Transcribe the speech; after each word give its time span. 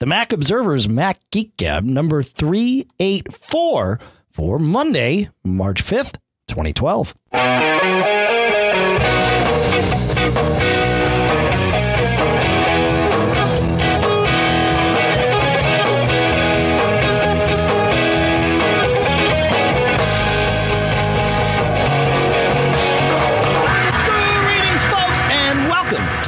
The 0.00 0.06
Mac 0.06 0.32
Observer's 0.32 0.88
Mac 0.88 1.18
Geek 1.32 1.56
Gab 1.56 1.82
number 1.82 2.22
384 2.22 3.98
for 4.30 4.58
Monday, 4.60 5.28
March 5.42 5.82
5th, 5.82 6.18
2012. 6.46 7.14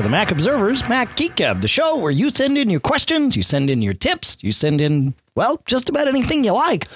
To 0.00 0.04
the 0.04 0.08
Mac 0.10 0.30
Observer's 0.30 0.88
Mac 0.88 1.14
Geek 1.14 1.34
Gab, 1.36 1.60
the 1.60 1.68
show 1.68 1.98
where 1.98 2.10
you 2.10 2.30
send 2.30 2.56
in 2.56 2.70
your 2.70 2.80
questions, 2.80 3.36
you 3.36 3.42
send 3.42 3.68
in 3.68 3.82
your 3.82 3.92
tips, 3.92 4.38
you 4.40 4.50
send 4.50 4.80
in, 4.80 5.12
well, 5.34 5.60
just 5.66 5.90
about 5.90 6.08
anything 6.08 6.42
you 6.42 6.52
like. 6.52 6.88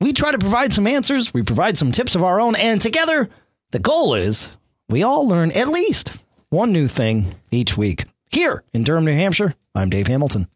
We 0.00 0.12
try 0.12 0.32
to 0.32 0.38
provide 0.38 0.72
some 0.72 0.88
answers, 0.88 1.32
we 1.32 1.42
provide 1.42 1.78
some 1.78 1.92
tips 1.92 2.16
of 2.16 2.24
our 2.24 2.40
own, 2.40 2.56
and 2.56 2.82
together, 2.82 3.30
the 3.70 3.78
goal 3.78 4.14
is 4.16 4.50
we 4.88 5.04
all 5.04 5.28
learn 5.28 5.52
at 5.52 5.68
least 5.68 6.10
one 6.50 6.72
new 6.72 6.88
thing 6.88 7.32
each 7.52 7.76
week. 7.76 8.06
Here 8.32 8.64
in 8.74 8.82
Durham, 8.82 9.04
New 9.04 9.12
Hampshire, 9.14 9.54
I'm 9.76 9.88
Dave 9.90 10.08
Hamilton. 10.08 10.48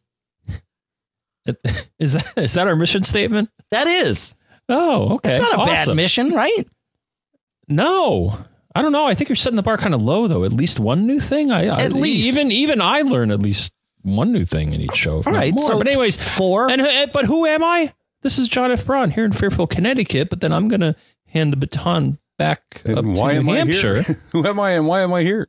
Is 2.01 2.15
that 2.15 2.33
is 2.37 2.55
that 2.55 2.67
our 2.67 2.75
mission 2.75 3.05
statement? 3.05 3.49
That 3.71 3.87
is. 3.87 4.35
Oh, 4.69 5.15
okay. 5.17 5.37
It's 5.37 5.43
not 5.53 5.55
a 5.61 5.71
Awesome. 5.71 5.93
bad 5.93 6.03
mission, 6.03 6.31
right? 6.33 6.67
No, 7.69 8.37
I 8.79 8.83
don't 8.83 8.93
know. 8.93 9.07
I 9.07 9.15
think 9.15 9.29
you're 9.29 9.37
setting 9.37 9.57
the 9.57 9.63
bar 9.63 9.77
kind 9.79 9.95
of 9.95 10.03
low, 10.03 10.27
though. 10.29 10.45
At 10.45 10.53
least 10.53 10.79
one 10.81 11.07
new 11.07 11.21
thing. 11.21 11.51
I, 11.51 11.67
I 11.67 11.83
At 11.85 11.93
least. 11.93 12.29
even 12.29 12.51
even 12.53 12.81
I 12.81 13.03
learn 13.03 13.31
at 13.31 13.41
least 13.41 13.73
one 14.03 14.33
new 14.33 14.45
thing 14.45 14.73
in 14.73 14.81
each 14.81 14.95
show. 14.97 15.19
If 15.21 15.27
All 15.27 15.33
not 15.33 15.39
right. 15.41 15.55
more. 15.55 15.67
So 15.67 15.79
but 15.79 15.89
anyways, 15.89 16.17
four. 16.17 16.71
and 16.71 16.81
uh, 16.83 17.07
but 17.13 17.25
who 17.25 17.47
am 17.47 17.65
I? 17.65 17.93
This 18.23 18.39
is 18.39 18.49
John 18.49 18.71
F. 18.71 18.85
Braun 18.87 19.11
here 19.11 19.25
in 19.25 19.33
Fairfield, 19.33 19.71
Connecticut. 19.71 20.31
But 20.31 20.41
then 20.41 20.53
I'm 20.53 20.69
going 20.69 20.81
to 20.81 20.95
hand 21.27 21.53
the 21.53 21.57
baton 21.57 22.19
back 22.39 22.83
up 22.85 22.97
And 22.99 23.15
to 23.15 23.21
why 23.21 23.33
New 23.33 23.39
am 23.39 23.47
Hampshire. 23.47 23.99
I 23.99 24.03
here? 24.03 24.21
Who 24.33 24.47
am 24.47 24.61
I 24.61 24.71
and 24.73 24.87
why 24.87 25.01
am 25.01 25.13
I 25.15 25.23
here? 25.23 25.47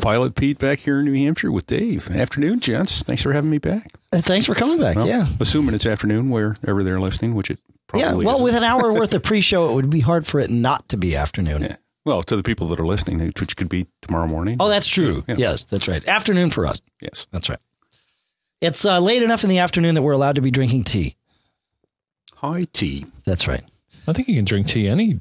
Pilot 0.00 0.34
Pete 0.34 0.58
back 0.58 0.80
here 0.80 0.98
in 1.00 1.06
New 1.06 1.14
Hampshire 1.14 1.50
with 1.50 1.66
Dave. 1.66 2.10
Afternoon, 2.10 2.60
gents. 2.60 3.02
Thanks 3.02 3.22
for 3.22 3.32
having 3.32 3.50
me 3.50 3.58
back. 3.58 3.90
Uh, 4.12 4.20
Thanks 4.20 4.46
for 4.46 4.54
coming 4.54 4.78
back. 4.78 4.96
Well, 4.96 5.06
yeah. 5.06 5.28
Assuming 5.40 5.74
it's 5.74 5.86
afternoon 5.86 6.28
wherever 6.30 6.82
they're 6.84 7.00
listening, 7.00 7.34
which 7.34 7.50
it 7.50 7.58
probably 7.86 8.06
Yeah. 8.06 8.12
Well, 8.14 8.36
is. 8.36 8.42
with 8.42 8.54
an 8.54 8.64
hour 8.64 8.92
worth 8.92 9.14
of 9.14 9.22
pre 9.24 9.40
show, 9.40 9.70
it 9.70 9.74
would 9.74 9.88
be 9.90 10.00
hard 10.00 10.26
for 10.26 10.38
it 10.40 10.50
not 10.50 10.88
to 10.90 10.96
be 10.96 11.16
afternoon. 11.16 11.62
Yeah. 11.62 11.76
Well, 12.06 12.22
to 12.22 12.36
the 12.36 12.42
people 12.44 12.68
that 12.68 12.78
are 12.80 12.86
listening, 12.86 13.18
which 13.18 13.56
could 13.56 13.68
be 13.68 13.88
tomorrow 14.00 14.28
morning. 14.28 14.56
Oh, 14.60 14.68
that's 14.68 14.86
true. 14.86 15.24
Yeah. 15.26 15.34
Yes, 15.36 15.64
that's 15.64 15.88
right. 15.88 16.06
Afternoon 16.06 16.50
for 16.50 16.64
us. 16.64 16.80
yes. 17.00 17.26
That's 17.32 17.50
right. 17.50 17.58
It's 18.60 18.84
uh, 18.84 19.00
late 19.00 19.22
enough 19.24 19.42
in 19.42 19.50
the 19.50 19.58
afternoon 19.58 19.96
that 19.96 20.02
we're 20.02 20.12
allowed 20.12 20.36
to 20.36 20.40
be 20.40 20.52
drinking 20.52 20.84
tea. 20.84 21.16
High 22.36 22.64
tea. 22.72 23.06
That's 23.24 23.48
right. 23.48 23.64
I 24.06 24.12
think 24.12 24.28
you 24.28 24.36
can 24.36 24.44
drink 24.44 24.68
tea 24.68 24.86
any. 24.86 25.20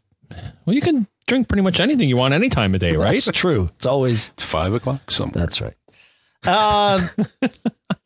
Well, 0.65 0.75
you 0.75 0.81
can 0.81 1.07
drink 1.27 1.47
pretty 1.47 1.63
much 1.63 1.79
anything 1.79 2.07
you 2.07 2.17
want 2.17 2.35
any 2.35 2.49
time 2.49 2.75
of 2.75 2.79
day, 2.81 2.95
right? 2.95 3.13
That's 3.23 3.37
true. 3.37 3.71
It's 3.77 3.85
always 3.87 4.29
It's 4.29 4.43
five 4.43 4.73
o'clock 4.73 5.09
somewhere. 5.09 5.43
that's 5.43 5.61
right. 5.61 5.73
Um, 6.45 7.09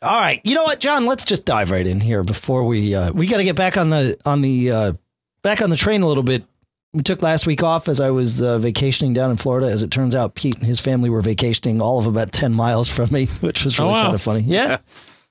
all 0.02 0.22
right. 0.22 0.39
You 0.45 0.55
know 0.55 0.63
what, 0.63 0.80
John? 0.80 1.05
Let's 1.05 1.25
just 1.25 1.44
dive 1.44 1.69
right 1.72 1.85
in 1.85 2.00
here 2.00 2.23
before 2.23 2.63
we 2.63 2.95
uh, 2.95 3.11
we 3.11 3.27
got 3.27 3.38
to 3.38 3.44
get 3.44 3.57
back 3.57 3.75
on 3.77 3.89
the 3.89 4.17
on 4.25 4.41
the 4.41 4.72
uh, 4.72 4.94
back 5.41 5.61
on 5.61 5.69
the 5.69 5.75
train 5.75 6.02
a 6.02 6.07
little 6.07 6.23
bit. 6.23 6.45
We 6.94 7.04
took 7.04 7.22
last 7.22 7.45
week 7.45 7.62
off 7.62 7.88
as 7.88 8.02
I 8.02 8.09
was 8.09 8.42
uh, 8.42 8.58
vacationing 8.58 9.14
down 9.14 9.30
in 9.30 9.38
Florida. 9.38 9.68
As 9.70 9.84
it 9.84 9.92
turns 9.92 10.16
out, 10.16 10.34
Pete 10.34 10.58
and 10.58 10.66
his 10.66 10.80
family 10.80 11.09
were 11.09 11.22
vacationing 11.22 11.81
all 11.81 12.00
of 12.00 12.08
about 12.08 12.31
ten 12.31 12.52
miles 12.54 12.90
from 12.90 13.12
me, 13.12 13.26
which 13.42 13.64
was 13.64 13.78
really 13.78 13.92
Oh, 13.92 13.94
wow. 13.94 14.04
kind 14.04 14.16
of 14.16 14.22
funny. 14.22 14.42
Yeah. 14.42 14.78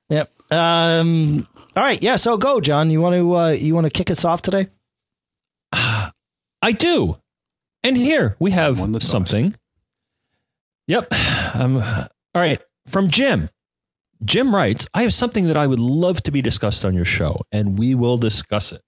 Yep. 0.09 0.31
Um, 0.53 1.45
all 1.77 1.83
right. 1.83 2.01
Yeah. 2.03 2.17
So 2.17 2.37
go, 2.37 2.61
John. 2.61 2.91
You 2.91 3.01
want 3.01 3.17
to 3.17 3.37
uh, 3.37 3.49
you 3.51 3.75
want 3.75 3.87
to 3.87 3.91
kick 3.91 4.11
us 4.11 4.25
off 4.25 4.41
today? 4.43 4.69
I 5.73 6.73
do. 6.77 7.17
And 7.83 7.97
here 7.97 8.37
we 8.39 8.51
have 8.53 8.79
Won 8.81 8.93
the 8.93 9.01
toss. 9.01 9.09
something. 9.11 9.55
Yep. 10.87 11.09
Um, 11.55 11.79
all 11.79 12.03
right. 12.43 12.61
From 12.87 13.09
Jim. 13.09 13.49
Jim 14.25 14.55
writes 14.55 14.87
I 14.95 15.03
have 15.03 15.15
something 15.15 15.47
that 15.47 15.57
I 15.57 15.67
would 15.67 15.81
love 15.81 16.23
to 16.25 16.31
be 16.31 16.43
discussed 16.43 16.85
on 16.85 16.93
your 16.95 17.07
show, 17.07 17.41
and 17.51 17.79
we 17.79 17.95
will 17.95 18.19
discuss 18.19 18.71
it. 18.73 18.83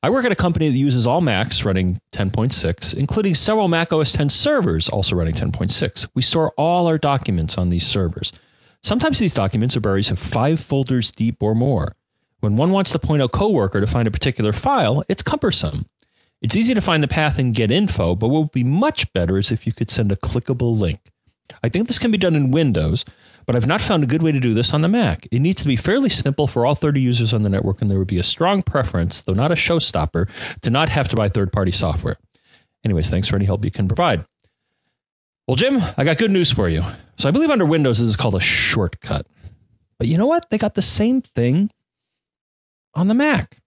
I 0.00 0.10
work 0.10 0.24
at 0.24 0.30
a 0.30 0.36
company 0.36 0.68
that 0.68 0.78
uses 0.78 1.08
all 1.08 1.20
Macs 1.20 1.64
running 1.64 2.00
10.6, 2.12 2.96
including 2.96 3.34
several 3.34 3.66
Mac 3.66 3.92
OS 3.92 4.12
10 4.12 4.28
servers 4.28 4.88
also 4.88 5.16
running 5.16 5.34
10.6. 5.34 6.08
We 6.14 6.22
store 6.22 6.52
all 6.56 6.86
our 6.86 6.98
documents 6.98 7.58
on 7.58 7.70
these 7.70 7.84
servers. 7.84 8.32
Sometimes 8.84 9.18
these 9.18 9.34
documents 9.34 9.76
are 9.76 9.80
buried 9.80 10.08
in 10.08 10.14
five 10.14 10.60
folders 10.60 11.10
deep 11.10 11.42
or 11.42 11.56
more. 11.56 11.96
When 12.38 12.54
one 12.54 12.70
wants 12.70 12.92
to 12.92 13.00
point 13.00 13.22
a 13.22 13.28
coworker 13.28 13.80
to 13.80 13.88
find 13.88 14.06
a 14.06 14.12
particular 14.12 14.52
file, 14.52 15.02
it's 15.08 15.22
cumbersome. 15.22 15.86
It's 16.40 16.54
easy 16.54 16.74
to 16.74 16.80
find 16.80 17.02
the 17.02 17.08
path 17.08 17.36
and 17.40 17.52
get 17.52 17.72
info, 17.72 18.14
but 18.14 18.28
what 18.28 18.42
would 18.42 18.52
be 18.52 18.62
much 18.62 19.12
better 19.12 19.36
is 19.36 19.50
if 19.50 19.66
you 19.66 19.72
could 19.72 19.90
send 19.90 20.12
a 20.12 20.16
clickable 20.16 20.78
link. 20.78 21.00
I 21.64 21.68
think 21.68 21.88
this 21.88 21.98
can 21.98 22.12
be 22.12 22.18
done 22.18 22.36
in 22.36 22.52
Windows, 22.52 23.04
but 23.48 23.56
I've 23.56 23.66
not 23.66 23.80
found 23.80 24.02
a 24.02 24.06
good 24.06 24.22
way 24.22 24.30
to 24.30 24.40
do 24.40 24.52
this 24.52 24.74
on 24.74 24.82
the 24.82 24.88
Mac. 24.88 25.26
It 25.32 25.38
needs 25.38 25.62
to 25.62 25.68
be 25.68 25.74
fairly 25.74 26.10
simple 26.10 26.46
for 26.46 26.66
all 26.66 26.74
30 26.74 27.00
users 27.00 27.32
on 27.32 27.40
the 27.40 27.48
network, 27.48 27.80
and 27.80 27.90
there 27.90 27.98
would 27.98 28.06
be 28.06 28.18
a 28.18 28.22
strong 28.22 28.62
preference, 28.62 29.22
though 29.22 29.32
not 29.32 29.50
a 29.50 29.54
showstopper, 29.54 30.28
to 30.60 30.68
not 30.68 30.90
have 30.90 31.08
to 31.08 31.16
buy 31.16 31.30
third 31.30 31.50
party 31.50 31.70
software. 31.72 32.18
Anyways, 32.84 33.08
thanks 33.08 33.26
for 33.26 33.36
any 33.36 33.46
help 33.46 33.64
you 33.64 33.70
can 33.70 33.88
provide. 33.88 34.26
Well, 35.46 35.54
Jim, 35.54 35.80
I 35.96 36.04
got 36.04 36.18
good 36.18 36.30
news 36.30 36.52
for 36.52 36.68
you. 36.68 36.82
So 37.16 37.26
I 37.26 37.32
believe 37.32 37.50
under 37.50 37.64
Windows 37.64 38.00
this 38.00 38.10
is 38.10 38.16
called 38.16 38.34
a 38.34 38.40
shortcut. 38.40 39.26
But 39.98 40.08
you 40.08 40.18
know 40.18 40.26
what? 40.26 40.50
They 40.50 40.58
got 40.58 40.74
the 40.74 40.82
same 40.82 41.22
thing 41.22 41.70
on 42.92 43.08
the 43.08 43.14
Mac. 43.14 43.62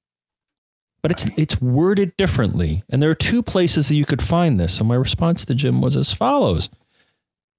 But 1.02 1.12
it's 1.12 1.26
it's 1.36 1.60
worded 1.60 2.16
differently. 2.18 2.84
And 2.90 3.02
there 3.02 3.10
are 3.10 3.16
two 3.16 3.42
places 3.42 3.88
that 3.88 3.96
you 3.96 4.06
could 4.06 4.22
find 4.22 4.60
this. 4.60 4.78
And 4.78 4.88
my 4.88 4.94
response 4.94 5.44
to 5.46 5.56
Jim 5.56 5.82
was 5.82 5.98
as 5.98 6.14
follows. 6.14 6.70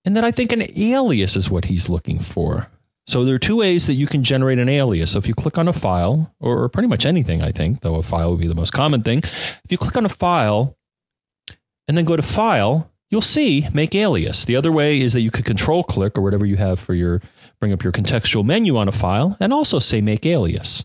And 0.04 0.16
that 0.16 0.24
I 0.24 0.30
think 0.30 0.52
an 0.52 0.64
alias 0.76 1.36
is 1.36 1.50
what 1.50 1.66
he's 1.66 1.88
looking 1.88 2.18
for. 2.18 2.68
So 3.06 3.24
there 3.24 3.34
are 3.34 3.40
two 3.40 3.56
ways 3.56 3.86
that 3.86 3.94
you 3.94 4.06
can 4.06 4.22
generate 4.22 4.58
an 4.58 4.68
alias. 4.68 5.12
So 5.12 5.18
if 5.18 5.26
you 5.26 5.34
click 5.34 5.58
on 5.58 5.68
a 5.68 5.72
file, 5.72 6.34
or 6.40 6.68
pretty 6.68 6.88
much 6.88 7.04
anything, 7.04 7.42
I 7.42 7.50
think, 7.50 7.80
though 7.80 7.96
a 7.96 8.02
file 8.02 8.30
would 8.30 8.40
be 8.40 8.48
the 8.48 8.54
most 8.54 8.72
common 8.72 9.02
thing. 9.02 9.18
If 9.18 9.70
you 9.70 9.78
click 9.78 9.96
on 9.96 10.06
a 10.06 10.10
file 10.10 10.76
and 11.88 11.96
then 11.96 12.04
go 12.04 12.16
to 12.16 12.22
file, 12.22 12.90
you'll 13.10 13.20
see 13.20 13.68
make 13.74 13.94
alias. 13.94 14.44
The 14.44 14.56
other 14.56 14.72
way 14.72 15.00
is 15.00 15.12
that 15.12 15.20
you 15.20 15.30
could 15.30 15.44
control 15.44 15.82
click 15.82 16.16
or 16.16 16.22
whatever 16.22 16.46
you 16.46 16.56
have 16.56 16.78
for 16.78 16.94
your 16.94 17.20
bring 17.60 17.72
up 17.72 17.84
your 17.84 17.92
contextual 17.92 18.44
menu 18.44 18.76
on 18.76 18.88
a 18.88 18.92
file 18.92 19.36
and 19.38 19.52
also 19.52 19.78
say 19.78 20.00
make 20.00 20.26
alias. 20.26 20.84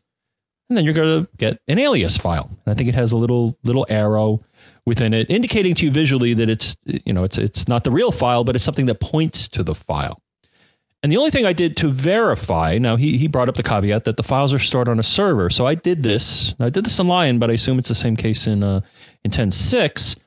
And 0.69 0.77
then 0.77 0.85
you're 0.85 0.93
going 0.93 1.25
to 1.25 1.29
get 1.37 1.59
an 1.67 1.79
alias 1.79 2.17
file. 2.17 2.49
And 2.65 2.73
I 2.73 2.75
think 2.75 2.89
it 2.89 2.95
has 2.95 3.11
a 3.11 3.17
little 3.17 3.57
little 3.63 3.85
arrow 3.89 4.43
within 4.87 5.13
it 5.13 5.29
indicating 5.29 5.75
to 5.75 5.85
you 5.85 5.91
visually 5.91 6.33
that 6.33 6.49
it's 6.49 6.77
you 6.85 7.11
know 7.11 7.25
it's 7.25 7.37
it's 7.37 7.67
not 7.67 7.83
the 7.83 7.91
real 7.91 8.09
file 8.09 8.45
but 8.45 8.55
it's 8.55 8.63
something 8.63 8.85
that 8.85 9.01
points 9.01 9.49
to 9.49 9.61
the 9.61 9.75
file. 9.75 10.21
And 11.03 11.11
the 11.11 11.17
only 11.17 11.29
thing 11.29 11.45
I 11.45 11.53
did 11.53 11.77
to 11.77 11.89
verify, 11.89 12.79
now 12.79 12.95
he, 12.95 13.17
he 13.17 13.27
brought 13.27 13.49
up 13.49 13.55
the 13.55 13.61
caveat 13.61 14.05
that 14.05 14.17
the 14.17 14.23
files 14.23 14.51
are 14.51 14.59
stored 14.59 14.89
on 14.89 14.97
a 14.97 15.03
server. 15.03 15.51
So 15.51 15.67
I 15.67 15.75
did 15.75 16.01
this. 16.01 16.55
I 16.59 16.69
did 16.69 16.85
this 16.85 16.97
in 16.97 17.07
Lion, 17.07 17.37
but 17.37 17.51
I 17.51 17.53
assume 17.53 17.77
it's 17.77 17.89
the 17.89 17.95
same 17.95 18.15
case 18.15 18.47
in 18.47 18.63
uh, 18.63 18.81
in 19.23 19.29
10.6, 19.29 20.17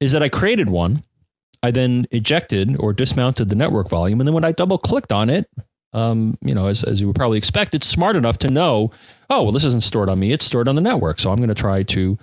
is 0.00 0.12
that 0.12 0.22
I 0.22 0.28
created 0.28 0.68
one. 0.68 1.02
I 1.62 1.70
then 1.70 2.06
ejected 2.10 2.76
or 2.78 2.92
dismounted 2.92 3.48
the 3.48 3.54
network 3.54 3.88
volume. 3.88 4.20
And 4.20 4.28
then 4.28 4.34
when 4.34 4.44
I 4.44 4.52
double 4.52 4.76
clicked 4.76 5.12
on 5.12 5.30
it, 5.30 5.48
um, 5.94 6.36
you 6.42 6.54
know, 6.54 6.66
as, 6.66 6.84
as 6.84 7.00
you 7.00 7.06
would 7.06 7.16
probably 7.16 7.38
expect, 7.38 7.74
it's 7.74 7.86
smart 7.86 8.16
enough 8.16 8.36
to 8.38 8.50
know, 8.50 8.90
oh, 9.30 9.44
well, 9.44 9.52
this 9.52 9.64
isn't 9.64 9.82
stored 9.82 10.10
on 10.10 10.18
me. 10.18 10.30
It's 10.30 10.44
stored 10.44 10.68
on 10.68 10.74
the 10.74 10.82
network. 10.82 11.20
So 11.20 11.30
I'm 11.30 11.38
going 11.38 11.48
to 11.48 11.54
try 11.54 11.84
to 11.84 12.18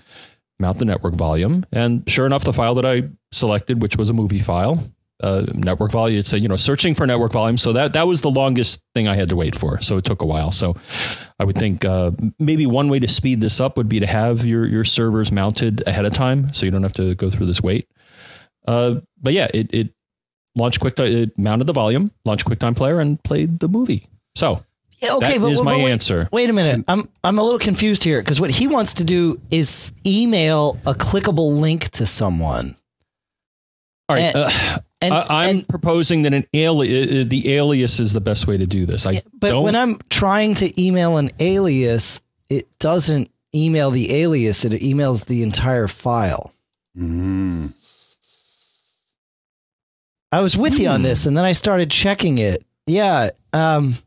mount 0.59 0.80
the 0.80 0.86
network 0.86 1.14
volume. 1.16 1.66
And 1.72 2.08
sure 2.09 2.25
enough, 2.25 2.44
the 2.44 2.53
file 2.53 2.75
that 2.75 2.86
I 2.86 3.09
selected, 3.31 3.81
which 3.81 3.97
was 3.97 4.09
a 4.09 4.14
movie 4.14 4.40
file, 4.40 4.84
uh, 5.22 5.46
network 5.53 5.91
volume, 5.91 6.19
it's 6.19 6.34
a, 6.34 6.40
you 6.40 6.47
know, 6.47 6.56
searching 6.56 6.94
for 6.94 7.08
network 7.08 7.31
volume. 7.31 7.58
So 7.58 7.74
that, 7.74 7.94
that 7.94 8.08
was 8.08 8.22
the 8.22 8.31
longest 8.31 8.81
thing 8.94 9.08
I 9.08 9.16
had 9.16 9.30
to 9.30 9.36
wait 9.36 9.56
for. 9.56 9.81
So 9.81 9.97
it 9.97 10.06
took 10.06 10.22
a 10.22 10.25
while. 10.25 10.51
So 10.51 10.75
I 11.39 11.45
would 11.45 11.57
think 11.57 11.86
uh, 11.86 12.12
maybe 12.39 12.66
one 12.66 12.89
way 12.89 13.00
to 13.00 13.07
speed 13.07 13.42
this 13.42 13.60
up 13.60 13.77
would 13.77 13.89
be 13.89 14.00
to 14.00 14.07
have 14.07 14.45
your, 14.45 14.66
your 14.66 14.83
servers 14.83 15.31
mounted 15.31 15.83
ahead 15.88 16.06
of 16.06 16.13
time. 16.13 16.54
So 16.54 16.66
you 16.66 16.72
don't 16.72 16.83
have 16.83 16.94
to 16.94 17.16
go 17.16 17.30
through 17.30 17.45
this 17.45 17.62
wait. 17.62 17.88
Uh, 18.68 18.95
but 19.22 19.33
yeah, 19.33 19.48
it, 19.54 19.74
it 19.74 19.94
launched 20.56 20.80
QuickTime, 20.80 21.12
it 21.12 21.38
mounted 21.38 21.68
the 21.68 21.74
volume, 21.74 22.12
launched 22.25 22.45
QuickTime 22.45 22.75
Player, 22.75 23.00
and 23.00 23.22
played 23.24 23.60
the 23.60 23.68
movie. 23.68 24.07
So 24.36 24.63
okay, 25.11 25.33
That 25.33 25.41
but 25.41 25.51
is 25.51 25.59
but 25.59 25.65
my 25.65 25.77
wait, 25.77 25.91
answer. 25.91 26.29
Wait 26.31 26.50
a 26.50 26.53
minute. 26.53 26.85
I'm 26.88 27.07
I'm 27.23 27.38
a 27.39 27.44
little 27.44 27.59
confused 27.59 28.03
here 28.03 28.21
because 28.21 28.39
what 28.41 28.51
he 28.51 28.67
wants 28.67 28.95
to 28.95 29.03
do 29.03 29.39
is 29.51 29.94
email 30.05 30.79
a 30.85 30.94
clickable 30.94 31.59
link 31.59 31.89
to 31.91 32.05
someone. 32.05 32.75
all 34.09 34.15
right, 34.15 34.23
And- 34.23 34.35
uh, 34.35 34.50
And, 35.01 35.13
I, 35.13 35.25
I'm 35.29 35.50
and 35.57 35.67
proposing 35.67 36.21
that 36.21 36.33
an 36.33 36.45
ali- 36.55 37.21
uh, 37.21 37.25
the 37.27 37.53
alias 37.55 38.00
is 38.00 38.13
the 38.13 38.21
best 38.21 38.47
way 38.47 38.55
to 38.57 38.65
do 38.65 38.85
this. 38.85 39.05
I 39.05 39.21
but 39.38 39.50
don't. 39.50 39.63
when 39.63 39.75
I'm 39.75 40.00
trying 40.09 40.55
to 40.55 40.81
email 40.81 41.17
an 41.17 41.29
alias, 41.41 42.21
it 42.50 42.67
doesn't 42.79 43.29
email 43.53 43.91
the 43.91 44.13
alias; 44.13 44.63
it 44.63 44.71
emails 44.81 45.25
the 45.25 45.44
entire 45.44 45.88
file. 45.89 46.53
Mm. 46.97 47.73
I 50.31 50.39
was 50.41 50.57
with 50.57 50.79
you 50.79 50.88
on 50.88 51.01
this, 51.03 51.25
and 51.25 51.38
then 51.38 51.45
I 51.45 51.51
started 51.51 51.91
checking 51.91 52.38
it. 52.39 52.65
Yeah, 52.88 53.31
um, 53.51 53.91
Be- 53.91 53.97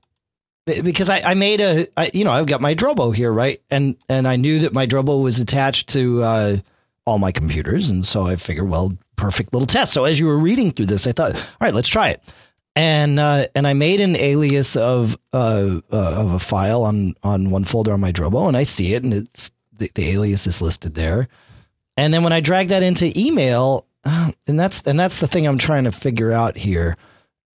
because 0.66 1.08
I, 1.08 1.20
I 1.20 1.34
made 1.34 1.60
a, 1.60 1.86
I, 1.96 2.10
you 2.12 2.24
know, 2.24 2.32
I've 2.32 2.46
got 2.46 2.60
my 2.60 2.74
Drobo 2.74 3.14
here, 3.14 3.32
right? 3.32 3.62
And 3.70 3.96
and 4.08 4.26
I 4.26 4.36
knew 4.36 4.60
that 4.60 4.72
my 4.72 4.86
Drobo 4.86 5.22
was 5.22 5.40
attached 5.40 5.88
to 5.90 6.22
uh, 6.22 6.56
all 7.04 7.18
my 7.18 7.32
computers, 7.32 7.88
and 7.88 8.04
so 8.04 8.26
I 8.26 8.36
figured, 8.36 8.68
well, 8.68 8.96
perfect 9.14 9.52
little 9.52 9.66
test. 9.66 9.92
So 9.92 10.04
as 10.04 10.18
you 10.18 10.26
were 10.26 10.38
reading 10.38 10.72
through 10.72 10.86
this, 10.86 11.06
I 11.06 11.12
thought, 11.12 11.34
all 11.36 11.42
right, 11.60 11.74
let's 11.74 11.88
try 11.88 12.10
it. 12.10 12.22
And 12.74 13.18
uh, 13.18 13.46
and 13.54 13.66
I 13.66 13.72
made 13.72 14.00
an 14.00 14.16
alias 14.16 14.76
of 14.76 15.16
uh, 15.32 15.80
uh, 15.90 15.96
of 15.96 16.32
a 16.32 16.38
file 16.38 16.82
on 16.82 17.14
on 17.22 17.50
one 17.50 17.64
folder 17.64 17.92
on 17.92 18.00
my 18.00 18.12
Drobo, 18.12 18.48
and 18.48 18.56
I 18.56 18.64
see 18.64 18.94
it, 18.94 19.04
and 19.04 19.14
it's 19.14 19.50
the, 19.72 19.90
the 19.94 20.10
alias 20.10 20.46
is 20.46 20.60
listed 20.60 20.94
there. 20.94 21.28
And 21.96 22.12
then 22.12 22.22
when 22.22 22.32
I 22.32 22.40
drag 22.40 22.68
that 22.68 22.82
into 22.82 23.18
email, 23.18 23.86
uh, 24.04 24.32
and 24.46 24.60
that's 24.60 24.82
and 24.82 24.98
that's 24.98 25.20
the 25.20 25.26
thing 25.26 25.46
I'm 25.46 25.58
trying 25.58 25.84
to 25.84 25.92
figure 25.92 26.32
out 26.32 26.58
here 26.58 26.96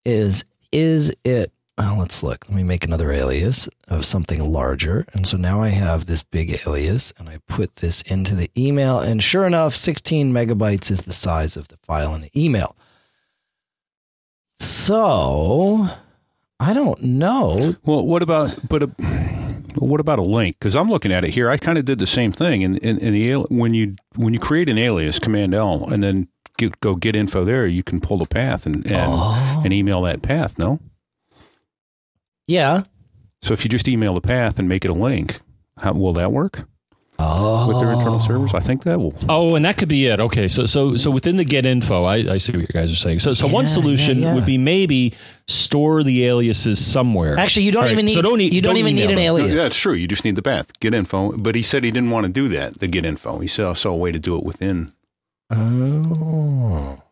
is 0.06 0.46
is 0.72 1.14
it 1.24 1.52
well, 1.78 1.98
let's 1.98 2.22
look. 2.22 2.46
Let 2.48 2.56
me 2.56 2.64
make 2.64 2.84
another 2.84 3.12
alias 3.12 3.68
of 3.88 4.06
something 4.06 4.52
larger. 4.52 5.06
And 5.14 5.26
so 5.26 5.38
now 5.38 5.62
I 5.64 5.70
have 5.70 6.06
this 6.06 6.22
big 6.24 6.62
alias 6.68 7.12
and 7.18 7.28
I 7.30 7.40
put 7.48 7.76
this 7.78 8.02
into 8.04 8.36
the 8.36 8.52
email. 8.58 9.00
And 9.00 9.24
sure 9.24 9.46
enough, 9.48 9.76
16 9.76 10.32
megabytes 10.32 10.92
is 10.92 11.04
the 11.04 11.14
size 11.14 11.58
of 11.58 11.70
the 11.70 11.78
file 11.78 12.14
in 12.14 12.22
the 12.22 12.32
email. 12.36 12.76
So 14.54 15.88
I 16.60 16.74
don't 16.74 17.02
know. 17.02 17.76
Well, 17.84 18.06
what 18.06 18.22
about 18.22 18.68
but 18.70 18.84
a, 18.84 18.88
what 19.80 20.00
about 20.00 20.20
a 20.20 20.24
link? 20.24 20.58
Because 20.60 20.76
I'm 20.76 20.90
looking 20.90 21.12
at 21.12 21.24
it 21.26 21.32
here. 21.32 21.50
I 21.50 21.58
kind 21.58 21.78
of 21.78 21.86
did 21.86 21.98
the 22.00 22.06
same 22.06 22.32
thing. 22.32 22.64
And 22.64 22.78
in, 22.80 23.00
in, 23.00 23.14
the 23.14 23.32
al- 23.32 23.48
when 23.50 23.74
you 23.74 23.96
when 24.16 24.34
you 24.34 24.40
create 24.40 24.70
an 24.70 24.78
alias, 24.78 25.18
Command 25.18 25.56
L, 25.56 25.88
and 25.90 26.04
then 26.04 26.28
get, 26.58 26.80
go 26.82 26.96
get 26.96 27.16
info 27.16 27.44
there, 27.44 27.66
you 27.66 27.82
can 27.82 28.00
pull 28.00 28.20
the 28.20 28.28
path 28.28 28.68
and 28.68 28.86
and, 28.86 28.96
Oh. 28.98 29.62
and 29.66 29.74
email 29.74 30.04
that 30.04 30.22
path. 30.22 30.60
No, 30.60 30.80
Yeah. 32.52 32.84
so 33.42 33.54
if 33.54 33.64
you 33.64 33.70
just 33.70 33.88
email 33.88 34.14
the 34.14 34.22
path 34.22 34.60
and 34.60 34.68
make 34.68 34.84
it 34.86 34.92
a 34.92 34.94
link, 34.94 35.40
how 35.78 35.94
will 35.94 36.14
that 36.14 36.32
work 36.32 36.62
Oh. 37.24 37.68
with 37.68 37.80
their 37.80 37.92
internal 37.92 38.16
oh. 38.16 38.20
servers? 38.20 38.54
I 38.56 38.62
think 38.62 38.84
that 38.84 38.98
will. 39.00 39.14
Oh, 39.30 39.54
and 39.56 39.64
that 39.66 39.78
could 39.78 39.90
be 39.90 40.08
it. 40.08 40.20
Okay, 40.20 40.48
so 40.48 40.66
so 40.66 40.96
so 40.98 41.12
within 41.12 41.38
the 41.38 41.44
get 41.44 41.68
info, 41.68 42.04
I, 42.04 42.16
I 42.34 42.38
see 42.38 42.52
what 42.52 42.62
you 42.62 42.68
guys 42.68 42.92
are 42.92 42.96
saying. 42.96 43.20
So 43.20 43.34
so 43.36 43.48
one 43.48 43.68
solution 43.68 44.20
yeah, 44.20 44.30
yeah. 44.30 44.34
would 44.36 44.46
be 44.46 44.58
maybe 44.58 45.14
store 45.48 46.02
the 46.04 46.26
aliases 46.26 46.84
somewhere. 46.84 47.38
Actually, 47.38 47.64
you 47.64 47.72
don't 47.72 47.84
All 47.84 47.88
right, 47.88 47.92
even 47.94 48.06
need. 48.08 48.14
so 48.14 48.24
don't 48.24 48.42
e- 48.42 48.48
you 48.50 48.62
don't, 48.62 48.72
don't 48.72 48.80
even 48.80 48.96
need 48.96 49.04
an 49.04 49.16
them. 49.16 49.18
No, 49.18 49.38
alias. 49.38 49.60
yeah, 49.60 49.68
it's 49.68 49.78
true. 49.78 49.94
You 49.94 50.08
just 50.08 50.26
need 50.26 50.36
the 50.36 50.42
path, 50.42 50.80
get 50.80 50.96
info. 50.96 51.32
But 51.38 51.54
he 51.54 51.62
said 51.62 51.84
he 51.84 51.92
didn't 51.92 52.10
want 52.10 52.26
to 52.26 52.32
do 52.32 52.48
that. 52.50 52.80
The 52.80 52.88
get 52.88 53.06
info. 53.06 53.38
He 53.38 53.48
saw, 53.48 53.74
saw 53.74 53.92
a 53.92 53.98
way 53.98 54.12
to 54.12 54.20
do 54.20 54.36
it 54.36 54.44
within. 54.44 54.92
Oh. 55.52 57.04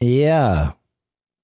Yeah. 0.00 0.72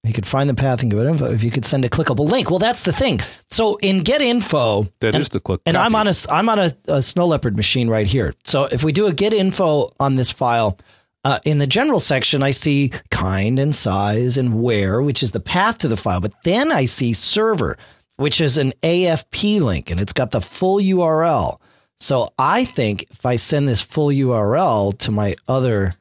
You 0.03 0.13
could 0.13 0.25
find 0.25 0.49
the 0.49 0.55
path 0.55 0.81
and 0.81 0.89
get 0.89 1.05
info 1.05 1.31
if 1.31 1.43
you 1.43 1.51
could 1.51 1.63
send 1.65 1.85
a 1.85 1.89
clickable 1.89 2.27
link. 2.27 2.49
Well, 2.49 2.57
that's 2.57 2.81
the 2.81 2.91
thing. 2.91 3.19
So 3.51 3.75
in 3.77 3.99
get 3.99 4.19
info, 4.21 4.87
That 4.99 5.09
is 5.09 5.15
and, 5.15 5.25
the 5.27 5.39
click. 5.39 5.61
and 5.67 5.77
I'm 5.77 5.95
on 5.95 6.07
a 6.07 6.13
I'm 6.29 6.49
on 6.49 6.57
a, 6.57 6.73
a 6.87 7.01
Snow 7.03 7.27
Leopard 7.27 7.55
machine 7.55 7.87
right 7.87 8.07
here. 8.07 8.33
So 8.43 8.65
if 8.65 8.83
we 8.83 8.91
do 8.93 9.05
a 9.05 9.13
get 9.13 9.31
info 9.31 9.89
on 9.99 10.15
this 10.15 10.31
file, 10.31 10.79
uh, 11.23 11.37
in 11.45 11.59
the 11.59 11.67
general 11.67 11.99
section, 11.99 12.41
I 12.41 12.49
see 12.49 12.91
kind 13.11 13.59
and 13.59 13.75
size 13.75 14.39
and 14.39 14.63
where, 14.63 15.03
which 15.03 15.21
is 15.21 15.33
the 15.33 15.39
path 15.39 15.77
to 15.79 15.87
the 15.87 15.97
file. 15.97 16.19
But 16.19 16.33
then 16.43 16.71
I 16.71 16.85
see 16.85 17.13
server, 17.13 17.77
which 18.17 18.41
is 18.41 18.57
an 18.57 18.73
AFP 18.81 19.61
link, 19.61 19.91
and 19.91 19.99
it's 19.99 20.13
got 20.13 20.31
the 20.31 20.41
full 20.41 20.77
URL. 20.79 21.59
So 21.99 22.29
I 22.39 22.65
think 22.65 23.05
if 23.11 23.23
I 23.23 23.35
send 23.35 23.67
this 23.67 23.81
full 23.81 24.07
URL 24.07 24.97
to 24.97 25.11
my 25.11 25.35
other 25.47 25.93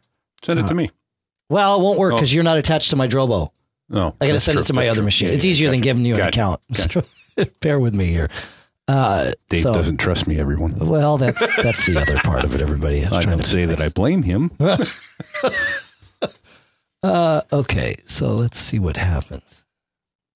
Send 0.43 0.59
it 0.59 0.67
to 0.69 0.75
me. 0.75 0.91
well, 1.51 1.79
it 1.79 1.83
won't 1.83 1.99
work 1.99 2.15
Oh. 2.15 2.17
because 2.17 2.33
you're 2.33 2.45
not 2.45 2.57
attached 2.57 2.89
to 2.91 2.97
my 2.97 3.07
Drobo. 3.07 3.51
No, 3.91 4.15
I 4.21 4.27
got 4.27 4.33
to 4.35 4.41
send 4.41 4.55
true. 4.57 4.63
it 4.63 4.67
to 4.69 4.73
my 4.73 4.83
That's 4.85 4.93
other 4.93 5.01
true. 5.01 5.05
machine. 5.07 5.29
Yeah, 5.29 5.35
it's 5.35 5.45
yeah, 5.45 5.51
easier 5.51 5.71
than 5.71 5.81
giving 5.81 6.05
you 6.07 6.15
an 6.15 6.21
Gotcha. 6.21 6.29
account. 6.41 6.61
So 7.37 7.45
bear 7.61 7.79
with 7.81 7.95
me 7.95 8.07
here. 8.07 8.29
Uh, 8.87 9.33
Dave 9.49 9.63
so- 9.63 9.73
doesn't 9.75 9.97
trust 9.99 10.27
me. 10.27 10.39
Everyone. 10.39 10.73
Well, 10.79 11.17
that's 11.19 11.41
that's 11.63 11.87
the 11.87 11.99
other 12.01 12.17
part 12.19 12.45
of 12.45 12.55
it. 12.55 12.61
Everybody. 12.61 13.05
I 13.07 13.09
trying 13.09 13.27
don't 13.39 13.45
say 13.45 13.65
that 13.67 13.81
I 13.81 13.89
blame 13.89 14.23
him. 14.23 14.51
Uh, 17.03 17.41
okay, 17.51 17.97
so 18.05 18.35
let's 18.35 18.59
see 18.59 18.79
what 18.79 18.97
happens. 18.99 19.65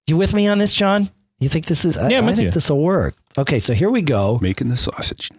You 0.07 0.17
with 0.17 0.33
me 0.33 0.47
on 0.47 0.57
this, 0.57 0.73
John? 0.73 1.11
You 1.39 1.47
think 1.47 1.65
this 1.67 1.85
is? 1.85 1.95
I, 1.95 2.09
Yeah, 2.09 2.17
I'm 2.19 2.25
I 2.25 2.33
think 2.33 2.53
this 2.55 2.69
will 2.71 2.81
work. 2.81 3.15
Okay, 3.37 3.59
so 3.59 3.73
here 3.73 3.91
we 3.91 4.01
go. 4.01 4.39
Making 4.41 4.69
the 4.69 4.77
sausage. 4.77 5.29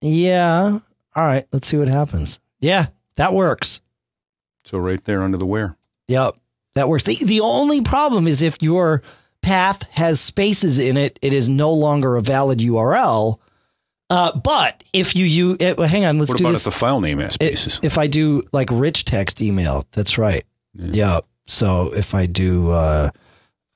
Yeah. 0.00 0.78
All 1.14 1.24
right. 1.24 1.44
Let's 1.52 1.68
see 1.68 1.76
what 1.76 1.88
happens. 1.88 2.40
Yeah, 2.60 2.86
that 3.16 3.34
works. 3.34 3.80
So 4.64 4.78
right 4.78 5.04
there 5.04 5.22
under 5.22 5.36
the 5.36 5.44
where. 5.46 5.76
Yep, 6.08 6.36
that 6.78 6.88
works. 6.88 7.04
The 7.04 7.16
the 7.24 7.40
only 7.40 7.82
problem 7.82 8.26
is 8.26 8.40
if 8.40 8.62
your 8.62 9.02
path 9.42 9.82
has 9.90 10.20
spaces 10.20 10.78
in 10.78 10.96
it, 10.96 11.18
it 11.22 11.32
is 11.32 11.48
no 11.48 11.72
longer 11.72 12.16
a 12.16 12.22
valid 12.22 12.60
URL. 12.60 13.38
Uh, 14.10 14.36
but 14.38 14.82
if 14.94 15.14
you 15.14 15.24
you 15.26 15.56
uh, 15.60 15.82
hang 15.82 16.04
on, 16.06 16.18
let's 16.18 16.30
What 16.30 16.38
do 16.38 16.44
about 16.44 16.50
this. 16.52 16.66
if 16.66 16.72
the 16.72 16.78
file 16.78 17.00
name 17.00 17.18
has 17.18 17.34
It- 17.40 17.58
spaces? 17.58 17.80
if 17.82 17.98
I 17.98 18.06
do 18.06 18.42
like 18.52 18.68
rich 18.72 19.04
text 19.04 19.42
email, 19.42 19.84
that's 19.92 20.16
right. 20.18 20.44
Yeah. 20.74 21.14
Yep. 21.16 21.26
So 21.46 21.92
if 21.94 22.14
I 22.14 22.26
do 22.26 22.70
uh, 22.70 23.10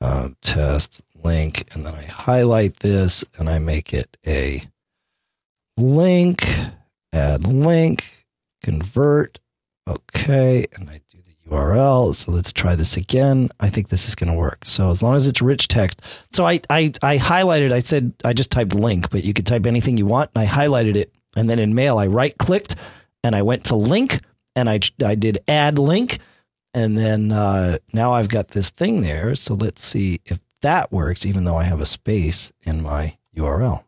uh, 0.00 0.28
test 0.42 1.02
link 1.22 1.68
and 1.72 1.84
then 1.86 1.94
I 1.94 2.04
highlight 2.04 2.80
this 2.80 3.24
and 3.38 3.48
I 3.48 3.58
make 3.58 3.92
it 3.94 4.16
a 4.26 4.62
link, 5.76 6.44
add 7.12 7.46
link, 7.46 8.26
convert. 8.62 9.38
Okay. 9.88 10.66
And 10.74 10.88
I 10.90 11.00
do 11.10 11.18
URL. 11.52 12.14
So 12.14 12.32
let's 12.32 12.52
try 12.52 12.74
this 12.74 12.96
again. 12.96 13.50
I 13.60 13.68
think 13.68 13.88
this 13.88 14.08
is 14.08 14.14
going 14.14 14.30
to 14.30 14.38
work. 14.38 14.64
So 14.64 14.90
as 14.90 15.02
long 15.02 15.16
as 15.16 15.28
it's 15.28 15.42
rich 15.42 15.68
text. 15.68 16.02
So 16.32 16.44
I, 16.44 16.60
I, 16.70 16.92
I 17.02 17.18
highlighted, 17.18 17.72
I 17.72 17.80
said, 17.80 18.12
I 18.24 18.32
just 18.32 18.50
typed 18.50 18.74
link, 18.74 19.10
but 19.10 19.24
you 19.24 19.32
could 19.32 19.46
type 19.46 19.66
anything 19.66 19.96
you 19.96 20.06
want. 20.06 20.30
And 20.34 20.42
I 20.42 20.46
highlighted 20.46 20.96
it. 20.96 21.12
And 21.36 21.48
then 21.48 21.58
in 21.58 21.74
mail, 21.74 21.98
I 21.98 22.06
right 22.06 22.36
clicked 22.36 22.76
and 23.22 23.34
I 23.34 23.42
went 23.42 23.64
to 23.66 23.76
link 23.76 24.20
and 24.56 24.68
I, 24.68 24.80
I 25.04 25.14
did 25.14 25.38
add 25.48 25.78
link. 25.78 26.18
And 26.74 26.96
then 26.96 27.32
uh, 27.32 27.78
now 27.92 28.12
I've 28.12 28.28
got 28.28 28.48
this 28.48 28.70
thing 28.70 29.02
there. 29.02 29.34
So 29.34 29.54
let's 29.54 29.84
see 29.84 30.20
if 30.24 30.40
that 30.62 30.90
works, 30.90 31.26
even 31.26 31.44
though 31.44 31.56
I 31.56 31.64
have 31.64 31.80
a 31.80 31.86
space 31.86 32.52
in 32.62 32.82
my 32.82 33.16
URL. 33.36 33.84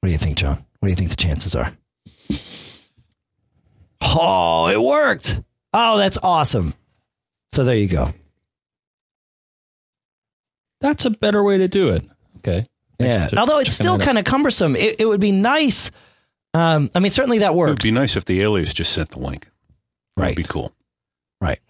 What 0.00 0.06
do 0.06 0.10
you 0.10 0.18
think, 0.18 0.36
John? 0.36 0.64
What 0.80 0.88
do 0.88 0.90
you 0.90 0.96
think 0.96 1.10
the 1.10 1.16
chances 1.16 1.54
are? 1.54 1.72
Oh, 4.00 4.66
it 4.66 4.82
worked. 4.82 5.40
Oh, 5.72 5.96
that's 5.98 6.18
awesome. 6.22 6.74
So 7.52 7.64
there 7.64 7.76
you 7.76 7.88
go. 7.88 8.12
That's 10.80 11.04
a 11.04 11.10
better 11.10 11.42
way 11.42 11.58
to 11.58 11.68
do 11.68 11.88
it. 11.88 12.04
Okay. 12.38 12.66
Yeah. 12.98 13.18
Thanks 13.20 13.32
for 13.34 13.38
Although 13.38 13.58
it's 13.60 13.72
still 13.72 13.98
kind 13.98 14.18
of 14.18 14.24
cumbersome. 14.24 14.76
It, 14.76 15.00
it 15.00 15.06
would 15.06 15.20
be 15.20 15.32
nice. 15.32 15.90
Um, 16.54 16.90
I 16.94 17.00
mean, 17.00 17.12
certainly 17.12 17.38
that 17.38 17.54
works. 17.54 17.68
It 17.68 17.72
would 17.72 17.82
be 17.82 17.90
nice 17.92 18.16
if 18.16 18.24
the 18.24 18.40
alias 18.42 18.74
just 18.74 18.92
sent 18.92 19.10
the 19.10 19.18
link. 19.20 19.44
That 20.16 20.22
Right. 20.22 20.28
would 20.30 20.36
be 20.36 20.42
cool. 20.44 20.72
Right. 21.40 21.60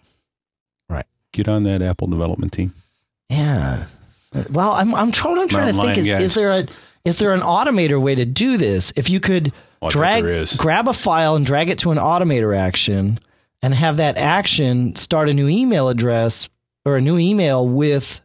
Right. 0.89 1.05
Get 1.31 1.47
on 1.47 1.63
that 1.63 1.81
Apple 1.81 2.07
development 2.07 2.51
team. 2.53 2.73
Yeah. 3.29 3.85
Well, 4.51 4.71
I'm 4.71 4.93
I'm 4.95 5.11
trying 5.11 5.37
I'm 5.37 5.47
trying 5.47 5.73
to 5.73 5.79
think 5.81 5.97
is, 5.97 6.11
is 6.11 6.33
there 6.33 6.51
a 6.51 6.65
is 7.05 7.17
there 7.17 7.33
an 7.33 7.41
automator 7.41 8.01
way 8.01 8.15
to 8.15 8.25
do 8.25 8.57
this? 8.57 8.91
If 8.95 9.09
you 9.09 9.19
could 9.19 9.53
I 9.81 9.85
bet 9.87 9.91
drag 9.91 10.47
grab 10.57 10.87
a 10.87 10.93
file 10.93 11.35
and 11.35 11.45
drag 11.45 11.69
it 11.69 11.79
to 11.79 11.91
an 11.91 11.97
automator 11.99 12.57
action 12.57 13.19
and 13.63 13.73
have 13.73 13.97
that 13.97 14.17
action 14.17 14.95
start 14.95 15.27
a 15.29 15.33
new 15.33 15.47
email 15.47 15.89
address 15.89 16.49
or 16.85 16.97
a 16.97 17.01
new 17.01 17.17
email 17.17 17.67
with 17.67 18.21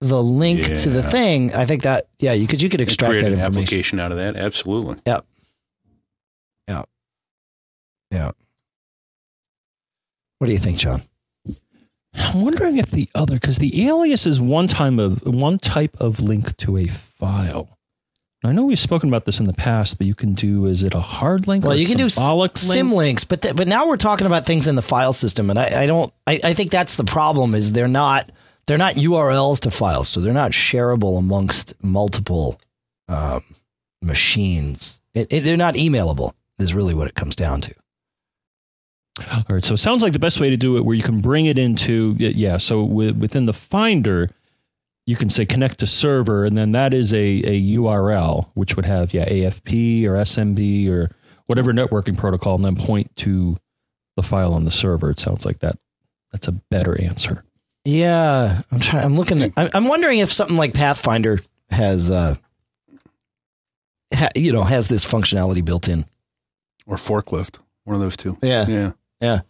the 0.00 0.22
link 0.22 0.62
to 0.78 0.88
the 0.90 1.02
thing, 1.02 1.52
I 1.54 1.66
think 1.66 1.82
that 1.82 2.08
yeah, 2.18 2.32
you 2.32 2.46
could 2.46 2.62
you 2.62 2.68
could 2.68 2.80
And 2.80 2.88
extract 2.88 3.10
create 3.10 3.22
that 3.22 3.32
an 3.32 3.38
information. 3.40 3.62
application 3.62 4.00
out 4.00 4.12
of 4.12 4.18
that. 4.18 4.36
Absolutely. 4.36 4.96
Yeah. 5.06 5.20
Yeah. 6.68 6.82
Yeah. 8.10 8.30
What 10.38 10.46
do 10.48 10.52
you 10.52 10.58
think, 10.58 10.78
John? 10.78 11.02
I'm 12.14 12.42
wondering 12.42 12.78
if 12.78 12.90
the 12.90 13.08
other 13.14 13.34
because 13.34 13.58
the 13.58 13.86
alias 13.88 14.26
is 14.26 14.40
one 14.40 14.66
time 14.68 14.98
of 14.98 15.22
one 15.26 15.58
type 15.58 15.96
of 16.00 16.20
link 16.20 16.56
to 16.58 16.76
a 16.78 16.86
file. 16.86 17.75
I 18.46 18.52
know 18.52 18.64
we've 18.64 18.78
spoken 18.78 19.08
about 19.08 19.24
this 19.24 19.40
in 19.40 19.46
the 19.46 19.52
past, 19.52 19.98
but 19.98 20.06
you 20.06 20.14
can 20.14 20.34
do 20.34 20.66
is 20.66 20.84
it 20.84 20.94
a 20.94 21.00
hard 21.00 21.46
link? 21.48 21.64
Well, 21.64 21.72
or 21.72 21.76
you 21.76 21.86
can 21.86 21.98
do 21.98 22.08
sim 22.56 22.92
links, 22.92 23.24
but 23.24 23.42
th- 23.42 23.56
but 23.56 23.68
now 23.68 23.88
we're 23.88 23.96
talking 23.96 24.26
about 24.26 24.46
things 24.46 24.68
in 24.68 24.76
the 24.76 24.82
file 24.82 25.12
system, 25.12 25.50
and 25.50 25.58
I, 25.58 25.82
I 25.82 25.86
don't. 25.86 26.12
I, 26.26 26.40
I 26.44 26.54
think 26.54 26.70
that's 26.70 26.96
the 26.96 27.04
problem. 27.04 27.54
Is 27.54 27.72
they're 27.72 27.88
not 27.88 28.30
they're 28.66 28.78
not 28.78 28.94
URLs 28.94 29.60
to 29.60 29.70
files, 29.70 30.08
so 30.08 30.20
they're 30.20 30.32
not 30.32 30.52
shareable 30.52 31.18
amongst 31.18 31.74
multiple 31.82 32.60
um, 33.08 33.42
machines. 34.02 35.00
It, 35.14 35.32
it, 35.32 35.40
they're 35.40 35.56
not 35.56 35.74
emailable. 35.74 36.32
Is 36.58 36.74
really 36.74 36.94
what 36.94 37.08
it 37.08 37.14
comes 37.14 37.36
down 37.36 37.60
to. 37.62 37.74
All 39.32 39.44
right, 39.48 39.64
so 39.64 39.74
it 39.74 39.78
sounds 39.78 40.02
like 40.02 40.12
the 40.12 40.18
best 40.18 40.40
way 40.40 40.50
to 40.50 40.56
do 40.56 40.76
it, 40.76 40.84
where 40.84 40.94
you 40.94 41.02
can 41.02 41.20
bring 41.20 41.46
it 41.46 41.58
into 41.58 42.14
yeah. 42.18 42.58
So 42.58 42.86
wi- 42.86 43.12
within 43.12 43.46
the 43.46 43.54
Finder, 43.54 44.30
you 45.06 45.16
can 45.16 45.28
say 45.28 45.46
connect 45.46 45.78
to 45.80 45.86
server, 45.86 46.44
and 46.44 46.56
then 46.56 46.72
that 46.72 46.92
is 46.92 47.12
a, 47.14 47.18
a 47.18 47.62
URL 47.76 48.48
which 48.54 48.76
would 48.76 48.84
have 48.84 49.14
yeah 49.14 49.28
AFP 49.28 50.04
or 50.04 50.14
SMB 50.14 50.90
or 50.90 51.10
whatever 51.46 51.72
networking 51.72 52.16
protocol, 52.18 52.56
and 52.56 52.64
then 52.64 52.76
point 52.76 53.14
to 53.16 53.56
the 54.16 54.22
file 54.22 54.52
on 54.52 54.64
the 54.64 54.70
server. 54.70 55.10
It 55.10 55.20
sounds 55.20 55.46
like 55.46 55.60
that. 55.60 55.78
That's 56.32 56.48
a 56.48 56.52
better 56.52 57.00
answer. 57.00 57.44
Yeah, 57.84 58.62
I'm 58.72 58.80
trying. 58.80 59.04
I'm 59.04 59.16
looking. 59.16 59.42
At, 59.42 59.52
I'm, 59.56 59.70
I'm 59.74 59.84
wondering 59.86 60.18
if 60.18 60.32
something 60.32 60.56
like 60.56 60.74
Pathfinder 60.74 61.38
has, 61.70 62.10
uh, 62.10 62.34
ha, 64.12 64.28
you 64.34 64.52
know, 64.52 64.64
has 64.64 64.88
this 64.88 65.04
functionality 65.04 65.64
built 65.64 65.86
in. 65.88 66.04
Or 66.86 66.96
forklift. 66.96 67.58
One 67.84 67.94
of 67.94 68.00
those 68.02 68.16
two. 68.16 68.36
Yeah, 68.42 68.66
Yeah. 68.66 68.92
yeah, 69.20 69.40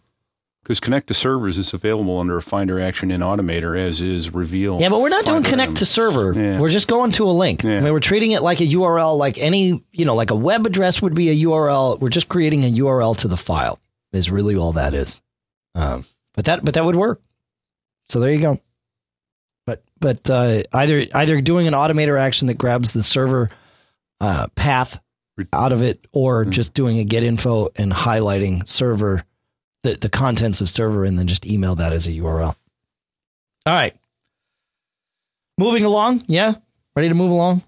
Because 0.67 0.81
connect 0.81 1.07
to 1.07 1.13
servers 1.13 1.57
is 1.57 1.73
available 1.73 2.19
under 2.19 2.35
a 2.35 2.41
Finder 2.41 2.77
action 2.81 3.09
in 3.09 3.21
Automator, 3.21 3.79
as 3.79 4.01
is 4.01 4.33
Reveal. 4.33 4.81
yeah. 4.81 4.89
But 4.89 4.99
we're 4.99 5.07
not 5.07 5.23
doing 5.23 5.41
connect 5.43 5.77
to 5.77 5.85
server. 5.85 6.33
Yeah. 6.37 6.59
We're 6.59 6.67
just 6.67 6.89
going 6.89 7.11
to 7.11 7.23
a 7.23 7.31
link. 7.31 7.63
Yeah. 7.63 7.77
I 7.77 7.79
mean, 7.79 7.93
we're 7.93 8.01
treating 8.01 8.31
it 8.31 8.41
like 8.41 8.59
a 8.59 8.65
URL, 8.65 9.17
like 9.17 9.37
any, 9.37 9.81
you 9.93 10.03
know, 10.03 10.13
like 10.13 10.29
a 10.29 10.35
web 10.35 10.65
address 10.65 11.01
would 11.01 11.15
be 11.15 11.29
a 11.29 11.47
URL. 11.47 11.97
We're 12.01 12.09
just 12.09 12.27
creating 12.27 12.65
a 12.65 12.69
URL 12.69 13.15
to 13.19 13.29
the 13.29 13.37
file. 13.37 13.79
Is 14.11 14.29
really 14.29 14.57
all 14.57 14.73
that 14.73 14.93
is. 14.93 15.21
Um, 15.73 16.03
but 16.33 16.43
that, 16.45 16.65
but 16.65 16.73
that 16.73 16.83
would 16.83 16.97
work. 16.97 17.21
So 18.09 18.19
there 18.19 18.33
you 18.33 18.41
go. 18.41 18.59
But 19.65 19.83
but 20.01 20.29
uh, 20.29 20.63
either 20.73 21.05
either 21.15 21.39
doing 21.39 21.67
an 21.67 21.73
automator 21.73 22.19
action 22.19 22.47
that 22.47 22.57
grabs 22.57 22.91
the 22.91 23.03
server 23.03 23.49
uh, 24.19 24.47
path 24.55 24.99
out 25.53 25.71
of 25.71 25.81
it, 25.81 26.05
or 26.11 26.43
Hmm. 26.43 26.49
just 26.51 26.73
doing 26.73 26.99
a 26.99 27.03
get 27.05 27.23
info 27.23 27.69
and 27.77 27.91
highlighting 27.93 28.67
server 28.67 29.23
the 29.93 29.97
the 29.99 30.09
contents 30.09 30.61
of 30.61 30.69
server, 30.69 31.03
and 31.05 31.17
then 31.17 31.27
just 31.27 31.45
email 31.45 31.75
that 31.75 31.93
as 31.93 32.07
a 32.07 32.11
URL. 32.11 32.55
All 33.65 33.73
right. 33.73 33.95
Moving 35.57 35.85
along, 35.85 36.23
yeah. 36.27 36.53
Ready 36.95 37.09
to 37.09 37.15
move 37.15 37.31
along? 37.31 37.63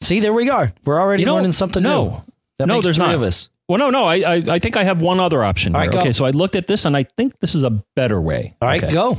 See, 0.00 0.20
there 0.20 0.32
we 0.32 0.48
are. 0.50 0.72
We're 0.84 1.00
already 1.00 1.22
You 1.22 1.26
know, 1.26 1.34
learning 1.36 1.52
something 1.52 1.82
no. 1.82 2.04
new. 2.04 2.22
That 2.58 2.66
No, 2.66 2.74
makes 2.74 2.84
there's 2.84 2.98
not. 2.98 3.14
of 3.14 3.22
us. 3.22 3.48
Well, 3.68 3.78
no, 3.78 3.90
no. 3.90 4.04
I, 4.04 4.16
I, 4.16 4.34
I 4.48 4.58
think 4.58 4.76
I 4.76 4.84
have 4.84 5.02
one 5.02 5.20
other 5.20 5.44
option 5.44 5.74
All 5.74 5.80
right, 5.82 5.94
okay, 5.94 6.12
so 6.12 6.24
I 6.24 6.30
looked 6.30 6.56
at 6.56 6.66
this 6.66 6.84
and 6.86 6.96
I 6.96 7.02
think 7.02 7.38
this 7.40 7.54
is 7.54 7.62
a 7.64 7.70
better 7.94 8.20
way. 8.20 8.54
All 8.62 8.68
right, 8.68 8.82
Okay. 8.82 8.92
go. 8.92 9.18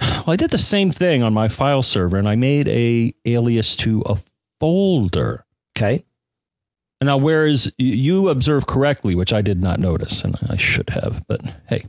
Well, 0.00 0.24
I 0.30 0.36
did 0.36 0.50
the 0.50 0.58
same 0.58 0.90
thing 0.92 1.22
on 1.22 1.34
my 1.34 1.48
file 1.48 1.82
server 1.82 2.16
and 2.16 2.28
I 2.28 2.36
made 2.36 2.68
a 2.68 3.12
alias 3.26 3.76
to 3.78 4.02
a 4.06 4.16
folder. 4.60 5.44
Okay. 5.76 6.04
Now, 7.00 7.16
whereas 7.16 7.72
you 7.78 8.28
observed 8.28 8.66
correctly, 8.66 9.14
which 9.14 9.32
I 9.32 9.40
did 9.40 9.62
not 9.62 9.78
notice, 9.78 10.24
and 10.24 10.36
I 10.50 10.56
should 10.56 10.90
have, 10.90 11.24
but 11.28 11.40
hey. 11.68 11.86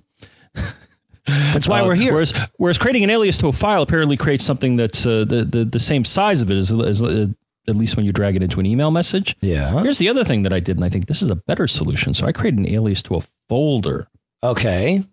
That's 1.26 1.68
why 1.68 1.82
Uh, 1.82 1.88
we're 1.88 1.96
here. 1.96 2.14
Whereas, 2.14 2.34
whereas 2.58 2.78
creating 2.78 3.04
an 3.04 3.10
alias 3.10 3.38
to 3.40 3.48
a 3.48 3.52
file 3.52 3.82
apparently 3.82 4.18
creates 4.18 4.44
something 4.46 4.76
that's 4.78 5.06
uh, 5.06 5.26
the, 5.28 5.44
the 5.46 5.66
the 5.66 5.80
same 5.80 6.04
size 6.06 6.42
of 6.42 6.50
it 6.52 6.58
as, 6.58 6.72
as 6.74 7.02
uh, 7.04 7.28
at 7.68 7.76
least 7.76 7.96
when 7.98 8.06
you 8.06 8.12
drag 8.12 8.36
it 8.36 8.42
into 8.44 8.60
an 8.60 8.66
email 8.66 8.90
message. 8.92 9.36
yeah. 9.42 9.82
Here's 9.84 9.98
the 10.00 10.10
other 10.10 10.24
thing 10.24 10.44
that 10.44 10.54
I 10.54 10.60
did, 10.60 10.78
and 10.78 10.86
I 10.86 10.90
think 10.90 11.08
this 11.08 11.22
is 11.22 11.30
a 11.30 11.36
better 11.36 11.68
solution. 11.68 12.14
So 12.14 12.26
I 12.26 12.32
created 12.32 12.60
an 12.60 12.70
alias 12.70 13.04
to 13.04 13.16
a 13.16 13.22
folder. 13.48 14.08
Okay. 14.44 15.04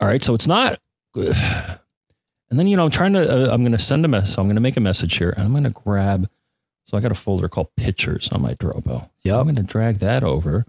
All 0.00 0.08
right, 0.08 0.22
so 0.22 0.34
it's 0.34 0.46
not. 0.46 0.78
And 1.14 2.58
then 2.58 2.66
you 2.66 2.76
know 2.76 2.84
I'm 2.84 2.90
trying 2.90 3.12
to. 3.14 3.20
Uh, 3.50 3.52
I'm 3.52 3.62
going 3.62 3.72
to 3.72 3.78
send 3.78 4.04
a 4.04 4.08
message. 4.08 4.36
I'm 4.38 4.44
going 4.46 4.56
to 4.56 4.60
make 4.62 4.76
a 4.76 4.80
message 4.80 5.16
here, 5.16 5.30
and 5.30 5.44
I'm 5.44 5.52
going 5.52 5.64
to 5.64 5.70
grab. 5.70 6.28
So 6.84 6.96
I 6.96 7.00
got 7.00 7.12
a 7.12 7.14
folder 7.16 7.48
called 7.48 7.74
pictures 7.76 8.28
on 8.32 8.42
my 8.42 8.52
Drobo. 8.54 9.08
Yeah. 9.22 9.38
I'm 9.38 9.44
going 9.44 9.54
to 9.56 9.62
drag 9.62 9.98
that 9.98 10.24
over, 10.24 10.66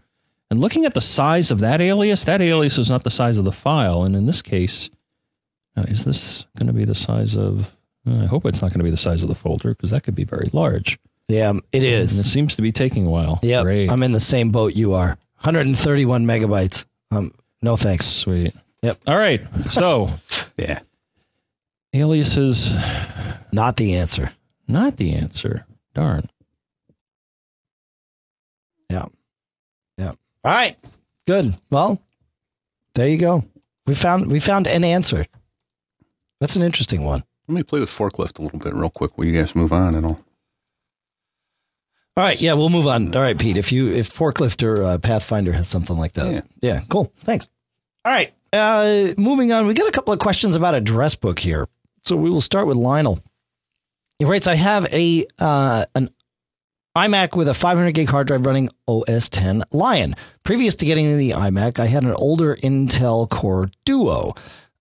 and 0.50 0.62
looking 0.62 0.86
at 0.86 0.93
the 0.93 1.01
size 1.01 1.50
of 1.51 1.60
that 1.62 1.82
alias, 1.82 2.24
that 2.25 2.41
alias 2.41 2.77
is 2.77 2.89
not 2.89 3.03
the 3.03 3.10
size 3.10 3.38
of 3.38 3.46
the 3.46 3.51
file, 3.51 4.03
and 4.03 4.15
in 4.15 4.25
this 4.25 4.41
case, 4.41 4.89
uh, 5.75 5.82
is 5.88 6.05
this 6.05 6.46
going 6.58 6.67
to 6.67 6.74
be 6.74 6.86
the 6.86 6.93
size 6.96 7.36
of? 7.36 7.72
uh, 8.08 8.24
I 8.24 8.25
hope 8.25 8.46
it's 8.46 8.62
not 8.62 8.70
going 8.72 8.79
to 8.79 8.84
be 8.84 8.91
the 8.91 8.98
size 8.98 9.22
of 9.24 9.27
the 9.29 9.36
folder 9.36 9.70
because 9.70 9.89
that 9.89 10.03
could 10.03 10.13
be 10.15 10.24
very 10.25 10.50
large. 10.53 11.00
Yeah, 11.29 11.53
it 11.72 11.84
is. 11.84 12.17
And 12.17 12.25
it 12.25 12.29
seems 12.29 12.55
to 12.58 12.62
be 12.62 12.72
taking 12.72 13.08
a 13.08 13.10
while. 13.10 13.39
Yeah, 13.41 13.62
I'm 13.63 14.03
in 14.03 14.12
the 14.12 14.20
same 14.20 14.51
boat 14.51 14.75
you 14.75 14.93
are. 14.93 15.17
131 15.41 16.25
megabytes. 16.25 16.86
Um, 17.12 17.34
no 17.62 17.75
thanks. 17.75 18.05
Sweet. 18.05 18.53
Yep. 18.84 19.00
All 19.08 19.15
right. 19.17 19.41
So 19.72 20.12
Yeah. 20.58 20.79
aliases 21.93 22.74
Not 23.51 23.77
the 23.77 23.96
answer. 23.96 24.32
not 24.67 24.98
the 24.98 25.13
answer. 25.13 25.65
Darn. 25.93 26.29
Yeah. 28.89 29.05
Yeah. 29.97 30.09
All 30.43 30.51
right, 30.51 30.77
good. 31.27 31.55
Well, 31.69 32.01
there 32.95 33.07
you 33.07 33.17
go. 33.17 33.43
We 33.88 33.95
found 33.95 34.31
we 34.31 34.39
found 34.39 34.67
an 34.67 34.83
answer. 34.83 35.25
That's 36.39 36.55
an 36.55 36.63
interesting 36.63 37.03
one. 37.03 37.23
Let 37.47 37.55
me 37.55 37.63
play 37.63 37.79
with 37.79 37.89
forklift 37.89 38.39
a 38.39 38.41
little 38.41 38.59
bit 38.59 38.73
real 38.73 38.89
quick 38.89 39.17
while 39.17 39.27
you 39.27 39.33
guys 39.39 39.55
move 39.55 39.71
on 39.73 39.95
and 39.95 40.05
all. 40.05 40.19
All 42.15 42.23
right, 42.23 42.39
yeah, 42.39 42.53
we'll 42.53 42.69
move 42.69 42.88
on. 42.88 43.13
All 43.15 43.21
right, 43.21 43.38
Pete. 43.38 43.57
If 43.57 43.71
you 43.71 43.88
if 43.91 44.12
forklift 44.13 44.63
or 44.63 44.83
uh, 44.83 44.97
Pathfinder 45.00 45.51
has 45.53 45.67
something 45.67 45.97
like 45.97 46.13
that, 46.13 46.31
Yeah. 46.31 46.41
yeah, 46.62 46.81
cool. 46.89 47.12
Thanks. 47.23 47.47
All 48.05 48.12
right, 48.12 48.33
uh, 48.51 49.13
moving 49.17 49.51
on. 49.51 49.65
We 49.65 49.73
got 49.73 49.88
a 49.88 49.91
couple 49.91 50.13
of 50.13 50.19
questions 50.19 50.55
about 50.55 50.75
address 50.75 51.15
book 51.15 51.39
here, 51.39 51.67
so 52.05 52.15
we 52.15 52.29
will 52.29 52.41
start 52.41 52.67
with 52.67 52.77
Lionel. 52.77 53.19
He 54.23 54.29
writes, 54.29 54.47
"I 54.47 54.55
have 54.55 54.85
a 54.93 55.25
uh, 55.37 55.83
an 55.95 56.09
iMac 56.95 57.35
with 57.35 57.49
a 57.49 57.53
500 57.53 57.91
gig 57.91 58.07
hard 58.09 58.27
drive 58.27 58.45
running 58.45 58.69
OS 58.87 59.27
10 59.27 59.63
Lion. 59.73 60.15
Previous 60.45 60.75
to 60.75 60.85
getting 60.85 61.17
the 61.17 61.31
iMac, 61.31 61.77
I 61.77 61.87
had 61.87 62.05
an 62.05 62.13
older 62.13 62.55
Intel 62.55 63.29
Core 63.29 63.69
Duo." 63.83 64.33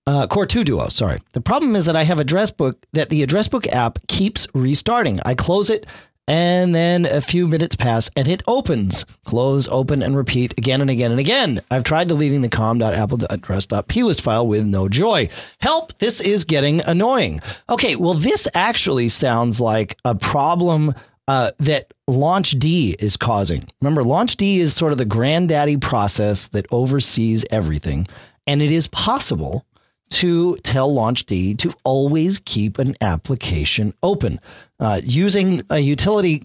Uh, 0.06 0.28
Core 0.28 0.46
2 0.46 0.62
Duo, 0.62 0.87
sorry. 0.88 1.18
The 1.32 1.40
problem 1.40 1.75
is 1.75 1.87
that 1.87 1.96
I 1.96 2.04
have 2.04 2.20
address 2.20 2.52
book 2.52 2.87
that 2.92 3.08
the 3.08 3.25
address 3.25 3.49
book 3.49 3.66
app 3.66 3.99
keeps 4.06 4.46
restarting. 4.54 5.18
I 5.25 5.34
close 5.34 5.70
it 5.70 5.87
and 6.33 6.75
then 6.75 7.05
a 7.05 7.21
few 7.21 7.47
minutes 7.47 7.77
pass 7.77 8.11
and 8.17 8.27
it 8.27 8.43
opens. 8.47 9.05
Close, 9.27 9.69
open, 9.69 10.03
and 10.03 10.17
repeat 10.17 10.55
again 10.57 10.81
and 10.81 10.89
again 10.89 11.11
and 11.11 11.21
again. 11.21 11.61
I've 11.71 11.85
tried 11.85 12.09
deleting 12.09 12.41
the 12.41 12.49
com.apple.address.plist 12.49 14.23
file 14.23 14.47
with 14.47 14.65
no 14.65 14.89
joy. 14.89 15.29
Help! 15.61 15.99
This 15.99 16.23
is 16.23 16.47
getting 16.47 16.81
annoying. 16.81 17.43
Okay, 17.69 17.97
well, 17.97 18.15
this 18.15 18.49
actually 18.55 19.11
sounds 19.11 19.61
like 19.61 19.99
a 20.07 20.15
problem 20.15 20.95
uh, 21.29 21.51
that 21.59 21.93
LaunchD 22.09 22.97
is 22.99 23.19
causing. 23.19 23.69
Remember, 23.83 24.03
LaunchD 24.03 24.57
is 24.57 24.75
sort 24.75 24.93
of 24.93 24.99
the 24.99 25.05
granddaddy 25.05 25.77
process 25.77 26.49
that 26.49 26.65
oversees 26.71 27.45
everything, 27.51 28.09
and 28.47 28.62
it 28.62 28.73
is 28.73 28.89
possible 28.89 29.67
to 30.12 30.57
tell 30.59 30.90
LaunchD 30.90 31.59
to 31.59 31.75
always 31.85 32.38
keep 32.38 32.78
an 32.78 32.95
application 33.00 33.95
open. 34.02 34.40
Uh, 34.78 35.00
using 35.02 35.62
a 35.71 35.78
utility, 35.78 36.45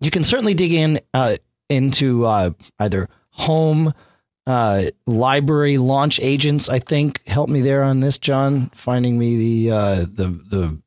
you 0.00 0.10
can 0.10 0.24
certainly 0.24 0.54
dig 0.54 0.72
in 0.72 1.00
uh, 1.14 1.36
into 1.68 2.24
uh, 2.24 2.50
either 2.78 3.08
home, 3.30 3.92
uh, 4.46 4.84
library, 5.06 5.78
launch 5.78 6.20
agents. 6.20 6.68
I 6.68 6.78
think 6.78 7.26
help 7.26 7.48
me 7.50 7.60
there 7.60 7.82
on 7.82 8.00
this, 8.00 8.18
John. 8.18 8.70
Finding 8.74 9.18
me 9.18 9.36
the 9.66 9.74
uh, 9.74 9.94
the 10.00 10.28
the 10.50 10.78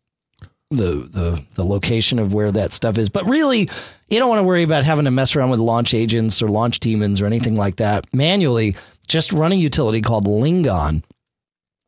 the 0.72 1.10
the 1.12 1.46
the 1.56 1.66
location 1.66 2.18
of 2.18 2.34
where 2.34 2.52
that 2.52 2.74
stuff 2.74 2.98
is. 2.98 3.10
But 3.10 3.26
really, 3.28 3.70
you 4.10 4.20
don't 4.20 4.30
want 4.30 4.40
to 4.40 4.44
worry 4.44 4.64
about 4.64 4.84
having 4.84 5.06
to 5.06 5.12
mess 5.12 5.36
around 5.36 5.50
with 5.50 5.60
launch 5.60 5.94
agents 5.94 6.42
or 6.42 6.50
launch 6.50 6.80
daemons 6.80 7.22
or 7.22 7.26
anything 7.26 7.56
like 7.56 7.76
that 7.78 8.06
manually. 8.14 8.76
Just 9.08 9.34
run 9.34 9.52
a 9.52 9.56
utility 9.56 10.02
called 10.02 10.26
Lingon 10.26 11.04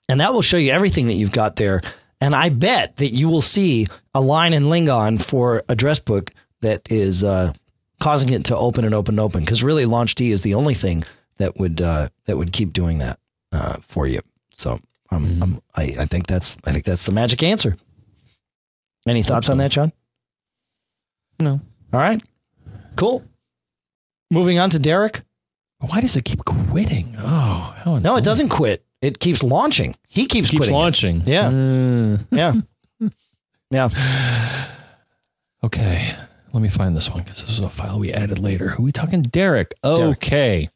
and 0.09 0.21
that 0.21 0.33
will 0.33 0.41
show 0.41 0.57
you 0.57 0.71
everything 0.71 1.07
that 1.07 1.13
you've 1.13 1.31
got 1.31 1.55
there. 1.55 1.81
And 2.21 2.35
I 2.35 2.49
bet 2.49 2.97
that 2.97 3.13
you 3.13 3.29
will 3.29 3.41
see 3.41 3.87
a 4.13 4.21
line 4.21 4.53
in 4.53 4.63
Lingon 4.63 5.21
for 5.21 5.63
address 5.67 5.99
book 5.99 6.31
that 6.61 6.89
is 6.89 7.23
uh, 7.23 7.53
causing 7.99 8.29
it 8.29 8.45
to 8.45 8.57
open 8.57 8.85
and 8.85 8.95
open 8.95 9.13
and 9.15 9.19
open. 9.19 9.41
Because 9.41 9.63
really, 9.63 9.85
LaunchD 9.85 10.29
is 10.29 10.41
the 10.41 10.53
only 10.53 10.73
thing 10.73 11.03
that 11.37 11.57
would 11.57 11.81
uh, 11.81 12.09
that 12.25 12.37
would 12.37 12.53
keep 12.53 12.71
doing 12.73 12.99
that 12.99 13.19
uh, 13.51 13.77
for 13.81 14.07
you. 14.07 14.21
So 14.55 14.79
um, 15.11 15.41
um, 15.43 15.61
I, 15.75 15.95
I 15.99 16.05
think 16.05 16.27
that's 16.27 16.57
I 16.65 16.71
think 16.71 16.85
that's 16.85 17.05
the 17.05 17.11
magic 17.11 17.43
answer. 17.43 17.75
Any 19.05 19.23
thoughts 19.23 19.49
on 19.49 19.57
that, 19.57 19.71
John? 19.71 19.91
No. 21.39 21.59
All 21.91 21.99
right, 21.99 22.23
cool. 22.95 23.23
Moving 24.31 24.59
on 24.59 24.69
to 24.71 24.79
Derek. 24.79 25.19
Why 25.79 25.99
does 25.99 26.15
it 26.15 26.23
keep 26.23 26.45
quitting? 26.45 27.15
Oh, 27.19 27.75
how 27.77 27.97
No, 27.99 28.15
it 28.15 28.23
doesn't 28.23 28.49
quit. 28.49 28.85
It 29.03 29.19
keeps 29.19 29.43
launching. 29.43 29.95
He 30.07 30.25
keeps, 30.27 30.49
keeps 30.49 30.59
quitting. 30.59 30.73
it. 30.73 30.77
launching. 30.77 31.23
Yeah. 31.25 31.47
Uh, 31.49 32.17
Yeah. 32.31 32.53
yeah. 33.69 34.67
okay. 35.63 36.15
Let 36.53 36.61
me 36.61 36.69
find 36.69 36.95
this 36.95 37.09
one 37.09 37.23
because 37.23 37.41
this 37.41 37.51
is 37.51 37.59
a 37.59 37.69
file 37.69 37.99
we 37.99 38.13
added 38.13 38.39
later. 38.39 38.69
Who 38.69 38.83
are 38.83 38.85
we 38.85 38.91
talking? 38.93 39.21
Derek. 39.23 39.73
Okay. 39.83 40.69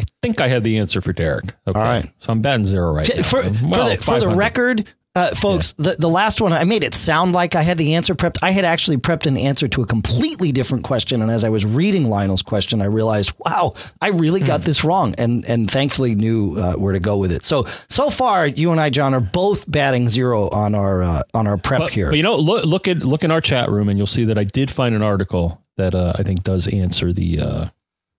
I 0.00 0.04
think 0.20 0.40
I 0.40 0.48
have 0.48 0.64
the 0.64 0.78
answer 0.78 1.00
for 1.00 1.12
Derek. 1.12 1.54
Okay. 1.66 1.78
All 1.78 1.84
right. 1.84 2.10
So 2.18 2.32
I'm 2.32 2.40
batting 2.40 2.66
zero 2.66 2.92
right 2.92 3.08
now. 3.08 3.22
for, 3.22 3.42
for 3.42 3.66
Well, 3.66 3.90
the, 3.90 4.02
for 4.02 4.18
the 4.18 4.28
record, 4.28 4.92
uh, 5.16 5.34
folks, 5.34 5.72
the, 5.72 5.96
the 5.98 6.08
last 6.08 6.40
one, 6.40 6.52
I 6.52 6.62
made 6.62 6.84
it 6.84 6.94
sound 6.94 7.32
like 7.32 7.56
I 7.56 7.62
had 7.62 7.78
the 7.78 7.94
answer 7.94 8.14
prepped. 8.14 8.38
I 8.42 8.52
had 8.52 8.64
actually 8.64 8.96
prepped 8.98 9.26
an 9.26 9.36
answer 9.36 9.66
to 9.66 9.82
a 9.82 9.86
completely 9.86 10.52
different 10.52 10.84
question. 10.84 11.20
And 11.20 11.30
as 11.32 11.42
I 11.42 11.48
was 11.48 11.64
reading 11.64 12.08
Lionel's 12.08 12.42
question, 12.42 12.80
I 12.80 12.84
realized, 12.84 13.32
wow, 13.38 13.74
I 14.00 14.08
really 14.08 14.40
Hmm. 14.40 14.46
got 14.46 14.62
this 14.62 14.84
wrong. 14.84 15.14
And, 15.18 15.44
and 15.48 15.68
thankfully 15.68 16.14
knew 16.14 16.56
uh, 16.56 16.74
where 16.74 16.92
to 16.92 17.00
go 17.00 17.16
with 17.18 17.32
it. 17.32 17.44
So, 17.44 17.66
so 17.88 18.08
far, 18.08 18.46
you 18.46 18.70
and 18.70 18.80
I, 18.80 18.90
John, 18.90 19.12
are 19.12 19.20
both 19.20 19.68
batting 19.68 20.08
zero 20.08 20.48
on 20.50 20.76
our, 20.76 21.02
uh, 21.02 21.22
on 21.34 21.48
our 21.48 21.56
prep 21.56 21.80
But, 21.80 21.92
here. 21.92 22.06
but 22.10 22.16
you 22.16 22.22
know, 22.22 22.36
look 22.36 22.64
look 22.64 22.86
at 22.86 22.98
look 22.98 23.24
in 23.24 23.30
our 23.32 23.40
chat 23.40 23.68
room, 23.68 23.88
and 23.88 23.98
you'll 23.98 24.06
see 24.06 24.24
that 24.26 24.38
I 24.38 24.44
did 24.44 24.70
find 24.70 24.94
an 24.94 25.02
article 25.02 25.60
that 25.76 25.94
uh, 25.94 26.12
I 26.16 26.22
think 26.22 26.44
does 26.44 26.68
answer 26.68 27.12
the 27.12 27.40
uh, 27.40 27.64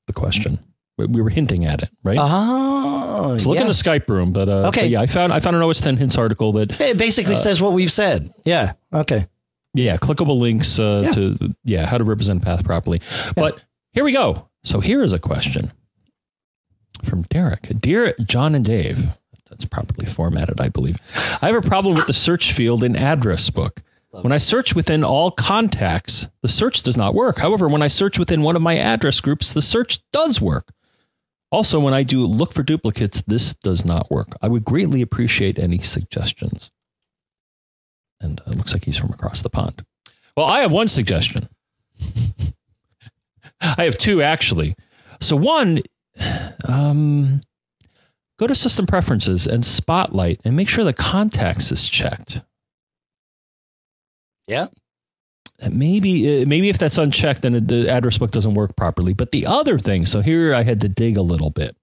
the 0.07 0.13
question. 0.13 0.59
We- 1.01 1.07
We 1.07 1.21
were 1.21 1.29
hinting 1.29 1.65
at 1.65 1.81
it, 1.83 1.89
right? 2.03 2.17
Oh, 2.19 3.37
So 3.37 3.49
look 3.49 3.55
yeah. 3.55 3.61
in 3.61 3.67
the 3.67 3.73
Skype 3.73 4.09
room. 4.09 4.31
But 4.33 4.49
uh, 4.49 4.67
Okay. 4.69 4.81
but 4.81 4.89
yeah, 4.89 5.01
I 5.01 5.05
found 5.05 5.31
I 5.33 5.39
found 5.39 5.55
an 5.55 5.61
OS 5.61 5.81
10 5.81 5.97
hints 5.97 6.17
article 6.17 6.53
that 6.53 6.79
It 6.81 6.97
basically 6.97 7.35
says 7.35 7.61
what 7.61 7.73
we've 7.73 7.91
said. 7.91 8.33
Yeah. 8.45 8.73
Okay. 8.93 9.27
yeah, 9.73 9.97
clickable 9.97 10.39
links 10.39 10.79
uh, 10.79 11.03
Yeah. 11.05 11.11
to 11.13 11.55
yeah 11.63 11.85
how 11.85 11.97
to 11.97 12.03
represent 12.03 12.41
path 12.43 12.63
properly. 12.63 13.01
But 13.35 13.63
here 13.93 14.03
we 14.03 14.11
go. 14.11 14.47
So 14.63 14.79
here 14.79 15.03
is 15.03 15.13
a 15.13 15.19
question 15.19 15.71
from 17.03 17.23
Derek. 17.23 17.69
Dear 17.79 18.13
John 18.25 18.53
and 18.55 18.63
Dave, 18.65 19.09
that's 19.49 19.65
properly 19.65 20.05
formatted, 20.07 20.59
I 20.61 20.69
believe. 20.69 20.97
I 21.41 21.47
have 21.47 21.55
a 21.55 21.61
problem 21.67 21.95
with 21.95 22.07
the 22.07 22.13
search 22.13 22.53
field 22.53 22.83
in 22.83 22.95
address 22.95 23.49
book. 23.49 23.81
When 24.11 24.33
I 24.33 24.37
search 24.39 24.75
within 24.75 25.05
all 25.05 25.31
contacts, 25.31 26.27
the 26.41 26.49
search 26.49 26.83
does 26.83 26.97
not 26.97 27.15
work. 27.15 27.37
However, 27.39 27.69
when 27.69 27.81
I 27.81 27.87
search 27.87 28.19
within 28.19 28.41
one 28.41 28.57
of 28.57 28.61
my 28.61 28.77
address 28.77 29.21
groups, 29.21 29.53
the 29.53 29.61
search 29.61 29.99
does 30.11 30.41
work. 30.41 30.73
Also, 31.51 31.79
when 31.79 31.93
I 31.93 32.03
do 32.03 32.25
look 32.25 32.53
for 32.53 32.63
duplicates, 32.63 33.21
this 33.23 33.53
does 33.53 33.85
not 33.85 34.09
work. 34.09 34.29
I 34.41 34.47
would 34.47 34.63
greatly 34.63 35.01
appreciate 35.01 35.59
any 35.59 35.79
suggestions. 35.79 36.71
And 38.21 38.39
uh, 38.39 38.43
it 38.47 38.55
looks 38.55 38.73
like 38.73 38.85
he's 38.85 38.97
from 38.97 39.11
across 39.11 39.41
the 39.41 39.49
pond. 39.49 39.85
Well, 40.37 40.45
I 40.45 40.61
have 40.61 40.71
one 40.71 40.87
suggestion. 40.87 41.49
I 43.61 43.83
have 43.83 43.97
two 43.97 44.21
actually. 44.21 44.75
So 45.19 45.35
one, 45.35 45.81
um, 46.65 47.41
go 48.39 48.47
to 48.47 48.55
System 48.55 48.85
Preferences 48.85 49.45
and 49.45 49.65
Spotlight 49.65 50.39
and 50.45 50.55
make 50.55 50.69
sure 50.69 50.83
the 50.83 50.93
contacts 50.93 51.71
is 51.71 51.87
checked. 51.89 52.41
Yeah. 54.47 54.67
Maybe 55.69 56.41
uh, 56.41 56.45
maybe 56.47 56.69
if 56.69 56.77
that's 56.79 56.97
unchecked, 56.97 57.43
then 57.43 57.67
the 57.67 57.89
address 57.89 58.17
book 58.17 58.31
doesn't 58.31 58.55
work 58.55 58.75
properly. 58.75 59.13
But 59.13 59.31
the 59.31 59.45
other 59.45 59.77
thing, 59.77 60.05
so 60.05 60.21
here 60.21 60.55
I 60.55 60.63
had 60.63 60.79
to 60.79 60.89
dig 60.89 61.17
a 61.17 61.21
little 61.21 61.51
bit, 61.51 61.75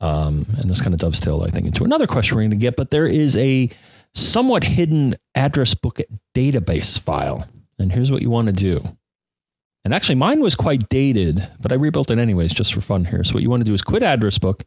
um, 0.00 0.46
and 0.58 0.70
this 0.70 0.80
kind 0.80 0.94
of 0.94 1.00
dovetailed, 1.00 1.46
I 1.46 1.50
think, 1.50 1.66
into 1.66 1.84
another 1.84 2.06
question 2.06 2.36
we're 2.36 2.42
going 2.42 2.50
to 2.52 2.56
get. 2.56 2.76
But 2.76 2.90
there 2.90 3.06
is 3.06 3.36
a 3.36 3.70
somewhat 4.14 4.64
hidden 4.64 5.14
address 5.34 5.74
book 5.74 6.00
database 6.34 6.98
file, 6.98 7.46
and 7.78 7.92
here's 7.92 8.10
what 8.10 8.22
you 8.22 8.30
want 8.30 8.46
to 8.46 8.54
do. 8.54 8.82
And 9.84 9.94
actually, 9.94 10.16
mine 10.16 10.40
was 10.40 10.54
quite 10.54 10.88
dated, 10.88 11.46
but 11.60 11.70
I 11.72 11.76
rebuilt 11.76 12.10
it 12.10 12.18
anyways, 12.18 12.52
just 12.52 12.74
for 12.74 12.80
fun 12.80 13.04
here. 13.04 13.22
So 13.22 13.34
what 13.34 13.42
you 13.42 13.50
want 13.50 13.60
to 13.60 13.66
do 13.66 13.74
is 13.74 13.82
quit 13.82 14.02
address 14.02 14.38
book, 14.38 14.64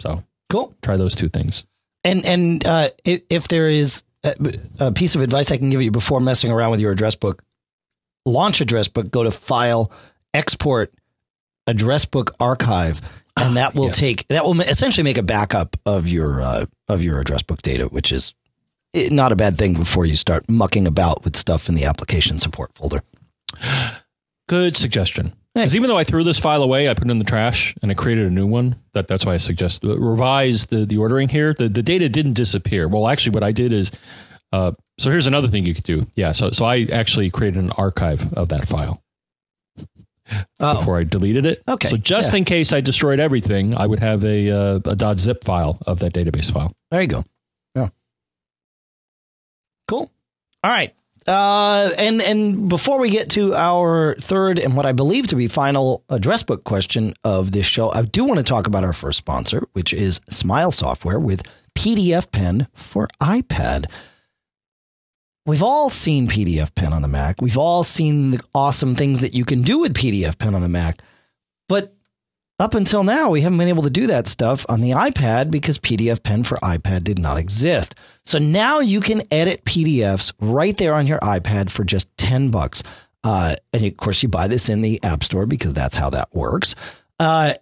So 0.00 0.22
Cool. 0.48 0.74
try 0.82 0.96
those 0.96 1.14
two 1.14 1.28
things. 1.28 1.64
And 2.04 2.26
and 2.26 2.66
uh, 2.66 2.90
if, 3.04 3.48
there 3.48 3.68
is 3.68 4.02
a, 4.24 4.34
a 4.80 4.92
piece 4.92 5.14
of 5.14 5.22
advice 5.22 5.52
I 5.52 5.56
can 5.56 5.70
give 5.70 5.82
you 5.82 5.90
before 5.90 6.20
messing 6.20 6.50
around 6.50 6.72
with 6.72 6.80
your 6.80 6.92
address 6.92 7.14
book, 7.14 7.42
launch 8.26 8.60
address 8.60 8.88
book, 8.88 9.10
go 9.10 9.22
to 9.22 9.30
File, 9.30 9.92
Export, 10.34 10.92
Address 11.66 12.04
Book 12.04 12.34
Archive, 12.40 13.00
and 13.36 13.56
that 13.56 13.74
will 13.74 13.86
yes. 13.86 13.98
take 13.98 14.28
that 14.28 14.44
will 14.44 14.60
essentially 14.60 15.04
make 15.04 15.18
a 15.18 15.22
backup 15.22 15.76
of 15.86 16.08
your 16.08 16.40
uh, 16.40 16.66
of 16.88 17.02
your 17.02 17.20
address 17.20 17.42
book 17.42 17.62
data, 17.62 17.86
which 17.86 18.10
is 18.10 18.34
eh, 18.94 19.08
not 19.12 19.30
a 19.30 19.36
bad 19.36 19.56
thing 19.56 19.74
before 19.74 20.04
you 20.04 20.16
start 20.16 20.48
mucking 20.48 20.86
about 20.86 21.24
with 21.24 21.36
stuff 21.36 21.68
in 21.68 21.74
the 21.74 21.84
application 21.84 22.38
support 22.38 22.74
folder. 22.74 23.02
Good 24.48 24.76
suggestion. 24.76 25.34
Because 25.54 25.76
even 25.76 25.88
though 25.88 25.98
I 25.98 26.04
threw 26.04 26.24
this 26.24 26.38
file 26.38 26.62
away, 26.62 26.88
I 26.88 26.94
put 26.94 27.06
it 27.08 27.10
in 27.10 27.18
the 27.18 27.24
trash 27.24 27.74
and 27.82 27.90
I 27.90 27.94
created 27.94 28.26
a 28.26 28.30
new 28.30 28.46
one. 28.46 28.76
That 28.94 29.06
that's 29.06 29.26
why 29.26 29.34
I 29.34 29.36
suggest 29.36 29.84
uh, 29.84 29.98
revise 29.98 30.66
the 30.66 30.86
the 30.86 30.96
ordering 30.96 31.28
here. 31.28 31.52
The 31.52 31.68
the 31.68 31.82
data 31.82 32.08
didn't 32.08 32.32
disappear. 32.34 32.88
Well, 32.88 33.06
actually, 33.06 33.34
what 33.34 33.42
I 33.42 33.52
did 33.52 33.72
is, 33.72 33.92
uh, 34.52 34.72
so 34.98 35.10
here's 35.10 35.26
another 35.26 35.48
thing 35.48 35.66
you 35.66 35.74
could 35.74 35.84
do. 35.84 36.06
Yeah, 36.14 36.32
so 36.32 36.50
so 36.52 36.64
I 36.64 36.86
actually 36.90 37.28
created 37.30 37.62
an 37.62 37.70
archive 37.72 38.32
of 38.32 38.48
that 38.48 38.66
file 38.66 39.02
Oh, 40.60 40.76
before 40.78 40.98
I 40.98 41.04
deleted 41.04 41.44
it. 41.44 41.62
Okay, 41.68 41.88
So 41.88 41.98
just 41.98 42.32
yeah. 42.32 42.38
in 42.38 42.44
case 42.44 42.72
I 42.72 42.80
destroyed 42.80 43.20
everything, 43.20 43.76
I 43.76 43.86
would 43.86 44.00
have 44.00 44.24
a 44.24 44.50
uh, 44.50 44.80
a 44.86 45.18
.zip 45.18 45.44
file 45.44 45.78
of 45.86 45.98
that 45.98 46.14
database 46.14 46.50
file. 46.50 46.72
There 46.90 47.02
you 47.02 47.08
go. 47.08 47.24
Yeah. 47.74 47.88
Cool. 49.86 50.10
All 50.64 50.70
right. 50.70 50.94
Uh, 51.26 51.90
and 51.98 52.20
and 52.22 52.68
before 52.68 52.98
we 52.98 53.10
get 53.10 53.30
to 53.30 53.54
our 53.54 54.14
third 54.16 54.58
and 54.58 54.76
what 54.76 54.86
I 54.86 54.92
believe 54.92 55.28
to 55.28 55.36
be 55.36 55.48
final 55.48 56.04
address 56.08 56.42
book 56.42 56.64
question 56.64 57.14
of 57.24 57.52
this 57.52 57.66
show, 57.66 57.92
I 57.92 58.02
do 58.02 58.24
want 58.24 58.38
to 58.38 58.44
talk 58.44 58.66
about 58.66 58.84
our 58.84 58.92
first 58.92 59.18
sponsor, 59.18 59.66
which 59.72 59.92
is 59.92 60.20
Smile 60.28 60.70
Software 60.70 61.18
with 61.18 61.42
PDF 61.74 62.30
Pen 62.30 62.66
for 62.74 63.08
iPad. 63.20 63.86
We've 65.44 65.62
all 65.62 65.90
seen 65.90 66.28
PDF 66.28 66.74
Pen 66.74 66.92
on 66.92 67.02
the 67.02 67.08
Mac. 67.08 67.40
We've 67.40 67.58
all 67.58 67.82
seen 67.82 68.32
the 68.32 68.40
awesome 68.54 68.94
things 68.94 69.20
that 69.20 69.34
you 69.34 69.44
can 69.44 69.62
do 69.62 69.80
with 69.80 69.94
PDF 69.94 70.38
Pen 70.38 70.54
on 70.54 70.60
the 70.60 70.68
Mac. 70.68 71.02
Up 72.62 72.74
until 72.74 73.02
now, 73.02 73.28
we 73.28 73.40
haven't 73.40 73.58
been 73.58 73.66
able 73.66 73.82
to 73.82 73.90
do 73.90 74.06
that 74.06 74.28
stuff 74.28 74.64
on 74.68 74.82
the 74.82 74.92
iPad 74.92 75.50
because 75.50 75.80
PDF 75.80 76.22
Pen 76.22 76.44
for 76.44 76.58
iPad 76.58 77.02
did 77.02 77.18
not 77.18 77.36
exist. 77.36 77.96
So 78.24 78.38
now 78.38 78.78
you 78.78 79.00
can 79.00 79.20
edit 79.32 79.64
PDFs 79.64 80.32
right 80.38 80.76
there 80.76 80.94
on 80.94 81.08
your 81.08 81.18
iPad 81.18 81.70
for 81.70 81.82
just 81.82 82.16
10 82.18 82.50
bucks. 82.50 82.84
Uh, 83.24 83.56
and 83.72 83.84
of 83.84 83.96
course, 83.96 84.22
you 84.22 84.28
buy 84.28 84.46
this 84.46 84.68
in 84.68 84.80
the 84.80 85.02
App 85.02 85.24
Store 85.24 85.44
because 85.44 85.74
that's 85.74 85.96
how 85.96 86.10
that 86.10 86.32
works. 86.32 86.76
Uh, 87.18 87.54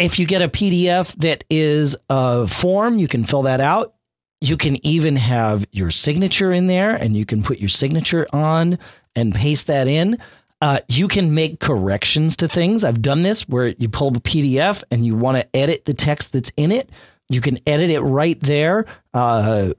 if 0.00 0.18
you 0.18 0.26
get 0.26 0.42
a 0.42 0.48
PDF 0.48 1.14
that 1.18 1.44
is 1.48 1.96
a 2.08 2.48
form, 2.48 2.98
you 2.98 3.06
can 3.06 3.22
fill 3.22 3.42
that 3.42 3.60
out. 3.60 3.94
You 4.40 4.56
can 4.56 4.84
even 4.84 5.14
have 5.14 5.64
your 5.70 5.92
signature 5.92 6.50
in 6.50 6.66
there 6.66 6.96
and 6.96 7.16
you 7.16 7.24
can 7.24 7.44
put 7.44 7.60
your 7.60 7.68
signature 7.68 8.26
on 8.32 8.80
and 9.14 9.32
paste 9.32 9.68
that 9.68 9.86
in. 9.86 10.18
Uh, 10.62 10.80
you 10.88 11.08
can 11.08 11.34
make 11.34 11.58
corrections 11.58 12.36
to 12.36 12.48
things. 12.48 12.84
I've 12.84 13.00
done 13.00 13.22
this 13.22 13.48
where 13.48 13.68
you 13.68 13.88
pull 13.88 14.08
a 14.08 14.20
PDF 14.20 14.84
and 14.90 15.06
you 15.06 15.14
want 15.14 15.38
to 15.38 15.56
edit 15.56 15.86
the 15.86 15.94
text 15.94 16.32
that's 16.32 16.52
in 16.56 16.70
it. 16.70 16.90
You 17.30 17.40
can 17.40 17.58
edit 17.66 17.90
it 17.90 18.00
right 18.00 18.38
there 18.40 18.86
uh, 19.14 19.72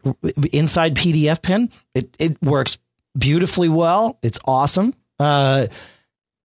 inside 0.52 0.96
PDF 0.96 1.42
Pen. 1.42 1.70
It, 1.94 2.16
it 2.18 2.42
works 2.42 2.80
beautifully 3.18 3.70
well. 3.70 4.18
It's 4.24 4.40
awesome. 4.46 4.96
Uh, 5.20 5.68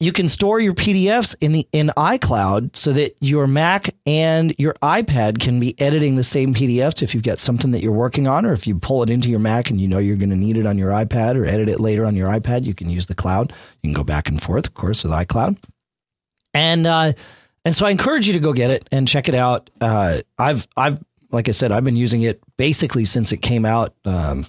you 0.06 0.12
can 0.12 0.30
store 0.30 0.60
your 0.60 0.76
PDFs 0.76 1.36
in 1.42 1.52
the 1.52 1.68
in 1.72 1.92
iCloud 1.98 2.76
so 2.76 2.94
that 2.94 3.16
your 3.22 3.48
Mac 3.48 3.90
and 4.06 4.54
your 4.60 4.76
iPad 4.76 5.40
can 5.40 5.60
be 5.60 5.74
editing 5.82 6.16
the 6.16 6.24
same 6.24 6.54
PDFs 6.54 7.02
if 7.02 7.16
you've 7.16 7.24
got 7.24 7.40
something 7.40 7.72
that 7.72 7.82
you're 7.82 7.92
working 7.92 8.28
on, 8.28 8.46
or 8.46 8.54
if 8.54 8.68
you 8.68 8.78
pull 8.78 9.02
it 9.02 9.10
into 9.10 9.30
your 9.30 9.40
Mac 9.40 9.72
and 9.72 9.82
you 9.82 9.88
know 9.88 9.98
you're 9.98 10.16
going 10.16 10.30
to 10.30 10.36
need 10.36 10.58
it 10.58 10.68
on 10.68 10.78
your 10.78 10.92
iPad 10.92 11.36
or 11.36 11.46
edit 11.46 11.70
it 11.70 11.80
later 11.80 12.06
on 12.06 12.16
your 12.16 12.30
iPad, 12.30 12.66
you 12.66 12.76
can 12.76 12.88
use 12.88 13.08
the 13.08 13.16
cloud. 13.16 13.52
You 13.82 13.90
can 13.90 13.94
go 13.94 14.04
back 14.04 14.30
and 14.30 14.40
forth, 14.40 14.68
of 14.68 14.76
course, 14.76 15.04
with 15.04 15.12
iCloud. 15.12 15.58
And 16.54 16.86
uh, 16.86 17.14
and 17.66 17.76
so 17.76 17.88
I 17.88 17.90
encourage 17.90 18.28
you 18.28 18.34
to 18.34 18.40
go 18.40 18.54
get 18.54 18.70
it 18.70 18.88
and 18.92 19.08
check 19.08 19.28
it 19.28 19.36
out. 19.36 19.72
Uh, 19.82 20.22
I've 20.38 20.68
I've 20.78 21.04
like 21.32 21.50
I 21.50 21.52
said, 21.52 21.72
I've 21.72 21.84
been 21.84 21.98
using 21.98 22.22
it 22.22 22.40
basically 22.58 23.06
since 23.06 23.32
it 23.32 23.38
came 23.38 23.66
out 23.66 23.96
um, 24.06 24.46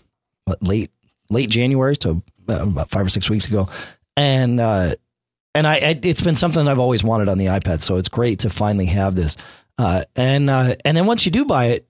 late 0.61 0.91
late 1.31 1.49
January, 1.49 1.97
so 1.99 2.23
uh, 2.47 2.63
about 2.63 2.91
five 2.91 3.07
or 3.07 3.09
six 3.09 3.31
weeks 3.31 3.47
ago, 3.47 3.71
and 4.19 4.61
uh, 4.61 4.97
and 5.57 5.67
I, 5.67 5.75
I 5.77 6.01
it's 6.03 6.21
been 6.21 6.35
something 6.35 6.69
I've 6.69 6.79
always 6.79 7.03
wanted 7.03 7.29
on 7.29 7.39
the 7.39 7.47
iPad, 7.47 7.83
so 7.83 7.97
it's 7.97 8.11
great 8.11 8.41
to 8.41 8.51
finally 8.51 8.87
have 8.87 9.15
this. 9.15 9.37
Uh, 9.79 10.05
and 10.15 10.51
uh, 10.51 10.77
and 10.85 10.97
then 10.97 11.07
once 11.07 11.25
you 11.25 11.33
do 11.33 11.45
buy 11.45 11.67
it, 11.67 11.89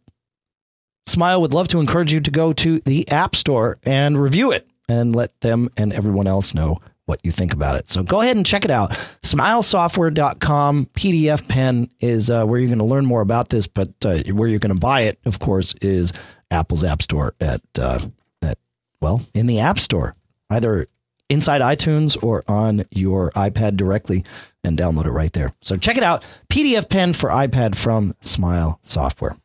Smile 1.07 1.41
would 1.41 1.53
love 1.53 1.69
to 1.69 1.81
encourage 1.81 2.13
you 2.13 2.21
to 2.21 2.31
go 2.31 2.53
to 2.53 2.81
the 2.81 3.09
App 3.11 3.35
Store 3.35 3.79
and 3.83 4.21
review 4.21 4.53
it 4.53 4.69
and 4.89 5.15
let 5.15 5.41
them 5.41 5.69
and 5.77 5.93
everyone 5.93 6.29
else 6.29 6.55
know 6.55 6.81
what 7.07 7.21
you 7.25 7.33
think 7.33 7.53
about 7.53 7.77
it. 7.77 7.91
So 7.91 8.03
go 8.03 8.21
ahead 8.21 8.37
and 8.37 8.47
check 8.47 8.65
it 8.65 8.71
out. 8.71 8.91
Smilesoftware.com 9.23 10.87
PDF 10.95 11.49
Pen 11.49 11.89
is 12.01 12.31
uh, 12.31 12.45
where 12.45 12.59
you're 12.59 12.69
going 12.69 12.79
to 12.79 12.85
learn 12.85 13.07
more 13.07 13.21
about 13.21 13.49
this, 13.49 13.67
but 13.67 13.91
uh, 14.05 14.23
where 14.33 14.49
you're 14.49 14.59
going 14.59 14.75
to 14.75 14.81
buy 14.81 15.03
it, 15.03 15.19
of 15.25 15.39
course, 15.39 15.75
is 15.83 16.13
Apple's 16.51 16.85
App 16.85 17.03
Store 17.03 17.35
at 17.41 17.63
uh, 17.79 18.01
at 18.43 18.59
well 19.01 19.23
in 19.35 19.47
the 19.47 19.61
App 19.61 19.79
Store, 19.79 20.15
either 20.51 20.87
inside 21.29 21.61
iTunes 21.61 22.23
or 22.23 22.45
on 22.49 22.85
your 22.91 23.31
iPad 23.33 23.77
directly, 23.77 24.25
and 24.65 24.79
download 24.79 25.07
it 25.07 25.11
right 25.11 25.33
there. 25.33 25.53
So 25.61 25.77
check 25.77 25.97
it 25.97 26.03
out. 26.03 26.25
PDF 26.49 26.89
Pen 26.89 27.13
for 27.13 27.31
iPad 27.31 27.77
from 27.77 28.15
Smile 28.21 28.81
Software. 28.83 29.37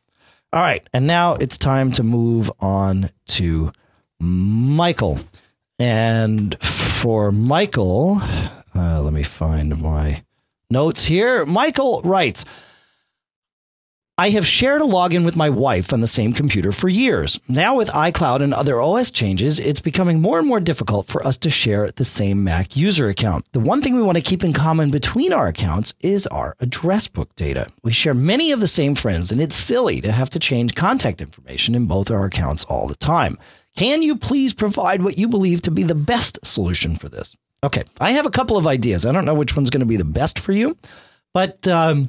All 0.52 0.60
right, 0.60 0.86
and 0.92 1.06
now 1.06 1.34
it's 1.34 1.56
time 1.56 1.92
to 1.92 2.02
move 2.02 2.50
on 2.60 3.10
to 3.28 3.72
Michael. 4.20 5.20
And 5.78 6.60
for 6.62 7.32
Michael, 7.32 8.20
uh, 8.74 9.00
let 9.00 9.12
me 9.12 9.22
find 9.22 9.80
my 9.80 10.22
notes 10.70 11.04
here. 11.04 11.46
Michael 11.46 12.02
writes 12.02 12.44
I 14.22 14.30
have 14.30 14.46
shared 14.46 14.80
a 14.80 14.84
login 14.84 15.24
with 15.24 15.34
my 15.34 15.50
wife 15.50 15.92
on 15.92 16.00
the 16.00 16.06
same 16.06 16.32
computer 16.32 16.70
for 16.70 16.88
years. 16.88 17.40
Now, 17.48 17.74
with 17.74 17.88
iCloud 17.88 18.40
and 18.40 18.54
other 18.54 18.80
OS 18.80 19.10
changes, 19.10 19.58
it's 19.58 19.80
becoming 19.80 20.20
more 20.20 20.38
and 20.38 20.46
more 20.46 20.60
difficult 20.60 21.08
for 21.08 21.26
us 21.26 21.36
to 21.38 21.50
share 21.50 21.90
the 21.90 22.04
same 22.04 22.44
Mac 22.44 22.76
user 22.76 23.08
account. 23.08 23.46
The 23.50 23.58
one 23.58 23.82
thing 23.82 23.96
we 23.96 24.02
want 24.02 24.16
to 24.18 24.22
keep 24.22 24.44
in 24.44 24.52
common 24.52 24.92
between 24.92 25.32
our 25.32 25.48
accounts 25.48 25.94
is 26.02 26.28
our 26.28 26.54
address 26.60 27.08
book 27.08 27.34
data. 27.34 27.66
We 27.82 27.92
share 27.92 28.14
many 28.14 28.52
of 28.52 28.60
the 28.60 28.68
same 28.68 28.94
friends, 28.94 29.32
and 29.32 29.40
it's 29.40 29.56
silly 29.56 30.00
to 30.02 30.12
have 30.12 30.30
to 30.30 30.38
change 30.38 30.76
contact 30.76 31.20
information 31.20 31.74
in 31.74 31.86
both 31.86 32.08
our 32.08 32.24
accounts 32.24 32.62
all 32.66 32.86
the 32.86 32.94
time. 32.94 33.36
Can 33.74 34.02
you 34.02 34.14
please 34.14 34.54
provide 34.54 35.02
what 35.02 35.18
you 35.18 35.26
believe 35.26 35.62
to 35.62 35.72
be 35.72 35.82
the 35.82 35.96
best 35.96 36.38
solution 36.46 36.94
for 36.94 37.08
this? 37.08 37.34
Okay, 37.64 37.82
I 38.00 38.12
have 38.12 38.26
a 38.26 38.30
couple 38.30 38.56
of 38.56 38.68
ideas. 38.68 39.04
I 39.04 39.10
don't 39.10 39.24
know 39.24 39.34
which 39.34 39.56
one's 39.56 39.70
going 39.70 39.80
to 39.80 39.84
be 39.84 39.96
the 39.96 40.04
best 40.04 40.38
for 40.38 40.52
you, 40.52 40.78
but 41.34 41.66
um, 41.66 42.08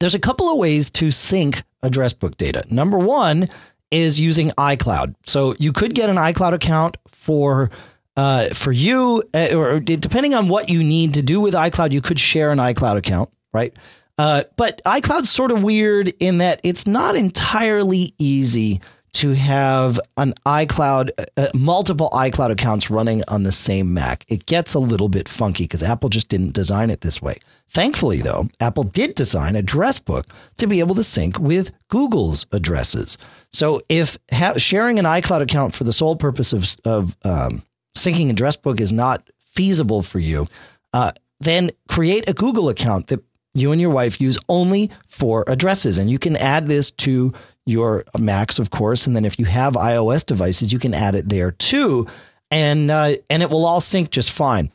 there's 0.00 0.14
a 0.14 0.18
couple 0.18 0.48
of 0.48 0.58
ways 0.58 0.90
to 0.90 1.10
sync 1.10 1.62
address 1.82 2.12
book 2.12 2.36
data. 2.36 2.64
Number 2.70 2.98
one 2.98 3.48
is 3.90 4.20
using 4.20 4.50
iCloud. 4.50 5.14
So 5.26 5.54
you 5.58 5.72
could 5.72 5.94
get 5.94 6.10
an 6.10 6.16
iCloud 6.16 6.52
account 6.52 6.96
for 7.08 7.70
uh, 8.16 8.48
for 8.48 8.72
you, 8.72 9.22
uh, 9.32 9.54
or 9.54 9.78
depending 9.78 10.34
on 10.34 10.48
what 10.48 10.68
you 10.68 10.82
need 10.82 11.14
to 11.14 11.22
do 11.22 11.40
with 11.40 11.54
iCloud, 11.54 11.92
you 11.92 12.00
could 12.00 12.18
share 12.18 12.50
an 12.50 12.58
iCloud 12.58 12.96
account, 12.96 13.30
right? 13.52 13.72
Uh, 14.18 14.42
but 14.56 14.82
iCloud's 14.84 15.30
sort 15.30 15.52
of 15.52 15.62
weird 15.62 16.12
in 16.18 16.38
that 16.38 16.60
it's 16.64 16.84
not 16.84 17.14
entirely 17.14 18.10
easy 18.18 18.80
to 19.18 19.32
have 19.32 19.98
an 20.16 20.32
iCloud, 20.46 21.10
uh, 21.36 21.48
multiple 21.52 22.08
iCloud 22.12 22.52
accounts 22.52 22.88
running 22.88 23.24
on 23.26 23.42
the 23.42 23.50
same 23.50 23.92
Mac. 23.92 24.24
It 24.28 24.46
gets 24.46 24.74
a 24.74 24.78
little 24.78 25.08
bit 25.08 25.28
funky 25.28 25.64
because 25.64 25.82
Apple 25.82 26.08
just 26.08 26.28
didn't 26.28 26.54
design 26.54 26.88
it 26.88 27.00
this 27.00 27.20
way. 27.20 27.38
Thankfully, 27.68 28.22
though, 28.22 28.48
Apple 28.60 28.84
did 28.84 29.16
design 29.16 29.56
Address 29.56 29.98
Book 29.98 30.28
to 30.58 30.68
be 30.68 30.78
able 30.78 30.94
to 30.94 31.02
sync 31.02 31.36
with 31.40 31.72
Google's 31.88 32.46
addresses. 32.52 33.18
So 33.50 33.80
if 33.88 34.18
ha- 34.30 34.56
sharing 34.56 35.00
an 35.00 35.04
iCloud 35.04 35.40
account 35.40 35.74
for 35.74 35.82
the 35.82 35.92
sole 35.92 36.14
purpose 36.14 36.52
of, 36.52 36.76
of 36.84 37.16
um, 37.24 37.62
syncing 37.96 38.30
Address 38.30 38.54
Book 38.54 38.80
is 38.80 38.92
not 38.92 39.28
feasible 39.44 40.02
for 40.02 40.20
you, 40.20 40.46
uh, 40.92 41.10
then 41.40 41.72
create 41.88 42.28
a 42.28 42.34
Google 42.34 42.68
account 42.68 43.08
that 43.08 43.24
you 43.52 43.72
and 43.72 43.80
your 43.80 43.90
wife 43.90 44.20
use 44.20 44.38
only 44.48 44.92
for 45.08 45.44
addresses. 45.48 45.98
And 45.98 46.08
you 46.08 46.20
can 46.20 46.36
add 46.36 46.68
this 46.68 46.92
to 46.92 47.32
your 47.68 48.04
Macs, 48.18 48.58
of 48.58 48.70
course. 48.70 49.06
And 49.06 49.14
then 49.14 49.24
if 49.24 49.38
you 49.38 49.44
have 49.44 49.74
iOS 49.74 50.24
devices, 50.24 50.72
you 50.72 50.78
can 50.78 50.94
add 50.94 51.14
it 51.14 51.28
there 51.28 51.50
too. 51.50 52.06
And, 52.50 52.90
uh, 52.90 53.14
and 53.28 53.42
it 53.42 53.50
will 53.50 53.66
all 53.66 53.80
sync 53.80 54.10
just 54.10 54.30
fine. 54.30 54.70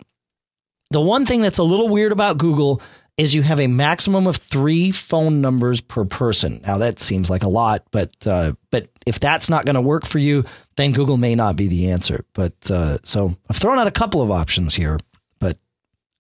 The 0.91 1.01
one 1.01 1.25
thing 1.25 1.41
that's 1.41 1.57
a 1.57 1.63
little 1.63 1.89
weird 1.89 2.11
about 2.11 2.37
Google 2.37 2.81
is 3.17 3.35
you 3.35 3.43
have 3.43 3.59
a 3.59 3.67
maximum 3.67 4.25
of 4.25 4.37
three 4.37 4.91
phone 4.91 5.41
numbers 5.41 5.81
per 5.81 6.05
person. 6.05 6.61
Now 6.65 6.77
that 6.79 6.99
seems 6.99 7.29
like 7.29 7.43
a 7.43 7.49
lot, 7.49 7.83
but 7.91 8.11
uh, 8.25 8.53
but 8.71 8.89
if 9.05 9.19
that's 9.19 9.49
not 9.49 9.65
going 9.65 9.75
to 9.75 9.81
work 9.81 10.05
for 10.05 10.19
you, 10.19 10.45
then 10.77 10.93
Google 10.93 11.17
may 11.17 11.35
not 11.35 11.55
be 11.55 11.67
the 11.67 11.91
answer. 11.91 12.25
But 12.33 12.71
uh, 12.71 12.97
so 13.03 13.35
I've 13.49 13.57
thrown 13.57 13.77
out 13.77 13.87
a 13.87 13.91
couple 13.91 14.21
of 14.21 14.31
options 14.31 14.73
here, 14.73 14.99
but 15.39 15.57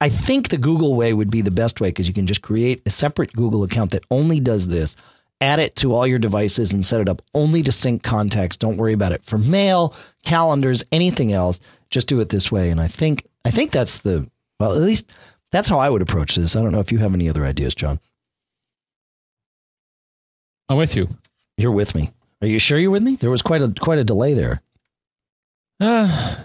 I 0.01 0.09
think 0.09 0.49
the 0.49 0.57
Google 0.57 0.95
way 0.95 1.13
would 1.13 1.31
be 1.31 1.41
the 1.41 1.51
best 1.51 1.81
way 1.81 1.89
because 1.89 2.07
you 2.07 2.13
can 2.13 2.27
just 2.27 2.43
create 2.43 2.83
a 2.85 2.91
separate 2.91 3.33
Google 3.33 3.63
account 3.63 3.91
that 3.91 4.03
only 4.11 4.39
does 4.39 4.67
this. 4.67 4.95
Add 5.43 5.59
it 5.59 5.75
to 5.77 5.93
all 5.93 6.07
your 6.07 6.19
devices 6.19 6.71
and 6.71 6.85
set 6.85 7.01
it 7.01 7.09
up 7.09 7.21
only 7.33 7.61
to 7.63 7.71
sync 7.73 8.01
contacts. 8.01 8.55
Don't 8.55 8.77
worry 8.77 8.93
about 8.93 9.11
it 9.11 9.25
for 9.25 9.37
mail, 9.37 9.93
calendars, 10.23 10.85
anything 10.93 11.33
else. 11.33 11.59
Just 11.89 12.07
do 12.07 12.21
it 12.21 12.29
this 12.29 12.49
way. 12.49 12.69
And 12.69 12.79
I 12.79 12.87
think 12.87 13.27
I 13.43 13.51
think 13.51 13.71
that's 13.71 13.97
the 13.97 14.29
well, 14.59 14.71
at 14.73 14.81
least 14.81 15.11
that's 15.51 15.67
how 15.67 15.79
I 15.79 15.89
would 15.89 16.01
approach 16.01 16.35
this. 16.37 16.55
I 16.55 16.61
don't 16.61 16.71
know 16.71 16.79
if 16.79 16.93
you 16.93 16.99
have 16.99 17.13
any 17.13 17.27
other 17.29 17.43
ideas, 17.45 17.75
John. 17.75 17.99
I'm 20.69 20.77
with 20.77 20.95
you. 20.95 21.09
You're 21.57 21.71
with 21.73 21.93
me. 21.93 22.11
Are 22.41 22.47
you 22.47 22.57
sure 22.59 22.79
you're 22.79 22.89
with 22.91 23.03
me? 23.03 23.15
There 23.17 23.29
was 23.29 23.41
quite 23.41 23.61
a 23.61 23.73
quite 23.79 23.99
a 23.99 24.03
delay 24.05 24.33
there. 24.33 24.61
Uh, 25.79 26.37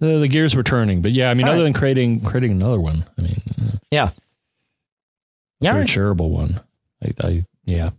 the, 0.00 0.18
the 0.18 0.28
gears 0.28 0.56
were 0.56 0.62
turning, 0.64 1.00
but 1.00 1.12
yeah, 1.12 1.30
I 1.30 1.34
mean, 1.34 1.46
All 1.46 1.52
other 1.52 1.60
right. 1.62 1.64
than 1.66 1.72
creating 1.74 2.20
creating 2.22 2.50
another 2.50 2.80
one, 2.80 3.04
I 3.16 3.22
mean, 3.22 3.40
uh, 3.60 3.76
Yeah. 3.90 4.10
Yeah. 5.60 5.72
very 5.72 5.74
All 5.74 5.78
right. 5.80 5.88
shareable 5.88 6.30
one. 6.30 6.60
I, 7.04 7.12
I 7.28 7.44
yeah. 7.66 7.90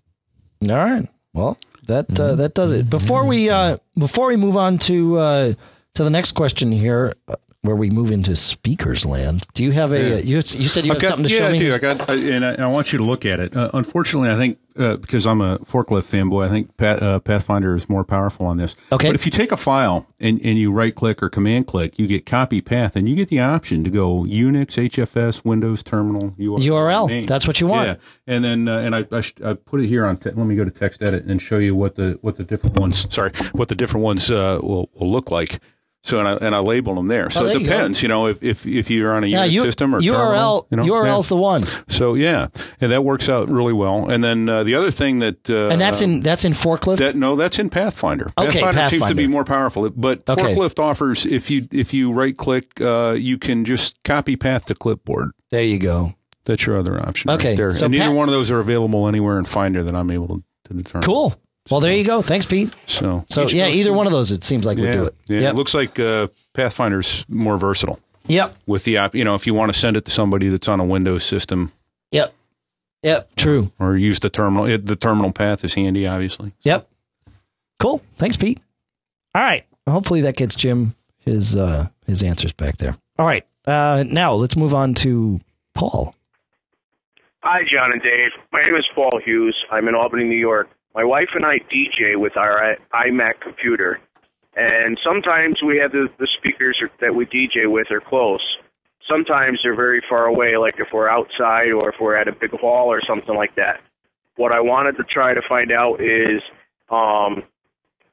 All 0.70 0.78
right. 0.78 1.08
Well, 1.34 1.58
that 1.88 2.10
uh, 2.20 2.34
Mhm. 2.34 2.38
that 2.38 2.54
does 2.54 2.72
it. 2.72 2.90
Before 2.90 3.26
we 3.26 3.50
uh, 3.50 3.78
before 3.98 4.28
we 4.28 4.36
move 4.38 4.56
on 4.58 4.78
to 4.90 5.18
uh, 5.18 5.54
to 5.96 6.04
the 6.04 6.10
next 6.10 6.32
question 6.34 6.72
here, 6.72 7.14
uh, 7.28 7.36
where 7.64 7.76
we 7.78 7.90
move 7.90 8.12
into 8.12 8.36
speakers 8.36 9.06
land, 9.06 9.46
do 9.54 9.64
you 9.64 9.72
have 9.72 9.92
a 9.94 9.98
Yeah. 10.00 10.16
you, 10.18 10.36
you 10.36 10.42
said 10.68 10.86
you 10.86 10.92
I've 10.92 10.98
had 10.98 11.02
got- 11.02 11.08
something 11.10 11.28
to 11.28 11.34
yeah, 11.34 11.40
show 11.40 11.48
I 11.48 11.52
me? 11.54 11.60
do. 11.60 11.74
I 11.74 11.78
got, 11.80 12.10
I, 12.10 12.14
and 12.16 12.46
I, 12.46 12.54
I 12.56 12.68
want 12.68 12.92
you 12.94 12.98
to 13.00 13.06
look 13.06 13.26
at 13.26 13.40
it. 13.40 13.56
Uh, 13.58 13.72
unfortunately, 13.74 14.30
I 14.30 14.36
think 14.36 14.60
uh, 14.76 14.98
because 14.98 15.28
I'm 15.28 15.40
a 15.40 15.60
forklift 15.60 16.10
fanboy, 16.10 16.46
I 16.48 16.50
think 16.50 16.76
Pat, 16.78 17.02
uh, 17.02 17.20
Pathfinder 17.20 17.76
is 17.76 17.88
more 17.88 18.04
powerful 18.04 18.48
on 18.48 18.58
this. 18.58 18.76
Okay. 18.92 19.10
But 19.10 19.16
if 19.16 19.24
you 19.26 19.32
take 19.32 19.52
a 19.52 19.58
file 19.58 20.08
and, 20.20 20.42
and 20.44 20.58
you 20.58 20.72
right 20.72 20.94
click 20.96 21.22
or 21.22 21.30
command 21.30 21.68
click, 21.68 22.00
you 22.00 22.08
get 22.08 22.26
copy 22.26 22.60
path, 22.60 22.96
and 22.96 23.08
you 23.08 23.16
get 23.16 23.30
the 23.30 23.40
option 23.40 23.84
to 23.84 23.92
go 23.92 24.24
Unix, 24.24 24.76
HFS, 24.90 25.46
Windows 25.46 25.84
Terminal, 25.84 26.32
URL. 26.40 26.58
URL. 26.60 27.08
name. 27.08 27.26
That's 27.28 27.46
what 27.48 27.62
you 27.62 27.68
want. 27.68 27.88
Yeah, 27.88 27.96
and 28.26 28.44
then 28.44 28.68
uh, 28.68 28.80
and 28.80 28.96
I 28.96 29.06
I, 29.12 29.22
sh- 29.22 29.36
I 29.46 29.54
put 29.54 29.80
it 29.80 29.88
here 29.88 30.06
on. 30.08 30.18
Te- 30.18 30.32
let 30.32 30.38
me 30.48 30.56
go 30.56 30.66
to 30.66 30.72
text 30.72 31.04
edit 31.04 31.26
and 31.26 31.40
show 31.42 31.60
you 31.60 31.76
what 31.76 31.94
the 31.96 32.18
what 32.22 32.38
the 32.38 32.44
different 32.44 32.76
ones. 32.76 33.06
Sorry, 33.14 33.32
what 33.54 33.68
the 33.70 33.76
different 33.76 34.04
ones 34.04 34.30
uh, 34.32 34.60
will 34.62 34.90
will 34.96 35.12
look 35.12 35.30
like. 35.32 35.62
So 36.06 36.20
and 36.20 36.28
I 36.28 36.34
and 36.34 36.54
I 36.54 36.60
label 36.60 36.96
them 36.96 37.08
there. 37.08 37.30
So 37.30 37.44
Oh, 37.44 37.46
there 37.48 37.56
it 37.56 37.60
depends, 37.64 38.04
you, 38.04 38.10
know, 38.10 38.28
if, 38.28 38.44
if 38.44 38.66
if 38.66 38.90
you're 38.90 39.16
on 39.16 39.24
a 39.24 39.28
yeah, 39.28 39.46
Unix 39.48 39.52
you, 39.52 39.64
system 39.64 39.96
or 39.96 40.02
URL 40.02 40.12
terminal, 40.12 40.68
you 40.70 40.78
know, 40.78 40.84
URL's 40.84 41.30
the 41.30 41.38
one. 41.38 41.64
So 41.88 42.14
yeah, 42.16 42.48
and 42.82 42.92
that 42.92 43.06
works 43.06 43.30
out 43.30 43.48
really 43.50 43.72
well. 43.72 44.10
And 44.10 44.22
then 44.22 44.50
uh, 44.50 44.64
the 44.64 44.76
other 44.76 44.92
thing 44.92 45.20
that 45.20 45.50
uh, 45.50 45.70
and 45.70 45.80
that's 45.80 46.02
in 46.02 46.20
that's 46.20 46.44
in 46.44 46.52
forklift. 46.52 46.98
that 46.98 47.16
no, 47.16 47.38
that's 47.38 47.58
in 47.58 47.70
Pathfinder. 47.70 48.34
Okay, 48.38 48.60
Pathfinder, 48.60 48.90
seems 48.90 49.06
to 49.08 49.16
be 49.16 49.28
more 49.28 49.46
powerful, 49.46 49.90
but 49.92 50.30
Okay. 50.30 50.54
Forklift 50.54 50.78
offers 50.78 51.26
if 51.26 51.50
you 51.50 51.68
if 51.72 51.94
you 51.94 52.12
right 52.12 52.36
click, 52.36 52.82
uh, 52.82 53.12
you 53.18 53.38
can 53.38 53.64
just 53.64 54.04
copy 54.04 54.36
path 54.36 54.66
to 54.66 54.76
clipboard. 54.76 55.32
there 55.52 55.64
you 55.64 55.80
go. 55.80 56.14
That's 56.44 56.66
your 56.66 56.78
other 56.78 57.02
option. 57.02 57.30
Okay, 57.32 57.50
right 57.52 57.58
there. 57.58 57.72
so 57.72 57.86
and 57.86 57.94
neither 57.94 58.08
Pat- 58.08 58.16
one 58.16 58.28
of 58.28 58.34
those 58.34 58.52
are 58.52 58.60
available 58.60 59.08
anywhere 59.08 59.40
in 59.40 59.46
Finder 59.46 59.82
that 59.84 59.96
I'm 59.96 60.12
able 60.12 60.28
to, 60.28 60.44
to 60.66 60.74
determine. 60.74 61.06
Cool. 61.06 61.34
Well, 61.72 61.80
there 61.80 61.96
you 61.96 62.04
go. 62.04 62.22
Thanks, 62.22 62.46
Pete. 62.46 62.74
So 62.88 63.24
So 63.30 63.48
yeah, 63.48 63.68
goes 63.68 63.76
either 63.78 63.94
one 63.94 64.06
of 64.06 64.12
those 64.12 64.32
it 64.32 64.44
seems 64.44 64.66
like 64.66 64.78
would 64.78 64.92
do 64.92 65.06
it. 65.06 65.16
Yeah, 65.28 65.40
Yep. 65.42 65.54
it 65.54 65.56
looks 65.58 65.74
like 65.74 66.00
uh, 66.00 66.28
Pathfinder's 66.54 67.26
more 67.30 67.58
versatile 67.58 68.00
Yep. 68.28 68.56
with 68.68 68.84
the 68.84 68.98
app. 68.98 69.16
You 69.16 69.24
know, 69.24 69.36
if 69.36 69.48
you 69.48 69.54
want 69.54 69.72
to 69.74 69.80
send 69.80 69.96
it 69.98 70.06
to 70.06 70.12
somebody 70.12 70.50
that's 70.50 70.68
on 70.68 70.80
a 70.80 70.86
Windows 70.86 71.24
system 71.24 71.72
Yep. 72.12 72.34
Yep. 73.04 73.36
True. 73.36 73.72
or 73.80 73.96
use 73.98 74.20
the 74.20 74.30
terminal, 74.30 74.66
it, 74.66 74.86
the 74.86 74.96
terminal 74.96 75.32
path 75.32 75.64
is 75.64 75.74
handy, 75.74 76.06
obviously. 76.08 76.52
Yep. 76.62 76.88
Cool. 77.80 78.02
Thanks, 78.18 78.38
Pete. 78.38 78.60
All 79.36 79.42
right. 79.42 79.66
Hopefully 79.90 80.22
that 80.22 80.36
gets 80.38 80.56
Jim 80.56 80.96
his 81.20 81.56
uh 81.56 81.88
his 82.06 82.24
answers 82.24 82.52
back 82.54 82.78
there. 82.78 82.98
All 83.18 83.26
right. 83.26 83.46
Uh 83.66 84.04
now 84.08 84.34
let's 84.34 84.56
move 84.58 84.74
on 84.74 84.94
to 84.96 85.40
Paul. 85.76 86.14
Hi, 87.42 87.62
John 87.70 87.92
and 87.92 88.02
Dave. 88.02 88.32
My 88.54 88.64
name 88.64 88.76
is 88.76 88.86
Paul 88.96 89.20
Hughes. 89.26 89.56
I'm 89.72 89.88
in 89.90 89.96
Albany, 89.96 90.24
New 90.26 90.38
York. 90.38 90.70
My 90.96 91.04
wife 91.04 91.30
and 91.34 91.46
I 91.46 91.58
DJ 91.74 92.18
with 92.18 92.38
our 92.38 92.78
iMac 92.94 93.42
computer, 93.42 94.00
and 94.56 95.00
sometimes 95.04 95.58
we 95.66 95.80
have 95.80 95.92
the, 95.92 96.08
the 96.20 96.28
speakers 96.38 96.80
that 97.02 97.16
we 97.16 97.26
DJ 97.26 97.66
with 97.66 97.90
are 97.90 98.00
close. 98.00 98.42
Sometimes 99.10 99.60
they're 99.64 99.76
very 99.76 100.04
far 100.08 100.26
away, 100.26 100.56
like 100.58 100.76
if 100.78 100.88
we're 100.94 101.10
outside 101.10 101.72
or 101.72 101.90
if 101.90 101.96
we're 102.00 102.16
at 102.16 102.28
a 102.28 102.32
big 102.32 102.52
hall 102.52 102.88
or 102.88 103.02
something 103.08 103.36
like 103.36 103.56
that. 103.56 103.82
What 104.36 104.52
I 104.52 104.62
wanted 104.62 104.98
to 104.98 105.04
try 105.04 105.34
to 105.34 105.42
find 105.50 105.72
out 105.72 106.00
is 106.00 106.42
um, 106.90 107.44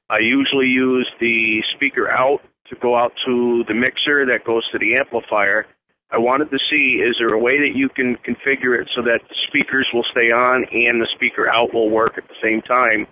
I 0.08 0.18
usually 0.20 0.66
use 0.66 1.08
the 1.20 1.62
speaker 1.76 2.10
out 2.10 2.40
to 2.70 2.76
go 2.76 2.96
out 2.96 3.12
to 3.26 3.64
the 3.68 3.74
mixer 3.74 4.24
that 4.26 4.44
goes 4.44 4.68
to 4.72 4.78
the 4.78 4.96
amplifier. 4.96 5.66
I 6.12 6.18
wanted 6.18 6.50
to 6.50 6.58
see 6.70 7.02
is 7.02 7.16
there 7.18 7.32
a 7.32 7.38
way 7.38 7.58
that 7.58 7.76
you 7.76 7.88
can 7.88 8.16
configure 8.16 8.80
it 8.80 8.88
so 8.94 9.02
that 9.02 9.20
the 9.28 9.36
speakers 9.46 9.86
will 9.94 10.04
stay 10.10 10.32
on 10.32 10.66
and 10.72 11.00
the 11.00 11.06
speaker 11.14 11.48
out 11.48 11.72
will 11.72 11.88
work 11.88 12.18
at 12.18 12.26
the 12.26 12.34
same 12.42 12.62
time 12.62 13.06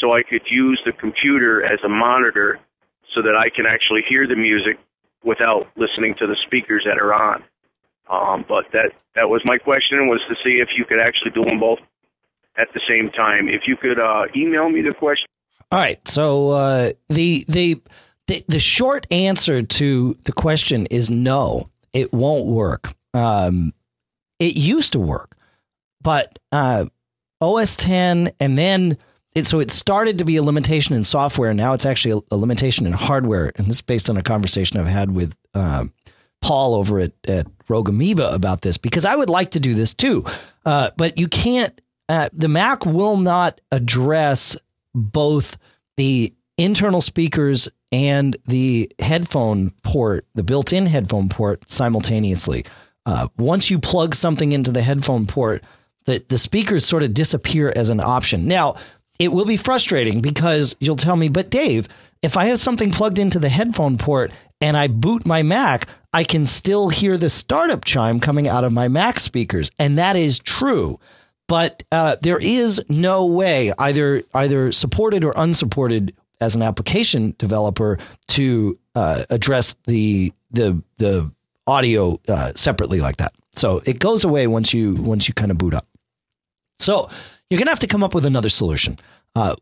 so 0.00 0.12
I 0.12 0.22
could 0.22 0.42
use 0.50 0.80
the 0.84 0.92
computer 0.92 1.62
as 1.64 1.78
a 1.84 1.88
monitor 1.88 2.58
so 3.14 3.22
that 3.22 3.34
I 3.34 3.50
can 3.54 3.66
actually 3.66 4.02
hear 4.08 4.26
the 4.26 4.36
music 4.36 4.78
without 5.24 5.66
listening 5.76 6.14
to 6.18 6.26
the 6.26 6.36
speakers 6.46 6.86
that 6.86 6.98
are 6.98 7.12
on. 7.12 7.44
Um, 8.08 8.44
but 8.48 8.64
that 8.72 8.92
that 9.14 9.28
was 9.28 9.42
my 9.44 9.58
question 9.58 10.08
was 10.08 10.20
to 10.28 10.34
see 10.36 10.60
if 10.62 10.68
you 10.76 10.84
could 10.84 11.00
actually 11.00 11.32
do 11.32 11.44
them 11.44 11.60
both 11.60 11.80
at 12.56 12.68
the 12.72 12.80
same 12.88 13.10
time. 13.10 13.48
If 13.48 13.62
you 13.66 13.76
could 13.76 13.98
uh, 13.98 14.24
email 14.34 14.70
me 14.70 14.80
the 14.80 14.94
question. 14.94 15.26
All 15.70 15.78
right. 15.78 16.06
So 16.08 16.50
uh 16.50 16.92
the 17.08 17.44
the 17.48 17.82
the, 18.26 18.44
the 18.46 18.58
short 18.58 19.06
answer 19.10 19.62
to 19.62 20.16
the 20.24 20.32
question 20.32 20.86
is 20.86 21.10
no. 21.10 21.68
It 21.92 22.12
won't 22.12 22.46
work. 22.46 22.92
Um 23.14 23.72
it 24.38 24.56
used 24.56 24.92
to 24.92 25.00
work. 25.00 25.36
But 26.00 26.38
uh 26.52 26.86
OS 27.40 27.76
10 27.76 28.32
and 28.40 28.58
then 28.58 28.98
it, 29.34 29.46
so 29.46 29.60
it 29.60 29.70
started 29.70 30.18
to 30.18 30.24
be 30.24 30.36
a 30.36 30.42
limitation 30.42 30.96
in 30.96 31.04
software. 31.04 31.54
Now 31.54 31.72
it's 31.72 31.86
actually 31.86 32.22
a, 32.30 32.34
a 32.34 32.36
limitation 32.36 32.86
in 32.86 32.92
hardware. 32.92 33.52
And 33.54 33.66
this 33.66 33.76
is 33.76 33.82
based 33.82 34.10
on 34.10 34.16
a 34.16 34.22
conversation 34.22 34.80
I've 34.80 34.86
had 34.86 35.14
with 35.14 35.34
um, 35.54 35.92
Paul 36.40 36.74
over 36.74 36.98
at, 36.98 37.12
at 37.28 37.46
Rogue 37.68 37.88
Amoeba 37.88 38.34
about 38.34 38.62
this 38.62 38.78
because 38.78 39.04
I 39.04 39.14
would 39.14 39.30
like 39.30 39.50
to 39.50 39.60
do 39.60 39.74
this 39.74 39.94
too. 39.94 40.24
Uh, 40.64 40.90
but 40.96 41.18
you 41.18 41.28
can't 41.28 41.80
uh, 42.08 42.28
the 42.32 42.48
Mac 42.48 42.86
will 42.86 43.16
not 43.16 43.60
address 43.70 44.56
both 44.94 45.58
the 45.96 46.32
internal 46.56 47.00
speakers 47.00 47.68
and 47.90 48.36
the 48.46 48.90
headphone 48.98 49.72
port, 49.82 50.26
the 50.34 50.42
built-in 50.42 50.86
headphone 50.86 51.28
port, 51.28 51.62
simultaneously. 51.70 52.64
Uh, 53.06 53.28
once 53.38 53.70
you 53.70 53.78
plug 53.78 54.14
something 54.14 54.52
into 54.52 54.70
the 54.70 54.82
headphone 54.82 55.26
port, 55.26 55.62
the 56.04 56.24
the 56.28 56.38
speakers 56.38 56.84
sort 56.84 57.02
of 57.02 57.14
disappear 57.14 57.72
as 57.74 57.88
an 57.88 58.00
option. 58.00 58.46
Now, 58.46 58.76
it 59.18 59.32
will 59.32 59.44
be 59.44 59.56
frustrating 59.56 60.20
because 60.20 60.76
you'll 60.80 60.96
tell 60.96 61.16
me, 61.16 61.28
but 61.28 61.50
Dave, 61.50 61.88
if 62.22 62.36
I 62.36 62.46
have 62.46 62.60
something 62.60 62.90
plugged 62.90 63.18
into 63.18 63.38
the 63.38 63.48
headphone 63.48 63.98
port 63.98 64.32
and 64.60 64.76
I 64.76 64.88
boot 64.88 65.26
my 65.26 65.42
Mac, 65.42 65.88
I 66.12 66.24
can 66.24 66.46
still 66.46 66.88
hear 66.88 67.16
the 67.16 67.30
startup 67.30 67.84
chime 67.84 68.20
coming 68.20 68.48
out 68.48 68.64
of 68.64 68.72
my 68.72 68.88
Mac 68.88 69.20
speakers, 69.20 69.70
and 69.78 69.98
that 69.98 70.16
is 70.16 70.38
true. 70.38 70.98
But 71.48 71.82
uh, 71.90 72.16
there 72.20 72.38
is 72.38 72.84
no 72.88 73.24
way, 73.24 73.72
either 73.78 74.22
either 74.34 74.72
supported 74.72 75.24
or 75.24 75.32
unsupported, 75.36 76.14
as 76.40 76.54
an 76.54 76.62
application 76.62 77.34
developer, 77.38 77.98
to 78.28 78.78
uh, 78.94 79.24
address 79.30 79.74
the 79.86 80.32
the 80.50 80.82
the 80.96 81.30
audio 81.66 82.20
uh, 82.28 82.52
separately 82.54 83.00
like 83.00 83.18
that. 83.18 83.34
So 83.54 83.82
it 83.84 83.98
goes 83.98 84.24
away 84.24 84.46
once 84.46 84.72
you 84.72 84.94
once 84.94 85.28
you 85.28 85.34
kind 85.34 85.50
of 85.50 85.58
boot 85.58 85.74
up. 85.74 85.86
So 86.78 87.10
you're 87.50 87.58
gonna 87.58 87.70
have 87.70 87.80
to 87.80 87.86
come 87.86 88.02
up 88.02 88.14
with 88.14 88.24
another 88.24 88.48
solution. 88.48 88.98
Uh, 89.34 89.56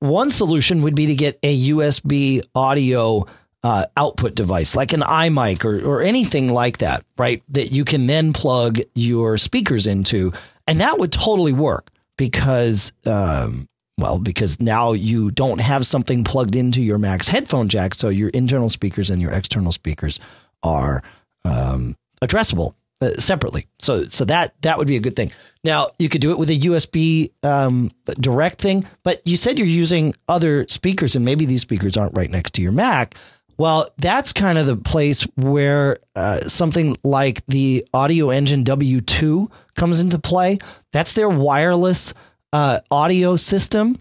one 0.00 0.30
solution 0.30 0.82
would 0.82 0.94
be 0.94 1.06
to 1.06 1.14
get 1.14 1.38
a 1.42 1.70
USB 1.70 2.42
audio 2.54 3.26
uh, 3.64 3.86
output 3.96 4.34
device 4.34 4.76
like 4.76 4.92
an 4.92 5.00
iMic 5.00 5.64
or, 5.64 5.84
or 5.84 6.02
anything 6.02 6.52
like 6.52 6.78
that, 6.78 7.04
right? 7.16 7.42
That 7.48 7.72
you 7.72 7.84
can 7.84 8.06
then 8.06 8.32
plug 8.32 8.78
your 8.94 9.38
speakers 9.38 9.86
into. 9.86 10.32
And 10.66 10.80
that 10.80 10.98
would 10.98 11.12
totally 11.12 11.52
work 11.52 11.90
because, 12.16 12.92
um, 13.04 13.68
well, 13.98 14.18
because 14.18 14.60
now 14.60 14.92
you 14.92 15.30
don't 15.30 15.60
have 15.60 15.84
something 15.86 16.24
plugged 16.24 16.54
into 16.54 16.80
your 16.80 16.98
Mac's 16.98 17.28
headphone 17.28 17.68
jack. 17.68 17.94
So 17.94 18.08
your 18.08 18.28
internal 18.30 18.68
speakers 18.68 19.10
and 19.10 19.20
your 19.20 19.32
external 19.32 19.72
speakers 19.72 20.20
are 20.62 21.02
um, 21.44 21.96
addressable 22.22 22.74
uh, 23.00 23.10
separately. 23.12 23.66
So 23.80 24.04
so 24.04 24.24
that 24.26 24.54
that 24.62 24.78
would 24.78 24.88
be 24.88 24.96
a 24.96 25.00
good 25.00 25.16
thing. 25.16 25.32
Now 25.64 25.90
you 25.98 26.08
could 26.08 26.20
do 26.20 26.30
it 26.30 26.38
with 26.38 26.50
a 26.50 26.58
USB 26.58 27.30
um, 27.42 27.90
direct 28.20 28.60
thing, 28.60 28.84
but 29.02 29.20
you 29.26 29.36
said 29.36 29.58
you're 29.58 29.66
using 29.66 30.14
other 30.28 30.66
speakers, 30.68 31.16
and 31.16 31.24
maybe 31.24 31.44
these 31.44 31.62
speakers 31.62 31.96
aren't 31.96 32.16
right 32.16 32.30
next 32.30 32.54
to 32.54 32.62
your 32.62 32.72
Mac. 32.72 33.16
Well, 33.58 33.88
that's 33.98 34.32
kind 34.32 34.56
of 34.56 34.66
the 34.66 34.76
place 34.76 35.22
where 35.34 35.98
uh, 36.14 36.40
something 36.42 36.96
like 37.02 37.44
the 37.46 37.84
Audioengine 37.92 38.62
W2 38.62 39.50
comes 39.74 40.00
into 40.00 40.20
play. 40.20 40.58
That's 40.92 41.14
their 41.14 41.28
wireless 41.28 42.14
uh, 42.52 42.80
audio 42.90 43.36
system, 43.36 43.98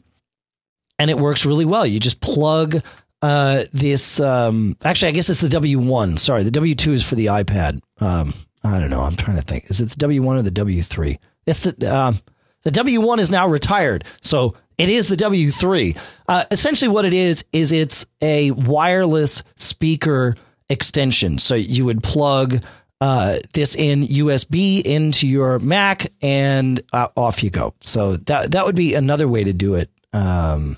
and 1.00 1.10
it 1.10 1.18
works 1.18 1.46
really 1.46 1.66
well. 1.66 1.86
You 1.86 2.00
just 2.00 2.22
plug 2.22 2.82
uh, 3.22 3.64
this. 3.74 4.20
Um, 4.20 4.78
actually, 4.84 5.10
I 5.10 5.12
guess 5.12 5.30
it's 5.30 5.42
the 5.42 5.50
W1. 5.50 6.20
Sorry, 6.20 6.44
the 6.44 6.52
W2 6.52 6.94
is 6.94 7.04
for 7.04 7.16
the 7.16 7.28
iPad. 7.28 7.82
Um, 8.00 8.34
I 8.64 8.80
don't 8.80 8.90
know. 8.90 9.02
I'm 9.02 9.16
trying 9.16 9.38
to 9.38 9.44
think. 9.44 9.70
Is 9.70 9.82
it 9.82 9.90
the 9.90 10.08
W1 10.08 10.40
or 10.40 10.42
the 10.42 10.52
W3? 10.52 11.18
It's 11.46 11.64
the 11.64 11.96
um, 11.96 12.20
the 12.64 12.72
W1 12.72 13.20
is 13.20 13.30
now 13.30 13.48
retired, 13.48 14.04
so 14.22 14.56
it 14.78 14.90
is 14.90 15.08
the 15.08 15.16
W3. 15.16 15.98
Uh, 16.28 16.46
essentially, 16.52 16.90
what 16.90 17.06
it 17.06 17.14
is 17.14 17.46
is 17.54 17.72
it's 17.72 18.06
a 18.22 18.52
wireless 18.52 19.44
speaker 19.56 20.36
extension. 20.70 21.40
So 21.40 21.56
you 21.56 21.86
would 21.86 22.04
plug 22.04 22.62
uh, 23.02 23.38
this 23.54 23.76
in 23.76 24.02
USB 24.02 24.82
into 24.82 25.28
your 25.28 25.60
Mac, 25.60 26.12
and 26.22 26.82
uh, 26.94 27.10
off 27.16 27.44
you 27.44 27.50
go. 27.50 27.74
So 27.82 28.18
that 28.18 28.52
that 28.52 28.66
would 28.66 28.76
be 28.76 28.94
another 28.94 29.28
way 29.28 29.44
to 29.44 29.54
do 29.54 29.76
it. 29.76 29.90
Um, 30.14 30.78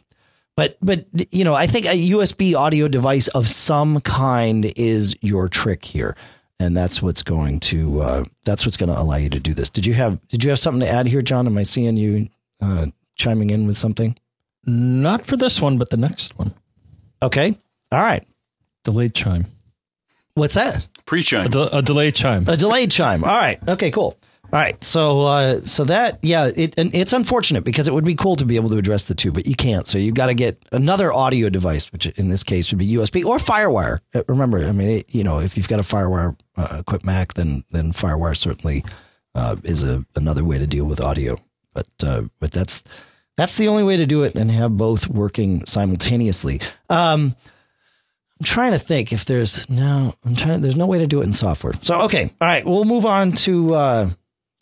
but 0.55 0.77
but 0.81 1.05
you 1.33 1.43
know, 1.43 1.53
I 1.53 1.67
think 1.67 1.85
a 1.85 2.09
USB 2.11 2.55
audio 2.55 2.87
device 2.87 3.27
of 3.29 3.47
some 3.47 4.01
kind 4.01 4.73
is 4.75 5.15
your 5.21 5.47
trick 5.47 5.85
here, 5.85 6.15
and 6.59 6.75
that's 6.75 7.01
what's 7.01 7.23
going 7.23 7.61
to 7.61 8.01
uh, 8.01 8.23
that's 8.43 8.65
what's 8.65 8.77
going 8.77 8.89
to 8.89 8.99
allow 8.99 9.15
you 9.15 9.29
to 9.29 9.39
do 9.39 9.53
this. 9.53 9.69
Did 9.69 9.85
you 9.85 9.93
have 9.93 10.19
Did 10.27 10.43
you 10.43 10.49
have 10.49 10.59
something 10.59 10.81
to 10.81 10.91
add 10.91 11.07
here, 11.07 11.21
John? 11.21 11.47
Am 11.47 11.57
I 11.57 11.63
seeing 11.63 11.95
you? 11.95 12.27
Uh, 12.61 12.87
chiming 13.15 13.51
in 13.51 13.67
with 13.67 13.77
something? 13.77 14.17
Not 14.65 15.25
for 15.25 15.37
this 15.37 15.61
one, 15.61 15.77
but 15.77 15.89
the 15.91 15.97
next 15.97 16.37
one. 16.37 16.53
Okay. 17.21 17.57
All 17.91 18.01
right. 18.01 18.25
Delayed 18.83 19.13
chime. 19.13 19.45
What's 20.33 20.55
that? 20.55 20.87
Pre 21.09 21.23
chime. 21.23 21.47
A, 21.47 21.49
de- 21.49 21.77
a 21.77 21.81
delayed 21.81 22.13
chime. 22.13 22.47
A 22.47 22.55
delayed 22.55 22.91
chime. 22.91 23.23
All 23.23 23.35
right. 23.35 23.59
Okay, 23.67 23.89
cool. 23.89 24.15
All 24.43 24.49
right. 24.51 24.81
So 24.83 25.21
uh, 25.21 25.61
so 25.61 25.83
that 25.85 26.19
yeah, 26.21 26.51
it 26.55 26.77
and 26.77 26.93
it's 26.93 27.13
unfortunate 27.13 27.63
because 27.63 27.87
it 27.87 27.95
would 27.95 28.03
be 28.05 28.13
cool 28.13 28.35
to 28.35 28.45
be 28.45 28.57
able 28.57 28.69
to 28.69 28.77
address 28.77 29.05
the 29.05 29.15
two, 29.15 29.31
but 29.31 29.47
you 29.47 29.55
can't. 29.55 29.87
So 29.87 29.97
you've 29.97 30.13
got 30.13 30.27
to 30.27 30.35
get 30.35 30.63
another 30.71 31.11
audio 31.11 31.49
device, 31.49 31.91
which 31.91 32.05
in 32.05 32.29
this 32.29 32.43
case 32.43 32.71
would 32.71 32.77
be 32.77 32.87
USB 32.93 33.25
or 33.25 33.39
FireWire. 33.39 34.01
Uh, 34.13 34.21
remember, 34.27 34.63
I 34.63 34.71
mean, 34.71 34.87
it, 34.99 35.09
you 35.09 35.23
know, 35.23 35.39
if 35.39 35.57
you've 35.57 35.67
got 35.67 35.79
a 35.79 35.83
FireWire 35.83 36.37
uh, 36.57 36.77
equipped 36.81 37.05
Mac, 37.05 37.33
then 37.33 37.63
then 37.71 37.91
FireWire 37.91 38.37
certainly 38.37 38.85
uh, 39.33 39.55
is 39.63 39.83
a 39.83 40.05
another 40.15 40.43
way 40.43 40.59
to 40.59 40.67
deal 40.67 40.85
with 40.85 41.01
audio. 41.01 41.39
But 41.73 41.87
uh, 42.03 42.21
but 42.39 42.51
that's 42.51 42.83
that's 43.35 43.57
the 43.57 43.67
only 43.67 43.83
way 43.83 43.97
to 43.97 44.05
do 44.05 44.21
it 44.21 44.35
and 44.35 44.51
have 44.51 44.77
both 44.77 45.07
working 45.07 45.65
simultaneously. 45.65 46.61
Um, 46.87 47.35
I'm 48.39 48.45
trying 48.45 48.71
to 48.71 48.79
think 48.79 49.11
if 49.11 49.25
there's 49.25 49.69
no. 49.69 50.15
I'm 50.25 50.35
trying. 50.35 50.61
There's 50.61 50.77
no 50.77 50.87
way 50.87 50.99
to 50.99 51.07
do 51.07 51.21
it 51.21 51.25
in 51.25 51.33
software. 51.33 51.73
So 51.81 52.03
okay, 52.03 52.29
all 52.39 52.47
right. 52.47 52.65
We'll 52.65 52.85
move 52.85 53.05
on 53.05 53.33
to 53.33 53.73
uh, 53.73 54.09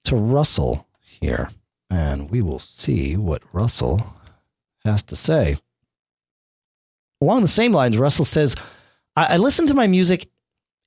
to 0.06 0.16
Russell 0.16 0.88
here, 1.04 1.50
and 1.90 2.30
we 2.32 2.42
will 2.42 2.60
see 2.60 3.16
what 3.18 3.44
Russell 3.54 4.14
has 4.84 5.04
to 5.04 5.16
say. 5.16 5.58
Along 7.22 7.42
the 7.42 7.48
same 7.48 7.72
lines, 7.72 7.98
Russell 8.00 8.26
says, 8.26 8.56
"I, 9.16 9.36
I 9.36 9.38
listen 9.38 9.68
to 9.68 9.76
my 9.76 9.86
music 9.86 10.28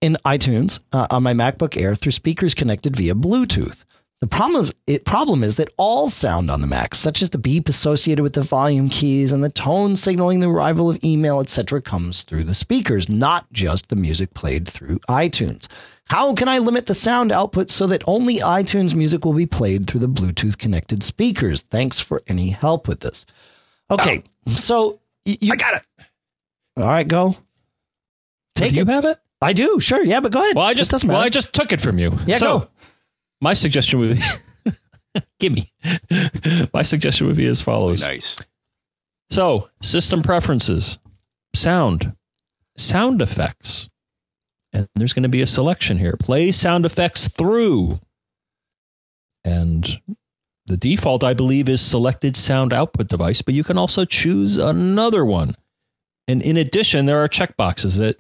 in 0.00 0.16
iTunes 0.24 0.80
uh, 0.92 1.06
on 1.10 1.22
my 1.22 1.34
MacBook 1.34 1.80
Air 1.80 1.94
through 1.94 2.12
speakers 2.12 2.54
connected 2.54 2.96
via 2.96 3.14
Bluetooth. 3.14 3.84
The 4.20 4.26
problem, 4.26 4.70
it, 4.86 5.06
problem 5.06 5.42
is 5.42 5.54
that 5.54 5.72
all 5.78 6.10
sound 6.10 6.50
on 6.50 6.60
the 6.60 6.66
Mac, 6.66 6.94
such 6.94 7.22
as 7.22 7.30
the 7.30 7.38
beep 7.38 7.70
associated 7.70 8.22
with 8.22 8.34
the 8.34 8.42
volume 8.42 8.90
keys 8.90 9.32
and 9.32 9.42
the 9.42 9.48
tone 9.48 9.96
signaling 9.96 10.40
the 10.40 10.50
arrival 10.50 10.90
of 10.90 11.02
email, 11.02 11.40
etc., 11.40 11.80
comes 11.80 12.20
through 12.22 12.44
the 12.44 12.52
speakers, 12.52 13.08
not 13.08 13.50
just 13.50 13.88
the 13.88 13.96
music 13.96 14.34
played 14.34 14.68
through 14.68 14.98
iTunes. 15.08 15.68
How 16.04 16.34
can 16.34 16.48
I 16.48 16.58
limit 16.58 16.84
the 16.84 16.94
sound 16.94 17.32
output 17.32 17.70
so 17.70 17.86
that 17.86 18.02
only 18.06 18.36
iTunes 18.36 18.94
music 18.94 19.24
will 19.24 19.32
be 19.32 19.46
played 19.46 19.86
through 19.86 20.00
the 20.00 20.08
Bluetooth 20.08 20.58
connected 20.58 21.02
speakers? 21.02 21.62
Thanks 21.62 21.98
for 21.98 22.22
any 22.26 22.50
help 22.50 22.88
with 22.88 23.00
this. 23.00 23.24
Okay, 23.90 24.22
oh, 24.46 24.52
so 24.52 25.00
you, 25.24 25.52
I 25.52 25.56
got 25.56 25.76
it. 25.76 25.82
All 26.76 26.84
right, 26.84 27.08
go. 27.08 27.36
Take 28.54 28.74
Do 28.74 28.80
it. 28.80 28.86
You 28.86 28.92
have 28.92 29.04
it. 29.06 29.18
I 29.40 29.54
do. 29.54 29.80
Sure. 29.80 30.04
Yeah, 30.04 30.20
but 30.20 30.30
go 30.32 30.42
ahead. 30.42 30.56
Well, 30.56 30.66
I 30.66 30.74
just 30.74 30.92
well, 31.04 31.16
I 31.16 31.30
just 31.30 31.54
took 31.54 31.72
it 31.72 31.80
from 31.80 31.98
you. 31.98 32.18
Yeah, 32.26 32.36
so, 32.36 32.58
go 32.58 32.68
my 33.40 33.54
suggestion 33.54 33.98
would 33.98 34.16
be 34.16 34.22
gimme. 35.38 35.72
my 36.72 36.82
suggestion 36.82 37.26
would 37.26 37.36
be 37.36 37.46
as 37.46 37.62
follows. 37.62 38.02
Nice. 38.02 38.36
So, 39.30 39.70
system 39.80 40.22
preferences, 40.22 40.98
sound, 41.54 42.14
sound 42.76 43.22
effects. 43.22 43.88
And 44.72 44.88
there's 44.94 45.12
going 45.12 45.24
to 45.24 45.28
be 45.28 45.42
a 45.42 45.46
selection 45.46 45.98
here. 45.98 46.16
Play 46.18 46.52
sound 46.52 46.84
effects 46.84 47.28
through. 47.28 48.00
And 49.44 50.00
the 50.66 50.76
default, 50.76 51.24
I 51.24 51.34
believe, 51.34 51.68
is 51.68 51.80
selected 51.80 52.36
sound 52.36 52.72
output 52.72 53.08
device, 53.08 53.42
but 53.42 53.54
you 53.54 53.64
can 53.64 53.78
also 53.78 54.04
choose 54.04 54.56
another 54.56 55.24
one. 55.24 55.56
And 56.28 56.42
in 56.42 56.56
addition, 56.56 57.06
there 57.06 57.18
are 57.22 57.28
checkboxes 57.28 57.98
that 57.98 58.16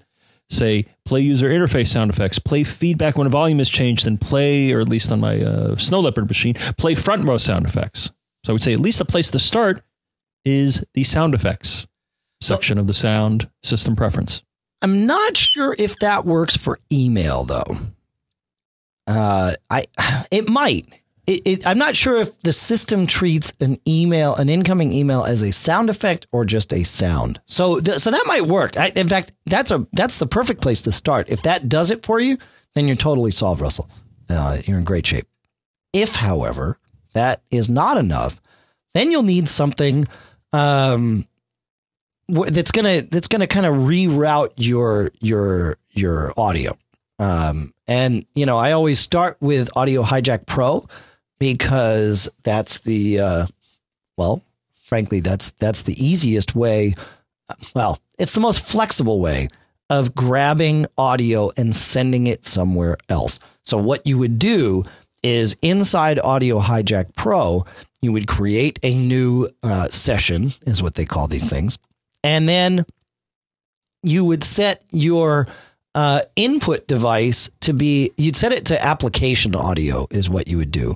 say 0.48 0.86
play 1.10 1.20
user 1.20 1.48
interface 1.48 1.88
sound 1.88 2.08
effects, 2.08 2.38
play 2.38 2.62
feedback 2.62 3.18
when 3.18 3.28
volume 3.28 3.58
is 3.58 3.68
changed, 3.68 4.06
and 4.06 4.20
play, 4.20 4.70
or 4.70 4.80
at 4.80 4.88
least 4.88 5.10
on 5.10 5.18
my 5.18 5.42
uh, 5.42 5.74
Snow 5.74 5.98
Leopard 5.98 6.28
machine, 6.28 6.54
play 6.78 6.94
front 6.94 7.24
row 7.24 7.36
sound 7.36 7.66
effects. 7.66 8.12
So 8.44 8.52
I 8.52 8.54
would 8.54 8.62
say 8.62 8.72
at 8.72 8.78
least 8.78 9.00
the 9.00 9.04
place 9.04 9.28
to 9.32 9.40
start 9.40 9.82
is 10.44 10.84
the 10.94 11.02
sound 11.02 11.34
effects 11.34 11.88
section 12.40 12.78
of 12.78 12.86
the 12.86 12.94
sound 12.94 13.50
system 13.64 13.96
preference. 13.96 14.44
I'm 14.82 15.04
not 15.04 15.36
sure 15.36 15.74
if 15.80 15.96
that 15.96 16.24
works 16.24 16.56
for 16.56 16.78
email 16.92 17.42
though. 17.42 17.76
Uh, 19.08 19.54
I 19.68 19.86
it 20.30 20.48
might 20.48 20.86
it, 21.30 21.42
it, 21.44 21.66
I'm 21.66 21.78
not 21.78 21.94
sure 21.94 22.16
if 22.16 22.40
the 22.40 22.52
system 22.52 23.06
treats 23.06 23.52
an 23.60 23.78
email, 23.86 24.34
an 24.34 24.48
incoming 24.48 24.92
email, 24.92 25.22
as 25.22 25.42
a 25.42 25.52
sound 25.52 25.88
effect 25.88 26.26
or 26.32 26.44
just 26.44 26.72
a 26.72 26.82
sound. 26.82 27.40
So, 27.46 27.78
th- 27.78 27.98
so 27.98 28.10
that 28.10 28.24
might 28.26 28.46
work. 28.46 28.76
I, 28.76 28.90
in 28.96 29.08
fact, 29.08 29.32
that's 29.46 29.70
a 29.70 29.86
that's 29.92 30.18
the 30.18 30.26
perfect 30.26 30.60
place 30.60 30.82
to 30.82 30.92
start. 30.92 31.30
If 31.30 31.42
that 31.42 31.68
does 31.68 31.92
it 31.92 32.04
for 32.04 32.18
you, 32.18 32.36
then 32.74 32.88
you're 32.88 32.96
totally 32.96 33.30
solved, 33.30 33.60
Russell. 33.60 33.88
Uh, 34.28 34.58
you're 34.64 34.78
in 34.78 34.84
great 34.84 35.06
shape. 35.06 35.28
If, 35.92 36.16
however, 36.16 36.78
that 37.14 37.42
is 37.50 37.70
not 37.70 37.96
enough, 37.96 38.40
then 38.94 39.12
you'll 39.12 39.22
need 39.22 39.48
something 39.48 40.06
um, 40.52 41.26
that's 42.28 42.72
gonna 42.72 43.02
that's 43.02 43.28
gonna 43.28 43.46
kind 43.46 43.66
of 43.66 43.74
reroute 43.74 44.52
your 44.56 45.12
your 45.20 45.78
your 45.92 46.32
audio. 46.36 46.76
Um, 47.20 47.72
and 47.86 48.24
you 48.34 48.46
know, 48.46 48.58
I 48.58 48.72
always 48.72 48.98
start 48.98 49.36
with 49.40 49.70
Audio 49.76 50.02
Hijack 50.02 50.46
Pro 50.46 50.88
because 51.40 52.28
that's 52.44 52.78
the 52.78 53.18
uh, 53.18 53.46
well, 54.16 54.42
frankly, 54.84 55.18
that's 55.18 55.50
that's 55.52 55.82
the 55.82 55.94
easiest 55.94 56.54
way. 56.54 56.94
Well, 57.74 57.98
it's 58.18 58.34
the 58.34 58.40
most 58.40 58.60
flexible 58.60 59.18
way 59.18 59.48
of 59.88 60.14
grabbing 60.14 60.86
audio 60.96 61.50
and 61.56 61.74
sending 61.74 62.28
it 62.28 62.46
somewhere 62.46 62.96
else. 63.08 63.40
So 63.64 63.76
what 63.76 64.06
you 64.06 64.18
would 64.18 64.38
do 64.38 64.84
is 65.24 65.56
inside 65.62 66.20
Audio 66.20 66.60
Hijack 66.60 67.16
Pro, 67.16 67.64
you 68.00 68.12
would 68.12 68.28
create 68.28 68.78
a 68.84 68.94
new 68.94 69.48
uh, 69.64 69.88
session, 69.88 70.54
is 70.64 70.80
what 70.80 70.94
they 70.94 71.04
call 71.04 71.26
these 71.26 71.50
things, 71.50 71.78
and 72.22 72.48
then 72.48 72.86
you 74.02 74.24
would 74.24 74.44
set 74.44 74.82
your 74.90 75.48
uh, 75.94 76.20
input 76.36 76.86
device 76.86 77.50
to 77.60 77.72
be 77.72 78.12
you'd 78.16 78.36
set 78.36 78.52
it 78.52 78.66
to 78.66 78.84
application 78.84 79.54
audio 79.56 80.06
is 80.10 80.30
what 80.30 80.46
you 80.46 80.56
would 80.56 80.70
do 80.70 80.94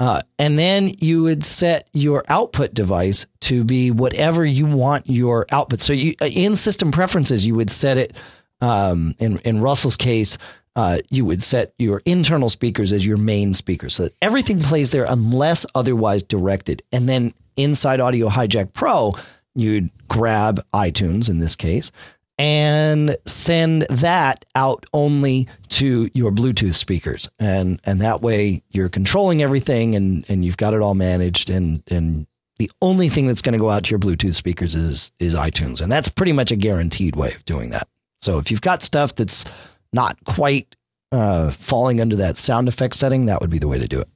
uh, 0.00 0.20
and 0.38 0.58
then 0.58 0.90
you 1.00 1.22
would 1.22 1.44
set 1.44 1.88
your 1.92 2.24
output 2.28 2.74
device 2.74 3.26
to 3.40 3.64
be 3.64 3.90
whatever 3.90 4.44
you 4.44 4.66
want 4.66 5.08
your 5.08 5.46
output. 5.50 5.80
So 5.80 5.92
you 5.92 6.14
uh, 6.20 6.26
in 6.26 6.56
system 6.56 6.90
preferences 6.90 7.46
you 7.46 7.54
would 7.54 7.70
set 7.70 7.98
it 7.98 8.16
um, 8.60 9.14
in 9.18 9.38
in 9.38 9.60
russell's 9.60 9.96
case 9.96 10.38
uh, 10.74 10.98
you 11.10 11.24
would 11.24 11.42
set 11.42 11.74
your 11.78 12.00
internal 12.06 12.48
speakers 12.48 12.92
as 12.92 13.04
your 13.04 13.18
main 13.18 13.52
speakers. 13.54 13.94
So 13.94 14.04
that 14.04 14.14
everything 14.22 14.60
plays 14.60 14.90
there 14.90 15.04
unless 15.06 15.66
otherwise 15.74 16.22
directed. 16.22 16.82
And 16.92 17.08
then 17.08 17.32
inside 17.56 18.00
audio 18.00 18.28
hijack 18.28 18.72
pro 18.72 19.14
you'd 19.54 19.90
grab 20.08 20.64
itunes 20.72 21.28
in 21.28 21.38
this 21.38 21.56
case 21.56 21.92
and 22.38 23.16
send 23.26 23.82
that 23.90 24.44
out 24.54 24.86
only 24.92 25.48
to 25.68 26.08
your 26.14 26.32
Bluetooth 26.32 26.74
speakers. 26.74 27.28
And 27.38 27.80
and 27.84 28.00
that 28.00 28.22
way 28.22 28.62
you're 28.70 28.88
controlling 28.88 29.42
everything 29.42 29.94
and 29.94 30.24
and 30.28 30.44
you've 30.44 30.56
got 30.56 30.74
it 30.74 30.80
all 30.80 30.94
managed 30.94 31.50
and 31.50 31.82
and 31.88 32.26
the 32.58 32.70
only 32.80 33.08
thing 33.08 33.26
that's 33.26 33.42
going 33.42 33.54
to 33.54 33.58
go 33.58 33.70
out 33.70 33.84
to 33.84 33.90
your 33.90 33.98
Bluetooth 33.98 34.34
speakers 34.34 34.74
is 34.74 35.12
is 35.18 35.34
iTunes. 35.34 35.80
And 35.80 35.90
that's 35.90 36.08
pretty 36.08 36.32
much 36.32 36.50
a 36.50 36.56
guaranteed 36.56 37.16
way 37.16 37.32
of 37.34 37.44
doing 37.44 37.70
that. 37.70 37.88
So 38.18 38.38
if 38.38 38.50
you've 38.50 38.60
got 38.60 38.82
stuff 38.82 39.14
that's 39.14 39.44
not 39.92 40.16
quite 40.24 40.74
uh, 41.10 41.50
falling 41.50 42.00
under 42.00 42.16
that 42.16 42.38
sound 42.38 42.68
effect 42.68 42.94
setting, 42.94 43.26
that 43.26 43.40
would 43.40 43.50
be 43.50 43.58
the 43.58 43.68
way 43.68 43.78
to 43.78 43.88
do 43.88 44.00
it. 44.00 44.08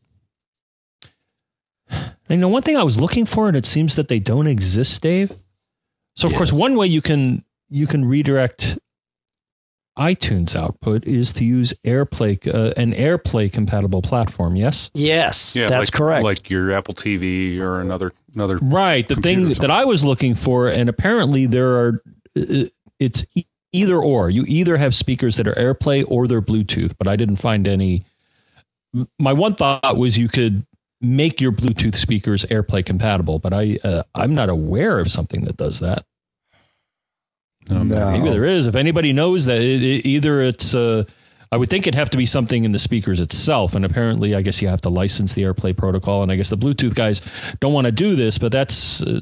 You 2.28 2.36
know, 2.38 2.48
one 2.48 2.62
thing 2.62 2.76
I 2.76 2.82
was 2.82 2.98
looking 2.98 3.24
for, 3.24 3.46
and 3.46 3.56
it 3.56 3.66
seems 3.66 3.94
that 3.94 4.08
they 4.08 4.18
don't 4.18 4.48
exist, 4.48 5.00
Dave. 5.00 5.30
So, 6.16 6.26
of 6.26 6.32
Yes. 6.32 6.38
course, 6.38 6.52
one 6.52 6.74
way 6.76 6.88
you 6.88 7.00
can 7.00 7.44
you 7.68 7.86
can 7.86 8.04
redirect 8.04 8.78
iTunes 9.98 10.54
output 10.54 11.06
is 11.06 11.32
to 11.34 11.44
use 11.44 11.72
AirPlay, 11.84 12.54
uh, 12.54 12.74
an 12.76 12.92
AirPlay 12.92 13.50
compatible 13.50 14.02
platform. 14.02 14.54
Yes, 14.56 14.90
Yes, 14.94 15.56
Yeah, 15.56 15.68
that's 15.68 15.90
like, 15.90 15.98
correct. 15.98 16.24
Like 16.24 16.50
your 16.50 16.72
Apple 16.72 16.94
TV 16.94 17.58
or 17.58 17.80
another 17.80 18.12
another. 18.34 18.58
right. 18.60 19.06
The 19.08 19.16
thing 19.16 19.48
that. 19.48 19.70
I 19.70 19.84
was 19.84 20.04
looking 20.04 20.34
for, 20.34 20.68
and 20.68 20.88
apparently 20.88 21.46
there 21.46 21.76
are, 21.76 22.02
uh, 22.36 22.64
it's 23.00 23.24
either 23.72 23.96
or. 23.96 24.28
You 24.28 24.44
either 24.46 24.76
have 24.76 24.94
speakers 24.94 25.36
that 25.36 25.48
are 25.48 25.54
AirPlay 25.54 26.04
or 26.06 26.28
they're 26.28 26.42
Bluetooth, 26.42 26.94
but 26.98 27.08
I 27.08 27.16
didn't 27.16 27.36
find 27.36 27.66
any. 27.66 28.04
My 29.18 29.32
one 29.32 29.54
thought 29.54 29.96
was 29.96 30.18
you 30.18 30.28
could 30.28 30.66
make 31.00 31.40
your 31.40 31.52
Bluetooth 31.52 31.94
speakers 31.94 32.44
AirPlay 32.46 32.84
compatible, 32.84 33.38
but 33.38 33.54
I 33.54 33.78
uh, 33.82 34.02
I'm 34.14 34.34
not 34.34 34.50
aware 34.50 34.98
of 34.98 35.10
something 35.10 35.44
that 35.44 35.56
does 35.56 35.80
that. 35.80 36.04
Um, 37.70 37.88
No. 37.88 38.10
Maybe 38.12 38.30
there 38.30 38.44
is. 38.44 38.66
If 38.66 38.76
anybody 38.76 39.12
knows 39.12 39.46
that, 39.46 39.60
it, 39.60 39.82
it- 39.82 40.06
either 40.06 40.40
it's, 40.42 40.74
uh, 40.74 41.04
I 41.52 41.56
would 41.56 41.70
think 41.70 41.86
it'd 41.86 41.94
have 41.98 42.10
to 42.10 42.16
be 42.16 42.26
something 42.26 42.64
in 42.64 42.72
the 42.72 42.78
speakers 42.78 43.20
itself, 43.20 43.74
and 43.74 43.84
apparently, 43.84 44.34
I 44.34 44.42
guess 44.42 44.60
you 44.60 44.68
have 44.68 44.80
to 44.82 44.88
license 44.88 45.34
the 45.34 45.42
AirPlay 45.42 45.76
protocol, 45.76 46.22
and 46.22 46.30
I 46.32 46.36
guess 46.36 46.50
the 46.50 46.56
Bluetooth 46.58 46.94
guys 46.94 47.22
don't 47.60 47.72
want 47.72 47.86
to 47.86 47.92
do 47.92 48.16
this, 48.16 48.38
but 48.38 48.50
that's. 48.52 49.00
Uh, 49.02 49.20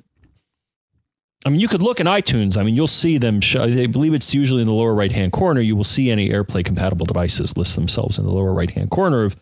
I 1.47 1.51
mean, 1.51 1.61
you 1.61 1.69
could 1.69 1.83
look 1.83 2.01
in 2.01 2.07
iTunes. 2.07 2.57
I 2.57 2.63
mean, 2.63 2.75
you'll 2.75 2.87
see 2.87 3.19
them. 3.19 3.43
Show, 3.43 3.65
I 3.65 3.87
believe 3.87 4.15
it's 4.15 4.35
usually 4.35 4.63
in 4.63 4.67
the 4.67 4.73
lower 4.73 4.95
right 4.95 5.13
hand 5.13 5.33
corner. 5.33 5.61
You 5.61 5.77
will 5.77 5.85
see 5.85 6.11
any 6.11 6.31
AirPlay 6.31 6.65
compatible 6.65 7.05
devices 7.05 7.59
list 7.59 7.75
themselves 7.77 8.19
in 8.19 8.25
the 8.25 8.31
lower 8.31 8.55
right 8.55 8.71
hand 8.71 8.91
corner 8.91 9.25
of 9.25 9.37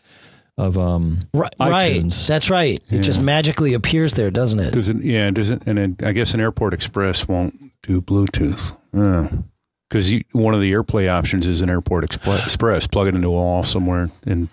of 0.58 0.76
um, 0.78 1.20
right, 1.34 1.52
right. 1.58 1.96
iTunes. 1.96 2.26
That's 2.26 2.50
right. 2.50 2.82
It 2.90 3.00
just 3.00 3.20
magically 3.20 3.74
appears 3.74 4.14
there, 4.14 4.30
doesn't 4.30 4.60
it? 4.60 4.72
Does 4.72 4.88
it? 4.88 5.02
Yeah. 5.02 5.30
Does 5.30 5.50
it? 5.50 5.62
And 5.66 5.78
then 5.78 5.96
I 6.04 6.12
guess 6.12 6.34
an 6.34 6.40
Airport 6.40 6.74
Express 6.74 7.26
won't 7.26 7.72
do 7.82 8.00
Bluetooth. 8.00 8.76
Because 8.92 10.12
one 10.32 10.54
of 10.54 10.60
the 10.60 10.72
AirPlay 10.72 11.08
options 11.08 11.46
is 11.46 11.60
an 11.62 11.70
Airport 11.70 12.04
Expl- 12.04 12.44
Express. 12.44 12.86
Plug 12.86 13.08
it 13.08 13.14
into 13.14 13.28
a 13.28 13.32
wall 13.32 13.64
somewhere 13.64 14.10
and 14.24 14.48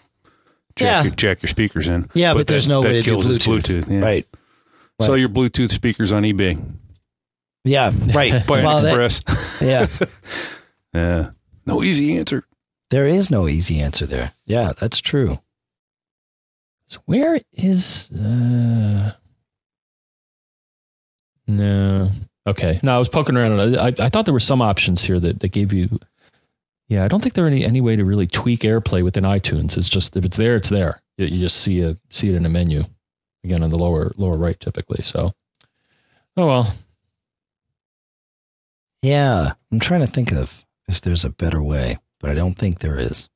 jack, 0.76 0.86
Yeah. 0.86 1.04
your, 1.04 1.16
jack 1.16 1.44
your 1.44 1.50
speakers 1.50 1.88
in. 1.88 2.10
Yeah, 2.14 2.34
but, 2.34 2.48
there's 2.48 2.66
that- 2.66 2.74
no 2.74 2.82
that 2.82 2.88
way 2.90 2.94
to 2.96 3.02
do 3.02 3.12
kills 3.12 3.26
its 3.30 3.46
Bluetooth. 3.46 3.84
Bluetooth. 3.86 3.92
Yeah. 3.92 4.00
Right. 4.00 4.28
Sell 5.02 5.18
your 5.18 5.30
Bluetooth 5.30 5.72
speakers 5.72 6.12
on 6.12 6.24
eBay. 6.24 6.62
Yeah. 7.64 7.92
Right. 8.14 8.46
Buy 8.48 8.64
well, 8.64 8.80
an 8.80 8.86
that, 8.86 9.06
Express. 9.06 9.62
yeah. 9.62 9.88
yeah. 10.94 11.32
No 11.66 11.84
easy 11.84 12.18
answer. 12.18 12.44
There 12.90 13.06
is 13.06 13.30
no 13.30 13.48
easy 13.48 13.80
answer 13.80 14.06
there. 14.06 14.34
Yeah, 14.46 14.74
that's 14.80 15.00
true. 15.00 15.40
So 16.90 17.00
where 17.06 17.40
is 17.54 18.12
uh 18.12 19.14
no. 21.48 22.10
Okay. 22.46 22.80
No 22.84 22.96
i 22.96 23.00
was 23.00 23.10
poking 23.10 23.38
around. 23.38 23.60
And 23.60 23.78
I, 23.78 23.88
I 24.06 24.10
thought 24.10 24.26
there 24.26 24.34
were 24.34 24.40
some 24.40 24.62
options 24.62 25.02
here 25.04 25.20
that, 25.20 25.40
that 25.40 25.50
gave 25.50 25.72
you 25.74 26.00
yeah 26.88 27.04
i 27.04 27.08
don't 27.08 27.22
think 27.22 27.36
there 27.36 27.46
any 27.46 27.64
any 27.64 27.82
way 27.82 27.96
to 27.96 28.04
really 28.04 28.26
tweak 28.28 28.62
airplay 28.62 29.04
within 29.04 29.24
itunes. 29.24 29.78
It's 29.78 29.90
just 29.90 30.18
if 30.18 30.26
it's 30.26 30.38
there 30.38 30.56
it's 30.56 30.70
there. 30.70 31.02
You, 31.18 31.28
you 31.28 31.40
just 31.40 31.62
see 31.62 31.82
a 31.82 31.98
see 32.10 32.30
it 32.30 32.36
in 32.36 32.46
a 32.46 32.50
menu. 32.50 32.84
Again 33.44 33.64
on 33.64 33.70
the 33.70 33.78
lower 33.78 34.12
lower 34.18 34.38
right 34.38 34.60
typically 34.60 35.04
so. 35.04 35.34
Oh 36.36 36.48
well. 36.48 36.74
Yeah, 39.02 39.54
I'm 39.72 39.80
trying 39.80 40.02
to 40.02 40.08
think 40.08 40.34
of 40.34 40.66
if 40.88 41.00
there's 41.02 41.24
a 41.24 41.30
better 41.30 41.62
way, 41.62 42.00
but 42.20 42.32
I 42.32 42.34
don't 42.34 42.56
think 42.56 42.80
there 42.80 43.00
is. 43.00 43.30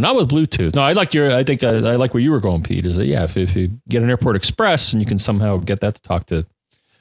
Not 0.00 0.16
with 0.16 0.28
bluetooth 0.28 0.74
no 0.74 0.82
i 0.82 0.92
like 0.92 1.14
your 1.14 1.34
i 1.34 1.44
think 1.44 1.62
I, 1.62 1.68
I 1.76 1.96
like 1.96 2.14
where 2.14 2.22
you 2.22 2.30
were 2.30 2.40
going 2.40 2.62
pete 2.62 2.86
is 2.86 2.96
that 2.96 3.06
yeah 3.06 3.24
if, 3.24 3.36
if 3.36 3.54
you 3.54 3.70
get 3.88 4.02
an 4.02 4.10
airport 4.10 4.36
express 4.36 4.92
and 4.92 5.00
you 5.00 5.06
can 5.06 5.18
somehow 5.18 5.58
get 5.58 5.80
that 5.80 5.94
to 5.94 6.02
talk 6.02 6.26
to 6.26 6.46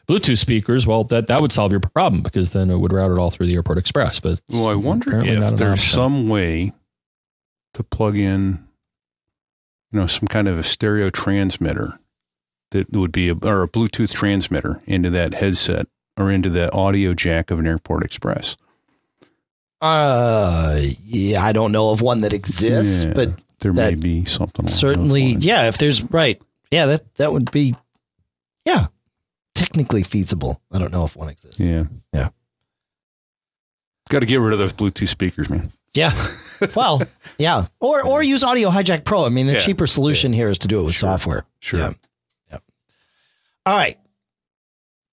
bluetooth 0.07 0.37
speakers 0.37 0.85
well 0.87 1.03
that 1.05 1.27
that 1.27 1.41
would 1.41 1.51
solve 1.51 1.71
your 1.71 1.79
problem 1.79 2.21
because 2.21 2.51
then 2.51 2.69
it 2.69 2.77
would 2.77 2.91
route 2.93 3.11
it 3.11 3.17
all 3.17 3.31
through 3.31 3.45
the 3.45 3.55
airport 3.55 3.77
express 3.77 4.19
but 4.19 4.41
Well, 4.49 4.67
I 4.67 4.75
wonder 4.75 5.21
if 5.21 5.55
there's 5.57 5.81
some 5.83 6.27
way 6.27 6.73
to 7.75 7.83
plug 7.83 8.17
in, 8.17 8.67
you 9.91 9.99
know, 9.99 10.07
some 10.07 10.27
kind 10.27 10.47
of 10.47 10.57
a 10.57 10.63
stereo 10.63 11.09
transmitter 11.09 11.99
that 12.71 12.91
would 12.91 13.11
be 13.11 13.29
a, 13.29 13.33
or 13.33 13.63
a 13.63 13.67
Bluetooth 13.67 14.13
transmitter 14.13 14.81
into 14.85 15.09
that 15.11 15.35
headset 15.35 15.87
or 16.17 16.31
into 16.31 16.49
the 16.49 16.71
audio 16.73 17.13
jack 17.13 17.51
of 17.51 17.59
an 17.59 17.67
Airport 17.67 18.03
Express. 18.03 18.57
Uh, 19.81 20.79
yeah, 21.05 21.43
I 21.43 21.51
don't 21.53 21.71
know 21.71 21.91
of 21.91 22.01
one 22.01 22.21
that 22.21 22.33
exists, 22.33 23.05
Yeah, 23.05 23.13
but 23.13 23.33
there 23.59 23.73
may 23.73 23.95
be 23.95 24.25
something. 24.25 24.67
certainly, 24.67 25.23
yeah. 25.39 25.67
If 25.67 25.77
there's 25.77 26.03
right, 26.03 26.41
yeah, 26.71 26.85
that 26.87 27.15
that 27.15 27.31
would 27.31 27.49
be, 27.51 27.75
yeah, 28.65 28.87
technically 29.55 30.03
feasible. 30.03 30.61
I 30.71 30.79
don't 30.79 30.91
know 30.91 31.05
if 31.05 31.15
one 31.15 31.29
exists. 31.29 31.59
Yeah. 31.59 31.85
Yeah. 32.13 32.29
Got 34.09 34.19
to 34.19 34.25
get 34.25 34.37
rid 34.37 34.53
of 34.53 34.59
those 34.59 34.73
Bluetooth 34.73 35.07
speakers, 35.09 35.49
man. 35.49 35.71
Yeah. 35.93 36.11
Well, 36.75 37.01
yeah. 37.37 37.67
Or 37.79 38.03
or 38.05 38.21
use 38.21 38.43
Audio 38.43 38.69
Hijack 38.69 39.05
Pro. 39.05 39.25
I 39.25 39.29
mean, 39.29 39.47
the 39.47 39.53
Yeah. 39.53 39.59
cheaper 39.59 39.87
solution 39.87 40.33
here 40.33 40.49
is 40.49 40.57
to 40.57 40.67
do 40.67 40.81
it 40.81 40.83
with 40.83 40.93
Sure. 40.93 41.11
software. 41.11 41.45
Sure. 41.61 41.79
Yeah. 41.79 41.93
Yeah. 42.51 42.57
All 43.65 43.77
right. 43.77 43.97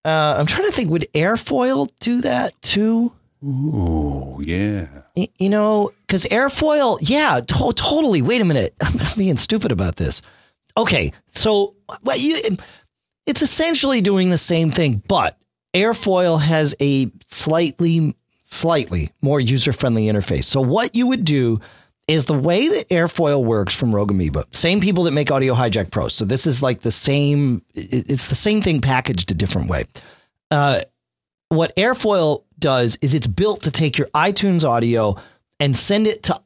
Uh, 0.04 0.34
I'm 0.38 0.46
trying 0.46 0.66
to 0.66 0.72
think. 0.72 0.90
Would 0.90 1.06
Airfoil 1.14 1.86
do 2.00 2.20
that 2.22 2.60
too? 2.62 3.12
Ooh, 3.44 4.40
yeah. 4.44 4.86
Y- 5.16 5.28
You 5.38 5.48
know, 5.48 5.92
because 6.06 6.24
airfoil, 6.26 6.98
yeah, 7.02 7.40
to- 7.40 7.72
totally. 7.74 8.22
Wait 8.22 8.40
a 8.40 8.44
minute, 8.44 8.74
I'm 8.80 8.98
being 9.16 9.36
stupid 9.36 9.72
about 9.72 9.96
this. 9.96 10.22
Okay, 10.76 11.12
so 11.30 11.74
well, 12.02 12.16
you, 12.18 12.36
it's 13.26 13.42
essentially 13.42 14.00
doing 14.00 14.30
the 14.30 14.38
same 14.38 14.70
thing, 14.70 15.02
but 15.08 15.38
airfoil 15.74 16.40
has 16.40 16.74
a 16.80 17.10
slightly, 17.28 18.14
slightly 18.44 19.10
more 19.22 19.40
user 19.40 19.72
friendly 19.72 20.06
interface. 20.06 20.44
So 20.44 20.60
what 20.60 20.94
you 20.94 21.06
would 21.06 21.24
do 21.24 21.60
is 22.08 22.26
the 22.26 22.38
way 22.38 22.68
that 22.68 22.88
airfoil 22.88 23.42
works 23.42 23.74
from 23.74 23.94
Rogue 23.94 24.10
Amoeba, 24.12 24.46
same 24.52 24.80
people 24.80 25.04
that 25.04 25.10
make 25.12 25.30
Audio 25.30 25.54
Hijack 25.54 25.90
Pro. 25.90 26.08
So 26.08 26.24
this 26.24 26.46
is 26.46 26.62
like 26.62 26.80
the 26.82 26.92
same. 26.92 27.62
It's 27.74 28.28
the 28.28 28.34
same 28.36 28.62
thing 28.62 28.80
packaged 28.80 29.30
a 29.30 29.34
different 29.34 29.68
way. 29.68 29.86
Uh, 30.50 30.82
what 31.48 31.74
airfoil 31.76 32.44
does 32.58 32.96
is 33.02 33.14
it's 33.14 33.26
built 33.26 33.62
to 33.62 33.70
take 33.70 33.98
your 33.98 34.08
iTunes 34.08 34.64
audio 34.64 35.16
and 35.60 35.76
send 35.76 36.06
it 36.06 36.22
to 36.24 36.40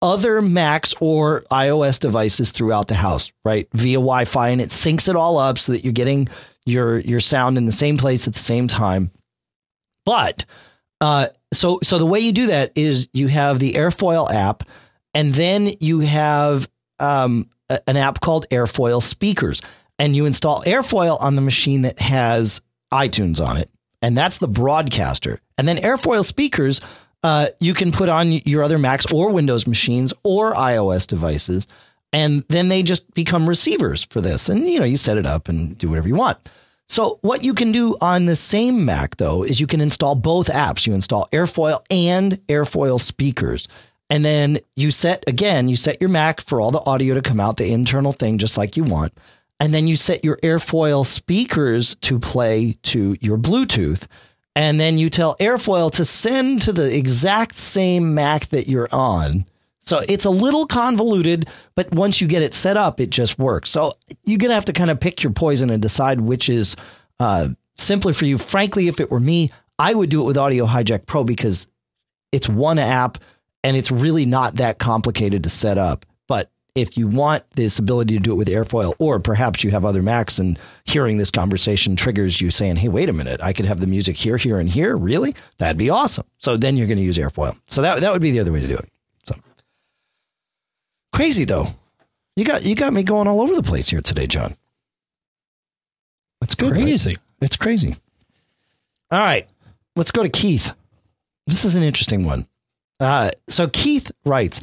other 0.00 0.42
Macs 0.42 0.94
or 1.00 1.42
iOS 1.50 2.00
devices 2.00 2.50
throughout 2.50 2.88
the 2.88 2.94
house, 2.94 3.32
right? 3.44 3.68
Via 3.72 3.98
Wi-Fi 3.98 4.48
and 4.48 4.60
it 4.60 4.70
syncs 4.70 5.08
it 5.08 5.14
all 5.16 5.38
up 5.38 5.58
so 5.58 5.72
that 5.72 5.84
you're 5.84 5.92
getting 5.92 6.28
your 6.66 6.98
your 6.98 7.20
sound 7.20 7.56
in 7.56 7.66
the 7.66 7.72
same 7.72 7.98
place 7.98 8.26
at 8.26 8.34
the 8.34 8.40
same 8.40 8.68
time. 8.68 9.10
But 10.04 10.44
uh 11.00 11.28
so 11.52 11.78
so 11.82 11.98
the 11.98 12.06
way 12.06 12.20
you 12.20 12.32
do 12.32 12.46
that 12.48 12.72
is 12.74 13.08
you 13.12 13.28
have 13.28 13.58
the 13.58 13.74
Airfoil 13.74 14.30
app 14.32 14.64
and 15.14 15.34
then 15.34 15.70
you 15.80 16.00
have 16.00 16.68
um 16.98 17.48
a- 17.68 17.80
an 17.88 17.96
app 17.96 18.20
called 18.20 18.48
Airfoil 18.50 19.02
Speakers, 19.02 19.62
and 19.98 20.16
you 20.16 20.26
install 20.26 20.62
Airfoil 20.64 21.20
on 21.20 21.36
the 21.36 21.42
machine 21.42 21.82
that 21.82 22.00
has 22.00 22.62
iTunes 22.92 23.44
on 23.44 23.56
it, 23.56 23.70
and 24.02 24.18
that's 24.18 24.38
the 24.38 24.48
broadcaster. 24.48 25.40
And 25.56 25.66
then 25.66 25.78
Airfoil 25.78 26.24
Speakers, 26.24 26.80
uh, 27.22 27.48
you 27.60 27.72
can 27.72 27.92
put 27.92 28.08
on 28.08 28.32
your 28.32 28.64
other 28.64 28.78
Macs 28.78 29.10
or 29.12 29.30
Windows 29.30 29.66
machines 29.66 30.12
or 30.24 30.54
iOS 30.54 31.06
devices, 31.06 31.66
and 32.12 32.44
then 32.48 32.68
they 32.68 32.82
just 32.82 33.14
become 33.14 33.48
receivers 33.48 34.02
for 34.02 34.20
this. 34.20 34.48
And 34.48 34.64
you 34.68 34.80
know, 34.80 34.84
you 34.84 34.96
set 34.96 35.16
it 35.16 35.26
up 35.26 35.48
and 35.48 35.78
do 35.78 35.88
whatever 35.88 36.08
you 36.08 36.16
want. 36.16 36.38
So 36.88 37.18
what 37.22 37.44
you 37.44 37.54
can 37.54 37.72
do 37.72 37.96
on 38.00 38.26
the 38.26 38.36
same 38.36 38.84
Mac 38.84 39.16
though 39.16 39.44
is 39.44 39.60
you 39.60 39.66
can 39.66 39.80
install 39.80 40.14
both 40.14 40.48
apps. 40.48 40.86
You 40.86 40.92
install 40.92 41.28
Airfoil 41.32 41.82
and 41.90 42.32
Airfoil 42.48 43.00
speakers. 43.00 43.68
And 44.10 44.22
then 44.22 44.58
you 44.76 44.90
set 44.90 45.24
again, 45.26 45.68
you 45.68 45.76
set 45.76 46.02
your 46.02 46.10
Mac 46.10 46.42
for 46.42 46.60
all 46.60 46.70
the 46.70 46.84
audio 46.84 47.14
to 47.14 47.22
come 47.22 47.40
out, 47.40 47.56
the 47.56 47.72
internal 47.72 48.12
thing 48.12 48.36
just 48.36 48.58
like 48.58 48.76
you 48.76 48.84
want. 48.84 49.14
And 49.62 49.72
then 49.72 49.86
you 49.86 49.94
set 49.94 50.24
your 50.24 50.38
Airfoil 50.38 51.06
speakers 51.06 51.94
to 52.00 52.18
play 52.18 52.78
to 52.82 53.16
your 53.20 53.38
Bluetooth. 53.38 54.08
And 54.56 54.80
then 54.80 54.98
you 54.98 55.08
tell 55.08 55.36
Airfoil 55.36 55.92
to 55.92 56.04
send 56.04 56.62
to 56.62 56.72
the 56.72 56.92
exact 56.92 57.54
same 57.54 58.12
Mac 58.12 58.48
that 58.48 58.66
you're 58.66 58.88
on. 58.90 59.46
So 59.78 60.00
it's 60.08 60.24
a 60.24 60.30
little 60.30 60.66
convoluted, 60.66 61.48
but 61.76 61.94
once 61.94 62.20
you 62.20 62.26
get 62.26 62.42
it 62.42 62.54
set 62.54 62.76
up, 62.76 62.98
it 62.98 63.10
just 63.10 63.38
works. 63.38 63.70
So 63.70 63.92
you're 64.24 64.38
going 64.38 64.48
to 64.48 64.56
have 64.56 64.64
to 64.64 64.72
kind 64.72 64.90
of 64.90 64.98
pick 64.98 65.22
your 65.22 65.32
poison 65.32 65.70
and 65.70 65.80
decide 65.80 66.20
which 66.20 66.48
is 66.48 66.74
uh, 67.20 67.50
simpler 67.78 68.14
for 68.14 68.24
you. 68.24 68.38
Frankly, 68.38 68.88
if 68.88 68.98
it 68.98 69.12
were 69.12 69.20
me, 69.20 69.50
I 69.78 69.94
would 69.94 70.10
do 70.10 70.22
it 70.22 70.24
with 70.24 70.38
Audio 70.38 70.66
Hijack 70.66 71.06
Pro 71.06 71.22
because 71.22 71.68
it's 72.32 72.48
one 72.48 72.80
app 72.80 73.18
and 73.62 73.76
it's 73.76 73.92
really 73.92 74.26
not 74.26 74.56
that 74.56 74.80
complicated 74.80 75.44
to 75.44 75.50
set 75.50 75.78
up. 75.78 76.04
If 76.74 76.96
you 76.96 77.06
want 77.06 77.44
this 77.54 77.78
ability 77.78 78.14
to 78.14 78.20
do 78.20 78.32
it 78.32 78.36
with 78.36 78.48
Airfoil, 78.48 78.94
or 78.98 79.20
perhaps 79.20 79.62
you 79.62 79.70
have 79.72 79.84
other 79.84 80.02
Macs 80.02 80.38
and 80.38 80.58
hearing 80.84 81.18
this 81.18 81.30
conversation 81.30 81.96
triggers 81.96 82.40
you 82.40 82.50
saying, 82.50 82.76
hey, 82.76 82.88
wait 82.88 83.10
a 83.10 83.12
minute, 83.12 83.42
I 83.42 83.52
could 83.52 83.66
have 83.66 83.80
the 83.80 83.86
music 83.86 84.16
here, 84.16 84.38
here, 84.38 84.58
and 84.58 84.70
here. 84.70 84.96
Really? 84.96 85.34
That'd 85.58 85.76
be 85.76 85.90
awesome. 85.90 86.24
So 86.38 86.56
then 86.56 86.78
you're 86.78 86.86
going 86.86 86.98
to 86.98 87.04
use 87.04 87.18
Airfoil. 87.18 87.58
So 87.68 87.82
that, 87.82 88.00
that 88.00 88.12
would 88.12 88.22
be 88.22 88.30
the 88.30 88.40
other 88.40 88.52
way 88.52 88.60
to 88.60 88.66
do 88.66 88.76
it. 88.76 88.88
So 89.24 89.34
crazy 91.12 91.44
though. 91.44 91.68
You 92.36 92.44
got 92.46 92.64
you 92.64 92.74
got 92.74 92.94
me 92.94 93.02
going 93.02 93.28
all 93.28 93.42
over 93.42 93.54
the 93.54 93.62
place 93.62 93.88
here 93.90 94.00
today, 94.00 94.26
John. 94.26 94.56
That's 96.40 96.54
good. 96.54 96.72
right? 96.72 96.82
Crazy. 96.82 97.18
It's 97.42 97.56
crazy. 97.56 97.96
All 99.10 99.18
right, 99.18 99.46
let's 99.94 100.10
go 100.10 100.22
to 100.22 100.30
Keith. 100.30 100.72
This 101.46 101.66
is 101.66 101.76
an 101.76 101.82
interesting 101.82 102.24
one. 102.24 102.46
Uh, 102.98 103.30
so 103.48 103.68
Keith 103.68 104.10
writes 104.24 104.62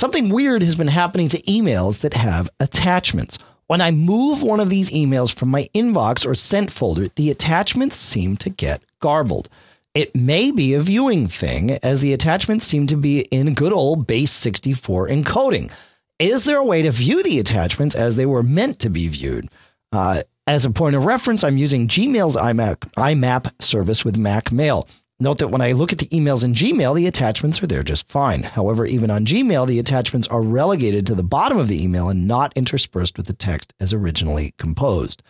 something 0.00 0.30
weird 0.30 0.62
has 0.62 0.74
been 0.74 0.88
happening 0.88 1.28
to 1.28 1.42
emails 1.42 2.00
that 2.00 2.14
have 2.14 2.48
attachments. 2.58 3.38
When 3.66 3.82
I 3.82 3.90
move 3.90 4.42
one 4.42 4.58
of 4.58 4.70
these 4.70 4.90
emails 4.90 5.32
from 5.32 5.50
my 5.50 5.68
inbox 5.74 6.26
or 6.26 6.34
sent 6.34 6.72
folder, 6.72 7.08
the 7.16 7.30
attachments 7.30 7.96
seem 7.96 8.38
to 8.38 8.48
get 8.48 8.82
garbled. 9.00 9.50
It 9.94 10.16
may 10.16 10.52
be 10.52 10.72
a 10.72 10.80
viewing 10.80 11.28
thing, 11.28 11.72
as 11.82 12.00
the 12.00 12.14
attachments 12.14 12.64
seem 12.64 12.86
to 12.86 12.96
be 12.96 13.20
in 13.30 13.52
good 13.52 13.74
old 13.74 14.06
base 14.06 14.32
64 14.32 15.08
encoding. 15.08 15.70
Is 16.18 16.44
there 16.44 16.58
a 16.58 16.64
way 16.64 16.80
to 16.80 16.90
view 16.90 17.22
the 17.22 17.38
attachments 17.38 17.94
as 17.94 18.16
they 18.16 18.26
were 18.26 18.42
meant 18.42 18.78
to 18.78 18.88
be 18.88 19.06
viewed? 19.06 19.50
Uh, 19.92 20.22
as 20.46 20.64
a 20.64 20.70
point 20.70 20.96
of 20.96 21.04
reference, 21.04 21.44
I'm 21.44 21.58
using 21.58 21.88
Gmail's 21.88 22.36
IMAP, 22.36 22.78
IMAP 22.96 23.62
service 23.62 24.04
with 24.04 24.16
Mac 24.16 24.50
Mail. 24.50 24.88
Note 25.22 25.38
that 25.38 25.48
when 25.48 25.60
I 25.60 25.72
look 25.72 25.92
at 25.92 25.98
the 25.98 26.06
emails 26.08 26.42
in 26.42 26.54
Gmail, 26.54 26.96
the 26.96 27.06
attachments 27.06 27.62
are 27.62 27.66
there 27.66 27.82
just 27.82 28.08
fine. 28.08 28.42
However, 28.42 28.86
even 28.86 29.10
on 29.10 29.26
Gmail, 29.26 29.66
the 29.66 29.78
attachments 29.78 30.26
are 30.28 30.40
relegated 30.40 31.06
to 31.06 31.14
the 31.14 31.22
bottom 31.22 31.58
of 31.58 31.68
the 31.68 31.82
email 31.84 32.08
and 32.08 32.26
not 32.26 32.54
interspersed 32.56 33.18
with 33.18 33.26
the 33.26 33.34
text 33.34 33.74
as 33.78 33.92
originally 33.92 34.54
composed. 34.56 35.22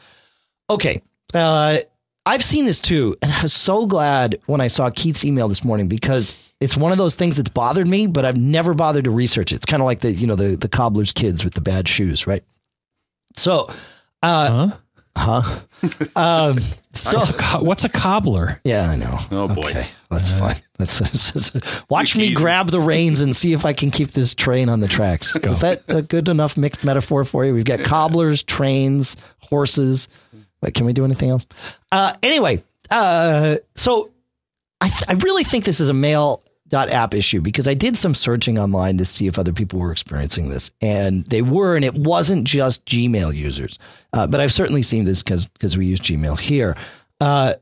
Okay. 0.70 1.02
Uh, 1.34 1.78
I've 2.24 2.44
seen 2.44 2.66
this 2.66 2.78
too, 2.78 3.16
and 3.20 3.32
I 3.36 3.42
was 3.42 3.52
so 3.52 3.84
glad 3.86 4.38
when 4.46 4.60
I 4.60 4.68
saw 4.68 4.90
Keith's 4.90 5.24
email 5.24 5.48
this 5.48 5.64
morning 5.64 5.88
because 5.88 6.40
it's 6.60 6.76
one 6.76 6.92
of 6.92 6.98
those 6.98 7.16
things 7.16 7.36
that's 7.36 7.48
bothered 7.48 7.88
me, 7.88 8.06
but 8.06 8.24
I've 8.24 8.36
never 8.36 8.74
bothered 8.74 9.04
to 9.04 9.10
research 9.10 9.50
it. 9.50 9.56
It's 9.56 9.66
kind 9.66 9.82
of 9.82 9.86
like 9.86 10.00
the 10.00 10.12
you 10.12 10.26
know 10.28 10.36
the 10.36 10.56
the 10.56 10.68
cobbler's 10.68 11.10
kids 11.10 11.44
with 11.44 11.54
the 11.54 11.60
bad 11.60 11.88
shoes, 11.88 12.26
right? 12.28 12.44
So, 13.34 13.68
uh, 14.22 14.68
Huh? 14.68 14.76
Huh? 15.20 15.60
um, 16.16 16.58
so 16.92 17.18
What's 17.18 17.30
a, 17.30 17.34
co- 17.34 17.62
what's 17.62 17.84
a 17.84 17.88
cobbler? 17.88 18.60
yeah, 18.64 18.90
I 18.90 18.96
know. 18.96 19.18
Oh, 19.30 19.48
boy. 19.48 19.70
Okay, 19.70 19.86
that's 20.10 20.32
fine. 20.32 20.56
That's, 20.78 20.98
that's- 20.98 21.30
that's- 21.32 21.82
watch 21.88 22.16
me 22.16 22.32
grab 22.34 22.70
the 22.70 22.80
reins 22.80 23.20
and 23.20 23.36
see 23.36 23.52
if 23.52 23.64
I 23.64 23.72
can 23.72 23.90
keep 23.90 24.12
this 24.12 24.34
train 24.34 24.68
on 24.68 24.80
the 24.80 24.88
tracks. 24.88 25.36
Is 25.36 25.60
that 25.60 25.82
a 25.88 26.02
good 26.02 26.28
enough 26.28 26.56
mixed 26.56 26.84
metaphor 26.84 27.24
for 27.24 27.44
you? 27.44 27.54
We've 27.54 27.64
got 27.64 27.84
cobblers, 27.84 28.42
trains, 28.42 29.16
horses. 29.38 30.08
Wait, 30.62 30.74
can 30.74 30.86
we 30.86 30.92
do 30.92 31.04
anything 31.04 31.30
else? 31.30 31.46
Uh, 31.92 32.14
anyway, 32.22 32.62
uh, 32.90 33.56
so 33.76 34.10
I, 34.80 34.88
th- 34.88 35.04
I 35.08 35.12
really 35.14 35.44
think 35.44 35.64
this 35.64 35.80
is 35.80 35.90
a 35.90 35.94
mail 35.94 36.42
app 36.72 37.14
issue 37.14 37.40
because 37.40 37.66
I 37.66 37.74
did 37.74 37.96
some 37.96 38.14
searching 38.14 38.58
online 38.58 38.98
to 38.98 39.04
see 39.04 39.26
if 39.26 39.38
other 39.38 39.52
people 39.52 39.78
were 39.78 39.92
experiencing 39.92 40.50
this, 40.50 40.72
and 40.80 41.24
they 41.26 41.42
were, 41.42 41.76
and 41.76 41.84
it 41.84 41.94
wasn't 41.94 42.44
just 42.44 42.86
Gmail 42.86 43.34
users, 43.34 43.78
uh, 44.12 44.26
but 44.26 44.40
I've 44.40 44.52
certainly 44.52 44.82
seen 44.82 45.04
this 45.04 45.22
because 45.22 45.46
because 45.46 45.76
we 45.76 45.86
use 45.86 46.00
Gmail 46.00 46.38
here. 46.38 46.76
Uh, 47.20 47.54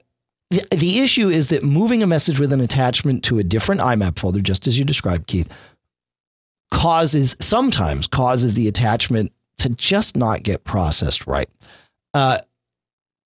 the, 0.51 0.65
the 0.71 1.01
issue 1.01 1.29
is 1.29 1.49
that 1.49 1.63
moving 1.63 2.03
a 2.03 2.07
message 2.07 2.39
with 2.39 2.53
an 2.53 2.61
attachment 2.61 3.25
to 3.25 3.39
a 3.39 3.45
different 3.45 3.81
IMAP 3.81 4.19
folder, 4.19 4.41
just 4.41 4.67
as 4.67 4.79
you 4.79 4.85
described, 4.85 5.27
Keith, 5.27 5.49
causes 6.71 7.37
sometimes 7.41 8.07
causes 8.07 8.55
the 8.55 8.69
attachment 8.69 9.33
to 9.59 9.69
just 9.71 10.17
not 10.17 10.43
get 10.43 10.65
processed 10.65 11.27
right. 11.27 11.49
Uh, 12.15 12.39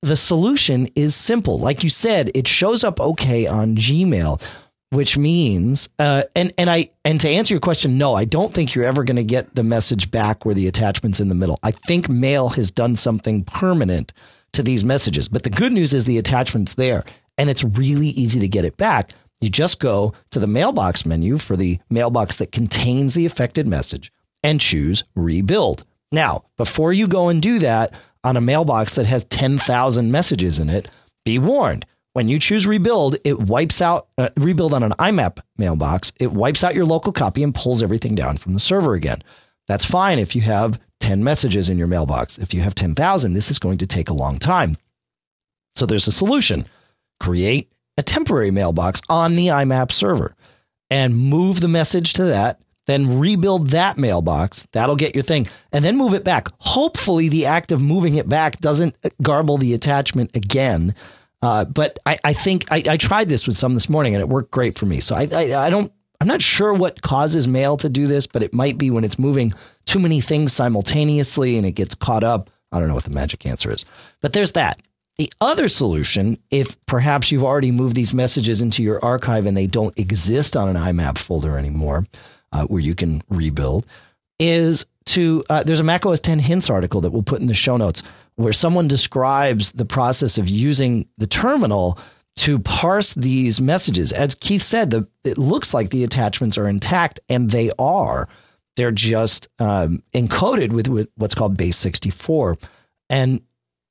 the 0.03 0.17
solution 0.17 0.89
is 0.97 1.15
simple. 1.15 1.59
Like 1.59 1.85
you 1.85 1.91
said, 1.91 2.31
it 2.35 2.49
shows 2.49 2.83
up 2.83 3.01
okay 3.01 3.47
on 3.47 3.77
Gmail, 3.77 4.43
which 4.93 5.17
means 5.17 5.89
uh, 5.99 6.23
and 6.37 6.53
and 6.59 6.69
I 6.69 6.91
and 7.03 7.19
to 7.23 7.29
answer 7.29 7.55
your 7.55 7.61
question, 7.61 7.97
no, 7.97 8.15
I 8.15 8.27
don't 8.27 8.53
think 8.53 8.75
you're 8.75 8.85
ever 8.85 9.05
going 9.05 9.17
to 9.17 9.25
get 9.25 9.55
the 9.55 9.63
message 9.63 10.11
back 10.11 10.45
where 10.45 10.55
the 10.55 10.69
attachment's 10.69 11.19
in 11.19 11.31
the 11.31 11.35
middle. 11.35 11.59
I 11.63 11.71
think 11.71 12.11
Mail 12.11 12.51
has 12.51 12.71
done 12.71 12.97
something 12.97 13.43
permanent 13.45 14.13
to 14.53 14.63
these 14.63 14.85
messages. 14.85 15.29
But 15.29 15.45
the 15.45 15.51
good 15.51 15.73
news 15.73 15.95
is 15.95 16.05
the 16.05 16.19
attachment's 16.19 16.75
there, 16.75 17.05
and 17.39 17.49
it's 17.49 17.65
really 17.65 18.09
easy 18.09 18.39
to 18.41 18.49
get 18.49 18.67
it 18.67 18.77
back. 18.77 19.13
You 19.41 19.49
just 19.49 19.81
go 19.81 20.13
to 20.31 20.39
the 20.39 20.47
mailbox 20.47 21.07
menu 21.07 21.39
for 21.39 21.57
the 21.57 21.79
mailbox 21.89 22.37
that 22.37 22.53
contains 22.53 23.15
the 23.15 23.25
affected 23.25 23.67
message 23.67 24.13
and 24.43 24.61
choose 24.61 25.05
rebuild. 25.15 25.85
Now, 26.13 26.45
before 26.59 26.93
you 26.93 27.09
go 27.09 27.31
and 27.31 27.41
do 27.41 27.59
that 27.61 27.95
on 28.23 28.37
a 28.37 28.43
mailbox 28.43 28.95
that 28.95 29.07
has 29.07 29.25
10,000 29.25 30.13
messages 30.13 30.59
in 30.59 30.69
it, 30.69 30.87
be 31.25 31.39
warned. 31.39 31.87
When 32.15 32.29
you 32.29 32.39
choose 32.39 32.67
rebuild, 32.67 33.17
it 33.25 33.39
wipes 33.39 33.81
out 33.81 34.09
uh, 34.19 34.29
rebuild 34.37 34.75
on 34.75 34.83
an 34.83 34.93
IMAP 34.93 35.39
mailbox. 35.57 36.13
It 36.21 36.33
wipes 36.33 36.63
out 36.63 36.75
your 36.75 36.85
local 36.85 37.13
copy 37.13 37.43
and 37.43 37.55
pulls 37.55 37.83
everything 37.83 38.15
down 38.15 38.37
from 38.37 38.53
the 38.53 38.61
server 38.61 38.95
again. 38.95 39.23
That's 39.67 39.85
fine 39.85 40.19
if 40.19 40.37
you 40.37 40.43
have 40.43 40.81
10 41.01 41.25
messages 41.25 41.71
in 41.71 41.79
your 41.79 41.87
mailbox. 41.87 42.39
If 42.39 42.53
you 42.53 42.61
have 42.61 42.75
10,000, 42.75 43.33
this 43.33 43.51
is 43.51 43.59
going 43.59 43.79
to 43.79 43.87
take 43.87 44.11
a 44.11 44.15
long 44.15 44.39
time. 44.39 44.77
So 45.75 45.87
there's 45.87 46.07
a 46.07 46.13
solution. 46.13 46.67
Create 47.19 47.73
a 47.97 48.03
temporary 48.03 48.51
mailbox 48.51 49.01
on 49.09 49.37
the 49.37 49.49
IMAP 49.49 49.93
server 49.93 50.35
and 50.91 51.17
move 51.17 51.61
the 51.61 51.69
message 51.69 52.13
to 52.15 52.25
that, 52.25 52.61
then 52.87 53.19
rebuild 53.19 53.71
that 53.71 53.97
mailbox. 53.97 54.67
That'll 54.73 54.97
get 54.97 55.15
your 55.15 55.25
thing 55.25 55.49
and 55.73 55.85
then 55.85 55.97
move 55.97 56.13
it 56.13 56.25
back. 56.25 56.49
Hopefully, 56.59 57.29
the 57.29 57.47
act 57.47 57.73
of 57.73 57.81
moving 57.81 58.17
it 58.17 58.29
back 58.29 58.61
doesn't 58.61 58.97
garble 59.23 59.57
the 59.57 59.73
attachment 59.73 60.37
again. 60.37 60.95
Uh, 61.43 61.65
but 61.65 61.99
I, 62.07 62.19
I 62.25 62.33
think 62.33 62.71
I, 62.71 62.83
I 62.89 62.97
tried 62.97 63.29
this 63.29 63.47
with 63.47 63.59
some 63.59 63.75
this 63.75 63.89
morning 63.89 64.15
and 64.15 64.23
it 64.23 64.29
worked 64.29 64.53
great 64.53 64.79
for 64.79 64.87
me. 64.87 65.01
So 65.01 65.15
I, 65.15 65.29
I, 65.33 65.67
I 65.67 65.71
don't, 65.71 65.93
I'm 66.21 66.29
not 66.29 66.41
sure 66.41 66.73
what 66.73 67.03
causes 67.03 67.49
mail 67.49 67.77
to 67.79 67.89
do 67.89 68.07
this, 68.07 68.29
but 68.29 68.45
it 68.45 68.55
might 68.55 68.79
be 68.79 68.91
when 68.91 69.03
it's 69.03 69.19
moving 69.19 69.53
too 69.85 69.99
many 69.99 70.21
things 70.21 70.53
simultaneously 70.53 71.57
and 71.57 71.67
it 71.67 71.73
gets 71.73 71.97
caught 71.97 72.23
up. 72.23 72.49
I 72.71 72.79
don't 72.79 72.89
know 72.89 72.95
what 72.95 73.05
the 73.05 73.11
magic 73.11 73.45
answer 73.45 73.73
is, 73.73 73.85
but 74.21 74.33
there's 74.33 74.53
that. 74.53 74.81
The 75.19 75.31
other 75.41 75.69
solution, 75.69 76.39
if 76.51 76.85
perhaps 76.87 77.31
you've 77.31 77.45
already 77.45 77.71
moved 77.71 77.97
these 77.97 78.15
messages 78.15 78.63
into 78.63 78.83
your 78.83 79.05
archive 79.05 79.45
and 79.45 79.57
they 79.57 79.67
don't 79.67 79.97
exist 79.99 80.57
on 80.57 80.69
an 80.69 80.77
IMAP 80.77 81.19
folder 81.19 81.59
anymore, 81.59 82.07
uh, 82.53 82.65
where 82.67 82.81
you 82.81 82.95
can 82.95 83.23
rebuild, 83.29 83.85
is 84.39 84.87
to 85.05 85.45
uh, 85.51 85.63
there's 85.65 85.81
a 85.81 85.85
Mac 85.85 86.07
OS 86.07 86.21
10 86.21 86.39
hints 86.39 86.71
article 86.71 87.01
that 87.01 87.11
we'll 87.11 87.23
put 87.23 87.41
in 87.41 87.47
the 87.47 87.55
show 87.55 87.77
notes 87.77 88.03
where 88.37 88.53
someone 88.53 88.89
describes 88.89 89.73
the 89.73 89.85
process 89.85 90.39
of 90.39 90.49
using 90.49 91.09
the 91.19 91.27
terminal 91.27 91.99
to 92.35 92.59
parse 92.59 93.13
these 93.15 93.61
messages. 93.61 94.13
As 94.13 94.35
Keith 94.35 94.63
said, 94.63 94.91
the, 94.91 95.07
it 95.25 95.37
looks 95.37 95.75
like 95.75 95.91
the 95.91 96.05
attachments 96.05 96.57
are 96.57 96.67
intact, 96.69 97.21
and 97.29 97.51
they 97.51 97.71
are. 97.79 98.29
They're 98.77 98.91
just 98.91 99.49
um, 99.59 100.01
encoded 100.15 100.73
with, 100.73 100.89
with 100.89 101.09
what's 101.17 101.35
called 101.35 101.57
base 101.59 101.77
64. 101.77 102.57
And 103.11 103.43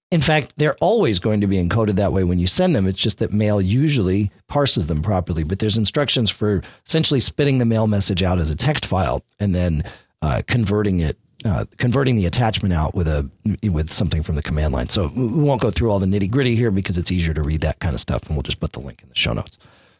in 0.10 0.22
fact, 0.22 0.54
they're 0.58 0.76
always 0.82 1.20
going 1.20 1.42
to 1.42 1.48
be 1.48 1.58
encoded 1.58 1.96
that 1.96 2.12
way 2.12 2.24
when 2.24 2.40
you 2.40 2.48
send 2.48 2.76
them. 2.76 2.88
It's 2.88 3.00
just 3.00 3.20
that 3.20 3.32
mail 3.32 3.62
usually 3.62 4.32
parses 4.48 4.88
them 4.88 5.02
properly. 5.02 5.44
But 5.44 5.60
there's 5.60 5.78
instructions 5.78 6.30
for 6.30 6.62
essentially 6.86 7.20
spitting 7.20 7.60
the 7.60 7.66
mail 7.66 7.88
message 7.88 8.24
out 8.24 8.40
as 8.40 8.50
a 8.50 8.56
text 8.56 8.86
file 8.86 9.24
and 9.40 9.54
then 9.54 9.84
uh, 10.22 10.42
converting 10.48 11.00
it 11.00 11.18
uh, 11.46 11.66
converting 11.78 12.16
the 12.16 12.26
attachment 12.26 12.74
out 12.74 12.94
with 12.96 13.08
a 13.08 13.30
with 13.64 13.92
something 13.92 14.22
from 14.24 14.36
the 14.36 14.44
command 14.44 14.74
line. 14.74 14.90
So 14.90 15.12
we 15.16 15.26
won't 15.28 15.62
go 15.62 15.72
through 15.72 15.90
all 15.92 16.00
the 16.00 16.06
nitty 16.06 16.30
gritty 16.30 16.56
here 16.56 16.72
because 16.72 16.98
it's 16.98 17.12
easier 17.12 17.34
to 17.34 17.42
read 17.42 17.62
that 17.62 17.80
kind 17.80 17.94
of 17.94 18.00
stuff, 18.02 18.28
and 18.28 18.36
we'll 18.36 18.44
just 18.44 18.60
put 18.60 18.74
the 18.74 18.80
link 18.80 19.02
in 19.02 19.10
the 19.10 19.16
show 19.16 19.34
notes. 19.34 19.58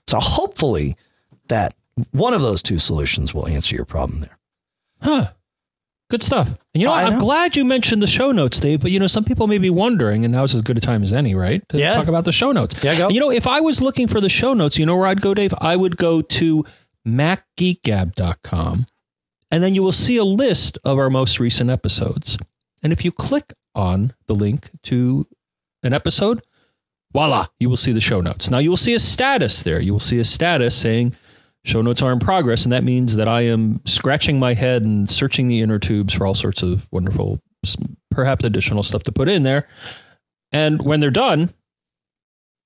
So 0.08 0.20
hopefully 0.20 0.96
that 1.48 1.74
one 2.12 2.34
of 2.34 2.42
those 2.42 2.62
two 2.62 2.80
solutions 2.80 3.34
will 3.34 3.48
answer 3.48 3.76
your 3.76 3.86
problem 3.86 4.22
there. 4.22 4.38
Huh. 5.02 5.32
Good 6.10 6.22
stuff. 6.22 6.48
And 6.74 6.82
you 6.82 6.86
know, 6.86 6.92
Oh, 6.92 6.96
I'm 6.96 7.14
know. 7.14 7.20
glad 7.20 7.56
you 7.56 7.64
mentioned 7.64 8.04
the 8.04 8.08
show 8.08 8.32
notes, 8.34 8.60
Dave. 8.60 8.82
But 8.82 8.92
you 8.92 9.00
know, 9.00 9.08
some 9.08 9.24
people 9.24 9.48
may 9.48 9.58
be 9.60 9.70
wondering, 9.70 10.26
and 10.26 10.32
now's 10.34 10.54
as 10.54 10.62
good 10.62 10.78
a 10.78 10.82
time 10.82 11.04
as 11.04 11.14
any, 11.14 11.34
right? 11.36 11.64
To 11.70 11.78
Yeah. 11.78 11.94
talk 11.96 12.08
about 12.08 12.26
the 12.26 12.32
show 12.34 12.52
notes. 12.52 12.76
Yeah, 12.84 12.96
go. 12.98 13.06
And 13.06 13.14
you 13.16 13.22
know, 13.22 13.32
if 13.32 13.48
I 13.48 13.62
was 13.62 13.82
looking 13.82 14.08
for 14.08 14.20
the 14.20 14.28
show 14.30 14.54
notes, 14.54 14.78
you 14.78 14.86
know 14.86 14.96
where 14.98 15.08
I'd 15.08 15.22
go, 15.22 15.34
Dave? 15.34 15.54
I 15.60 15.76
would 15.78 15.96
go 15.98 16.22
to 16.22 16.66
macgeekgab.com, 17.08 18.86
and 19.52 19.62
then 19.62 19.76
you 19.76 19.84
will 19.84 19.92
see 19.92 20.18
a 20.18 20.24
list 20.24 20.78
of 20.84 20.98
our 20.98 21.10
most 21.10 21.40
recent 21.40 21.70
episodes. 21.70 22.38
And 22.82 22.92
if 22.94 23.06
you 23.06 23.12
click 23.12 23.54
on 23.76 24.14
the 24.28 24.34
link 24.34 24.70
to 24.84 25.28
an 25.84 25.94
episode, 25.94 26.42
voila, 27.14 27.48
you 27.60 27.70
will 27.70 27.78
see 27.78 27.92
the 27.92 28.02
show 28.02 28.22
notes. 28.22 28.50
Now 28.50 28.60
you 28.60 28.70
will 28.70 28.78
see 28.78 28.94
a 28.94 29.00
status 29.00 29.64
there. 29.64 29.82
You 29.82 29.92
will 29.92 30.00
see 30.00 30.20
a 30.20 30.24
status 30.24 30.76
saying 30.76 31.16
show 31.66 31.82
notes 31.82 32.02
are 32.02 32.12
in 32.12 32.20
progress, 32.20 32.64
and 32.64 32.72
that 32.72 32.84
means 32.84 33.18
that 33.18 33.28
I 33.28 33.42
am 33.42 33.82
scratching 33.86 34.40
my 34.40 34.54
head 34.54 34.84
and 34.84 35.10
searching 35.10 35.48
the 35.48 35.62
inner 35.62 35.80
tubes 35.80 36.14
for 36.14 36.26
all 36.26 36.34
sorts 36.34 36.64
of 36.64 36.88
wonderful, 36.92 37.40
perhaps 38.10 38.44
additional 38.44 38.84
stuff 38.84 39.04
to 39.04 39.12
put 39.12 39.30
in 39.30 39.44
there. 39.44 39.68
And 40.52 40.82
when 40.82 41.02
they're 41.02 41.12
done, 41.12 41.54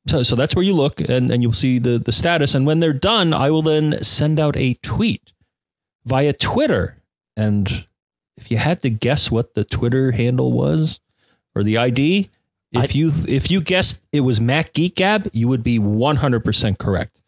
so, 0.08 0.24
so 0.24 0.36
that's 0.36 0.56
where 0.56 0.64
you 0.64 0.74
look 0.74 1.02
and, 1.02 1.32
and 1.32 1.42
you'll 1.42 1.52
see 1.52 1.80
the, 1.80 1.98
the 1.98 2.12
status. 2.12 2.54
And 2.54 2.66
when 2.66 2.80
they're 2.80 2.94
done, 2.94 3.34
I 3.34 3.50
will 3.50 3.64
then 3.64 4.04
send 4.04 4.40
out 4.40 4.56
a 4.56 4.76
tweet 4.76 5.34
via 6.06 6.34
Twitter. 6.34 6.98
And 7.38 7.86
if 8.38 8.52
you 8.52 8.58
had 8.58 8.82
to 8.84 8.90
guess 8.90 9.30
what 9.32 9.54
the 9.56 9.66
Twitter 9.66 10.12
handle 10.12 10.52
was 10.52 11.00
or 11.56 11.64
the 11.64 11.78
ID, 11.78 12.30
if 12.72 12.82
I- 12.82 12.94
you 12.94 13.12
if 13.28 13.50
you 13.52 13.62
guessed 13.62 14.02
it 14.12 14.22
was 14.22 14.40
Mac 14.42 14.74
Geek 14.74 14.96
Gab, 14.96 15.30
you 15.34 15.48
would 15.48 15.64
be 15.64 15.80
100% 15.80 16.78
correct. 16.78 17.20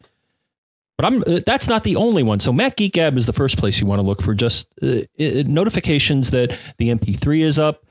But 0.98 1.06
I'm 1.06 1.22
uh, 1.22 1.40
that's 1.46 1.68
not 1.68 1.84
the 1.84 1.96
only 1.96 2.24
one. 2.24 2.40
So 2.40 2.52
Mac 2.52 2.76
Geek 2.78 2.94
Gab 2.94 3.18
is 3.18 3.26
the 3.28 3.34
first 3.34 3.58
place 3.58 3.80
you 3.80 3.86
want 3.86 4.00
to 4.00 4.06
look 4.06 4.22
for 4.22 4.34
just 4.34 4.68
uh, 4.82 5.02
uh, 5.20 5.44
notifications 5.46 6.32
that 6.32 6.58
the 6.78 6.90
MP3 6.90 7.42
is 7.42 7.60
up 7.60 7.86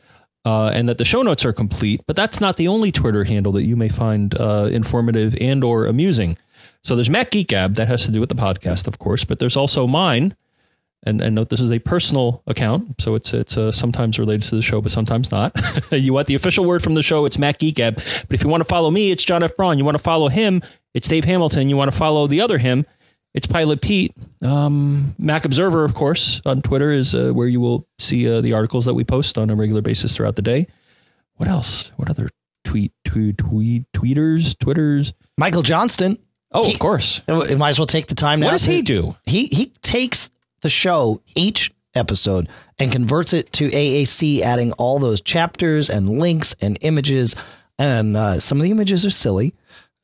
uh, 0.45 0.72
and 0.74 0.89
that 0.89 0.99
the 0.99 1.05
show 1.05 1.22
notes 1.22 1.45
are 1.45 1.53
complete. 1.53 2.01
But 2.07 2.16
that's 2.16 2.41
not 2.41 2.57
the 2.57 2.66
only 2.68 2.91
Twitter 2.91 3.22
handle 3.24 3.53
that 3.53 3.62
you 3.62 3.76
may 3.76 3.89
find 3.89 4.34
uh, 4.41 4.68
informative 4.72 5.37
and 5.41 5.62
or 5.62 5.87
amusing. 5.87 6.37
So 6.82 6.95
there's 6.97 7.09
Mac 7.11 7.30
Geek 7.30 7.49
Gab 7.49 7.76
that 7.76 7.87
has 7.87 8.05
to 8.07 8.11
do 8.11 8.18
with 8.20 8.28
the 8.28 8.34
podcast, 8.34 8.89
of 8.89 8.99
course, 8.99 9.24
but 9.24 9.39
there's 9.39 9.57
also 9.57 9.87
mine. 9.87 10.34
And, 11.05 11.21
and 11.21 11.35
note 11.37 11.51
this 11.51 11.61
is 11.61 11.71
a 11.71 11.79
personal 11.79 12.43
account, 12.49 13.01
so 13.01 13.15
it's 13.15 13.33
it's 13.33 13.57
uh, 13.57 13.71
sometimes 13.71 14.19
related 14.19 14.43
to 14.49 14.57
the 14.57 14.63
show, 14.63 14.81
but 14.81 14.91
sometimes 14.91 15.31
not. 15.31 15.55
you 15.93 16.13
want 16.13 16.27
the 16.27 16.35
official 16.35 16.65
word 16.65 16.83
from 16.83 16.95
the 16.95 17.03
show, 17.03 17.27
it's 17.27 17.39
Mac 17.39 17.59
Geek 17.59 17.77
Gab. 17.77 17.95
But 17.97 18.33
if 18.33 18.43
you 18.43 18.49
want 18.49 18.63
to 18.63 18.65
follow 18.69 18.91
me, 18.91 19.13
it's 19.13 19.23
John 19.23 19.43
F. 19.45 19.55
Braun. 19.57 19.79
You 19.79 19.85
want 19.85 19.97
to 19.97 20.03
follow 20.03 20.29
him, 20.29 20.63
it's 20.95 21.07
Dave 21.07 21.25
Hamilton. 21.25 21.69
You 21.69 21.77
want 21.77 21.93
to 21.93 21.97
follow 21.97 22.27
the 22.27 22.41
other 22.41 22.59
him, 22.59 22.87
it's 23.35 23.47
Pilot 23.47 23.83
Pete. 23.83 24.15
Um, 24.43 25.15
Mac 25.19 25.45
Observer, 25.45 25.85
of 25.85 25.95
course, 25.95 26.41
on 26.45 26.61
Twitter 26.63 26.91
is 26.91 27.15
uh, 27.15 27.31
where 27.31 27.47
you 27.47 27.61
will 27.61 27.87
see 28.01 28.29
uh, 28.29 28.41
the 28.41 28.55
articles 28.55 28.85
that 28.87 28.95
we 28.95 29.05
post 29.05 29.39
on 29.39 29.49
a 29.51 29.55
regular 29.55 29.83
basis 29.83 30.17
throughout 30.17 30.35
the 30.35 30.43
day. 30.43 30.67
What 31.37 31.49
else? 31.49 31.93
What 31.97 32.11
other 32.11 32.31
tweet, 32.65 32.93
tweet, 33.05 33.39
tweet, 33.39 33.85
tweeters, 33.93 34.59
twitters? 34.59 35.13
Michael 35.39 35.63
Johnston, 35.63 36.19
Oh, 36.51 36.65
He- 36.65 36.73
of 36.73 36.79
course. 36.81 37.21
might 37.29 37.69
as 37.69 37.79
well 37.79 37.87
take 37.87 38.07
the 38.07 38.15
time 38.15 38.41
now. 38.41 38.47
What 38.47 38.53
does 38.53 38.65
to- 38.65 38.73
he 38.73 38.83
do? 38.83 39.15
He 39.25 39.47
he 39.53 39.67
takes 39.83 40.31
the 40.63 40.69
show 40.69 41.21
each 41.35 41.73
episode 41.95 42.49
and 42.79 42.93
converts 42.93 43.33
it 43.33 43.53
to 43.55 43.69
AAC, 43.69 44.41
adding 44.41 44.73
all 44.73 44.99
those 44.99 45.21
chapters 45.21 45.89
and 45.89 46.19
links 46.19 46.55
and 46.61 46.79
images. 46.83 47.35
And 47.79 48.17
uh, 48.17 48.41
some 48.41 48.59
of 48.59 48.65
the 48.65 48.71
images 48.71 49.05
are 49.07 49.11
silly. 49.11 49.55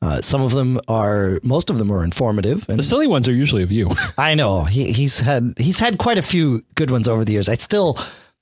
Uh, 0.01 0.19
some 0.21 0.41
of 0.41 0.51
them 0.51 0.81
are, 0.87 1.39
most 1.43 1.69
of 1.69 1.77
them 1.77 1.91
are 1.91 2.03
informative. 2.03 2.67
And 2.67 2.77
The 2.77 2.83
silly 2.83 3.07
ones 3.07 3.29
are 3.29 3.33
usually 3.33 3.63
of 3.63 3.71
you. 3.71 3.89
I 4.17 4.35
know 4.35 4.63
he, 4.63 4.91
he's 4.91 5.19
had 5.19 5.53
he's 5.57 5.79
had 5.79 5.97
quite 5.97 6.17
a 6.17 6.21
few 6.21 6.63
good 6.75 6.91
ones 6.91 7.07
over 7.07 7.23
the 7.23 7.31
years. 7.31 7.47
I 7.47 7.53
still, 7.53 7.97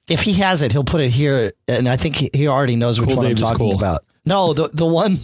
if 0.10 0.22
he 0.22 0.34
has 0.34 0.64
it, 0.64 0.72
he'll 0.72 0.84
put 0.84 1.02
it 1.02 1.10
here, 1.10 1.52
and 1.68 1.88
I 1.88 1.98
think 1.98 2.16
he, 2.16 2.30
he 2.34 2.48
already 2.48 2.76
knows 2.76 3.00
which 3.00 3.10
Cool 3.10 3.18
one 3.18 3.26
Dave 3.28 3.38
I'm 3.38 3.44
talking 3.44 3.58
cool. 3.60 3.76
about. 3.76 4.04
No, 4.26 4.54
the 4.54 4.70
the 4.74 4.88
one 4.88 5.20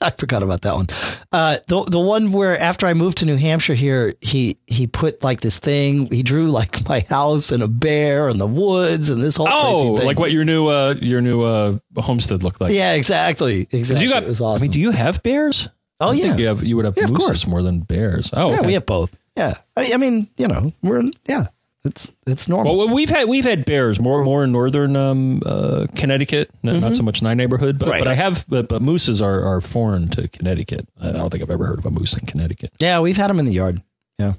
I 0.02 0.10
forgot 0.10 0.42
about 0.42 0.62
that 0.62 0.74
one. 0.74 0.86
Uh, 1.30 1.58
the 1.68 1.84
the 1.84 2.00
one 2.00 2.32
where 2.32 2.58
after 2.58 2.86
I 2.86 2.94
moved 2.94 3.18
to 3.18 3.26
New 3.26 3.36
Hampshire 3.36 3.74
here, 3.74 4.14
he 4.20 4.58
he 4.66 4.86
put 4.86 5.22
like 5.22 5.40
this 5.42 5.58
thing. 5.58 6.10
He 6.10 6.22
drew 6.22 6.50
like 6.50 6.84
my 6.88 7.00
house 7.00 7.52
and 7.52 7.62
a 7.62 7.68
bear 7.68 8.28
and 8.28 8.40
the 8.40 8.46
woods 8.46 9.10
and 9.10 9.22
this 9.22 9.36
whole 9.36 9.48
Oh, 9.50 9.76
crazy 9.82 9.96
thing. 9.98 10.06
like 10.06 10.18
what 10.18 10.32
your 10.32 10.44
new 10.44 10.68
uh, 10.68 10.94
your 11.00 11.20
new 11.20 11.42
uh, 11.42 11.78
homestead 11.98 12.42
looked 12.42 12.60
like. 12.60 12.72
Yeah, 12.72 12.94
exactly. 12.94 13.68
Exactly. 13.70 14.06
You 14.06 14.12
got. 14.12 14.22
it 14.22 14.28
was 14.28 14.40
awesome. 14.40 14.62
I 14.62 14.64
mean, 14.64 14.70
do 14.70 14.80
you 14.80 14.90
have 14.92 15.22
bears? 15.22 15.68
oh 16.00 16.10
I 16.10 16.12
yeah, 16.14 16.22
think 16.24 16.38
you 16.38 16.46
have. 16.46 16.64
You 16.64 16.76
would 16.76 16.86
have 16.86 16.94
Yeah, 16.96 17.06
course. 17.08 17.46
more 17.46 17.62
than 17.62 17.80
bears. 17.80 18.30
Oh, 18.32 18.48
yeah. 18.50 18.58
okay. 18.58 18.66
We 18.66 18.72
have 18.72 18.86
both. 18.86 19.14
Yeah. 19.36 19.58
I, 19.76 19.92
I 19.92 19.96
mean, 19.98 20.30
you 20.38 20.48
know, 20.48 20.72
we're 20.82 21.02
yeah. 21.28 21.48
It's 21.84 22.12
it's 22.26 22.46
normal. 22.48 22.76
Well, 22.76 22.94
we've 22.94 23.08
had 23.08 23.26
we've 23.28 23.44
had 23.44 23.64
bears 23.64 23.98
more 23.98 24.22
more 24.22 24.44
in 24.44 24.52
northern 24.52 24.96
um, 24.96 25.42
uh, 25.46 25.86
Connecticut, 25.96 26.50
N- 26.62 26.80
not 26.80 26.94
so 26.94 27.02
much 27.02 27.22
in 27.22 27.26
my 27.26 27.32
neighborhood, 27.34 27.78
but, 27.78 27.86
Mm-hmm. 27.86 27.92
Right. 27.92 27.98
but 28.00 28.08
I 28.08 28.14
have 28.14 28.44
but, 28.48 28.68
but 28.68 28.82
mooses 28.82 29.22
are, 29.22 29.42
are 29.42 29.60
foreign 29.62 30.08
to 30.10 30.28
Connecticut. 30.28 30.86
I 31.00 31.12
don't 31.12 31.30
think 31.30 31.42
I've 31.42 31.50
ever 31.50 31.64
heard 31.64 31.78
of 31.78 31.86
a 31.86 31.90
moose 31.90 32.16
in 32.18 32.26
Connecticut. 32.26 32.72
Yeah, 32.80 33.00
we've 33.00 33.16
had 33.16 33.30
them 33.30 33.38
in 33.38 33.46
the 33.46 33.52
yard. 33.54 33.82
Yeah. 34.18 34.34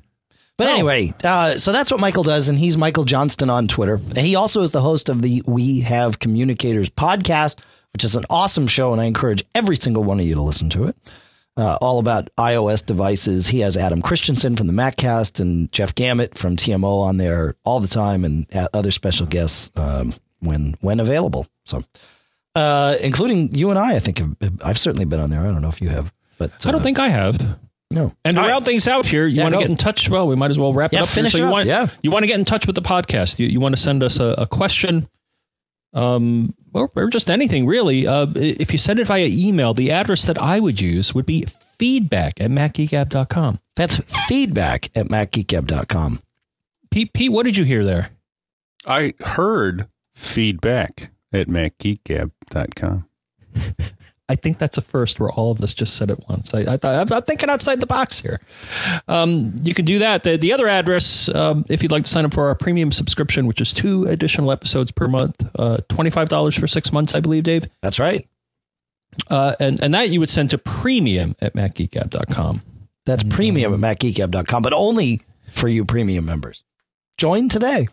But 0.57 0.67
Oh. 0.67 0.71
anyway, 0.73 1.13
uh, 1.23 1.55
so 1.55 1.71
that's 1.71 1.89
what 1.89 1.99
Michael 1.99 2.21
does, 2.21 2.47
and 2.47 2.59
he's 2.59 2.77
Michael 2.77 3.05
Johnston 3.05 3.49
on 3.49 3.67
Twitter. 3.67 3.95
And 3.95 4.19
he 4.19 4.35
also 4.35 4.61
is 4.61 4.69
the 4.69 4.81
host 4.81 5.09
of 5.09 5.23
the 5.23 5.41
We 5.47 5.79
Have 5.79 6.19
Communicators 6.19 6.91
podcast, 6.91 7.57
which 7.93 8.03
is 8.03 8.15
an 8.15 8.25
awesome 8.29 8.67
show, 8.67 8.91
and 8.91 9.01
I 9.01 9.05
encourage 9.05 9.43
every 9.55 9.77
single 9.77 10.03
one 10.03 10.19
of 10.19 10.25
you 10.27 10.35
to 10.35 10.41
listen 10.43 10.69
to 10.71 10.83
it. 10.85 10.95
Uh, 11.57 11.77
all 11.81 11.99
about 11.99 12.29
iOS 12.37 12.85
devices. 12.85 13.47
He 13.47 13.59
has 13.59 13.75
Adam 13.75 14.01
Christianson 14.01 14.55
from 14.55 14.67
the 14.67 14.73
MacCast 14.73 15.39
and 15.41 15.69
Jeff 15.73 15.93
Gamet 15.93 16.37
from 16.37 16.55
TMO 16.55 17.01
on 17.03 17.17
there 17.17 17.55
all 17.65 17.81
the 17.81 17.89
time, 17.89 18.23
and 18.23 18.47
uh, 18.55 18.69
other 18.73 18.89
special 18.89 19.27
guests 19.27 19.69
um, 19.75 20.13
when 20.39 20.75
when 20.79 21.01
available. 21.01 21.45
So, 21.65 21.83
uh, 22.55 22.95
including 23.01 23.53
you 23.53 23.69
and 23.69 23.77
I, 23.77 23.95
I 23.95 23.99
think 23.99 24.19
have, 24.19 24.35
I've 24.63 24.77
certainly 24.79 25.03
been 25.05 25.19
on 25.19 25.29
there. 25.29 25.41
I 25.41 25.43
don't 25.51 25.61
know 25.61 25.67
if 25.67 25.81
you 25.81 25.89
have, 25.89 26.13
but 26.37 26.51
I 26.65 26.71
don't 26.71 26.79
uh, 26.79 26.83
think 26.85 26.99
I 26.99 27.09
have. 27.09 27.37
no. 27.91 28.13
And 28.23 28.37
to 28.37 28.41
round 28.43 28.63
things 28.63 28.87
out 28.87 29.05
here, 29.05 29.27
you 29.27 29.35
Yeah, 29.37 29.43
want 29.43 29.53
to 29.53 29.57
go. 29.57 29.61
get 29.63 29.69
in 29.71 29.75
touch? 29.75 30.09
Well, 30.09 30.27
we 30.27 30.37
might 30.37 30.51
as 30.51 30.57
well 30.57 30.71
wrap 30.73 30.93
Yeah, 30.93 30.99
it 30.99 31.03
up. 31.03 31.09
here. 31.09 31.15
finish 31.15 31.33
so 31.33 31.37
it 31.39 31.41
you 31.41 31.47
up, 31.47 31.51
want, 31.51 31.65
yeah. 31.67 31.87
you 32.01 32.11
want 32.11 32.23
to 32.23 32.27
get 32.27 32.39
in 32.39 32.45
touch 32.45 32.65
with 32.65 32.75
the 32.77 32.81
podcast. 32.81 33.39
You, 33.39 33.47
you 33.47 33.59
want 33.59 33.75
to 33.75 33.81
send 33.81 34.03
us 34.03 34.21
a, 34.21 34.35
a 34.37 34.47
question, 34.47 35.09
um, 35.93 36.55
or, 36.73 36.89
or 36.95 37.07
just 37.07 37.29
anything 37.29 37.65
really. 37.65 38.07
Uh, 38.07 38.27
if 38.35 38.71
you 38.71 38.77
send 38.77 38.99
it 38.99 39.07
via 39.07 39.27
email, 39.29 39.73
the 39.73 39.91
address 39.91 40.25
that 40.25 40.41
I 40.41 40.59
would 40.59 40.79
use 40.81 41.13
would 41.13 41.25
be 41.25 41.45
feedback 41.77 42.39
at 42.39 42.51
macgeekgab.com. 42.51 43.59
That's 43.75 43.97
feedback 44.27 44.89
at 44.95 45.07
macgeekgab.com. 45.07 46.21
Pete, 46.89 47.13
Pete, 47.13 47.31
what 47.31 47.45
did 47.45 47.57
you 47.57 47.63
hear 47.63 47.83
there? 47.83 48.09
I 48.85 49.13
heard 49.21 49.87
feedback 50.13 51.11
at 51.31 51.47
macgeekgab.com. 51.47 53.07
I 54.31 54.35
think 54.35 54.59
that's 54.59 54.77
a 54.77 54.81
first 54.81 55.19
where 55.19 55.29
all 55.29 55.51
of 55.51 55.59
us 55.59 55.73
just 55.73 55.97
said 55.97 56.09
it 56.09 56.23
once. 56.29 56.53
I, 56.53 56.59
I 56.59 56.77
thought 56.77 57.11
I'm, 57.11 57.21
thinking 57.23 57.49
outside 57.49 57.81
the 57.81 57.85
box 57.85 58.21
here. 58.21 58.39
Um, 59.09 59.53
you 59.61 59.73
can 59.73 59.83
do 59.83 59.99
that. 59.99 60.23
The, 60.23 60.37
the 60.37 60.53
other 60.53 60.69
address, 60.69 61.27
um, 61.35 61.65
if 61.67 61.83
you'd 61.83 61.91
like 61.91 62.05
to 62.05 62.09
sign 62.09 62.23
up 62.23 62.33
for 62.33 62.47
our 62.47 62.55
premium 62.55 62.93
subscription, 62.93 63.45
which 63.45 63.59
is 63.59 63.73
two 63.73 64.05
additional 64.05 64.53
episodes 64.53 64.93
per 64.93 65.09
month, 65.09 65.35
uh, 65.59 65.79
twenty 65.89 66.11
five 66.11 66.29
dollars 66.29 66.57
for 66.57 66.65
six 66.65 66.93
months, 66.93 67.13
I 67.13 67.19
believe, 67.19 67.43
Dave. 67.43 67.67
That's 67.81 67.99
right. 67.99 68.25
Uh, 69.29 69.53
and 69.59 69.83
and 69.83 69.93
that 69.93 70.09
you 70.09 70.21
would 70.21 70.29
send 70.29 70.51
to 70.51 70.57
premium 70.57 71.35
at 71.41 71.53
macgeekgab.com. 71.53 72.61
That's 73.05 73.23
premium 73.25 73.73
at 73.73 73.79
macgeekgab.com, 73.81 74.63
but 74.63 74.71
only 74.71 75.19
for 75.49 75.67
you 75.67 75.83
premium 75.83 76.23
members. 76.23 76.63
Join 77.17 77.49
today. 77.49 77.89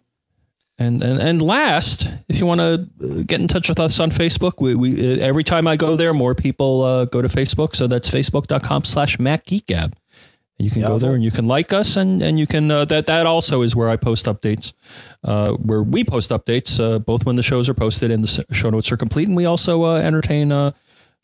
And, 0.80 1.02
and 1.02 1.20
and 1.20 1.42
last, 1.42 2.08
if 2.28 2.38
you 2.38 2.46
want 2.46 2.60
to 2.60 3.24
get 3.24 3.40
in 3.40 3.48
touch 3.48 3.68
with 3.68 3.80
us 3.80 3.98
on 3.98 4.10
Facebook, 4.12 4.60
we, 4.60 4.76
we 4.76 5.20
uh, 5.20 5.26
every 5.26 5.42
time 5.42 5.66
I 5.66 5.76
go 5.76 5.96
there, 5.96 6.14
more 6.14 6.36
people 6.36 6.82
uh, 6.82 7.04
go 7.06 7.20
to 7.20 7.28
Facebook. 7.28 7.74
So 7.74 7.88
that's 7.88 8.08
facebook.com 8.08 8.84
slash 8.84 9.16
macgeekgab. 9.16 9.92
And 10.58 10.64
you 10.66 10.70
can 10.70 10.82
Yeah, 10.82 10.88
go 10.88 10.98
there 11.00 11.14
and 11.14 11.24
you 11.24 11.32
can 11.32 11.46
like 11.48 11.72
us, 11.72 11.96
and 11.96 12.22
and 12.22 12.38
you 12.38 12.46
can 12.46 12.70
uh, 12.70 12.84
that 12.86 13.06
that 13.06 13.26
also 13.26 13.62
is 13.62 13.74
where 13.74 13.88
I 13.88 13.96
post 13.96 14.26
updates, 14.26 14.72
uh, 15.24 15.52
where 15.52 15.82
we 15.82 16.04
post 16.04 16.30
updates, 16.30 16.78
uh, 16.78 17.00
both 17.00 17.26
when 17.26 17.34
the 17.34 17.42
shows 17.42 17.68
are 17.68 17.74
posted 17.74 18.12
and 18.12 18.24
the 18.24 18.44
show 18.52 18.70
notes 18.70 18.92
are 18.92 18.96
complete, 18.96 19.26
and 19.26 19.36
we 19.36 19.46
also 19.46 19.84
uh, 19.84 19.96
entertain 19.96 20.52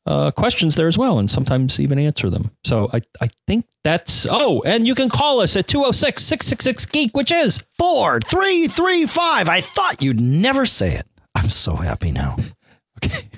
uh, 0.07 0.31
questions 0.31 0.75
there 0.77 0.87
as 0.87 0.99
well, 0.99 1.19
and 1.19 1.31
sometimes 1.31 1.81
even 1.81 1.99
answer 1.99 2.29
them. 2.31 2.51
So 2.65 2.91
I 2.93 3.01
I 3.21 3.29
think 3.47 3.67
that's 3.83 4.27
oh, 4.31 4.63
and 4.67 4.87
you 4.87 4.95
can 4.95 5.09
call 5.09 5.41
us 5.41 5.57
at 5.57 5.67
206-666 5.67 6.91
geek, 6.93 7.17
which 7.17 7.31
is 7.33 7.63
Four, 7.79 8.21
three, 8.21 8.69
three, 8.69 9.07
five. 9.07 9.49
I 9.49 9.61
thought 9.61 10.03
you'd 10.03 10.21
never 10.21 10.65
say 10.67 10.95
it. 10.95 11.07
I'm 11.35 11.51
so 11.51 11.75
happy 11.77 12.13
now. 12.13 12.37
Okay. 13.05 13.29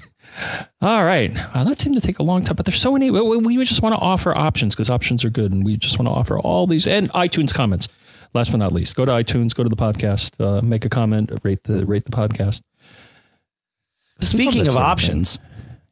All 0.82 1.02
right. 1.04 1.32
Uh, 1.54 1.64
that 1.64 1.80
seemed 1.80 1.94
to 1.94 2.00
take 2.00 2.18
a 2.18 2.22
long 2.22 2.44
time, 2.44 2.56
but 2.56 2.66
there's 2.66 2.80
so 2.80 2.92
many. 2.92 3.10
We, 3.10 3.38
we 3.38 3.64
just 3.64 3.82
want 3.82 3.94
to 3.94 3.98
offer 3.98 4.36
options 4.36 4.74
because 4.74 4.90
options 4.90 5.24
are 5.24 5.30
good, 5.30 5.50
and 5.50 5.64
we 5.64 5.78
just 5.78 5.98
want 5.98 6.08
to 6.08 6.12
offer 6.12 6.38
all 6.38 6.66
these 6.66 6.86
and 6.86 7.10
iTunes 7.14 7.54
comments. 7.54 7.88
last 8.34 8.50
but 8.50 8.58
not 8.58 8.72
least, 8.72 8.94
go 8.96 9.06
to 9.06 9.12
iTunes, 9.12 9.54
go 9.54 9.62
to 9.62 9.68
the 9.70 9.76
podcast, 9.76 10.38
uh, 10.44 10.60
make 10.60 10.84
a 10.84 10.90
comment, 10.90 11.30
rate 11.42 11.64
the 11.64 11.86
rate 11.86 12.04
the 12.04 12.10
podcast. 12.10 12.60
Speaking 14.20 14.66
of 14.66 14.76
options, 14.76 15.38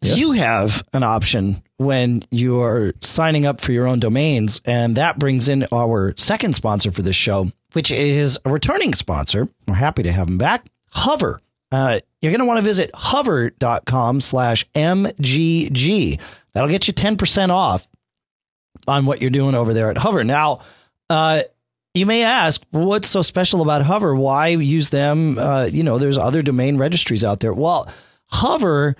Yes. 0.04 0.18
you 0.18 0.32
have 0.32 0.84
an 0.92 1.02
option 1.02 1.62
when 1.78 2.22
you're 2.30 2.92
signing 3.00 3.46
up 3.46 3.60
for 3.60 3.72
your 3.72 3.86
own 3.86 4.00
domains, 4.00 4.60
and 4.64 4.96
that 4.96 5.18
brings 5.18 5.48
in 5.48 5.66
our 5.72 6.14
second 6.16 6.54
sponsor 6.54 6.90
for 6.92 7.02
this 7.02 7.16
show, 7.16 7.50
which 7.72 7.90
is 7.90 8.38
a 8.44 8.50
returning 8.50 8.94
sponsor. 8.94 9.48
We're 9.66 9.74
happy 9.74 10.02
to 10.04 10.12
have 10.12 10.28
him 10.28 10.38
back. 10.38 10.66
Hover. 10.90 11.40
Uh, 11.72 11.98
you're 12.20 12.30
going 12.30 12.40
to 12.40 12.46
want 12.46 12.58
to 12.58 12.64
visit 12.64 12.90
hover.com 12.94 14.20
slash 14.20 14.64
MGG. 14.72 16.20
That'll 16.52 16.70
get 16.70 16.86
you 16.86 16.94
10% 16.94 17.50
off 17.50 17.88
on 18.86 19.06
what 19.06 19.20
you're 19.20 19.30
doing 19.30 19.54
over 19.54 19.74
there 19.74 19.90
at 19.90 19.98
Hover. 19.98 20.22
Now, 20.22 20.60
uh, 21.10 21.42
you 21.94 22.06
may 22.06 22.22
ask, 22.22 22.62
what's 22.70 23.08
so 23.08 23.22
special 23.22 23.62
about 23.62 23.82
Hover? 23.82 24.14
Why 24.14 24.48
use 24.48 24.90
them? 24.90 25.38
Uh, 25.38 25.64
you 25.64 25.82
know, 25.82 25.98
there's 25.98 26.18
other 26.18 26.42
domain 26.42 26.76
registries 26.76 27.24
out 27.24 27.40
there. 27.40 27.52
Well, 27.54 27.88
Hover 28.26 28.96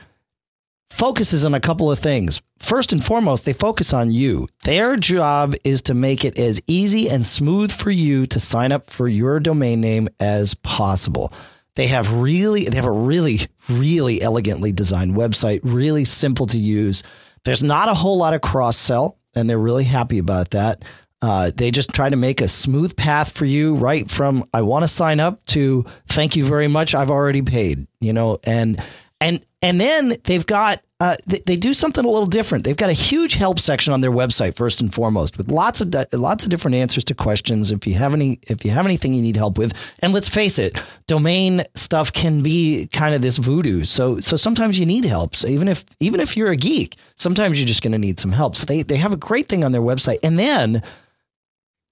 focuses 0.94 1.44
on 1.44 1.54
a 1.54 1.60
couple 1.60 1.90
of 1.90 1.98
things. 1.98 2.40
First 2.60 2.92
and 2.92 3.04
foremost, 3.04 3.44
they 3.44 3.52
focus 3.52 3.92
on 3.92 4.12
you. 4.12 4.48
Their 4.62 4.96
job 4.96 5.54
is 5.64 5.82
to 5.82 5.94
make 5.94 6.24
it 6.24 6.38
as 6.38 6.62
easy 6.66 7.10
and 7.10 7.26
smooth 7.26 7.72
for 7.72 7.90
you 7.90 8.26
to 8.28 8.38
sign 8.38 8.72
up 8.72 8.88
for 8.88 9.08
your 9.08 9.40
domain 9.40 9.80
name 9.80 10.08
as 10.20 10.54
possible. 10.54 11.32
They 11.76 11.88
have 11.88 12.12
really 12.14 12.66
they 12.66 12.76
have 12.76 12.86
a 12.86 12.90
really 12.90 13.40
really 13.68 14.22
elegantly 14.22 14.70
designed 14.70 15.14
website, 15.14 15.60
really 15.64 16.04
simple 16.04 16.46
to 16.46 16.58
use. 16.58 17.02
There's 17.44 17.62
not 17.62 17.88
a 17.88 17.94
whole 17.94 18.16
lot 18.16 18.32
of 18.32 18.40
cross 18.40 18.76
sell 18.76 19.18
and 19.34 19.50
they're 19.50 19.58
really 19.58 19.84
happy 19.84 20.18
about 20.18 20.50
that. 20.50 20.84
Uh, 21.20 21.50
they 21.56 21.70
just 21.70 21.92
try 21.94 22.08
to 22.08 22.16
make 22.16 22.40
a 22.40 22.48
smooth 22.48 22.94
path 22.96 23.32
for 23.32 23.46
you 23.46 23.76
right 23.76 24.10
from 24.10 24.44
I 24.52 24.60
want 24.62 24.84
to 24.84 24.88
sign 24.88 25.20
up 25.20 25.44
to 25.46 25.86
thank 26.06 26.36
you 26.36 26.44
very 26.44 26.68
much 26.68 26.94
I've 26.94 27.10
already 27.10 27.42
paid, 27.42 27.88
you 27.98 28.12
know, 28.12 28.38
and 28.44 28.80
and 29.20 29.44
and 29.62 29.80
then 29.80 30.16
they've 30.24 30.44
got 30.44 30.82
uh, 31.00 31.16
they, 31.26 31.40
they 31.40 31.56
do 31.56 31.74
something 31.74 32.04
a 32.04 32.08
little 32.08 32.26
different. 32.26 32.64
They've 32.64 32.76
got 32.76 32.88
a 32.88 32.94
huge 32.94 33.34
help 33.34 33.58
section 33.58 33.92
on 33.92 34.00
their 34.00 34.10
website 34.10 34.56
first 34.56 34.80
and 34.80 34.92
foremost 34.94 35.36
with 35.36 35.50
lots 35.50 35.80
of 35.80 35.90
di- 35.90 36.06
lots 36.12 36.44
of 36.44 36.50
different 36.50 36.76
answers 36.76 37.04
to 37.04 37.14
questions. 37.14 37.70
If 37.70 37.86
you 37.86 37.94
have 37.94 38.14
any 38.14 38.38
if 38.46 38.64
you 38.64 38.70
have 38.70 38.86
anything 38.86 39.12
you 39.12 39.22
need 39.22 39.36
help 39.36 39.58
with, 39.58 39.74
and 39.98 40.12
let's 40.12 40.28
face 40.28 40.58
it, 40.58 40.80
domain 41.06 41.62
stuff 41.74 42.12
can 42.12 42.42
be 42.42 42.88
kind 42.92 43.14
of 43.14 43.22
this 43.22 43.38
voodoo. 43.38 43.84
So 43.84 44.20
so 44.20 44.36
sometimes 44.36 44.78
you 44.78 44.86
need 44.86 45.04
help. 45.04 45.36
So 45.36 45.48
even 45.48 45.68
if 45.68 45.84
even 46.00 46.20
if 46.20 46.36
you're 46.36 46.50
a 46.50 46.56
geek, 46.56 46.96
sometimes 47.16 47.58
you're 47.58 47.66
just 47.66 47.82
going 47.82 47.92
to 47.92 47.98
need 47.98 48.20
some 48.20 48.32
help. 48.32 48.56
So 48.56 48.64
they 48.64 48.82
they 48.82 48.96
have 48.96 49.12
a 49.12 49.18
great 49.18 49.48
thing 49.48 49.64
on 49.64 49.72
their 49.72 49.82
website, 49.82 50.18
and 50.22 50.38
then 50.38 50.82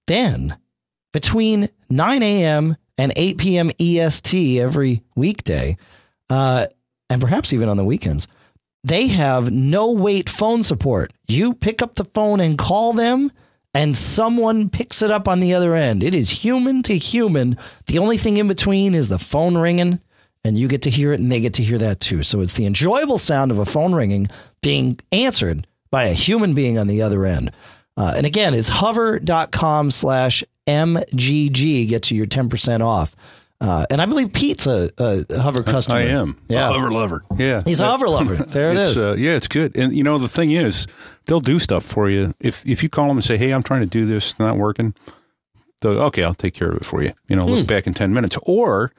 then 0.07 0.57
between 1.11 1.69
9 1.89 2.23
a.m. 2.23 2.75
and 2.97 3.13
8 3.15 3.37
p.m. 3.37 3.71
EST 3.79 4.59
every 4.59 5.03
weekday, 5.15 5.77
uh, 6.29 6.65
and 7.13 7.21
perhaps 7.21 7.53
even 7.53 7.69
on 7.69 7.77
the 7.77 7.85
weekends, 7.85 8.27
they 8.83 9.07
have 9.07 9.51
no 9.51 9.91
wait 9.91 10.29
phone 10.29 10.63
support. 10.63 11.13
You 11.27 11.53
pick 11.53 11.81
up 11.81 11.93
the 11.95 12.05
phone 12.05 12.39
and 12.39 12.57
call 12.57 12.93
them, 12.93 13.31
and 13.73 13.95
someone 13.95 14.69
picks 14.69 15.03
it 15.03 15.11
up 15.11 15.27
on 15.27 15.39
the 15.39 15.53
other 15.53 15.75
end. 15.75 16.03
It 16.03 16.15
is 16.15 16.29
human 16.29 16.81
to 16.83 16.97
human. 16.97 17.55
The 17.85 17.99
only 17.99 18.17
thing 18.17 18.37
in 18.37 18.47
between 18.47 18.95
is 18.95 19.09
the 19.09 19.19
phone 19.19 19.55
ringing, 19.57 19.99
and 20.43 20.57
you 20.57 20.67
get 20.67 20.81
to 20.81 20.89
hear 20.89 21.13
it, 21.13 21.19
and 21.19 21.31
they 21.31 21.39
get 21.39 21.53
to 21.53 21.63
hear 21.63 21.77
that 21.77 21.99
too. 21.99 22.23
So 22.23 22.41
it's 22.41 22.55
the 22.55 22.65
enjoyable 22.65 23.19
sound 23.19 23.51
of 23.51 23.59
a 23.59 23.65
phone 23.65 23.93
ringing 23.93 24.27
being 24.61 24.99
answered 25.11 25.67
by 25.91 26.05
a 26.05 26.13
human 26.13 26.55
being 26.55 26.79
on 26.79 26.87
the 26.87 27.03
other 27.03 27.25
end. 27.27 27.51
Uh, 27.95 28.13
and 28.17 28.25
again, 28.25 28.55
it's 28.55 28.69
hover.com 28.69 29.91
slash 29.91 30.43
MGG 30.65 31.87
gets 31.87 32.09
you 32.09 32.17
your 32.17 32.25
10% 32.25 32.81
off. 32.81 33.15
Uh, 33.63 33.85
and 33.89 34.01
I 34.01 34.05
believe 34.05 34.33
Pete's 34.33 34.67
a, 34.67 34.91
a 34.97 35.39
hover 35.39 35.63
customer. 35.63 35.97
I 35.99 36.03
am. 36.07 36.37
Yeah. 36.49 36.69
A 36.69 36.73
hover 36.73 36.91
lover. 36.91 37.23
Yeah. 37.37 37.61
He's 37.65 37.79
a 37.79 37.85
hover 37.85 38.09
lover. 38.09 38.35
There 38.49 38.71
it 38.71 38.77
is. 38.77 38.97
Uh, 38.97 39.13
yeah, 39.17 39.31
it's 39.31 39.47
good. 39.47 39.75
And 39.77 39.95
you 39.95 40.03
know, 40.03 40.17
the 40.17 40.27
thing 40.27 40.51
is, 40.51 40.85
they'll 41.25 41.39
do 41.39 41.59
stuff 41.59 41.85
for 41.85 42.09
you. 42.09 42.33
If 42.41 42.61
if 42.65 42.83
you 42.83 42.89
call 42.89 43.07
them 43.07 43.17
and 43.17 43.23
say, 43.23 43.37
"Hey, 43.37 43.51
I'm 43.51 43.63
trying 43.63 43.79
to 43.79 43.85
do 43.87 44.05
this, 44.05 44.31
it's 44.31 44.39
not 44.39 44.57
working," 44.57 44.93
they'll 45.81 45.97
okay, 46.03 46.23
I'll 46.25 46.33
take 46.35 46.53
care 46.53 46.69
of 46.71 46.75
it 46.77 46.85
for 46.85 47.01
you. 47.01 47.13
You 47.29 47.37
know, 47.37 47.45
Hmm. 47.45 47.51
look 47.53 47.67
back 47.67 47.87
in 47.87 47.93
ten 47.93 48.13
minutes. 48.13 48.37
Or 48.45 48.91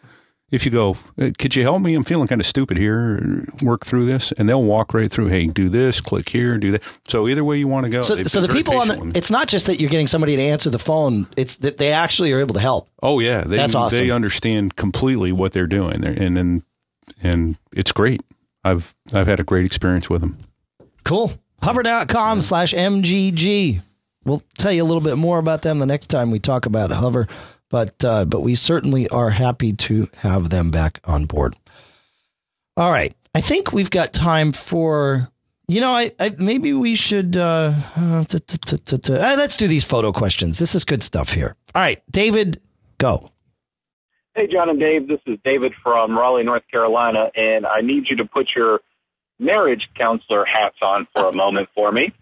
if 0.55 0.65
you 0.65 0.71
go, 0.71 0.97
"Uh, 1.21 1.31
"Could 1.39 1.55
you 1.57 1.63
help 1.63 1.83
me? 1.83 1.95
I'm 1.95 2.05
feeling 2.05 2.29
kind 2.29 2.41
of 2.41 2.47
stupid 2.47 2.77
here. 2.79 3.45
Work 3.63 3.85
through 3.85 4.07
this," 4.07 4.33
and 4.33 4.49
they'll 4.49 4.63
walk 4.63 4.95
right 4.95 5.11
through. 5.11 5.27
Hey, 5.29 5.47
do 5.47 5.69
this, 5.69 6.01
click 6.01 6.29
here, 6.29 6.57
do 6.59 6.71
that. 6.73 6.83
So 7.09 7.29
either 7.29 7.45
way 7.45 7.59
you 7.59 7.67
want 7.69 7.85
to 7.85 7.91
go. 7.91 8.03
so, 8.03 8.23
so 8.23 8.41
the 8.41 8.49
people 8.49 8.77
on 8.79 8.89
the, 8.89 9.13
it's 9.15 9.31
not 9.31 9.49
just 9.49 9.67
that 9.67 9.81
you're 9.81 9.91
getting 9.91 10.07
somebody 10.07 10.37
to 10.37 10.43
answer 10.43 10.71
the 10.71 10.79
phone. 10.79 11.27
It's 11.37 11.57
that 11.57 11.79
they 11.79 11.93
actually 11.93 12.33
are 12.33 12.41
able 12.41 12.55
to 12.55 12.61
help. 12.61 12.89
Oh 13.03 13.21
yeah, 13.21 13.43
they 13.43 13.57
That's 13.57 13.75
awesome. 13.75 13.99
they 13.99 14.11
understand 14.11 14.77
completely 14.77 15.33
what 15.33 15.53
they're 15.53 15.67
doing, 15.67 16.01
They're- 16.01 16.13
and 16.13 16.39
and 16.39 16.63
and 17.23 17.57
it's 17.73 17.93
great. 17.93 18.23
I've 18.65 18.95
I've 19.13 19.27
had 19.27 19.41
a 19.41 19.45
great 19.45 19.67
experience 19.67 20.09
with 20.09 20.21
them. 20.23 20.39
Cool. 21.05 21.33
Hover.com 21.63 22.41
slash 22.43 22.73
MGG. 22.75 23.81
We'll 24.25 24.43
tell 24.57 24.73
you 24.73 24.83
a 24.83 24.87
little 24.87 25.03
bit 25.03 25.17
more 25.19 25.39
about 25.39 25.63
them 25.63 25.79
the 25.79 25.87
next 25.87 26.07
time 26.09 26.31
we 26.31 26.39
talk 26.39 26.65
about 26.67 26.91
Hover, 26.91 27.29
but 27.75 28.05
uh, 28.05 28.25
but 28.25 28.43
we 28.43 28.55
certainly 28.55 29.09
are 29.09 29.31
happy 29.31 29.73
to 29.73 30.09
have 30.19 30.51
them 30.51 30.71
back 30.71 31.01
on 31.07 31.25
board. 31.25 31.57
All 32.77 32.93
right. 32.93 33.13
I 33.35 33.41
think 33.41 33.73
we've 33.73 33.91
got 33.91 34.13
time 34.13 34.53
for 34.53 35.29
you 35.67 35.81
know, 35.81 35.91
I, 35.91 36.13
I 36.21 36.37
maybe 36.39 36.73
we 36.73 36.95
should 36.95 37.37
uh, 37.37 37.75
uh, 37.97 38.25
uh, 38.31 39.35
let's 39.37 39.57
do 39.57 39.67
these 39.67 39.83
photo 39.83 40.13
questions. 40.13 40.61
This 40.61 40.77
is 40.77 40.85
good 40.85 41.03
stuff 41.03 41.33
here. 41.33 41.57
All 41.75 41.83
right, 41.83 42.01
David, 42.13 42.61
go. 42.99 43.29
Hey, 44.37 44.47
John 44.47 44.69
and 44.69 44.79
Dave. 44.79 45.09
This 45.09 45.21
is 45.27 45.41
David 45.45 45.73
from 45.83 46.17
Raleigh, 46.17 46.45
North 46.45 46.63
Carolina, 46.71 47.33
and 47.35 47.67
I 47.67 47.81
need 47.81 48.05
you 48.09 48.19
to 48.19 48.25
put 48.25 48.51
your 48.55 48.83
marriage 49.41 49.89
counselor 49.99 50.45
hats 50.45 50.77
on 50.81 51.09
for 51.13 51.29
a 51.29 51.37
moment 51.37 51.71
for 51.75 51.91
me. 51.91 52.13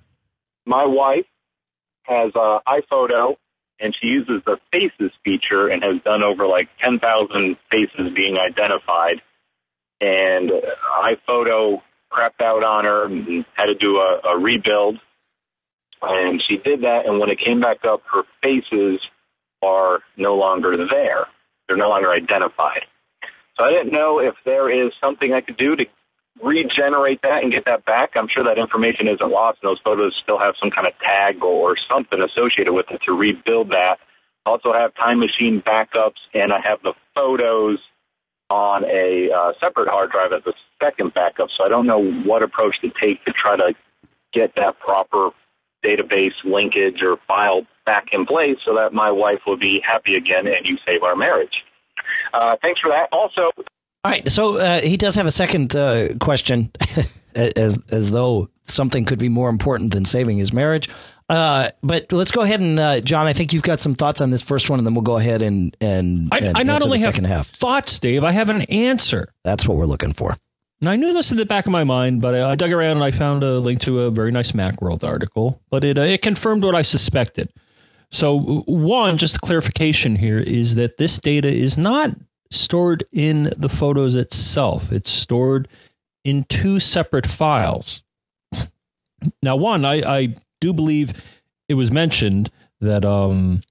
My 0.64 0.86
wife 0.86 1.26
has 2.05 2.32
uh, 2.34 2.61
iPhoto, 2.66 3.36
and 3.83 3.95
she 4.01 4.07
uses 4.07 4.43
the 4.47 4.59
Faces 4.70 5.12
feature 5.24 5.68
and 5.68 5.83
has 5.83 6.03
done 6.03 6.22
over 6.22 6.47
like 6.47 6.68
10,000 6.83 7.57
faces 7.70 8.14
being 8.14 8.37
identified. 8.39 9.20
And 10.01 10.51
iPhoto 11.03 11.83
crapped 12.11 12.41
out 12.41 12.64
on 12.64 12.85
her 12.85 13.07
and 13.07 13.45
had 13.55 13.66
to 13.66 13.74
do 13.74 13.97
a, 13.97 14.20
a 14.35 14.39
rebuild. 14.39 14.99
And 16.01 16.43
she 16.49 16.57
did 16.57 16.83
that, 16.83 17.07
and 17.07 17.20
when 17.20 17.30
it 17.30 17.39
came 17.39 17.61
back 17.61 17.85
up, 17.85 18.03
her 18.12 18.22
faces 18.43 19.01
are 19.62 20.01
no 20.16 20.35
longer 20.35 20.72
there 20.74 21.26
they're 21.72 21.76
no 21.76 21.89
longer 21.89 22.11
identified. 22.11 22.85
So 23.57 23.64
I 23.64 23.70
didn't 23.70 23.93
know 23.93 24.18
if 24.18 24.35
there 24.45 24.68
is 24.68 24.93
something 25.01 25.33
I 25.33 25.41
could 25.41 25.57
do 25.57 25.76
to 25.76 25.85
regenerate 26.41 27.20
that 27.22 27.43
and 27.43 27.53
get 27.53 27.64
that 27.66 27.85
back. 27.85 28.11
I'm 28.14 28.28
sure 28.28 28.45
that 28.45 28.59
information 28.59 29.09
isn't 29.09 29.30
lost, 29.30 29.59
and 29.62 29.70
those 29.70 29.80
photos 29.85 30.16
still 30.22 30.39
have 30.39 30.55
some 30.61 30.70
kind 30.70 30.87
of 30.87 30.93
tag 30.99 31.43
or 31.43 31.76
something 31.91 32.20
associated 32.20 32.72
with 32.72 32.87
it 32.91 33.01
to 33.07 33.12
rebuild 33.12 33.70
that. 33.70 33.99
I 34.47 34.51
also 34.51 34.72
have 34.72 34.95
time 34.95 35.20
machine 35.20 35.62
backups, 35.64 36.20
and 36.35 36.53
I 36.53 36.61
have 36.61 36.83
the 36.83 36.95
photos 37.14 37.78
on 38.51 38.85
a 38.85 39.30
uh, 39.33 39.53
separate 39.61 39.89
hard 39.89 40.11
drive 40.11 40.33
as 40.33 40.47
a 40.47 40.53
second 40.83 41.14
backup. 41.14 41.49
So 41.57 41.64
I 41.64 41.68
don't 41.68 41.87
know 41.87 42.03
what 42.24 42.43
approach 42.43 42.76
to 42.83 42.89
take 42.89 43.24
to 43.24 43.33
try 43.33 43.57
to 43.57 43.74
get 44.33 44.55
that 44.57 44.78
proper 44.78 45.30
database 45.85 46.37
linkage 46.45 47.03
or 47.03 47.16
file 47.26 47.62
back 47.87 48.07
in 48.12 48.26
place 48.26 48.57
so 48.64 48.74
that 48.74 48.93
my 48.93 49.11
wife 49.11 49.41
will 49.47 49.57
be 49.57 49.80
happy 49.85 50.14
again 50.14 50.47
and 50.47 50.64
you 50.64 50.76
save 50.87 51.03
our 51.03 51.16
marriage. 51.16 51.64
Uh, 52.33 52.57
thanks 52.62 52.80
for 52.80 52.91
that. 52.91 53.09
Also, 53.12 53.51
All 54.05 54.11
right, 54.11 54.28
so 54.28 54.57
uh, 54.57 54.80
he 54.80 54.96
does 54.96 55.14
have 55.14 55.26
a 55.26 55.30
second 55.30 55.76
uh, 55.76 56.09
question, 56.18 56.72
as 57.36 57.78
as 57.92 58.11
though 58.11 58.48
something 58.66 59.05
could 59.05 59.18
be 59.18 59.28
more 59.28 59.48
important 59.48 59.92
than 59.92 60.05
saving 60.05 60.38
his 60.38 60.53
marriage. 60.53 60.88
Uh, 61.28 61.70
but 61.84 62.11
let's 62.11 62.32
go 62.32 62.42
ahead 62.42 62.61
and 62.61 62.80
uh, 62.80 63.00
John, 63.00 63.26
I 63.26 63.32
think 63.32 63.53
you've 63.53 63.62
got 63.62 63.80
some 63.80 63.94
thoughts 63.94 64.20
on 64.20 64.30
this 64.30 64.42
first 64.42 64.68
one, 64.68 64.80
and 64.80 64.86
then 64.86 64.94
we'll 64.94 65.03
go 65.03 65.18
ahead 65.18 65.40
and 65.40 65.76
and, 65.80 66.28
I, 66.32 66.38
and 66.38 66.59
I 66.59 66.62
not 66.64 66.82
only 66.82 66.98
have 66.98 67.14
second 67.14 67.26
half. 67.26 67.48
thoughts, 67.48 68.00
Dave, 68.00 68.24
I 68.24 68.32
have 68.32 68.48
an 68.48 68.62
answer. 68.62 69.32
That's 69.44 69.68
what 69.68 69.76
we're 69.78 69.86
looking 69.86 70.12
for. 70.12 70.36
And 70.80 70.90
I 70.90 70.96
knew 70.96 71.12
this 71.12 71.30
in 71.30 71.36
the 71.36 71.46
back 71.46 71.66
of 71.66 71.70
my 71.70 71.84
mind, 71.84 72.20
but 72.20 72.34
I, 72.34 72.50
I 72.50 72.55
dug 72.57 72.72
around 72.72 72.96
and 72.96 73.05
I 73.05 73.12
found 73.12 73.44
a 73.44 73.61
link 73.61 73.82
to 73.82 74.00
a 74.00 74.11
very 74.11 74.32
nice 74.32 74.50
Macworld 74.50 75.05
article. 75.05 75.62
But 75.70 75.84
it 75.84 75.96
uh, 75.96 76.03
it 76.03 76.22
confirmed 76.22 76.64
what 76.64 76.74
I 76.74 76.82
suspected. 76.82 77.53
So 78.11 78.62
one, 78.66 79.16
just 79.16 79.36
a 79.36 79.38
clarification 79.38 80.16
here 80.16 80.38
is 80.38 80.74
that 80.74 80.96
this 80.96 81.20
data 81.20 81.48
is 81.48 81.78
not 81.78 82.11
stored 82.53 83.05
in 83.12 83.50
the 83.57 83.68
photos 83.68 84.14
itself. 84.14 84.92
It's 84.92 85.11
stored 85.11 85.68
in 86.24 86.44
two 86.44 86.80
separate 86.80 87.26
files. 87.26 88.03
Now, 89.42 89.57
one, 89.57 89.84
I, 89.84 90.20
I 90.20 90.34
do 90.61 90.72
believe 90.72 91.12
it 91.68 91.74
was 91.74 91.90
mentioned 91.90 92.50
that 92.80 93.05
um, 93.05 93.62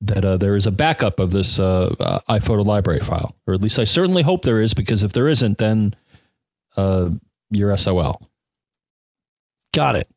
that 0.00 0.24
uh, 0.24 0.36
there 0.36 0.56
is 0.56 0.66
a 0.66 0.72
backup 0.72 1.18
of 1.18 1.30
this 1.30 1.58
uh, 1.58 1.94
uh, 1.98 2.18
iPhoto 2.28 2.64
library 2.64 3.00
file, 3.00 3.34
or 3.46 3.54
at 3.54 3.62
least 3.62 3.78
I 3.78 3.84
certainly 3.84 4.22
hope 4.22 4.42
there 4.42 4.60
is, 4.60 4.74
because 4.74 5.02
if 5.02 5.12
there 5.12 5.28
isn't, 5.28 5.58
then 5.58 5.94
uh, 6.76 7.10
you're 7.50 7.76
SOL. 7.76 8.20
Got 9.72 9.96
it. 9.96 10.08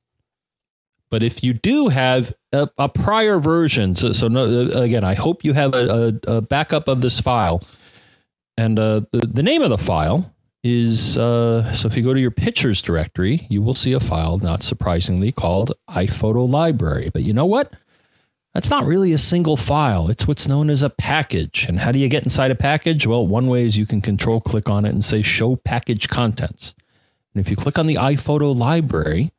But 1.09 1.23
if 1.23 1.43
you 1.43 1.53
do 1.53 1.87
have 1.87 2.33
a, 2.51 2.69
a 2.77 2.89
prior 2.89 3.39
version, 3.39 3.95
so, 3.95 4.11
so 4.11 4.27
no, 4.27 4.45
uh, 4.45 4.81
again, 4.81 5.03
I 5.03 5.13
hope 5.13 5.43
you 5.45 5.53
have 5.53 5.73
a, 5.73 6.19
a, 6.27 6.35
a 6.37 6.41
backup 6.41 6.87
of 6.87 7.01
this 7.01 7.19
file. 7.19 7.63
And 8.57 8.77
uh, 8.77 9.01
the, 9.11 9.27
the 9.27 9.43
name 9.43 9.61
of 9.61 9.69
the 9.69 9.77
file 9.77 10.33
is 10.63 11.17
uh, 11.17 11.73
so 11.73 11.87
if 11.87 11.95
you 11.95 12.03
go 12.03 12.13
to 12.13 12.19
your 12.19 12.31
pictures 12.31 12.81
directory, 12.81 13.47
you 13.49 13.61
will 13.61 13.73
see 13.73 13.93
a 13.93 13.99
file, 13.99 14.37
not 14.37 14.63
surprisingly, 14.63 15.31
called 15.31 15.71
iPhoto 15.89 16.47
Library. 16.49 17.09
But 17.13 17.23
you 17.23 17.33
know 17.33 17.45
what? 17.45 17.73
That's 18.53 18.69
not 18.69 18.85
really 18.85 19.13
a 19.13 19.19
single 19.19 19.55
file. 19.55 20.09
It's 20.09 20.27
what's 20.27 20.47
known 20.47 20.69
as 20.69 20.81
a 20.81 20.89
package. 20.89 21.65
And 21.69 21.79
how 21.79 21.91
do 21.91 21.99
you 21.99 22.09
get 22.09 22.23
inside 22.23 22.49
a 22.49 22.55
package? 22.55 23.05
Well, 23.05 23.25
one 23.27 23.47
way 23.47 23.63
is 23.63 23.77
you 23.77 23.85
can 23.85 24.01
control 24.01 24.41
click 24.41 24.67
on 24.67 24.83
it 24.83 24.89
and 24.89 25.05
say 25.05 25.21
show 25.21 25.55
package 25.57 26.09
contents. 26.09 26.73
And 27.33 27.39
if 27.39 27.51
you 27.51 27.55
click 27.55 27.77
on 27.77 27.85
the 27.85 27.95
iPhoto 27.95 28.57
library, 28.57 29.31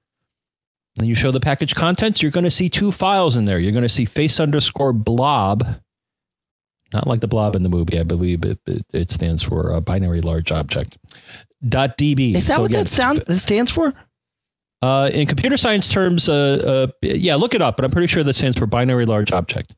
and 0.99 1.09
you 1.09 1.15
show 1.15 1.31
the 1.31 1.41
package 1.41 1.75
contents, 1.75 2.23
you're 2.23 2.31
going 2.33 2.45
to 2.45 2.51
see 2.51 2.69
two 2.69 2.93
files 2.93 3.37
in 3.37 3.45
there. 3.45 3.59
You're 3.59 3.73
going 3.73 3.83
to 3.83 3.89
see 3.89 4.05
face 4.05 4.41
underscore 4.41 4.93
blob, 4.93 5.65
not 6.93 7.07
like 7.07 7.21
the 7.21 7.29
blob 7.29 7.55
in 7.57 7.63
the 7.63 7.69
movie. 7.69 7.99
I 7.99 8.03
believe 8.03 8.45
it, 8.45 8.59
it, 8.67 8.85
it 8.93 9.11
stands 9.11 9.43
for 9.43 9.71
a 9.73 9.81
binary 9.81 10.21
large 10.21 10.53
object. 10.53 10.99
Dot 11.67 11.97
DB. 11.99 12.35
Is 12.37 12.47
that 12.47 12.57
So 12.57 12.63
what 12.63 12.71
again, 12.71 12.85
that, 12.85 13.27
that 13.27 13.39
stands 13.39 13.71
for? 13.71 13.93
uh, 14.81 15.11
in 15.13 15.27
computer 15.27 15.57
science 15.57 15.91
terms, 15.93 16.29
uh, 16.29 16.87
uh, 16.89 16.93
yeah, 17.03 17.35
look 17.35 17.55
it 17.55 17.63
up, 17.63 17.77
but 17.77 17.85
I'm 17.85 17.91
pretty 17.91 18.07
sure 18.07 18.23
that 18.23 18.35
stands 18.35 18.57
for 18.59 18.67
binary 18.67 19.07
large 19.07 19.33
object. 19.33 19.75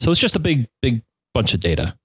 So 0.00 0.10
it's 0.10 0.18
just 0.18 0.34
a 0.34 0.40
big, 0.40 0.66
big 0.82 1.02
bunch 1.34 1.54
of 1.54 1.60
data. 1.60 1.96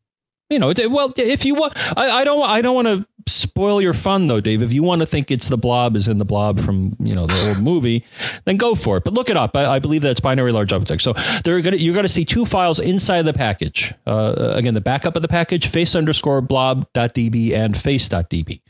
You 0.50 0.60
know, 0.60 0.72
well, 0.90 1.12
if 1.18 1.44
you 1.44 1.56
want, 1.56 1.74
I, 1.98 2.22
I 2.22 2.24
don't, 2.24 2.48
I 2.48 2.62
don't 2.62 2.76
want 2.76 2.88
to 2.88 3.08
spoil 3.28 3.82
your 3.82 3.94
fun 3.94 4.28
though, 4.28 4.40
Dave. 4.40 4.62
If 4.62 4.74
you 4.74 4.84
want 4.84 5.02
to 5.02 5.08
think 5.08 5.32
it's 5.32 5.50
the 5.50 5.58
blob 5.58 5.96
is 5.96 6.08
in 6.08 6.18
the 6.18 6.26
blob 6.26 6.60
from 6.60 6.96
you 7.00 7.16
know 7.16 7.26
the 7.26 7.48
old 7.48 7.60
movie, 7.62 8.06
then 8.46 8.58
go 8.58 8.76
for 8.76 8.98
it. 8.98 9.04
But 9.04 9.14
look 9.14 9.30
it 9.30 9.38
up. 9.38 9.56
I, 9.56 9.66
I 9.66 9.80
believe 9.80 10.02
that's 10.02 10.20
binary 10.20 10.52
large 10.52 10.72
object. 10.72 11.02
So 11.02 11.14
they're 11.44 11.62
gonna, 11.62 11.78
you're 11.78 11.94
going 11.94 12.06
to 12.06 12.10
see 12.10 12.26
two 12.26 12.46
files 12.46 12.80
inside 12.80 13.24
the 13.24 13.34
package. 13.34 13.94
Uh, 14.06 14.34
again, 14.54 14.74
the 14.74 14.82
backup 14.82 15.16
of 15.16 15.22
the 15.22 15.28
package: 15.28 15.68
face 15.68 15.96
underscore 15.96 16.42
blob.db 16.42 17.54
and 17.54 17.76
face.db. 17.76 18.62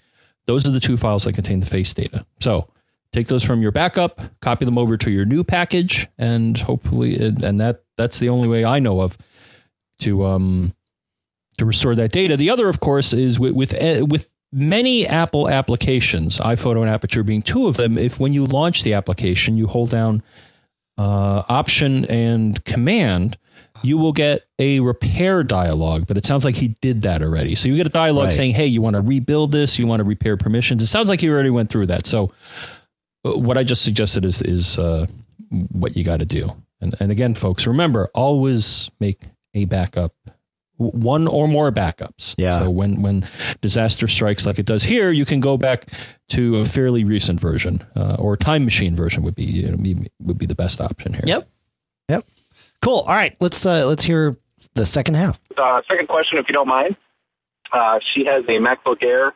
Those 0.45 0.67
are 0.67 0.71
the 0.71 0.79
two 0.79 0.97
files 0.97 1.23
that 1.23 1.33
contain 1.33 1.59
the 1.59 1.65
face 1.65 1.93
data. 1.93 2.25
So 2.39 2.69
take 3.11 3.27
those 3.27 3.43
from 3.43 3.61
your 3.61 3.71
backup, 3.71 4.21
copy 4.41 4.63
them 4.65 4.77
over 4.77 4.95
to 4.97 5.11
your 5.11 5.25
new 5.25 5.43
package, 5.43 6.07
and 6.17 6.57
hopefully, 6.57 7.17
and 7.17 7.59
that 7.59 7.83
that's 7.97 8.19
the 8.19 8.29
only 8.29 8.47
way 8.47 8.63
I 8.63 8.79
know 8.79 9.01
of 9.01 9.17
to 9.99 10.25
um 10.25 10.74
to 11.57 11.65
restore 11.65 11.95
that 11.95 12.11
data. 12.11 12.37
The 12.37 12.49
other, 12.49 12.67
of 12.67 12.79
course, 12.79 13.13
is 13.13 13.39
with 13.39 13.53
with, 13.53 13.73
eh, 13.73 14.01
with 14.01 14.29
many 14.51 15.05
Apple 15.07 15.49
applications, 15.49 16.39
iPhoto 16.39 16.81
and 16.81 16.89
Aperture 16.89 17.23
being 17.23 17.41
two 17.41 17.67
of 17.67 17.77
them. 17.77 17.97
If 17.97 18.19
when 18.19 18.33
you 18.33 18.45
launch 18.45 18.83
the 18.83 18.93
application, 18.93 19.57
you 19.57 19.67
hold 19.67 19.89
down 19.89 20.21
uh, 20.97 21.43
Option 21.49 22.05
and 22.05 22.63
Command. 22.65 23.37
You 23.83 23.97
will 23.97 24.13
get 24.13 24.41
a 24.57 24.79
repair 24.79 25.43
dialog, 25.43 26.07
but 26.07 26.17
it 26.17 26.25
sounds 26.25 26.43
like 26.45 26.55
he 26.55 26.69
did 26.81 27.03
that 27.03 27.21
already. 27.21 27.53
So 27.55 27.67
you 27.67 27.75
get 27.75 27.85
a 27.85 27.89
dialog 27.89 28.25
Right. 28.25 28.33
saying, 28.33 28.53
"Hey, 28.55 28.65
you 28.67 28.81
want 28.81 28.95
to 28.95 29.01
rebuild 29.01 29.51
this? 29.51 29.77
You 29.77 29.85
want 29.85 29.99
to 29.99 30.03
repair 30.05 30.37
permissions?" 30.37 30.81
It 30.81 30.87
sounds 30.87 31.09
like 31.09 31.21
you 31.21 31.31
already 31.31 31.49
went 31.51 31.69
through 31.69 31.87
that. 31.87 32.07
So 32.07 32.31
uh, 33.25 33.37
what 33.37 33.57
I 33.57 33.63
just 33.63 33.83
suggested 33.83 34.25
is 34.25 34.41
is 34.41 34.79
uh, 34.79 35.05
what 35.71 35.95
you 35.97 36.03
got 36.03 36.19
to 36.19 36.25
do. 36.25 36.49
And 36.81 36.95
and 36.99 37.11
again, 37.11 37.33
folks, 37.35 37.67
remember 37.67 38.09
always 38.15 38.89
make 38.99 39.21
a 39.53 39.65
backup, 39.65 40.13
one 40.77 41.27
or 41.27 41.47
more 41.47 41.71
backups. 41.71 42.35
Yeah. 42.37 42.59
So 42.59 42.69
when 42.69 43.01
when 43.01 43.27
disaster 43.61 44.07
strikes 44.07 44.45
like 44.45 44.59
it 44.59 44.65
does 44.65 44.83
here, 44.83 45.11
you 45.11 45.25
can 45.25 45.39
go 45.39 45.57
back 45.57 45.87
to 46.29 46.57
a 46.57 46.65
fairly 46.65 47.03
recent 47.03 47.39
version, 47.39 47.85
uh, 47.95 48.15
or 48.19 48.35
time 48.35 48.65
machine 48.65 48.95
version 48.95 49.23
would 49.23 49.35
be 49.35 49.43
you 49.43 49.69
know, 49.69 50.03
would 50.21 50.37
be 50.37 50.45
the 50.45 50.55
best 50.55 50.81
option 50.81 51.13
here. 51.13 51.23
Yep. 51.25 51.49
Yep. 52.09 52.25
Cool. 52.81 52.99
All 52.99 53.15
right. 53.15 53.35
Let's 53.39 53.65
uh, 53.65 53.85
let's 53.87 54.03
hear 54.03 54.35
the 54.73 54.85
second 54.85 55.15
half. 55.15 55.39
Uh, 55.57 55.81
second 55.89 56.07
question, 56.07 56.37
if 56.37 56.45
you 56.47 56.53
don't 56.53 56.67
mind. 56.67 56.95
Uh, 57.71 57.99
she 58.13 58.25
has 58.25 58.43
a 58.45 58.59
MacBook 58.59 59.01
Air, 59.01 59.33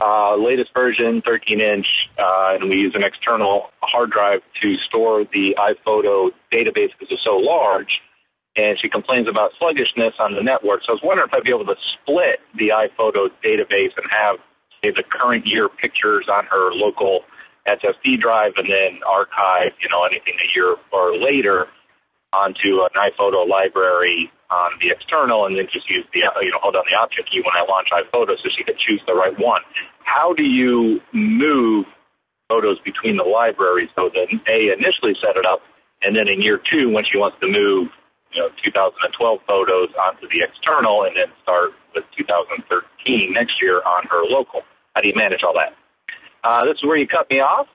uh, 0.00 0.36
latest 0.36 0.72
version, 0.74 1.22
13 1.24 1.60
inch, 1.60 1.86
uh, 2.18 2.54
and 2.54 2.68
we 2.68 2.76
use 2.76 2.94
an 2.94 3.02
external 3.02 3.70
hard 3.80 4.10
drive 4.10 4.40
to 4.60 4.76
store 4.88 5.24
the 5.24 5.56
iPhoto 5.58 6.30
database 6.52 6.90
because 6.98 7.08
it's 7.10 7.24
so 7.24 7.36
large. 7.36 8.00
And 8.54 8.76
she 8.80 8.88
complains 8.88 9.28
about 9.28 9.56
sluggishness 9.58 10.12
on 10.20 10.36
the 10.36 10.44
network. 10.44 10.84
So 10.84 10.92
I 10.92 11.00
was 11.00 11.04
wondering 11.04 11.28
if 11.28 11.34
I'd 11.34 11.44
be 11.44 11.54
able 11.56 11.68
to 11.72 11.78
split 11.96 12.44
the 12.52 12.68
iPhoto 12.68 13.32
database 13.40 13.96
and 13.96 14.04
have, 14.12 14.36
say, 14.84 14.92
the 14.92 15.04
current 15.08 15.46
year 15.46 15.72
pictures 15.72 16.28
on 16.28 16.44
her 16.52 16.68
local 16.72 17.24
SSD 17.64 18.20
drive 18.20 18.52
and 18.60 18.68
then 18.68 19.00
archive, 19.08 19.72
you 19.80 19.88
know, 19.88 20.04
anything 20.04 20.36
a 20.36 20.48
year 20.52 20.76
or 20.92 21.16
later 21.16 21.66
onto 22.32 22.80
an 22.84 22.92
iPhoto 22.96 23.48
library 23.48 24.32
on 24.50 24.72
the 24.80 24.92
external, 24.92 25.46
and 25.46 25.56
then 25.56 25.68
just 25.72 25.88
use 25.88 26.04
the 26.12 26.24
you 26.44 26.52
know 26.52 26.60
hold 26.60 26.74
down 26.74 26.84
the 26.88 26.96
Option 26.96 27.24
key 27.28 27.40
when 27.40 27.56
I 27.56 27.64
launch 27.64 27.88
iPhoto, 27.92 28.36
so 28.36 28.48
she 28.52 28.64
could 28.64 28.76
choose 28.80 29.00
the 29.06 29.14
right 29.14 29.36
one. 29.38 29.60
How 30.04 30.32
do 30.32 30.42
you 30.42 31.00
move 31.12 31.86
photos 32.48 32.80
between 32.84 33.16
the 33.16 33.24
libraries? 33.24 33.88
So 33.96 34.08
that 34.12 34.28
A 34.28 34.58
initially 34.72 35.16
set 35.20 35.36
it 35.36 35.44
up, 35.44 35.60
and 36.00 36.16
then 36.16 36.28
in 36.28 36.40
year 36.40 36.60
two, 36.60 36.92
when 36.92 37.04
she 37.04 37.16
wants 37.16 37.36
to 37.40 37.48
move 37.48 37.88
you 38.34 38.40
know 38.40 38.48
2012 38.64 39.40
photos 39.46 39.88
onto 40.00 40.28
the 40.28 40.40
external, 40.42 41.04
and 41.04 41.16
then 41.16 41.28
start 41.42 41.70
with 41.94 42.04
2013 42.16 43.32
next 43.32 43.54
year 43.60 43.82
on 43.84 44.04
her 44.10 44.22
local. 44.24 44.62
How 44.94 45.00
do 45.00 45.08
you 45.08 45.14
manage 45.16 45.40
all 45.44 45.54
that? 45.54 45.76
Uh, 46.44 46.64
this 46.64 46.76
is 46.76 46.84
where 46.84 46.96
you 46.96 47.06
cut 47.06 47.30
me 47.30 47.36
off. 47.40 47.66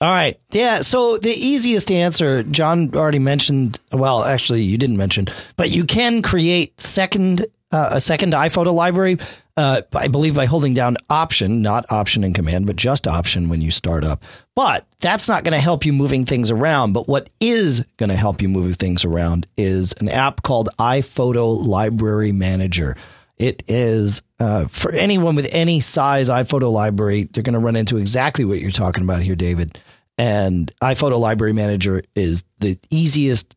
All 0.00 0.12
right. 0.12 0.38
Yeah. 0.50 0.82
So 0.82 1.18
the 1.18 1.30
easiest 1.32 1.90
answer, 1.90 2.44
John 2.44 2.94
already 2.94 3.18
mentioned. 3.18 3.80
Well, 3.92 4.24
actually, 4.24 4.62
you 4.62 4.78
didn't 4.78 4.96
mention, 4.96 5.26
but 5.56 5.70
you 5.70 5.84
can 5.84 6.22
create 6.22 6.80
second 6.80 7.46
uh, 7.72 7.90
a 7.92 8.00
second 8.00 8.32
iPhoto 8.32 8.72
library. 8.72 9.18
Uh, 9.58 9.82
I 9.92 10.06
believe 10.06 10.36
by 10.36 10.46
holding 10.46 10.72
down 10.72 10.96
Option, 11.10 11.62
not 11.62 11.90
Option 11.90 12.22
and 12.22 12.32
Command, 12.32 12.64
but 12.64 12.76
just 12.76 13.08
Option 13.08 13.48
when 13.48 13.60
you 13.60 13.72
start 13.72 14.04
up. 14.04 14.22
But 14.54 14.86
that's 15.00 15.26
not 15.26 15.42
going 15.42 15.52
to 15.52 15.58
help 15.58 15.84
you 15.84 15.92
moving 15.92 16.24
things 16.24 16.52
around. 16.52 16.92
But 16.92 17.08
what 17.08 17.28
is 17.40 17.84
going 17.96 18.10
to 18.10 18.14
help 18.14 18.40
you 18.40 18.48
move 18.48 18.76
things 18.76 19.04
around 19.04 19.48
is 19.56 19.94
an 19.94 20.10
app 20.10 20.44
called 20.44 20.68
iPhoto 20.78 21.66
Library 21.66 22.30
Manager. 22.30 22.96
It 23.36 23.64
is 23.66 24.22
uh, 24.38 24.68
for 24.68 24.92
anyone 24.92 25.34
with 25.34 25.52
any 25.52 25.80
size 25.80 26.28
iPhoto 26.28 26.70
library, 26.70 27.24
they're 27.24 27.42
going 27.42 27.54
to 27.54 27.58
run 27.58 27.74
into 27.74 27.96
exactly 27.96 28.44
what 28.44 28.60
you're 28.60 28.70
talking 28.70 29.02
about 29.02 29.22
here, 29.22 29.34
David. 29.34 29.80
And 30.16 30.70
iPhoto 30.80 31.18
Library 31.18 31.52
Manager 31.52 32.02
is 32.14 32.44
the 32.60 32.78
easiest, 32.90 33.56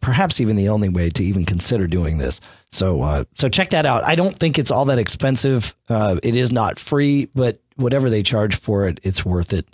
perhaps 0.00 0.40
even 0.40 0.56
the 0.56 0.68
only 0.68 0.88
way 0.88 1.10
to 1.10 1.24
even 1.24 1.44
consider 1.44 1.86
doing 1.86 2.18
this. 2.18 2.40
So, 2.70 3.02
uh, 3.02 3.24
so 3.36 3.48
check 3.48 3.70
that 3.70 3.86
out. 3.86 4.04
I 4.04 4.14
don't 4.14 4.38
think 4.38 4.58
it's 4.58 4.70
all 4.70 4.84
that 4.86 4.98
expensive. 4.98 5.74
Uh, 5.88 6.18
it 6.22 6.36
is 6.36 6.52
not 6.52 6.78
free, 6.78 7.26
but 7.34 7.60
whatever 7.76 8.08
they 8.08 8.22
charge 8.22 8.56
for 8.56 8.86
it, 8.88 9.00
it's 9.02 9.24
worth 9.24 9.52
it. 9.52 9.66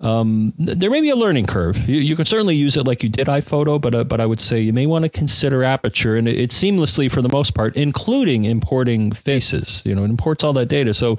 Um, 0.00 0.52
there 0.58 0.90
may 0.90 1.00
be 1.00 1.08
a 1.08 1.16
learning 1.16 1.46
curve. 1.46 1.88
You, 1.88 2.00
you 2.00 2.16
can 2.16 2.26
certainly 2.26 2.54
use 2.54 2.76
it 2.76 2.86
like 2.86 3.02
you 3.02 3.08
did 3.08 3.28
iPhoto, 3.28 3.80
but 3.80 3.94
uh, 3.94 4.04
but 4.04 4.20
I 4.20 4.26
would 4.26 4.40
say 4.40 4.60
you 4.60 4.72
may 4.72 4.86
want 4.86 5.04
to 5.04 5.08
consider 5.08 5.64
Aperture, 5.64 6.16
and 6.16 6.28
it, 6.28 6.38
it 6.38 6.50
seamlessly 6.50 7.10
for 7.10 7.22
the 7.22 7.30
most 7.30 7.54
part, 7.54 7.76
including 7.76 8.44
importing 8.44 9.12
faces. 9.12 9.82
You 9.86 9.94
know, 9.94 10.04
it 10.04 10.10
imports 10.10 10.44
all 10.44 10.52
that 10.54 10.66
data, 10.66 10.92
so 10.92 11.18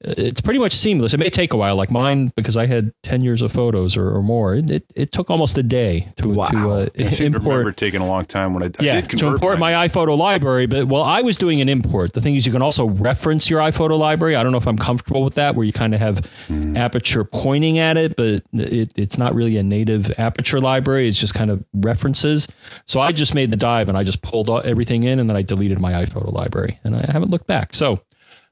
it's 0.00 0.40
pretty 0.40 0.60
much 0.60 0.72
seamless. 0.74 1.12
It 1.12 1.18
may 1.18 1.28
take 1.30 1.52
a 1.52 1.56
while, 1.56 1.74
like 1.74 1.90
mine, 1.90 2.30
because 2.36 2.56
I 2.56 2.66
had 2.66 2.92
ten 3.02 3.22
years 3.22 3.42
of 3.42 3.50
photos 3.50 3.96
or, 3.96 4.14
or 4.14 4.22
more. 4.22 4.54
It, 4.54 4.70
it 4.70 4.92
it 4.94 5.12
took 5.12 5.28
almost 5.28 5.58
a 5.58 5.62
day 5.62 6.08
to 6.18 6.28
Wow. 6.28 6.48
to 6.50 6.70
uh, 6.70 6.86
I 6.98 7.10
seem 7.10 7.32
to 7.32 7.38
remember 7.38 7.58
import. 7.60 7.66
it 7.68 7.76
taking 7.76 8.00
a 8.00 8.06
long 8.06 8.24
time 8.24 8.54
when 8.54 8.62
I, 8.62 8.66
I 8.66 8.82
Yeah, 8.84 9.00
did 9.00 9.18
to 9.18 9.26
import 9.26 9.58
mine. 9.58 9.72
my 9.74 9.88
iPhoto 9.88 10.16
library, 10.16 10.66
but 10.66 10.86
well, 10.86 11.02
I 11.02 11.22
was 11.22 11.36
doing 11.36 11.60
an 11.60 11.68
import. 11.68 12.12
The 12.12 12.20
thing 12.20 12.36
is, 12.36 12.46
you 12.46 12.52
can 12.52 12.62
also 12.62 12.86
reference 12.88 13.50
your 13.50 13.60
iPhoto 13.60 13.98
library. 13.98 14.36
I 14.36 14.42
don't 14.44 14.52
know 14.52 14.58
if 14.58 14.68
I'm 14.68 14.78
comfortable 14.78 15.24
with 15.24 15.34
that, 15.34 15.56
where 15.56 15.64
you 15.64 15.72
kind 15.72 15.94
of 15.94 16.00
have 16.00 16.24
Hmm. 16.46 16.76
aperture 16.76 17.24
pointing 17.24 17.78
at 17.78 17.96
it, 17.96 18.14
but 18.16 18.42
it, 18.52 18.92
it's 18.96 19.18
not 19.18 19.34
really 19.34 19.56
a 19.56 19.62
native 19.62 20.12
aperture 20.18 20.60
library. 20.60 21.08
It's 21.08 21.18
just 21.18 21.34
kind 21.34 21.50
of 21.50 21.64
references. 21.74 22.46
So 22.86 23.00
I 23.00 23.10
just 23.12 23.34
made 23.34 23.50
the 23.50 23.56
dive 23.56 23.88
and 23.88 23.98
I 23.98 24.04
just 24.04 24.22
pulled 24.22 24.48
everything 24.48 25.02
in, 25.02 25.18
and 25.18 25.28
then 25.28 25.36
I 25.36 25.42
deleted 25.42 25.80
my 25.80 25.92
iPhoto 26.04 26.32
library, 26.32 26.78
and 26.84 26.94
I 26.94 27.04
haven't 27.10 27.30
looked 27.30 27.46
back. 27.48 27.74
So 27.74 28.00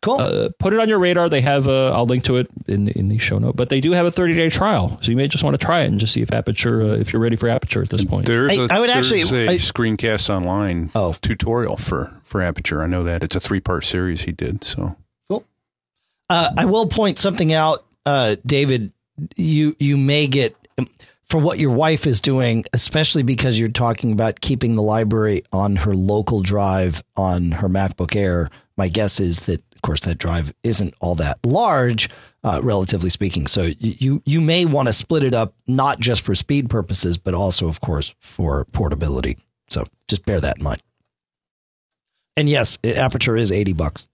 Cool. 0.03 0.21
uh, 0.21 0.49
put 0.59 0.73
it 0.73 0.79
on 0.81 0.89
your 0.89 0.99
radar. 0.99 1.29
They 1.29 1.41
have 1.41 1.67
a, 1.67 1.91
I'll 1.95 2.07
link 2.07 2.25
to 2.25 2.37
it 2.37 2.49
in 2.69 2.85
the, 2.85 2.97
in 2.99 3.09
the 3.09 3.19
show 3.19 3.39
note, 3.39 3.57
but 3.57 3.69
they 3.71 3.81
do 3.81 3.93
have 3.93 4.07
a 4.07 4.11
30 4.11 4.35
day 4.35 4.49
trial. 4.51 4.99
So 5.03 5.11
you 5.11 5.17
may 5.17 5.27
just 5.27 5.43
want 5.43 5.59
to 5.59 5.65
try 5.65 5.81
it 5.81 5.87
and 5.87 5.99
just 5.99 6.13
see 6.13 6.23
if 6.23 6.33
Aperture, 6.33 6.83
uh, 6.83 6.87
if 6.97 7.13
you're 7.13 7.23
ready 7.23 7.37
for 7.37 7.49
Aperture 7.49 7.83
at 7.83 7.89
this 7.89 8.05
point. 8.05 8.27
There's 8.27 8.51
I- 8.53 8.55
a, 8.65 8.69
I 8.71 8.81
would 8.81 8.91
there's 8.91 9.13
actually- 9.13 9.47
a 9.47 9.51
I- 9.53 9.57
screencast 9.57 10.29
online 10.31 10.91
Oh. 10.95 11.15
tutorial 11.23 11.77
for 11.77 12.13
for 12.25 12.43
Aperture. 12.43 12.83
I 12.83 12.87
know 12.87 13.05
that 13.05 13.23
it's 13.25 13.35
a 13.37 13.41
three 13.41 13.61
part 13.61 13.85
series 13.85 14.23
he 14.23 14.33
did. 14.33 14.63
So 14.65 14.97
Uh, 16.29 16.51
I 16.59 16.65
will 16.65 16.87
point 16.89 17.19
something 17.21 17.53
out, 17.53 17.85
uh, 18.05 18.35
David. 18.45 18.93
You 19.37 19.77
you 19.79 19.97
may 19.97 20.27
get 20.27 20.57
for 21.27 21.41
what 21.41 21.59
your 21.59 21.73
wife 21.73 22.07
is 22.07 22.21
doing, 22.21 22.65
especially 22.73 23.23
because 23.23 23.59
you're 23.59 23.69
talking 23.69 24.13
about 24.13 24.41
keeping 24.41 24.77
the 24.77 24.83
library 24.83 25.43
on 25.53 25.77
her 25.77 25.95
local 25.95 26.41
drive 26.41 27.03
on 27.17 27.51
her 27.51 27.69
MacBook 27.69 28.15
Air. 28.15 28.49
My 28.77 28.89
guess 28.89 29.19
is 29.19 29.47
that, 29.47 29.61
of 29.75 29.83
course, 29.83 30.01
that 30.03 30.19
drive 30.19 30.55
isn't 30.63 30.95
all 31.01 31.17
that 31.17 31.39
large, 31.45 32.09
uh, 32.45 32.61
relatively 32.63 33.11
speaking. 33.11 33.47
So 33.49 33.71
you 33.79 34.23
you 34.25 34.41
may 34.41 34.67
want 34.67 34.87
to 34.87 34.93
split 34.93 35.25
it 35.25 35.35
up, 35.35 35.55
not 35.67 35.99
just 35.99 36.23
for 36.23 36.35
speed 36.35 36.71
purposes, 36.71 37.19
but 37.19 37.35
also, 37.35 37.69
of 37.69 37.81
course, 37.81 38.15
for 38.21 38.65
portability. 38.67 39.39
So 39.69 39.85
just 40.07 40.25
bear 40.27 40.41
that 40.41 40.59
in 40.59 40.63
mind. 40.63 40.83
And 42.37 42.49
yes, 42.49 42.79
Aperture 42.85 43.37
is 43.37 43.51
eighty 43.51 43.73
bucks. 43.73 44.07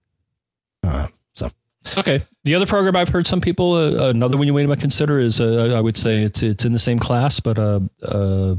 Uh. 0.83 1.07
Okay. 1.97 2.23
The 2.43 2.55
other 2.55 2.65
program 2.65 2.95
I've 2.95 3.09
heard 3.09 3.27
some 3.27 3.41
people, 3.41 3.73
uh, 3.73 4.09
another 4.09 4.37
one 4.37 4.47
you 4.47 4.67
to 4.67 4.75
consider 4.75 5.19
is, 5.19 5.39
uh, 5.39 5.73
I 5.75 5.81
would 5.81 5.97
say 5.97 6.23
it's 6.23 6.43
it's 6.43 6.65
in 6.65 6.71
the 6.71 6.79
same 6.79 6.99
class, 6.99 7.39
but 7.39 7.57
uh, 7.59 7.79
uh, 8.03 8.55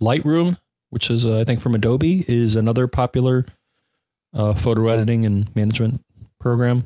Lightroom, 0.00 0.58
which 0.90 1.10
is 1.10 1.26
uh, 1.26 1.40
I 1.40 1.44
think 1.44 1.60
from 1.60 1.74
Adobe, 1.74 2.24
is 2.28 2.56
another 2.56 2.86
popular 2.86 3.46
uh, 4.34 4.54
photo 4.54 4.88
editing 4.88 5.24
and 5.24 5.54
management 5.54 6.02
program. 6.40 6.84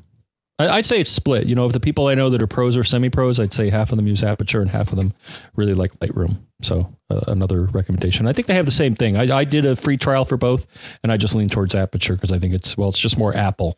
I, 0.58 0.68
I'd 0.68 0.86
say 0.86 1.00
it's 1.00 1.10
split. 1.10 1.46
You 1.46 1.54
know, 1.54 1.64
of 1.64 1.72
the 1.72 1.80
people 1.80 2.08
I 2.08 2.14
know 2.14 2.30
that 2.30 2.42
are 2.42 2.46
pros 2.46 2.76
or 2.76 2.84
semi-pros, 2.84 3.40
I'd 3.40 3.52
say 3.52 3.70
half 3.70 3.92
of 3.92 3.96
them 3.96 4.06
use 4.06 4.22
Aperture 4.22 4.60
and 4.60 4.70
half 4.70 4.90
of 4.90 4.96
them 4.96 5.14
really 5.56 5.74
like 5.74 5.92
Lightroom. 5.94 6.38
So 6.60 6.92
uh, 7.10 7.20
another 7.28 7.62
recommendation. 7.64 8.26
I 8.26 8.32
think 8.32 8.48
they 8.48 8.54
have 8.54 8.66
the 8.66 8.72
same 8.72 8.94
thing. 8.94 9.16
I, 9.16 9.38
I 9.38 9.44
did 9.44 9.64
a 9.64 9.76
free 9.76 9.96
trial 9.96 10.24
for 10.24 10.36
both, 10.36 10.66
and 11.02 11.12
I 11.12 11.16
just 11.16 11.34
lean 11.34 11.48
towards 11.48 11.74
Aperture 11.74 12.14
because 12.14 12.32
I 12.32 12.38
think 12.38 12.54
it's 12.54 12.76
well, 12.76 12.88
it's 12.88 12.98
just 12.98 13.18
more 13.18 13.34
Apple. 13.36 13.76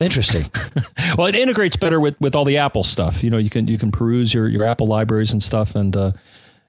Interesting. 0.00 0.50
Well, 1.16 1.26
it 1.26 1.34
integrates 1.36 1.76
better 1.76 1.98
with, 1.98 2.20
with 2.20 2.36
all 2.36 2.44
the 2.44 2.58
Apple 2.58 2.84
stuff. 2.84 3.24
You 3.24 3.30
know, 3.30 3.38
you 3.38 3.48
can 3.50 3.66
you 3.66 3.78
can 3.78 3.90
peruse 3.90 4.32
your, 4.34 4.46
your 4.46 4.62
Apple 4.64 4.86
libraries 4.86 5.32
and 5.32 5.42
stuff, 5.42 5.74
and 5.74 5.96
uh, 5.96 6.12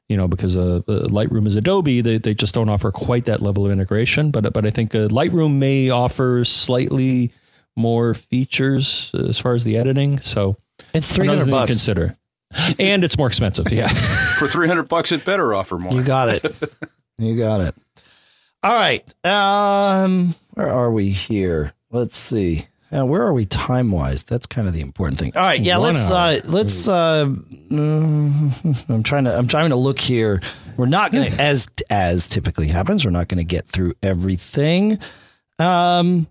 you 0.07 0.15
know 0.17 0.27
because 0.27 0.55
uh, 0.55 0.77
uh, 0.87 1.07
Lightroom 1.09 1.45
is 1.45 1.55
Adobe, 1.55 2.01
they, 2.01 2.17
they 2.17 2.33
just 2.33 2.55
don't 2.55 2.69
offer 2.69 2.91
quite 2.91 3.25
that 3.25 3.41
level 3.41 3.65
of 3.65 3.71
integration. 3.71 4.31
But 4.31 4.53
but 4.53 4.65
I 4.65 4.69
think 4.71 4.95
uh, 4.95 5.09
Lightroom 5.09 5.57
may 5.57 5.89
offer 5.89 6.45
slightly 6.45 7.33
more 7.75 8.13
features 8.13 9.11
as 9.13 9.39
far 9.39 9.53
as 9.53 9.63
the 9.65 9.77
editing. 9.77 10.19
So 10.21 10.55
It's 10.93 11.11
three 11.11 11.27
another 11.27 11.41
thing 11.41 11.47
to 11.47 11.51
bucks. 11.51 11.69
consider, 11.71 12.15
and 12.79 13.03
it's 13.03 13.17
more 13.17 13.27
expensive. 13.27 13.71
Yeah. 13.71 13.87
for 14.39 14.47
three 14.47 14.67
hundred 14.67 14.87
bucks, 14.87 15.11
it 15.11 15.25
better 15.25 15.53
offer 15.53 15.77
more. 15.77 15.93
You 15.93 16.03
got 16.03 16.29
it. 16.29 16.45
you 17.17 17.37
got 17.37 17.61
it. 17.61 17.75
All 18.63 18.73
right. 18.73 19.13
Um, 19.25 20.33
where 20.51 20.69
are 20.71 20.91
we 20.91 21.09
here? 21.09 21.73
Let's 21.91 22.15
see. 22.17 22.67
Uh, 22.91 23.05
where 23.05 23.21
are 23.21 23.33
we 23.33 23.45
time 23.45 23.91
wise? 23.91 24.23
That's 24.23 24.47
kind 24.47 24.67
of 24.67 24.73
the 24.73 24.81
important 24.81 25.19
thing. 25.19 25.31
All 25.35 25.43
right. 25.43 25.59
Yeah. 25.59 25.77
One 25.77 25.93
let's. 25.93 26.09
hour. 26.09 26.15
Uh, 26.35 26.39
let's. 26.45 26.87
Uh, 26.87 27.25
mm, 27.25 28.89
I'm 28.89 29.03
trying 29.03 29.25
to. 29.25 29.37
I'm 29.37 29.47
trying 29.47 29.69
to 29.69 29.75
look 29.75 29.99
here. 29.99 30.41
We're 30.77 30.87
not 30.87 31.11
going 31.11 31.31
to, 31.31 31.41
as 31.41 31.67
as 31.89 32.27
typically 32.27 32.67
happens, 32.69 33.05
we're 33.05 33.11
not 33.11 33.27
going 33.27 33.37
to 33.39 33.43
get 33.43 33.67
through 33.67 33.93
everything. 34.01 34.97
Um. 35.59 36.27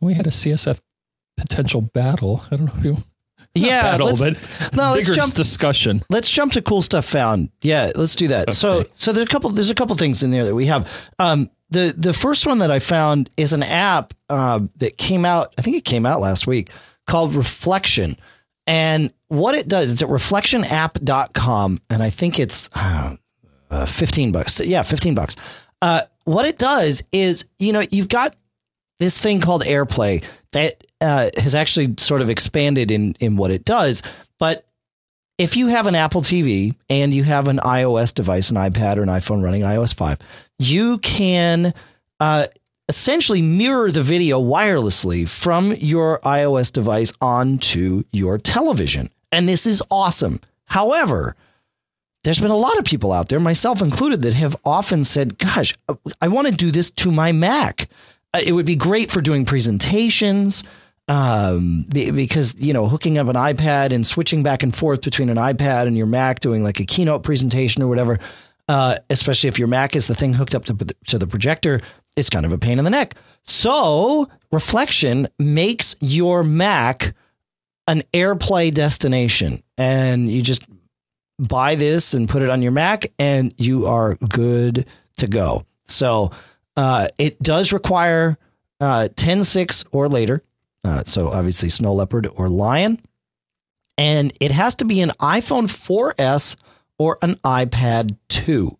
we 0.00 0.14
had 0.14 0.26
a 0.26 0.30
CSF 0.30 0.80
potential 1.36 1.80
battle. 1.80 2.42
I 2.50 2.56
don't 2.56 2.66
know 2.66 2.72
if 2.76 2.84
you 2.84 2.96
Yeah. 3.54 3.82
battle, 3.82 4.06
let's, 4.08 4.20
but 4.20 4.74
no, 4.76 4.92
let's 4.92 5.14
jump. 5.14 5.34
discussion. 5.34 6.02
let's 6.08 6.30
jump 6.30 6.52
to 6.52 6.62
cool 6.62 6.82
stuff 6.82 7.04
found. 7.04 7.50
Yeah, 7.62 7.90
let's 7.96 8.14
do 8.14 8.28
that. 8.28 8.54
So 8.54 8.84
so 8.94 9.12
there's 9.12 9.26
a 9.26 9.28
couple 9.28 9.50
there's 9.50 9.70
a 9.70 9.74
couple 9.74 9.96
things 9.96 10.22
in 10.22 10.30
there 10.30 10.44
that 10.44 10.54
we 10.54 10.66
have. 10.66 10.88
Um 11.18 11.50
the 11.70 11.94
the 11.96 12.12
first 12.12 12.46
one 12.46 12.58
that 12.58 12.70
I 12.70 12.78
found 12.78 13.30
is 13.36 13.52
an 13.52 13.62
app 13.62 14.14
uh, 14.28 14.60
that 14.76 14.98
came 14.98 15.24
out, 15.24 15.54
I 15.58 15.62
think 15.62 15.76
it 15.76 15.84
came 15.84 16.06
out 16.06 16.20
last 16.20 16.46
week, 16.46 16.70
called 17.06 17.34
Reflection. 17.34 18.16
And 18.66 19.12
what 19.28 19.54
it 19.54 19.68
does, 19.68 19.92
it's 19.92 20.02
at 20.02 20.08
reflectionapp.com 20.08 21.80
and 21.88 22.02
I 22.02 22.10
think 22.10 22.38
it's 22.38 22.68
uh, 22.74 23.16
uh, 23.70 23.86
15 23.86 24.32
bucks. 24.32 24.60
Yeah, 24.60 24.82
15 24.82 25.14
bucks. 25.14 25.36
Uh, 25.80 26.02
what 26.24 26.44
it 26.44 26.58
does 26.58 27.02
is, 27.12 27.46
you 27.58 27.72
know, 27.72 27.82
you've 27.90 28.08
got 28.08 28.36
this 28.98 29.18
thing 29.18 29.40
called 29.40 29.62
AirPlay 29.62 30.22
that 30.52 30.84
uh, 31.00 31.30
has 31.38 31.54
actually 31.54 31.94
sort 31.98 32.20
of 32.20 32.28
expanded 32.28 32.90
in 32.90 33.14
in 33.20 33.36
what 33.36 33.50
it 33.50 33.64
does. 33.64 34.02
But 34.38 34.67
if 35.38 35.56
you 35.56 35.68
have 35.68 35.86
an 35.86 35.94
Apple 35.94 36.20
TV 36.20 36.74
and 36.90 37.14
you 37.14 37.22
have 37.22 37.46
an 37.48 37.58
iOS 37.58 38.12
device, 38.12 38.50
an 38.50 38.56
iPad 38.56 38.96
or 38.96 39.02
an 39.02 39.08
iPhone 39.08 39.42
running 39.42 39.62
iOS 39.62 39.94
five, 39.94 40.18
you 40.58 40.98
can 40.98 41.72
uh, 42.18 42.48
essentially 42.88 43.40
mirror 43.40 43.92
the 43.92 44.02
video 44.02 44.42
wirelessly 44.42 45.28
from 45.28 45.72
your 45.74 46.18
iOS 46.20 46.72
device 46.72 47.12
onto 47.20 48.02
your 48.12 48.36
television, 48.36 49.10
and 49.30 49.48
this 49.48 49.64
is 49.64 49.82
awesome. 49.90 50.40
However, 50.66 51.36
there's 52.24 52.40
been 52.40 52.50
a 52.50 52.56
lot 52.56 52.76
of 52.78 52.84
people 52.84 53.12
out 53.12 53.28
there, 53.28 53.38
myself 53.38 53.80
included, 53.80 54.22
that 54.22 54.34
have 54.34 54.56
often 54.64 55.04
said, 55.04 55.38
"Gosh, 55.38 55.74
I 56.20 56.28
want 56.28 56.48
to 56.48 56.52
do 56.52 56.72
this 56.72 56.90
to 56.92 57.12
my 57.12 57.30
Mac." 57.30 57.88
Uh, 58.34 58.40
it 58.44 58.52
would 58.52 58.66
be 58.66 58.76
great 58.76 59.10
for 59.10 59.20
doing 59.20 59.44
presentations 59.44 60.64
um, 61.08 61.86
because 61.88 62.54
you 62.58 62.72
know 62.72 62.86
hooking 62.86 63.18
up 63.18 63.28
an 63.28 63.36
iPad 63.36 63.92
and 63.92 64.06
switching 64.06 64.42
back 64.42 64.62
and 64.62 64.76
forth 64.76 65.02
between 65.02 65.30
an 65.30 65.36
iPad 65.36 65.86
and 65.86 65.96
your 65.96 66.06
Mac, 66.06 66.40
doing 66.40 66.62
like 66.62 66.80
a 66.80 66.84
keynote 66.84 67.22
presentation 67.22 67.82
or 67.82 67.88
whatever. 67.88 68.18
Uh, 68.68 68.96
especially 69.08 69.48
if 69.48 69.58
your 69.58 69.68
Mac 69.68 69.96
is 69.96 70.08
the 70.08 70.14
thing 70.14 70.34
hooked 70.34 70.54
up 70.54 70.66
to, 70.66 70.74
to 71.06 71.18
the 71.18 71.26
projector, 71.26 71.80
is 72.16 72.28
kind 72.28 72.44
of 72.44 72.52
a 72.52 72.58
pain 72.58 72.78
in 72.78 72.84
the 72.84 72.90
neck. 72.90 73.14
So 73.42 74.28
Reflection 74.52 75.26
makes 75.38 75.96
your 76.00 76.44
Mac 76.44 77.14
an 77.86 78.02
AirPlay 78.12 78.74
destination, 78.74 79.62
and 79.78 80.30
you 80.30 80.42
just 80.42 80.66
buy 81.38 81.76
this 81.76 82.12
and 82.12 82.28
put 82.28 82.42
it 82.42 82.50
on 82.50 82.60
your 82.60 82.72
Mac, 82.72 83.10
and 83.18 83.54
you 83.56 83.86
are 83.86 84.16
good 84.16 84.86
to 85.16 85.26
go. 85.26 85.64
So 85.86 86.30
uh, 86.76 87.08
it 87.16 87.42
does 87.42 87.72
require 87.72 88.36
uh, 88.80 89.08
10.6 89.14 89.86
or 89.92 90.08
later. 90.08 90.42
Uh, 90.88 91.04
so 91.04 91.28
obviously 91.30 91.68
Snow 91.68 91.92
Leopard 91.92 92.26
or 92.36 92.48
Lion. 92.48 92.98
And 93.98 94.32
it 94.40 94.52
has 94.52 94.76
to 94.76 94.84
be 94.84 95.02
an 95.02 95.10
iPhone 95.20 95.66
4S 95.66 96.56
or 96.98 97.18
an 97.20 97.34
iPad 97.44 98.16
2. 98.28 98.76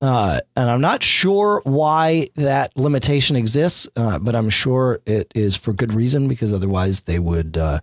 Uh, 0.00 0.38
and 0.54 0.70
I'm 0.70 0.80
not 0.80 1.02
sure 1.02 1.60
why 1.64 2.28
that 2.36 2.76
limitation 2.76 3.34
exists, 3.34 3.88
uh, 3.96 4.20
but 4.20 4.36
I'm 4.36 4.50
sure 4.50 5.00
it 5.04 5.32
is 5.34 5.56
for 5.56 5.72
good 5.72 5.92
reason 5.92 6.28
because 6.28 6.52
otherwise 6.52 7.00
they 7.00 7.18
would. 7.18 7.56
Uh, 7.56 7.80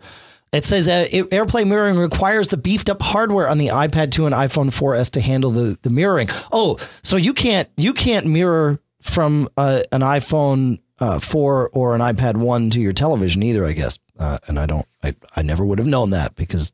it 0.53 0.63
says 0.63 0.88
uh, 0.88 1.07
AirPlay 1.11 1.67
mirroring 1.67 1.97
requires 1.97 2.47
the 2.47 2.55
beefed 2.55 2.89
up 2.89 3.01
hardware 3.01 3.49
on 3.49 3.57
the 3.57 3.67
iPad 3.67 4.11
2 4.11 4.28
and 4.28 4.34
iPhone 4.34 4.67
4S 4.67 5.11
to 5.11 5.21
handle 5.21 5.51
the, 5.51 5.78
the 5.82 5.89
mirroring. 5.89 6.30
Oh, 6.53 6.78
so 7.03 7.17
you 7.17 7.34
can't 7.34 7.67
you 7.76 7.91
can't 7.91 8.26
mirror 8.26 8.80
from 9.01 9.49
uh, 9.57 9.82
an 9.91 9.99
iPhone 9.99 10.80
uh, 10.99 11.19
4 11.19 11.69
or 11.69 11.95
an 11.95 12.01
iPad 12.01 12.37
1 12.37 12.69
to 12.71 12.81
your 12.81 12.93
television 12.93 13.43
either, 13.43 13.65
I 13.65 13.73
guess. 13.73 13.99
Uh, 14.17 14.39
and 14.47 14.59
I 14.59 14.65
don't, 14.65 14.85
I, 15.03 15.15
I 15.35 15.41
never 15.41 15.65
would 15.65 15.79
have 15.79 15.87
known 15.87 16.11
that 16.11 16.35
because 16.35 16.71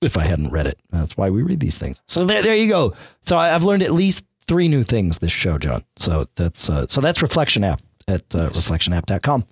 if 0.00 0.16
I 0.16 0.24
hadn't 0.24 0.50
read 0.50 0.66
it, 0.66 0.78
that's 0.90 1.16
why 1.16 1.30
we 1.30 1.42
read 1.42 1.60
these 1.60 1.78
things. 1.78 2.02
So 2.06 2.24
there, 2.24 2.42
there 2.42 2.54
you 2.54 2.68
go. 2.68 2.94
So 3.22 3.36
I, 3.36 3.48
have 3.48 3.64
learned 3.64 3.82
at 3.82 3.92
least 3.92 4.24
three 4.46 4.68
new 4.68 4.84
things 4.84 5.18
this 5.18 5.32
show, 5.32 5.58
John. 5.58 5.84
So 5.96 6.26
that's, 6.36 6.70
uh, 6.70 6.86
so 6.86 7.00
that's 7.00 7.22
Reflection 7.22 7.64
App 7.64 7.82
at 8.06 8.22
uh, 8.34 8.50
reflectionapp.com. 8.50 9.44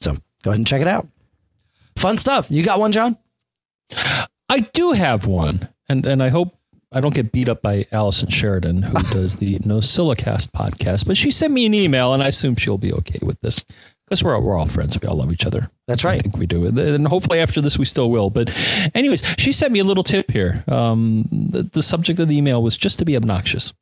So 0.00 0.16
go 0.42 0.50
ahead 0.50 0.58
and 0.58 0.66
check 0.66 0.82
it 0.82 0.88
out. 0.88 1.08
Fun 1.96 2.18
stuff. 2.18 2.50
You 2.50 2.62
got 2.62 2.80
one, 2.80 2.92
John? 2.92 3.16
I 4.48 4.60
do 4.72 4.92
have 4.92 5.26
one. 5.26 5.68
And, 5.88 6.06
and 6.06 6.22
I 6.22 6.28
hope 6.28 6.59
I 6.92 7.00
don't 7.00 7.14
get 7.14 7.30
beat 7.32 7.48
up 7.48 7.62
by 7.62 7.86
Allison 7.92 8.28
Sheridan, 8.30 8.82
who 8.82 9.02
does 9.12 9.36
the 9.36 9.58
NosillaCast 9.60 10.50
podcast. 10.50 11.06
But 11.06 11.16
she 11.16 11.30
sent 11.30 11.52
me 11.52 11.66
an 11.66 11.74
email, 11.74 12.12
and 12.12 12.22
I 12.22 12.28
assume 12.28 12.56
she'll 12.56 12.78
be 12.78 12.92
okay 12.92 13.18
with 13.22 13.40
this 13.40 13.64
because 14.06 14.24
we're 14.24 14.34
all, 14.34 14.42
we're 14.42 14.58
all 14.58 14.66
friends. 14.66 14.98
We 15.00 15.06
all 15.06 15.16
love 15.16 15.32
each 15.32 15.46
other. 15.46 15.70
That's 15.86 16.04
right. 16.04 16.18
I 16.18 16.18
think 16.18 16.36
we 16.36 16.46
do. 16.46 16.66
And 16.66 17.06
hopefully 17.06 17.38
after 17.38 17.60
this, 17.60 17.78
we 17.78 17.84
still 17.84 18.10
will. 18.10 18.28
But, 18.28 18.50
anyways, 18.94 19.22
she 19.38 19.52
sent 19.52 19.72
me 19.72 19.78
a 19.78 19.84
little 19.84 20.02
tip 20.02 20.32
here. 20.32 20.64
Um, 20.66 21.28
the, 21.30 21.62
the 21.62 21.82
subject 21.82 22.18
of 22.18 22.26
the 22.26 22.36
email 22.36 22.60
was 22.62 22.76
just 22.76 22.98
to 22.98 23.04
be 23.04 23.16
obnoxious. 23.16 23.72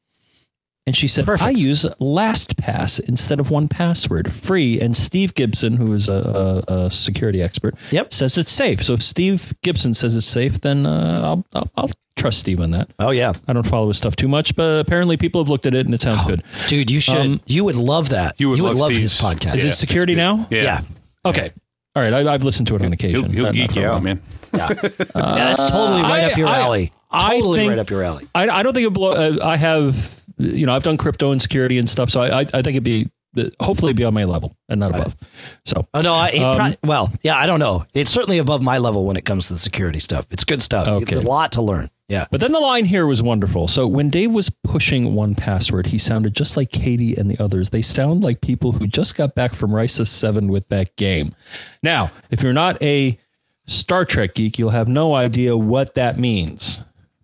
And 0.89 0.97
she 0.97 1.07
said, 1.07 1.27
Perfect. 1.27 1.47
I 1.47 1.51
use 1.51 1.85
LastPass 2.01 2.99
instead 2.99 3.41
of 3.41 3.49
1Password, 3.49 4.33
free. 4.33 4.81
And 4.81 4.97
Steve 4.97 5.35
Gibson, 5.35 5.77
who 5.77 5.93
is 5.93 6.09
a, 6.09 6.65
a, 6.67 6.75
a, 6.87 6.91
security 6.91 7.43
expert, 7.43 7.75
yep. 7.91 8.11
says 8.11 8.39
it's 8.39 8.51
safe. 8.51 8.83
So 8.83 8.95
if 8.95 9.03
Steve 9.03 9.53
Gibson 9.63 9.93
says 9.93 10.17
it's 10.17 10.25
safe, 10.25 10.63
then 10.63 10.87
uh, 10.87 11.21
I'll, 11.23 11.45
I'll, 11.53 11.71
I'll, 11.77 11.91
trust 12.17 12.41
Steve 12.41 12.59
on 12.61 12.71
that. 12.71 12.89
Oh, 12.99 13.11
yeah. 13.11 13.35
I 13.49 13.53
don't 13.53 13.67
follow 13.67 13.89
his 13.89 13.99
stuff 13.99 14.17
too 14.17 14.29
much, 14.29 14.57
but 14.57 14.81
apparently 14.81 15.19
people 15.19 15.43
have 15.43 15.51
looked 15.51 15.67
at 15.67 15.75
it 15.75 15.85
and 15.85 15.95
it 15.95 16.01
sounds 16.01 16.23
oh, 16.25 16.29
good. 16.29 16.43
Dude, 16.69 16.91
you 16.91 17.01
should. 17.01 17.17
Um, 17.17 17.41
you 17.45 17.65
would 17.65 17.77
love 17.77 18.09
that. 18.09 18.41
You 18.41 18.49
would, 18.49 18.57
you 18.57 18.65
would 18.65 18.71
love, 18.71 18.91
love 18.91 18.93
his 18.93 19.13
podcast. 19.13 19.57
Is 19.57 19.65
yeah, 19.65 19.71
it 19.71 19.75
security 19.75 20.15
now? 20.15 20.49
Yeah. 20.51 20.63
yeah. 20.63 20.81
Okay. 21.27 21.53
All 21.95 22.03
right. 22.03 22.15
I, 22.15 22.33
have 22.33 22.45
listened 22.45 22.67
to 22.69 22.77
it 22.77 22.83
on 22.83 22.95
occasion. 22.95 23.31
He'll, 23.31 23.45
he'll 23.45 23.53
geek 23.53 23.77
you 23.77 23.85
out, 23.85 24.03
man. 24.03 24.23
Yeah. 24.55 24.65
uh, 24.65 24.75
yeah, 24.83 24.95
that's 25.15 25.71
totally 25.71 26.01
right 26.01 26.25
I, 26.25 26.31
up 26.33 26.39
your 26.39 26.49
alley. 26.49 26.93
I, 27.11 27.37
totally 27.37 27.59
think, 27.59 27.71
right 27.71 27.79
up 27.79 27.91
your 27.91 28.03
alley. 28.03 28.27
I, 28.35 28.49
I 28.49 28.63
don't 28.63 28.73
think 28.73 28.87
it 28.87 28.91
blow, 28.95 29.13
uh, 29.13 29.37
I 29.45 29.59
have 29.59 30.18
you 30.39 30.67
know, 30.67 30.75
I've 30.75 30.83
done 30.83 30.97
crypto 30.97 31.33
and 31.33 31.41
security 31.43 31.79
and 31.79 31.89
stuff, 31.89 32.11
so 32.11 32.21
I, 32.23 32.41
I, 32.41 32.41
I 32.41 32.63
think 32.63 32.69
it'd 32.69 32.85
be 32.85 33.11
hopefully 33.61 33.93
be 33.93 34.05
on 34.05 34.15
my 34.15 34.25
level 34.25 34.57
and 34.69 34.81
not 34.81 34.91
above. 34.91 35.17
So, 35.65 35.87
oh 35.95 36.01
no, 36.01 36.15
I, 36.15 36.29
um, 36.31 36.57
probably, 36.57 36.77
well, 36.83 37.13
yeah, 37.23 37.37
I 37.37 37.47
don't 37.47 37.61
know. 37.61 37.85
It's 37.95 38.11
certainly 38.11 38.39
above 38.39 38.63
my 38.63 38.79
level 38.79 39.05
when 39.05 39.17
it 39.17 39.25
comes 39.25 39.47
to 39.49 39.53
the 39.53 39.59
security 39.59 40.01
stuff. 40.01 40.27
It's 40.31 40.45
good 40.45 40.63
stuff. 40.63 40.89
Okay. 40.89 41.17
a 41.17 41.21
lot 41.21 41.53
to 41.53 41.63
learn. 41.63 41.91
Yeah. 42.09 42.25
But 42.31 42.41
then 42.41 42.53
the 42.53 42.61
line 42.61 42.87
here 42.87 43.07
was 43.07 43.23
wonderful. 43.23 43.69
So 43.69 43.87
when 43.87 44.09
Dave 44.09 44.33
was 44.33 44.51
pushing 44.65 45.13
1Password, 45.13 45.87
he 45.87 45.99
sounded 45.99 46.35
just 46.35 46.57
like 46.57 46.71
Katie 46.71 47.15
and 47.15 47.31
the 47.31 47.43
others. 47.43 47.69
They 47.71 47.83
sound 47.83 48.25
like 48.25 48.41
people 48.41 48.73
who 48.73 48.87
just 48.87 49.15
got 49.15 49.35
back 49.35 49.53
from 49.53 49.73
Risa 49.73 50.07
7 50.07 50.49
with 50.49 50.67
that 50.71 50.97
game. 50.97 51.35
Now, 51.83 52.11
if 52.31 52.43
you're 52.43 52.55
not 52.55 52.83
a 52.83 53.19
Star 53.67 54.07
Trek 54.07 54.35
geek, 54.35 54.59
you'll 54.59 54.71
have 54.71 54.89
no 54.89 55.15
idea 55.15 55.55
what 55.55 55.95
that 55.95 56.19
means 56.19 56.81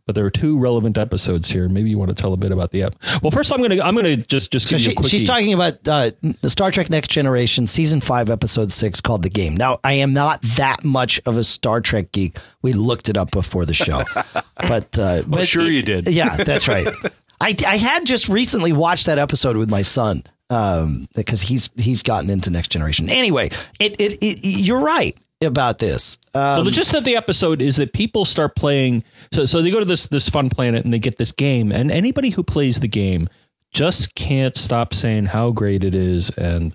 but 0.06 0.14
there 0.14 0.24
are 0.24 0.30
two 0.30 0.58
relevant 0.58 0.98
episodes 0.98 1.48
here. 1.48 1.68
Maybe 1.68 1.90
you 1.90 1.98
want 1.98 2.10
to 2.10 2.14
tell 2.14 2.32
a 2.32 2.36
bit 2.36 2.52
about 2.52 2.70
the 2.70 2.82
app. 2.82 2.94
Well, 3.22 3.30
first 3.30 3.52
I'm 3.52 3.58
going 3.58 3.70
to 3.70 3.84
I'm 3.84 3.94
going 3.94 4.04
to 4.04 4.16
just 4.16 4.50
just 4.50 4.68
so 4.68 4.76
she, 4.76 4.94
she's 5.04 5.24
talking 5.24 5.54
about 5.54 5.86
uh, 5.88 6.10
Star 6.46 6.70
Trek 6.70 6.90
Next 6.90 7.08
Generation 7.08 7.66
season 7.66 8.00
five 8.00 8.28
episode 8.28 8.72
six 8.72 9.00
called 9.00 9.22
the 9.22 9.30
game. 9.30 9.56
Now 9.56 9.78
I 9.82 9.94
am 9.94 10.12
not 10.12 10.42
that 10.42 10.84
much 10.84 11.20
of 11.26 11.36
a 11.36 11.44
Star 11.44 11.80
Trek 11.80 12.12
geek. 12.12 12.36
We 12.62 12.72
looked 12.72 13.08
it 13.08 13.16
up 13.16 13.30
before 13.30 13.64
the 13.64 13.74
show, 13.74 14.02
but 14.56 14.98
uh, 14.98 15.22
well, 15.22 15.24
but 15.26 15.48
sure 15.48 15.62
it, 15.62 15.72
you 15.72 15.82
did. 15.82 16.08
Yeah, 16.08 16.36
that's 16.36 16.68
right. 16.68 16.88
I 17.40 17.56
I 17.66 17.76
had 17.76 18.04
just 18.04 18.28
recently 18.28 18.72
watched 18.72 19.06
that 19.06 19.18
episode 19.18 19.56
with 19.56 19.70
my 19.70 19.82
son 19.82 20.24
um, 20.50 21.08
because 21.14 21.42
he's 21.42 21.70
he's 21.76 22.02
gotten 22.02 22.30
into 22.30 22.50
Next 22.50 22.68
Generation. 22.68 23.08
Anyway, 23.08 23.50
it, 23.80 24.00
it, 24.00 24.18
it 24.22 24.44
you're 24.44 24.80
right 24.80 25.16
about 25.44 25.78
this. 25.78 26.18
Um, 26.34 26.40
well, 26.40 26.64
the 26.64 26.70
gist 26.70 26.94
of 26.94 27.04
the 27.04 27.16
episode 27.16 27.62
is 27.62 27.76
that 27.76 27.92
people 27.92 28.24
start 28.24 28.56
playing. 28.56 29.04
So, 29.32 29.44
so 29.44 29.62
they 29.62 29.70
go 29.70 29.78
to 29.78 29.84
this 29.84 30.08
this 30.08 30.28
fun 30.28 30.50
planet 30.50 30.84
and 30.84 30.92
they 30.92 30.98
get 30.98 31.16
this 31.16 31.32
game, 31.32 31.72
and 31.72 31.90
anybody 31.90 32.30
who 32.30 32.42
plays 32.42 32.80
the 32.80 32.88
game 32.88 33.28
just 33.72 34.14
can't 34.14 34.56
stop 34.56 34.94
saying 34.94 35.26
how 35.26 35.50
great 35.50 35.84
it 35.84 35.94
is, 35.94 36.30
and 36.30 36.74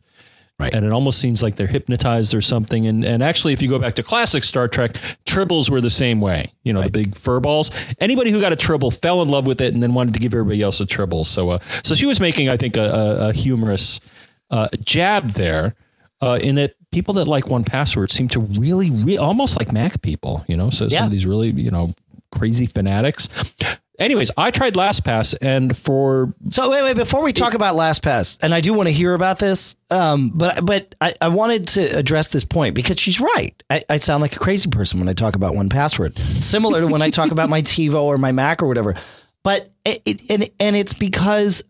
right. 0.59 0.74
and 0.74 0.86
it 0.86 0.91
almost 0.91 1.20
seems 1.20 1.41
like 1.41 1.55
they're 1.55 1.67
hypnotized 1.67 2.36
or 2.36 2.41
something. 2.41 2.88
And 2.88 3.03
and 3.03 3.24
actually, 3.24 3.53
if 3.53 3.61
you 3.61 3.70
go 3.70 3.80
back 3.80 3.95
to 3.95 4.03
classic 4.03 4.43
Star 4.43 4.67
Trek, 4.67 4.93
tribbles 5.26 5.70
were 5.70 5.82
the 5.82 5.89
same 5.89 6.22
way. 6.22 6.53
You 6.63 6.74
know, 6.74 6.82
right. 6.82 6.91
the 6.91 7.03
big 7.03 7.15
fur 7.15 7.39
balls. 7.39 7.72
Anybody 7.99 8.32
who 8.32 8.39
got 8.41 8.53
a 8.53 8.57
tribble 8.57 8.91
fell 8.91 9.22
in 9.22 9.30
love 9.30 9.47
with 9.47 9.61
it, 9.61 9.74
and 9.74 9.82
then 9.82 9.93
wanted 9.93 10.13
to 10.13 10.20
give 10.20 10.34
everybody 10.34 10.61
else 10.61 10.80
a 10.82 10.86
tribble. 10.86 11.26
So, 11.26 11.49
uh, 11.51 11.59
so 11.84 11.95
she 11.95 12.05
was 12.05 12.20
making, 12.20 12.49
I 12.49 12.57
think, 12.57 12.78
a, 12.78 12.82
a, 12.82 13.30
a 13.30 13.34
humorous 13.34 14.01
uh, 14.51 14.67
jab 14.84 15.32
there 15.32 15.76
uh, 16.22 16.39
in 16.41 16.55
that 16.55 16.76
people 16.91 17.13
that 17.15 17.28
like 17.28 17.45
1Password 17.45 18.11
seem 18.11 18.28
to 18.30 18.39
really, 18.39 18.91
re- 18.91 19.17
almost 19.17 19.57
like 19.57 19.72
Mac 19.72 20.01
people, 20.01 20.43
you 20.47 20.57
know, 20.57 20.70
so 20.70 20.86
yeah. 20.86 20.99
some 20.99 21.05
of 21.05 21.11
these 21.11 21.26
really, 21.26 21.49
you 21.49 21.72
know, 21.72 21.88
crazy 22.32 22.65
fanatics. 22.65 23.30
Anyways, 23.99 24.32
I 24.38 24.49
tried 24.49 24.76
LastPass, 24.76 25.36
and 25.41 25.76
for 25.76 26.34
so 26.49 26.70
wait, 26.72 26.84
wait. 26.84 26.95
Before 26.95 27.22
we 27.22 27.34
talk 27.34 27.49
it, 27.49 27.57
about 27.57 27.76
LastPass, 27.76 28.38
and 28.41 28.53
I 28.53 28.61
do 28.61 28.74
want 28.74 28.88
to 28.88 28.93
hear 28.93 29.13
about 29.13 29.39
this, 29.39 29.76
um, 29.89 30.30
but 30.30 30.65
but 30.65 30.95
I, 31.01 31.13
I 31.20 31.28
wanted 31.28 31.67
to 31.70 31.97
address 31.97 32.28
this 32.28 32.45
point 32.45 32.76
because 32.76 32.97
she's 32.97 33.20
right. 33.20 33.61
I, 33.70 33.82
I 33.89 33.97
sound 33.97 34.22
like 34.22 34.38
a 34.38 34.39
crazy 34.39 34.70
person 34.70 34.99
when 34.99 35.09
I 35.09 35.13
talk 35.13 35.36
about 35.36 35.53
1Password, 35.53 36.17
similar 36.41 36.80
to 36.80 36.88
when 36.88 37.01
I 37.01 37.09
talk 37.09 37.32
about 37.32 37.49
my 37.49 37.61
TiVo 37.61 38.01
or 38.03 38.17
my 38.17 38.32
Mac 38.32 38.63
or 38.63 38.67
whatever. 38.67 38.95
But 39.43 39.70
it, 39.84 40.01
it, 40.05 40.32
and 40.32 40.49
and 40.61 40.78
it's 40.78 40.93
because 40.93 41.65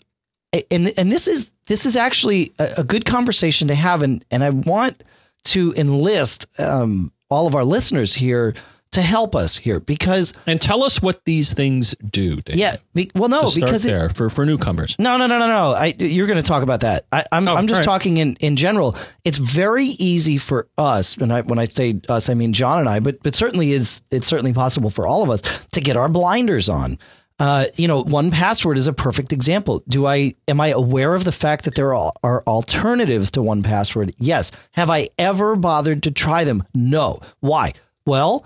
and 0.70 0.94
and 0.98 1.12
this 1.12 1.28
is 1.28 1.52
this 1.70 1.86
is 1.86 1.96
actually 1.96 2.52
a, 2.60 2.70
a 2.80 2.84
good 2.84 3.06
conversation 3.06 3.70
to 3.70 3.76
have, 3.76 4.02
and 4.02 4.26
and 4.30 4.44
I 4.44 4.50
want 4.50 5.02
to 5.46 5.74
enlist 5.78 6.48
um, 6.60 7.14
all 7.30 7.48
of 7.48 7.56
our 7.56 7.64
listeners 7.64 8.14
here 8.14 8.56
to 8.92 9.02
help 9.04 9.36
us 9.36 9.56
here 9.56 9.80
because 9.80 10.34
and 10.48 10.60
tell 10.60 10.84
us 10.84 11.00
what 11.00 11.24
these 11.24 11.54
things 11.54 11.96
do. 12.04 12.38
Dave, 12.42 12.56
yeah, 12.56 12.76
be, 12.96 13.12
well, 13.14 13.30
no, 13.30 13.48
because 13.54 13.84
there 13.84 14.08
it, 14.08 14.16
for 14.16 14.32
for 14.32 14.46
newcomers. 14.46 14.96
No, 14.98 15.18
no, 15.18 15.28
no, 15.28 15.38
no, 15.38 15.48
no. 15.48 15.74
I, 15.74 15.94
you're 16.00 16.26
going 16.26 16.42
to 16.42 16.48
talk 16.48 16.64
about 16.64 16.82
that. 16.82 17.06
I, 17.12 17.20
am 17.20 17.26
I'm, 17.32 17.48
oh, 17.48 17.56
I'm 17.56 17.68
just 17.68 17.80
right. 17.80 17.86
talking 17.86 18.18
in 18.18 18.36
in 18.40 18.56
general. 18.56 18.96
It's 19.24 19.38
very 19.38 19.86
easy 19.86 20.40
for 20.40 20.68
us, 20.78 21.18
and 21.18 21.32
I, 21.32 21.42
when 21.42 21.60
I 21.60 21.66
say 21.66 22.02
us, 22.10 22.30
I 22.30 22.34
mean 22.34 22.54
John 22.54 22.80
and 22.80 22.90
I, 22.90 23.00
but 23.00 23.22
but 23.22 23.36
certainly 23.36 23.72
is 23.74 24.02
it's 24.10 24.28
certainly 24.28 24.54
possible 24.54 24.90
for 24.90 25.06
all 25.06 25.22
of 25.22 25.30
us 25.30 25.44
to 25.72 25.82
get 25.82 25.96
our 25.96 26.10
blinders 26.10 26.68
on. 26.68 26.98
Uh, 27.40 27.68
you 27.76 27.88
know, 27.88 28.04
1Password 28.04 28.78
is 28.78 28.88
a 28.88 28.94
perfect 28.94 29.32
example. 29.32 29.82
Do 29.88 30.06
I 30.06 30.34
am 30.48 30.60
I 30.60 30.68
aware 30.70 31.16
of 31.16 31.24
the 31.24 31.32
fact 31.32 31.66
that 31.66 31.76
there 31.76 31.94
are, 31.94 32.12
are 32.22 32.44
alternatives 32.46 33.32
to 33.32 33.40
1Password? 33.40 34.14
Yes. 34.20 34.52
Have 34.72 34.90
I 34.90 35.08
ever 35.18 35.56
bothered 35.56 36.04
to 36.04 36.12
try 36.12 36.44
them? 36.44 36.64
No. 36.74 37.22
Why? 37.40 37.74
Well, 38.06 38.46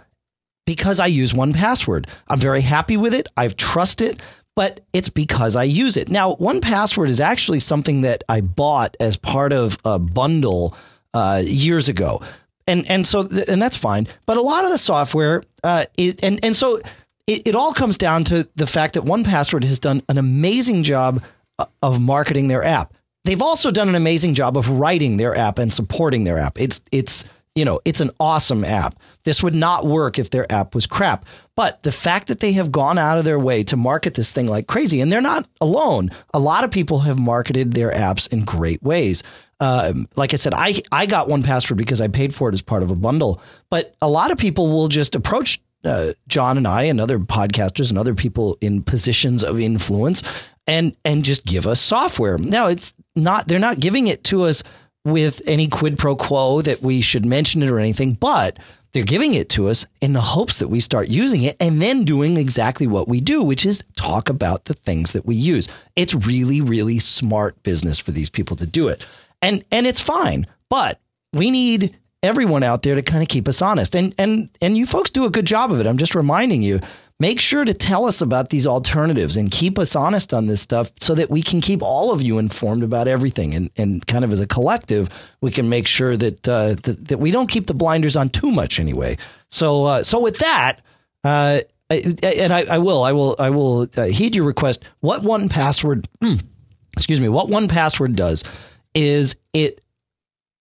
because 0.65 0.99
I 0.99 1.07
use 1.07 1.33
1Password. 1.33 2.07
I'm 2.27 2.39
very 2.39 2.61
happy 2.61 2.95
with 2.95 3.13
it. 3.13 3.27
I've 3.35 3.57
trusted 3.57 4.11
it, 4.11 4.21
but 4.55 4.81
it's 4.93 5.09
because 5.09 5.55
I 5.55 5.63
use 5.63 5.97
it. 5.97 6.09
Now, 6.09 6.35
1Password 6.35 7.09
is 7.09 7.19
actually 7.19 7.59
something 7.59 8.01
that 8.01 8.23
I 8.29 8.41
bought 8.41 8.95
as 8.99 9.17
part 9.17 9.53
of 9.53 9.77
a 9.83 9.97
bundle 9.97 10.75
uh, 11.13 11.41
years 11.43 11.89
ago. 11.89 12.21
And 12.65 12.89
and 12.89 13.05
so 13.05 13.27
and 13.49 13.61
that's 13.61 13.75
fine, 13.75 14.07
but 14.25 14.37
a 14.37 14.41
lot 14.41 14.63
of 14.63 14.71
the 14.71 14.77
software 14.77 15.43
uh, 15.65 15.83
is, 15.97 16.15
and 16.23 16.39
and 16.45 16.55
so 16.55 16.79
it, 17.27 17.47
it 17.47 17.55
all 17.55 17.73
comes 17.73 17.97
down 17.97 18.23
to 18.25 18.47
the 18.55 18.67
fact 18.67 18.95
that 18.95 19.03
1Password 19.03 19.63
has 19.63 19.79
done 19.79 20.01
an 20.09 20.17
amazing 20.17 20.83
job 20.83 21.23
uh, 21.59 21.65
of 21.81 22.01
marketing 22.01 22.47
their 22.47 22.63
app. 22.63 22.93
They've 23.25 23.41
also 23.41 23.71
done 23.71 23.89
an 23.89 23.95
amazing 23.95 24.33
job 24.33 24.57
of 24.57 24.69
writing 24.69 25.17
their 25.17 25.35
app 25.35 25.57
and 25.57 25.73
supporting 25.73 26.25
their 26.25 26.37
app. 26.37 26.59
It's 26.59 26.81
it's 26.91 27.23
you 27.55 27.65
know, 27.65 27.79
it's 27.85 28.01
an 28.01 28.09
awesome 28.19 28.63
app. 28.65 28.97
This 29.25 29.43
would 29.43 29.53
not 29.53 29.85
work 29.85 30.17
if 30.17 30.31
their 30.31 30.51
app 30.51 30.73
was 30.73 30.87
crap. 30.87 31.25
But 31.55 31.83
the 31.83 31.91
fact 31.91 32.27
that 32.27 32.39
they 32.39 32.53
have 32.53 32.71
gone 32.71 32.97
out 32.97 33.19
of 33.19 33.25
their 33.25 33.37
way 33.37 33.63
to 33.65 33.77
market 33.77 34.15
this 34.15 34.31
thing 34.31 34.47
like 34.47 34.65
crazy, 34.65 35.01
and 35.01 35.11
they're 35.11 35.21
not 35.21 35.47
alone. 35.61 36.09
A 36.33 36.39
lot 36.39 36.63
of 36.63 36.71
people 36.71 36.99
have 36.99 37.19
marketed 37.19 37.73
their 37.73 37.91
apps 37.91 38.31
in 38.33 38.43
great 38.43 38.81
ways. 38.81 39.21
Um, 39.59 40.07
like 40.15 40.33
I 40.33 40.37
said, 40.37 40.53
I 40.55 40.81
I 40.91 41.05
got 41.05 41.27
1Password 41.27 41.77
because 41.77 42.01
I 42.01 42.07
paid 42.07 42.33
for 42.33 42.49
it 42.49 42.53
as 42.53 42.63
part 42.63 42.81
of 42.81 42.89
a 42.89 42.95
bundle. 42.95 43.39
But 43.69 43.95
a 44.01 44.09
lot 44.09 44.31
of 44.31 44.37
people 44.39 44.69
will 44.69 44.87
just 44.87 45.13
approach 45.13 45.61
uh, 45.83 46.13
John 46.27 46.57
and 46.57 46.67
I 46.67 46.83
and 46.83 46.99
other 46.99 47.19
podcasters 47.19 47.89
and 47.89 47.99
other 47.99 48.15
people 48.15 48.57
in 48.61 48.83
positions 48.83 49.43
of 49.43 49.59
influence 49.59 50.23
and 50.67 50.95
and 51.03 51.23
just 51.23 51.45
give 51.45 51.67
us 51.67 51.81
software. 51.81 52.37
Now 52.37 52.67
it's 52.67 52.93
not 53.15 53.47
they're 53.47 53.59
not 53.59 53.79
giving 53.79 54.07
it 54.07 54.23
to 54.25 54.43
us 54.43 54.63
with 55.05 55.41
any 55.45 55.67
quid 55.67 55.97
pro 55.97 56.15
quo 56.15 56.61
that 56.61 56.81
we 56.81 57.01
should 57.01 57.25
mention 57.25 57.61
it 57.61 57.69
or 57.69 57.79
anything, 57.79 58.13
but 58.13 58.57
they're 58.93 59.03
giving 59.03 59.33
it 59.33 59.49
to 59.49 59.67
us 59.67 59.87
in 60.01 60.13
the 60.13 60.21
hopes 60.21 60.57
that 60.57 60.67
we 60.67 60.79
start 60.79 61.07
using 61.07 61.43
it 61.43 61.57
and 61.59 61.81
then 61.81 62.05
doing 62.05 62.37
exactly 62.37 62.85
what 62.85 63.07
we 63.07 63.19
do, 63.19 63.41
which 63.41 63.65
is 63.65 63.83
talk 63.95 64.29
about 64.29 64.65
the 64.65 64.75
things 64.75 65.13
that 65.13 65.25
we 65.25 65.35
use. 65.35 65.67
It's 65.95 66.13
really, 66.13 66.61
really 66.61 66.99
smart 66.99 67.61
business 67.63 67.97
for 67.97 68.11
these 68.11 68.29
people 68.29 68.55
to 68.57 68.67
do 68.67 68.87
it. 68.87 69.05
And 69.41 69.63
and 69.71 69.85
it's 69.85 69.99
fine, 69.99 70.47
but 70.69 70.99
we 71.33 71.51
need 71.51 71.97
everyone 72.23 72.63
out 72.63 72.81
there 72.81 72.95
to 72.95 73.01
kind 73.03 73.21
of 73.21 73.27
keep 73.27 73.47
us 73.47 73.61
honest. 73.61 73.95
And 73.95 74.15
and 74.17 74.49
and 74.61 74.77
you 74.77 74.85
folks 74.85 75.11
do 75.11 75.25
a 75.25 75.29
good 75.29 75.45
job 75.45 75.71
of 75.71 75.79
it. 75.79 75.85
I'm 75.85 75.97
just 75.97 76.15
reminding 76.15 76.63
you 76.63 76.79
make 77.19 77.39
sure 77.39 77.63
to 77.63 77.73
tell 77.73 78.05
us 78.05 78.21
about 78.21 78.49
these 78.49 78.65
alternatives 78.65 79.37
and 79.37 79.51
keep 79.51 79.77
us 79.77 79.95
honest 79.95 80.33
on 80.33 80.47
this 80.47 80.61
stuff 80.61 80.91
so 80.99 81.13
that 81.15 81.29
we 81.29 81.41
can 81.41 81.61
keep 81.61 81.81
all 81.81 82.11
of 82.11 82.21
you 82.21 82.39
informed 82.39 82.83
about 82.83 83.07
everything 83.07 83.53
and, 83.53 83.69
and 83.77 84.05
kind 84.07 84.25
of 84.25 84.33
as 84.33 84.39
a 84.39 84.47
collective 84.47 85.09
we 85.39 85.51
can 85.51 85.69
make 85.69 85.87
sure 85.87 86.17
that, 86.17 86.47
uh, 86.47 86.75
that, 86.83 87.07
that 87.07 87.19
we 87.19 87.31
don't 87.31 87.47
keep 87.47 87.67
the 87.67 87.73
blinders 87.73 88.15
on 88.15 88.29
too 88.29 88.51
much 88.51 88.79
anyway 88.79 89.15
so 89.47 89.85
uh, 89.85 90.03
so 90.03 90.19
with 90.19 90.39
that 90.39 90.81
uh, 91.23 91.61
and 91.89 92.51
I, 92.51 92.65
I, 92.71 92.77
will 92.79 93.03
I 93.03 93.11
will 93.11 93.35
I 93.37 93.51
will 93.51 93.87
uh, 93.95 94.05
heed 94.05 94.35
your 94.35 94.45
request 94.45 94.83
what 95.01 95.21
1Password 95.21 96.07
excuse 96.97 97.21
me 97.21 97.29
what 97.29 97.47
1Password 97.47 98.15
does 98.15 98.43
is 98.95 99.35
it 99.53 99.82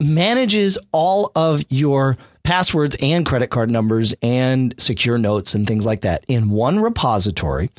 manages 0.00 0.78
all 0.92 1.30
of 1.34 1.62
your 1.68 2.16
passwords 2.44 2.96
and 3.00 3.24
credit 3.24 3.48
card 3.48 3.70
numbers 3.70 4.14
and 4.22 4.74
secure 4.78 5.18
notes 5.18 5.54
and 5.54 5.66
things 5.66 5.86
like 5.86 6.00
that 6.00 6.24
in 6.28 6.50
one 6.50 6.80
repository 6.80 7.70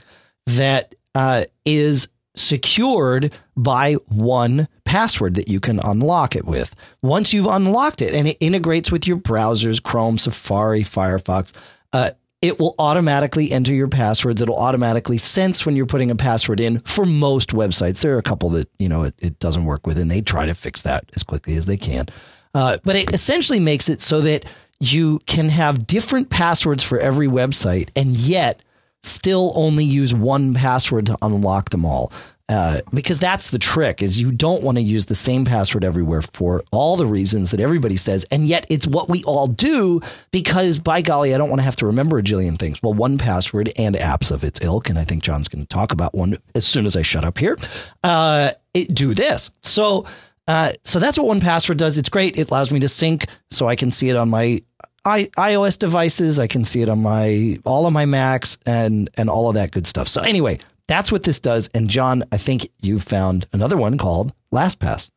that 0.47 0.95
uh, 1.15 1.43
is 1.65 2.07
secured 2.35 3.35
by 3.55 3.93
one 4.07 4.67
password 4.85 5.35
that 5.35 5.47
you 5.47 5.59
can 5.59 5.79
unlock 5.79 6.35
it 6.35 6.45
with. 6.45 6.75
Once 7.01 7.33
you've 7.33 7.45
unlocked 7.45 8.01
it 8.01 8.13
and 8.13 8.27
it 8.27 8.37
integrates 8.39 8.91
with 8.91 9.07
your 9.07 9.17
browsers, 9.17 9.81
Chrome, 9.81 10.17
Safari, 10.17 10.83
Firefox, 10.83 11.53
uh, 11.93 12.11
it 12.43 12.59
will 12.59 12.75
automatically 12.77 13.53
enter 13.53 13.73
your 13.73 13.87
passwords. 13.87 14.41
It'll 14.41 14.57
automatically 14.57 15.17
sense 15.17 15.65
when 15.65 15.77
you're 15.77 15.85
putting 15.85 16.11
a 16.11 16.15
password 16.15 16.59
in 16.59 16.79
for 16.79 17.05
most 17.05 17.51
websites. 17.51 18.01
There 18.01 18.13
are 18.15 18.19
a 18.19 18.23
couple 18.23 18.49
that, 18.49 18.67
you 18.79 18.89
know, 18.89 19.03
it, 19.03 19.15
it 19.17 19.39
doesn't 19.39 19.63
work 19.63 19.87
with 19.87 19.97
and 19.97 20.11
they 20.11 20.19
try 20.19 20.45
to 20.45 20.53
fix 20.53 20.81
that 20.81 21.09
as 21.15 21.23
quickly 21.23 21.55
as 21.55 21.67
they 21.67 21.77
can. 21.77 22.07
Uh, 22.53 22.79
but 22.83 22.97
it 22.97 23.13
essentially 23.13 23.61
makes 23.61 23.87
it 23.87 24.01
so 24.01 24.19
that 24.19 24.43
you 24.81 25.19
can 25.25 25.47
have 25.47 25.87
different 25.87 26.29
passwords 26.29 26.83
for 26.83 26.99
every 26.99 27.27
website 27.27 27.87
and 27.95 28.17
yet 28.17 28.61
still 29.03 29.53
only 29.55 29.85
use 29.85 30.13
one 30.13 30.53
password 30.53 31.05
to 31.05 31.17
unlock 31.21 31.69
them 31.69 31.85
all. 31.85 32.11
Uh, 32.49 32.81
because 32.93 33.19
that's 33.19 33.51
the 33.51 33.57
trick 33.57 34.01
is 34.01 34.19
you 34.19 34.29
don't 34.29 34.63
want 34.63 34.77
to 34.77 34.81
use 34.81 35.05
the 35.05 35.15
same 35.15 35.45
password 35.45 35.81
everywhere 35.81 36.21
for 36.21 36.61
all 36.71 36.97
the 36.97 37.05
reasons 37.05 37.51
that 37.51 37.61
everybody 37.61 37.95
says 37.95 38.25
and 38.31 38.47
yet 38.47 38.65
it's 38.69 38.85
what 38.85 39.07
we 39.07 39.23
all 39.23 39.47
do 39.47 40.01
because 40.31 40.77
by 40.77 41.01
golly 41.01 41.33
i 41.33 41.37
don't 41.37 41.47
want 41.47 41.59
to 41.59 41.63
have 41.63 41.77
to 41.77 41.85
remember 41.85 42.17
a 42.17 42.21
jillion 42.21 42.59
things 42.59 42.83
well 42.83 42.93
1Password 42.93 43.71
and 43.77 43.95
apps 43.95 44.29
of 44.29 44.43
its 44.43 44.59
ilk 44.61 44.89
and 44.89 44.99
i 44.99 45.05
think 45.05 45.23
john's 45.23 45.47
going 45.47 45.63
to 45.63 45.67
talk 45.69 45.93
about 45.93 46.13
one 46.13 46.37
as 46.53 46.67
soon 46.67 46.85
as 46.85 46.97
i 46.97 47.01
shut 47.01 47.23
up 47.23 47.37
here 47.37 47.57
uh, 48.03 48.51
it, 48.73 48.93
do 48.93 49.13
this 49.13 49.49
so 49.61 50.05
uh, 50.47 50.73
so 50.83 50.99
that's 50.99 51.17
what 51.17 51.37
1Password 51.37 51.77
does. 51.77 51.97
It's 51.97 52.09
great. 52.09 52.37
It 52.37 52.51
allows 52.51 52.71
me 52.71 52.79
to 52.81 52.89
sync 52.89 53.27
so 53.49 53.67
I 53.67 53.75
can 53.75 53.91
see 53.91 54.09
it 54.09 54.15
on 54.15 54.29
my 54.29 54.61
I, 55.05 55.25
iOS 55.37 55.77
devices. 55.77 56.39
I 56.39 56.47
can 56.47 56.65
see 56.65 56.81
it 56.81 56.89
on 56.89 57.01
my 57.01 57.59
all 57.65 57.85
of 57.85 57.93
my 57.93 58.05
Macs 58.05 58.57
and 58.65 59.09
and 59.15 59.29
all 59.29 59.49
of 59.49 59.55
that 59.55 59.71
good 59.71 59.85
stuff. 59.85 60.07
So 60.07 60.21
anyway, 60.21 60.59
that's 60.87 61.11
what 61.11 61.23
this 61.23 61.39
does. 61.39 61.69
And 61.73 61.89
John, 61.89 62.23
I 62.31 62.37
think 62.37 62.69
you 62.81 62.99
found 62.99 63.47
another 63.53 63.77
one 63.77 63.97
called 63.97 64.33
LastPass. 64.53 65.09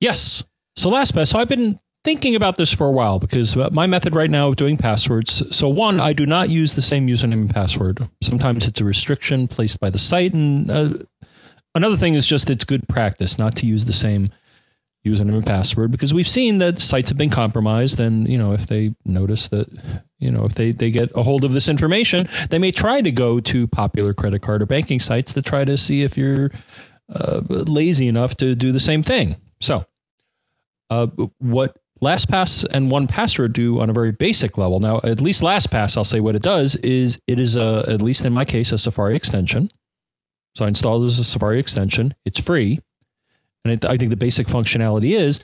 Yes. 0.00 0.44
So 0.76 0.90
LastPass. 0.90 1.28
So 1.28 1.38
I've 1.38 1.48
been 1.48 1.78
thinking 2.04 2.36
about 2.36 2.56
this 2.56 2.72
for 2.72 2.86
a 2.86 2.92
while 2.92 3.18
because 3.18 3.56
uh, 3.56 3.70
my 3.72 3.86
method 3.86 4.14
right 4.14 4.30
now 4.30 4.48
of 4.48 4.56
doing 4.56 4.76
passwords. 4.76 5.42
So 5.56 5.68
one, 5.68 6.00
I 6.00 6.12
do 6.12 6.26
not 6.26 6.50
use 6.50 6.74
the 6.74 6.82
same 6.82 7.06
username 7.06 7.32
and 7.32 7.50
password. 7.50 8.06
Sometimes 8.22 8.66
it's 8.66 8.80
a 8.80 8.84
restriction 8.84 9.48
placed 9.48 9.80
by 9.80 9.90
the 9.90 9.98
site, 9.98 10.34
and 10.34 10.70
uh, 10.70 10.90
another 11.74 11.96
thing 11.96 12.14
is 12.14 12.26
just 12.26 12.50
it's 12.50 12.64
good 12.64 12.86
practice 12.88 13.38
not 13.38 13.56
to 13.56 13.66
use 13.66 13.86
the 13.86 13.92
same 13.92 14.28
username 15.04 15.34
and 15.34 15.46
password 15.46 15.90
because 15.90 16.14
we've 16.14 16.28
seen 16.28 16.58
that 16.58 16.78
sites 16.78 17.10
have 17.10 17.18
been 17.18 17.30
compromised 17.30 18.00
and 18.00 18.28
you 18.28 18.38
know 18.38 18.52
if 18.52 18.66
they 18.66 18.94
notice 19.04 19.48
that 19.48 19.68
you 20.18 20.30
know 20.30 20.44
if 20.44 20.54
they, 20.54 20.72
they 20.72 20.90
get 20.90 21.10
a 21.14 21.22
hold 21.22 21.44
of 21.44 21.52
this 21.52 21.68
information 21.68 22.28
they 22.50 22.58
may 22.58 22.70
try 22.70 23.00
to 23.00 23.12
go 23.12 23.38
to 23.38 23.66
popular 23.66 24.14
credit 24.14 24.40
card 24.40 24.62
or 24.62 24.66
banking 24.66 24.98
sites 24.98 25.34
to 25.34 25.42
try 25.42 25.64
to 25.64 25.76
see 25.76 26.02
if 26.02 26.16
you're 26.16 26.50
uh, 27.14 27.42
lazy 27.48 28.08
enough 28.08 28.36
to 28.36 28.54
do 28.54 28.72
the 28.72 28.80
same 28.80 29.02
thing 29.02 29.36
so 29.60 29.84
uh, 30.90 31.06
what 31.38 31.76
LastPass 32.02 32.66
and 32.70 32.90
1Password 32.90 33.52
do 33.52 33.80
on 33.80 33.88
a 33.88 33.92
very 33.92 34.12
basic 34.12 34.58
level. 34.58 34.78
Now, 34.78 35.00
at 35.04 35.20
least 35.20 35.42
LastPass, 35.42 35.96
I'll 35.96 36.04
say 36.04 36.20
what 36.20 36.36
it 36.36 36.42
does 36.42 36.76
is 36.76 37.18
it 37.26 37.38
is 37.38 37.56
a, 37.56 37.84
at 37.88 38.02
least 38.02 38.26
in 38.26 38.32
my 38.32 38.44
case, 38.44 38.72
a 38.72 38.78
Safari 38.78 39.16
extension. 39.16 39.70
So 40.54 40.64
I 40.64 40.68
installed 40.68 41.04
it 41.04 41.06
as 41.06 41.18
a 41.18 41.24
Safari 41.24 41.58
extension. 41.58 42.14
It's 42.24 42.38
free. 42.38 42.80
And 43.64 43.72
it, 43.72 43.84
I 43.84 43.96
think 43.96 44.10
the 44.10 44.16
basic 44.16 44.46
functionality 44.46 45.12
is 45.12 45.42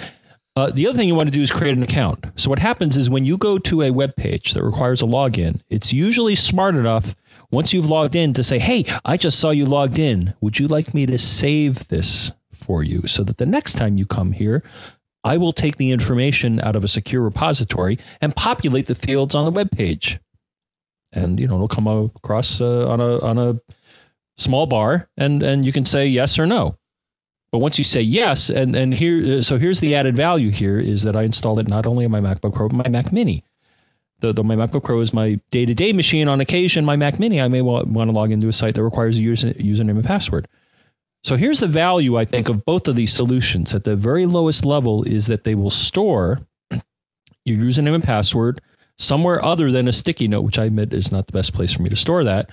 uh, 0.57 0.71
the 0.71 0.87
other 0.87 0.99
thing 0.99 1.09
you 1.09 1.15
want 1.15 1.29
to 1.29 1.33
do 1.33 1.43
is 1.43 1.51
create 1.51 1.77
an 1.77 1.83
account. 1.83 2.25
So 2.37 2.51
what 2.51 2.59
happens 2.59 2.97
is 2.97 3.09
when 3.09 3.25
you 3.25 3.39
go 3.39 3.59
to 3.59 3.83
a 3.83 3.91
web 3.91 4.17
page 4.17 4.53
that 4.53 4.65
requires 4.65 5.01
a 5.01 5.07
login, 5.07 5.61
it's 5.69 5.93
usually 5.93 6.35
smart 6.35 6.75
enough 6.75 7.15
once 7.51 7.73
you've 7.73 7.89
logged 7.89 8.17
in 8.17 8.33
to 8.35 8.43
say, 8.43 8.59
"Hey, 8.59 8.85
I 9.05 9.17
just 9.17 9.39
saw 9.39 9.51
you 9.51 9.65
logged 9.65 9.99
in. 9.99 10.35
Would 10.41 10.59
you 10.59 10.69
like 10.69 10.93
me 10.93 11.07
to 11.07 11.19
save 11.19 11.89
this 11.89 12.33
for 12.53 12.83
you 12.83 13.07
so 13.07 13.23
that 13.25 13.39
the 13.39 13.47
next 13.47 13.75
time 13.75 13.97
you 13.97 14.07
come 14.07 14.33
here, 14.33 14.63
I 15.23 15.37
will 15.37 15.53
take 15.53 15.77
the 15.77 15.93
information 15.93 16.61
out 16.61 16.77
of 16.77 16.85
a 16.85 16.89
secure 16.89 17.23
repository 17.23 17.99
and 18.21 18.35
populate 18.35 18.87
the 18.87 18.95
fields 18.95 19.35
on 19.35 19.45
the 19.45 19.51
web 19.51 19.71
page." 19.71 20.19
And 21.13 21.39
you 21.41 21.47
know, 21.47 21.55
it'll 21.55 21.69
come 21.69 21.87
across 21.87 22.61
uh, 22.61 22.89
on 22.89 23.01
a 23.01 23.19
on 23.21 23.39
a 23.39 23.61
small 24.37 24.67
bar 24.67 25.09
and 25.17 25.43
and 25.43 25.65
you 25.65 25.73
can 25.73 25.85
say 25.85 26.07
yes 26.07 26.39
or 26.39 26.47
no. 26.47 26.77
But 27.53 27.59
once 27.59 27.79
you 27.79 27.85
say 27.85 28.01
yes, 28.01 28.49
and 28.49 28.75
and 28.75 28.95
here, 28.95 29.43
so 29.43 29.59
here's 29.59 29.81
the 29.81 29.95
added 29.95 30.15
value 30.15 30.51
here 30.51 30.79
is 30.79 31.03
that 31.03 31.17
I 31.17 31.23
installed 31.23 31.59
it 31.59 31.69
not 31.69 31.87
only 31.87 32.05
on 32.05 32.11
my 32.11 32.21
MacBook 32.21 32.55
Pro, 32.55 32.69
but 32.69 32.77
my 32.77 32.89
Mac 32.89 33.13
Mini. 33.13 33.45
The, 34.21 34.33
the 34.33 34.45
my 34.45 34.55
MacBook 34.55 34.85
Pro 34.85 35.01
is 35.01 35.13
my 35.13 35.41
day 35.51 35.67
to 35.67 35.75
day 35.75 35.93
machine. 35.93 36.29
On 36.29 36.41
occasion, 36.41 36.85
my 36.85 36.97
Mac 36.97 37.19
Mini, 37.19 37.41
I 37.41 37.49
may 37.49 37.63
want, 37.63 37.93
to 37.93 38.13
log 38.13 38.31
into 38.31 38.49
a 38.49 38.53
site 38.53 38.75
that 38.75 38.85
requires 38.85 39.19
a 39.19 39.23
user, 39.23 39.51
username 39.55 39.97
and 39.97 40.05
password. 40.05 40.47
So 41.25 41.37
here's 41.37 41.61
the 41.61 41.69
value 41.69 42.17
I 42.17 42.25
think 42.25 42.49
of 42.49 42.65
both 42.65 42.87
of 42.87 42.97
these 42.97 43.13
solutions. 43.13 43.75
At 43.75 43.85
the 43.85 43.97
very 43.97 44.27
lowest 44.27 44.65
level, 44.65 45.03
is 45.03 45.27
that 45.27 45.45
they 45.45 45.55
will 45.55 45.71
store 45.71 46.41
your 47.45 47.59
username 47.59 47.95
and 47.95 48.05
password 48.05 48.61
somewhere 48.99 49.45
other 49.45 49.73
than 49.73 49.89
a 49.89 49.93
sticky 49.93 50.29
note, 50.29 50.43
which 50.43 50.59
I 50.59 50.67
admit 50.67 50.93
is 50.93 51.11
not 51.11 51.27
the 51.27 51.33
best 51.33 51.53
place 51.53 51.73
for 51.73 51.83
me 51.83 51.89
to 51.89 51.97
store 51.97 52.23
that. 52.25 52.51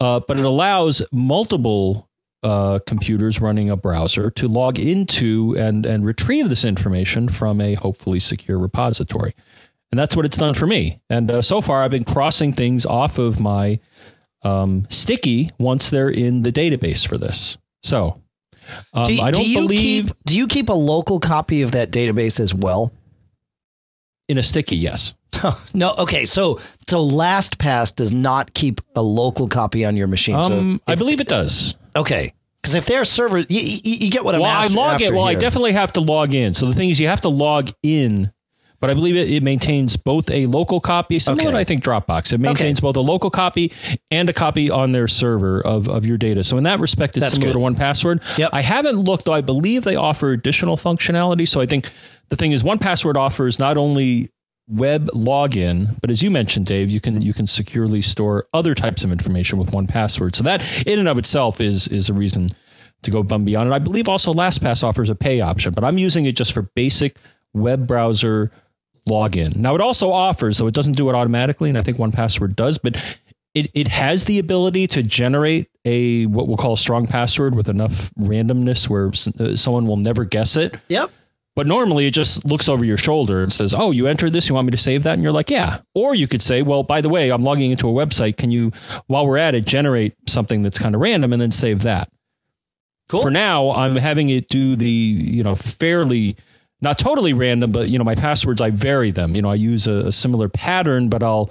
Uh, 0.00 0.20
but 0.20 0.38
it 0.38 0.44
allows 0.44 1.02
multiple 1.10 2.07
uh, 2.42 2.78
computers 2.86 3.40
running 3.40 3.70
a 3.70 3.76
browser 3.76 4.30
to 4.30 4.48
log 4.48 4.78
into 4.78 5.56
and, 5.58 5.84
and 5.84 6.04
retrieve 6.04 6.48
this 6.48 6.64
information 6.64 7.28
from 7.28 7.60
a 7.60 7.74
hopefully 7.74 8.18
secure 8.18 8.58
repository. 8.58 9.34
And 9.90 9.98
that's 9.98 10.14
what 10.14 10.24
it's 10.24 10.36
done 10.36 10.54
for 10.54 10.66
me. 10.66 11.00
And 11.08 11.30
uh, 11.30 11.42
so 11.42 11.60
far, 11.60 11.82
I've 11.82 11.90
been 11.90 12.04
crossing 12.04 12.52
things 12.52 12.84
off 12.84 13.18
of 13.18 13.40
my 13.40 13.80
um, 14.42 14.86
sticky 14.90 15.50
once 15.58 15.90
they're 15.90 16.10
in 16.10 16.42
the 16.42 16.52
database 16.52 17.06
for 17.06 17.18
this. 17.18 17.58
So 17.82 18.20
um, 18.92 19.04
do, 19.04 19.20
I 19.20 19.30
don't 19.30 19.44
do 19.44 19.54
believe. 19.54 20.06
Keep, 20.08 20.16
do 20.26 20.36
you 20.36 20.46
keep 20.46 20.68
a 20.68 20.74
local 20.74 21.20
copy 21.20 21.62
of 21.62 21.72
that 21.72 21.90
database 21.90 22.38
as 22.38 22.54
well? 22.54 22.92
In 24.28 24.36
a 24.36 24.42
sticky, 24.42 24.76
yes. 24.76 25.14
no, 25.74 25.94
okay. 25.98 26.26
So 26.26 26.60
so 26.86 27.06
LastPass 27.06 27.94
does 27.94 28.12
not 28.12 28.52
keep 28.54 28.80
a 28.94 29.02
local 29.02 29.48
copy 29.48 29.84
on 29.84 29.96
your 29.96 30.06
machine. 30.06 30.36
Um, 30.36 30.42
so 30.42 30.58
if, 30.58 30.80
I 30.86 30.94
believe 30.96 31.20
it 31.20 31.28
does. 31.28 31.76
Okay. 31.98 32.32
Because 32.62 32.74
if 32.74 32.86
their 32.86 33.04
server, 33.04 33.38
you, 33.38 33.46
you, 33.48 33.80
you, 33.84 34.10
get 34.10 34.24
what 34.24 34.34
I'm 34.34 34.40
well, 34.40 34.50
I 34.50 34.66
log 34.66 35.00
in. 35.00 35.14
Well, 35.14 35.26
here. 35.26 35.36
I 35.36 35.40
definitely 35.40 35.72
have 35.72 35.92
to 35.92 36.00
log 36.00 36.34
in. 36.34 36.54
So 36.54 36.66
the 36.66 36.74
thing 36.74 36.90
is, 36.90 36.98
you 36.98 37.06
have 37.06 37.20
to 37.20 37.28
log 37.28 37.70
in, 37.82 38.32
but 38.80 38.90
I 38.90 38.94
believe 38.94 39.16
it, 39.16 39.30
it 39.30 39.42
maintains 39.44 39.96
both 39.96 40.28
a 40.30 40.46
local 40.46 40.80
copy, 40.80 41.18
similar 41.18 41.42
okay. 41.42 41.52
to 41.52 41.58
I 41.58 41.64
think 41.64 41.82
Dropbox. 41.82 42.32
It 42.32 42.38
maintains 42.38 42.78
okay. 42.78 42.82
both 42.82 42.96
a 42.96 43.00
local 43.00 43.30
copy 43.30 43.72
and 44.10 44.28
a 44.28 44.32
copy 44.32 44.70
on 44.70 44.90
their 44.90 45.06
server 45.06 45.60
of, 45.60 45.88
of 45.88 46.04
your 46.04 46.18
data. 46.18 46.42
So 46.42 46.56
in 46.56 46.64
that 46.64 46.80
respect, 46.80 47.16
it's 47.16 47.26
That's 47.26 47.34
similar 47.36 47.52
good. 47.52 47.76
to 47.76 47.80
1Password. 47.80 48.38
Yep. 48.38 48.50
I 48.52 48.60
haven't 48.60 48.96
looked 48.96 49.26
though. 49.26 49.34
I 49.34 49.40
believe 49.40 49.84
they 49.84 49.96
offer 49.96 50.32
additional 50.32 50.76
functionality. 50.76 51.48
So 51.48 51.60
I 51.60 51.66
think 51.66 51.90
the 52.28 52.36
thing 52.36 52.52
is, 52.52 52.62
1Password 52.64 53.16
offers 53.16 53.58
not 53.58 53.76
only 53.76 54.30
web 54.68 55.06
login, 55.08 55.98
but 56.00 56.10
as 56.10 56.22
you 56.22 56.30
mentioned, 56.30 56.66
Dave, 56.66 56.90
you 56.90 57.00
can 57.00 57.22
you 57.22 57.32
can 57.32 57.46
securely 57.46 58.02
store 58.02 58.46
other 58.52 58.74
types 58.74 59.02
of 59.02 59.10
information 59.10 59.58
with 59.58 59.70
1Password. 59.70 60.36
So 60.36 60.44
that 60.44 60.86
in 60.86 60.98
and 60.98 61.08
of 61.08 61.18
itself 61.18 61.60
is 61.60 61.88
is 61.88 62.08
a 62.08 62.14
reason 62.14 62.48
to 63.02 63.10
go 63.10 63.20
above 63.20 63.44
beyond. 63.44 63.66
And 63.66 63.74
I 63.74 63.78
believe 63.78 64.08
also 64.08 64.32
LastPass 64.32 64.82
offers 64.84 65.08
a 65.08 65.14
pay 65.14 65.40
option, 65.40 65.72
but 65.72 65.84
I'm 65.84 65.98
using 65.98 66.26
it 66.26 66.32
just 66.32 66.52
for 66.52 66.62
basic 66.62 67.16
web 67.54 67.86
browser 67.86 68.50
login. 69.08 69.56
Now 69.56 69.74
it 69.74 69.80
also 69.80 70.12
offers, 70.12 70.56
so 70.56 70.66
it 70.66 70.74
doesn't 70.74 70.96
do 70.96 71.08
it 71.08 71.14
automatically, 71.14 71.68
and 71.68 71.78
I 71.78 71.82
think 71.82 71.96
1Password 71.96 72.56
does, 72.56 72.76
but 72.76 72.96
it, 73.54 73.70
it 73.72 73.88
has 73.88 74.24
the 74.24 74.38
ability 74.38 74.88
to 74.88 75.02
generate 75.02 75.70
a 75.84 76.26
what 76.26 76.48
we'll 76.48 76.58
call 76.58 76.74
a 76.74 76.76
strong 76.76 77.06
password 77.06 77.54
with 77.54 77.68
enough 77.68 78.12
randomness 78.18 78.88
where 78.88 79.08
uh, 79.40 79.56
someone 79.56 79.86
will 79.86 79.96
never 79.96 80.24
guess 80.24 80.56
it. 80.56 80.76
Yep 80.88 81.10
But 81.58 81.66
normally 81.66 82.06
it 82.06 82.12
just 82.14 82.44
looks 82.44 82.68
over 82.68 82.84
your 82.84 82.96
shoulder 82.96 83.42
and 83.42 83.52
says, 83.52 83.74
"Oh, 83.76 83.90
you 83.90 84.06
entered 84.06 84.32
this. 84.32 84.48
You 84.48 84.54
want 84.54 84.66
me 84.66 84.70
to 84.70 84.76
save 84.76 85.02
that?" 85.02 85.14
And 85.14 85.24
you're 85.24 85.32
like, 85.32 85.50
"Yeah." 85.50 85.78
Or 85.92 86.14
you 86.14 86.28
could 86.28 86.40
say, 86.40 86.62
"Well, 86.62 86.84
by 86.84 87.00
the 87.00 87.08
way, 87.08 87.30
I'm 87.30 87.42
logging 87.42 87.72
into 87.72 87.88
a 87.88 87.92
website. 87.92 88.36
Can 88.36 88.52
you, 88.52 88.70
while 89.08 89.26
we're 89.26 89.38
at 89.38 89.56
it, 89.56 89.66
generate 89.66 90.14
something 90.28 90.62
that's 90.62 90.78
kind 90.78 90.94
of 90.94 91.00
random 91.00 91.32
and 91.32 91.42
then 91.42 91.50
save 91.50 91.82
that?" 91.82 92.06
Cool. 93.10 93.22
For 93.22 93.32
now, 93.32 93.72
I'm 93.72 93.96
having 93.96 94.28
it 94.28 94.48
do 94.48 94.76
the 94.76 94.88
you 94.88 95.42
know 95.42 95.56
fairly 95.56 96.36
not 96.80 96.96
totally 96.96 97.32
random, 97.32 97.72
but 97.72 97.88
you 97.88 97.98
know 97.98 98.04
my 98.04 98.14
passwords 98.14 98.60
I 98.60 98.70
vary 98.70 99.10
them. 99.10 99.34
You 99.34 99.42
know 99.42 99.50
I 99.50 99.56
use 99.56 99.88
a, 99.88 100.06
a 100.06 100.12
similar 100.12 100.48
pattern, 100.48 101.08
but 101.08 101.24
I'll 101.24 101.50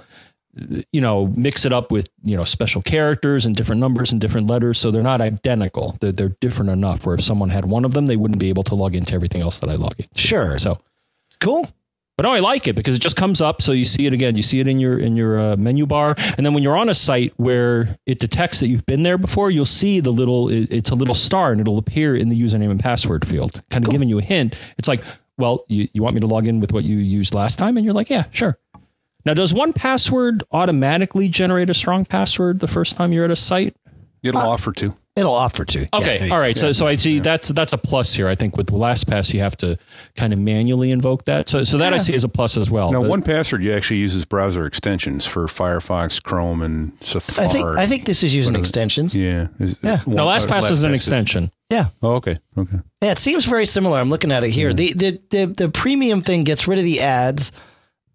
you 0.92 1.00
know 1.00 1.26
mix 1.28 1.64
it 1.64 1.72
up 1.72 1.92
with 1.92 2.08
you 2.22 2.36
know 2.36 2.44
special 2.44 2.82
characters 2.82 3.46
and 3.46 3.54
different 3.54 3.80
numbers 3.80 4.12
and 4.12 4.20
different 4.20 4.48
letters, 4.48 4.78
so 4.78 4.90
they're 4.90 5.02
not 5.02 5.20
identical. 5.20 5.96
They're, 6.00 6.12
they're 6.12 6.36
different 6.40 6.70
enough 6.70 7.06
where 7.06 7.14
if 7.14 7.22
someone 7.22 7.50
had 7.50 7.64
one 7.64 7.84
of 7.84 7.92
them, 7.92 8.06
they 8.06 8.16
wouldn't 8.16 8.40
be 8.40 8.48
able 8.48 8.64
to 8.64 8.74
log 8.74 8.94
into 8.94 9.14
everything 9.14 9.42
else 9.42 9.58
that 9.60 9.70
I 9.70 9.74
log 9.74 9.94
in 9.98 10.06
Sure. 10.14 10.58
So. 10.58 10.80
Cool. 11.40 11.68
But 12.18 12.24
no, 12.24 12.32
I 12.32 12.40
like 12.40 12.66
it 12.66 12.74
because 12.74 12.96
it 12.96 12.98
just 12.98 13.14
comes 13.14 13.40
up, 13.40 13.62
so 13.62 13.70
you 13.70 13.84
see 13.84 14.06
it 14.06 14.12
again. 14.12 14.34
You 14.34 14.42
see 14.42 14.58
it 14.58 14.66
in 14.66 14.80
your 14.80 14.98
in 14.98 15.16
your 15.16 15.38
uh, 15.38 15.56
menu 15.56 15.86
bar, 15.86 16.16
and 16.36 16.44
then 16.44 16.52
when 16.52 16.64
you're 16.64 16.76
on 16.76 16.88
a 16.88 16.94
site 16.94 17.32
where 17.36 17.96
it 18.06 18.18
detects 18.18 18.58
that 18.58 18.66
you've 18.66 18.84
been 18.86 19.04
there 19.04 19.18
before, 19.18 19.52
you'll 19.52 19.64
see 19.64 20.00
the 20.00 20.10
little. 20.10 20.48
It, 20.48 20.66
it's 20.68 20.90
a 20.90 20.96
little 20.96 21.14
star, 21.14 21.52
and 21.52 21.60
it'll 21.60 21.78
appear 21.78 22.16
in 22.16 22.28
the 22.28 22.34
username 22.34 22.72
and 22.72 22.80
password 22.80 23.24
field, 23.24 23.62
kind 23.70 23.84
of 23.84 23.92
giving 23.92 24.08
you 24.08 24.18
a 24.18 24.22
hint. 24.22 24.56
It's 24.78 24.88
like, 24.88 25.04
well, 25.36 25.64
you, 25.68 25.86
you 25.92 26.02
want 26.02 26.14
me 26.14 26.20
to 26.20 26.26
log 26.26 26.48
in 26.48 26.58
with 26.58 26.72
what 26.72 26.82
you 26.82 26.96
used 26.96 27.34
last 27.34 27.56
time, 27.56 27.76
and 27.76 27.86
you're 27.86 27.94
like, 27.94 28.10
yeah, 28.10 28.24
sure. 28.32 28.58
Now, 29.24 29.34
does 29.34 29.52
one 29.52 29.72
password 29.72 30.42
automatically 30.52 31.28
generate 31.28 31.70
a 31.70 31.74
strong 31.74 32.04
password 32.04 32.60
the 32.60 32.68
first 32.68 32.96
time 32.96 33.12
you're 33.12 33.24
at 33.24 33.30
a 33.30 33.36
site? 33.36 33.76
It'll 34.22 34.40
uh, 34.40 34.48
offer 34.48 34.72
to. 34.72 34.96
It'll 35.16 35.34
offer 35.34 35.64
to. 35.64 35.88
Okay, 35.92 36.28
Yeah. 36.28 36.32
all 36.34 36.38
right. 36.38 36.56
So, 36.56 36.70
so 36.70 36.86
I 36.86 36.94
see 36.94 37.18
that's 37.18 37.48
that's 37.48 37.72
a 37.72 37.78
plus 37.78 38.14
here. 38.14 38.28
I 38.28 38.36
think 38.36 38.56
with 38.56 38.68
the 38.68 38.74
LastPass, 38.74 39.34
you 39.34 39.40
have 39.40 39.56
to 39.58 39.76
kind 40.14 40.32
of 40.32 40.38
manually 40.38 40.92
invoke 40.92 41.24
that. 41.24 41.48
So, 41.48 41.64
so 41.64 41.76
that 41.78 41.92
I 41.92 41.98
see 41.98 42.14
is 42.14 42.22
a 42.22 42.28
plus 42.28 42.56
as 42.56 42.70
well. 42.70 42.92
Now, 42.92 43.00
one 43.02 43.22
password 43.22 43.64
you 43.64 43.72
actually 43.74 43.96
uses 43.96 44.24
browser 44.24 44.64
extensions 44.64 45.26
for 45.26 45.46
Firefox, 45.46 46.22
Chrome, 46.22 46.62
and 46.62 46.92
Safari. 47.00 47.48
I 47.48 47.50
think 47.50 47.70
I 47.70 47.86
think 47.88 48.04
this 48.04 48.22
is 48.22 48.32
using 48.32 48.54
extensions. 48.54 49.16
Yeah. 49.16 49.48
Is- 49.58 49.76
Yeah. 49.82 49.98
one- 50.02 50.14
no, 50.16 50.26
LastPass 50.26 50.70
is 50.70 50.84
an 50.84 50.92
LastPass 50.92 50.94
extension. 50.94 51.50
Yeah. 51.68 51.86
Oh, 52.00 52.12
okay. 52.14 52.38
Okay. 52.56 52.78
Yeah, 53.02 53.10
it 53.10 53.18
seems 53.18 53.44
very 53.44 53.66
similar. 53.66 53.98
I'm 53.98 54.10
looking 54.10 54.30
at 54.30 54.44
it 54.44 54.50
here. 54.50 54.72
The, 54.72 54.92
the 54.92 55.20
the 55.30 55.46
the 55.46 55.68
premium 55.68 56.22
thing 56.22 56.44
gets 56.44 56.68
rid 56.68 56.78
of 56.78 56.84
the 56.84 57.00
ads 57.00 57.50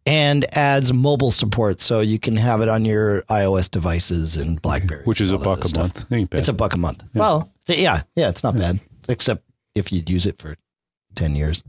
and 0.06 0.46
adds 0.58 0.92
mobile 0.92 1.32
support, 1.32 1.82
so 1.82 2.00
you 2.02 2.20
can 2.20 2.36
have 2.36 2.62
it 2.62 2.70
on 2.70 2.86
your 2.86 3.22
iOS 3.24 3.70
devices 3.72 4.36
and 4.38 4.62
BlackBerry, 4.62 5.04
Which 5.06 5.22
is 5.22 5.32
a 5.32 5.38
buck 5.38 5.64
a 5.64 5.68
stuff. 5.68 6.10
month. 6.10 6.34
It's 6.34 6.50
a 6.50 6.54
buck 6.54 6.74
a 6.74 6.78
month. 6.78 7.04
Well, 7.14 7.52
yeah, 7.68 8.04
yeah, 8.16 8.30
it's 8.30 8.44
not 8.44 8.58
bad, 8.58 8.80
except 9.08 9.44
if 9.76 9.92
you'd 9.92 10.10
use 10.10 10.26
it 10.26 10.40
for 10.42 10.56
ten 11.16 11.36
years. 11.36 11.64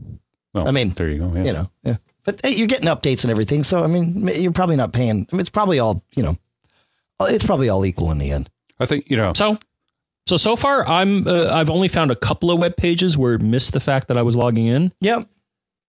Well, 0.53 0.67
I 0.67 0.71
mean, 0.71 0.89
there 0.91 1.09
you 1.09 1.19
go. 1.19 1.31
Yeah. 1.35 1.43
You 1.43 1.53
know, 1.53 1.71
yeah. 1.83 1.97
But 2.23 2.41
hey, 2.43 2.51
you're 2.51 2.67
getting 2.67 2.87
updates 2.87 3.23
and 3.23 3.31
everything, 3.31 3.63
so 3.63 3.83
I 3.83 3.87
mean, 3.87 4.27
you're 4.27 4.51
probably 4.51 4.75
not 4.75 4.93
paying. 4.93 5.27
I 5.31 5.35
mean, 5.35 5.39
it's 5.41 5.49
probably 5.49 5.79
all 5.79 6.03
you 6.15 6.23
know. 6.23 6.37
It's 7.21 7.45
probably 7.45 7.69
all 7.69 7.85
equal 7.85 8.11
in 8.11 8.17
the 8.17 8.31
end. 8.31 8.49
I 8.79 8.85
think 8.85 9.09
you 9.09 9.15
know. 9.15 9.31
So, 9.33 9.57
so 10.27 10.35
so 10.37 10.55
far, 10.55 10.85
I'm 10.87 11.27
uh, 11.27 11.49
I've 11.53 11.69
only 11.69 11.87
found 11.87 12.11
a 12.11 12.15
couple 12.15 12.51
of 12.51 12.59
web 12.59 12.75
pages 12.75 13.17
where 13.17 13.35
it 13.35 13.41
missed 13.41 13.73
the 13.73 13.79
fact 13.79 14.07
that 14.09 14.17
I 14.17 14.21
was 14.21 14.35
logging 14.35 14.65
in. 14.67 14.91
Yep. 15.01 15.29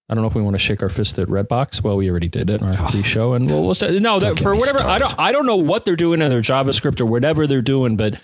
I 0.08 0.14
don't 0.14 0.22
know 0.22 0.28
if 0.28 0.34
we 0.34 0.42
want 0.42 0.54
to 0.54 0.58
shake 0.58 0.82
our 0.82 0.88
fist 0.88 1.18
at 1.18 1.26
Redbox. 1.28 1.82
Well, 1.82 1.96
we 1.96 2.08
already 2.10 2.28
did 2.28 2.48
it 2.48 2.60
in 2.62 2.68
our 2.68 2.90
pre-show, 2.90 3.34
and 3.34 3.46
we'll, 3.46 3.64
we'll 3.64 3.74
say, 3.74 3.98
no, 3.98 4.20
that, 4.20 4.38
for 4.38 4.54
whatever 4.54 4.82
I 4.82 4.98
don't 4.98 5.14
I 5.18 5.32
don't 5.32 5.46
know 5.46 5.56
what 5.56 5.84
they're 5.84 5.96
doing 5.96 6.22
in 6.22 6.30
their 6.30 6.40
JavaScript 6.42 7.00
or 7.00 7.06
whatever 7.06 7.46
they're 7.46 7.60
doing, 7.62 7.96
but 7.96 8.20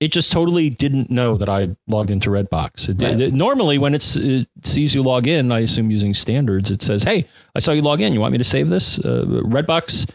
it 0.00 0.12
just 0.12 0.32
totally 0.32 0.70
didn't 0.70 1.10
know 1.10 1.36
that 1.36 1.48
I 1.48 1.74
logged 1.88 2.10
into 2.10 2.30
Redbox. 2.30 2.88
It, 2.88 3.02
Right. 3.02 3.20
it- 3.20 3.32
normally, 3.34 3.78
when 3.78 3.94
it's, 3.94 4.16
it 4.16 4.46
sees 4.62 4.94
you 4.94 5.02
log 5.02 5.26
in, 5.26 5.50
I 5.50 5.60
assume 5.60 5.90
using 5.90 6.14
standards, 6.14 6.70
it 6.70 6.82
says, 6.82 7.02
"Hey, 7.02 7.26
I 7.54 7.58
saw 7.60 7.72
you 7.72 7.82
log 7.82 8.00
in. 8.00 8.12
You 8.12 8.20
want 8.20 8.32
me 8.32 8.38
to 8.38 8.44
save 8.44 8.68
this?" 8.68 8.98
Uh, 8.98 9.24
Redbox. 9.44 10.08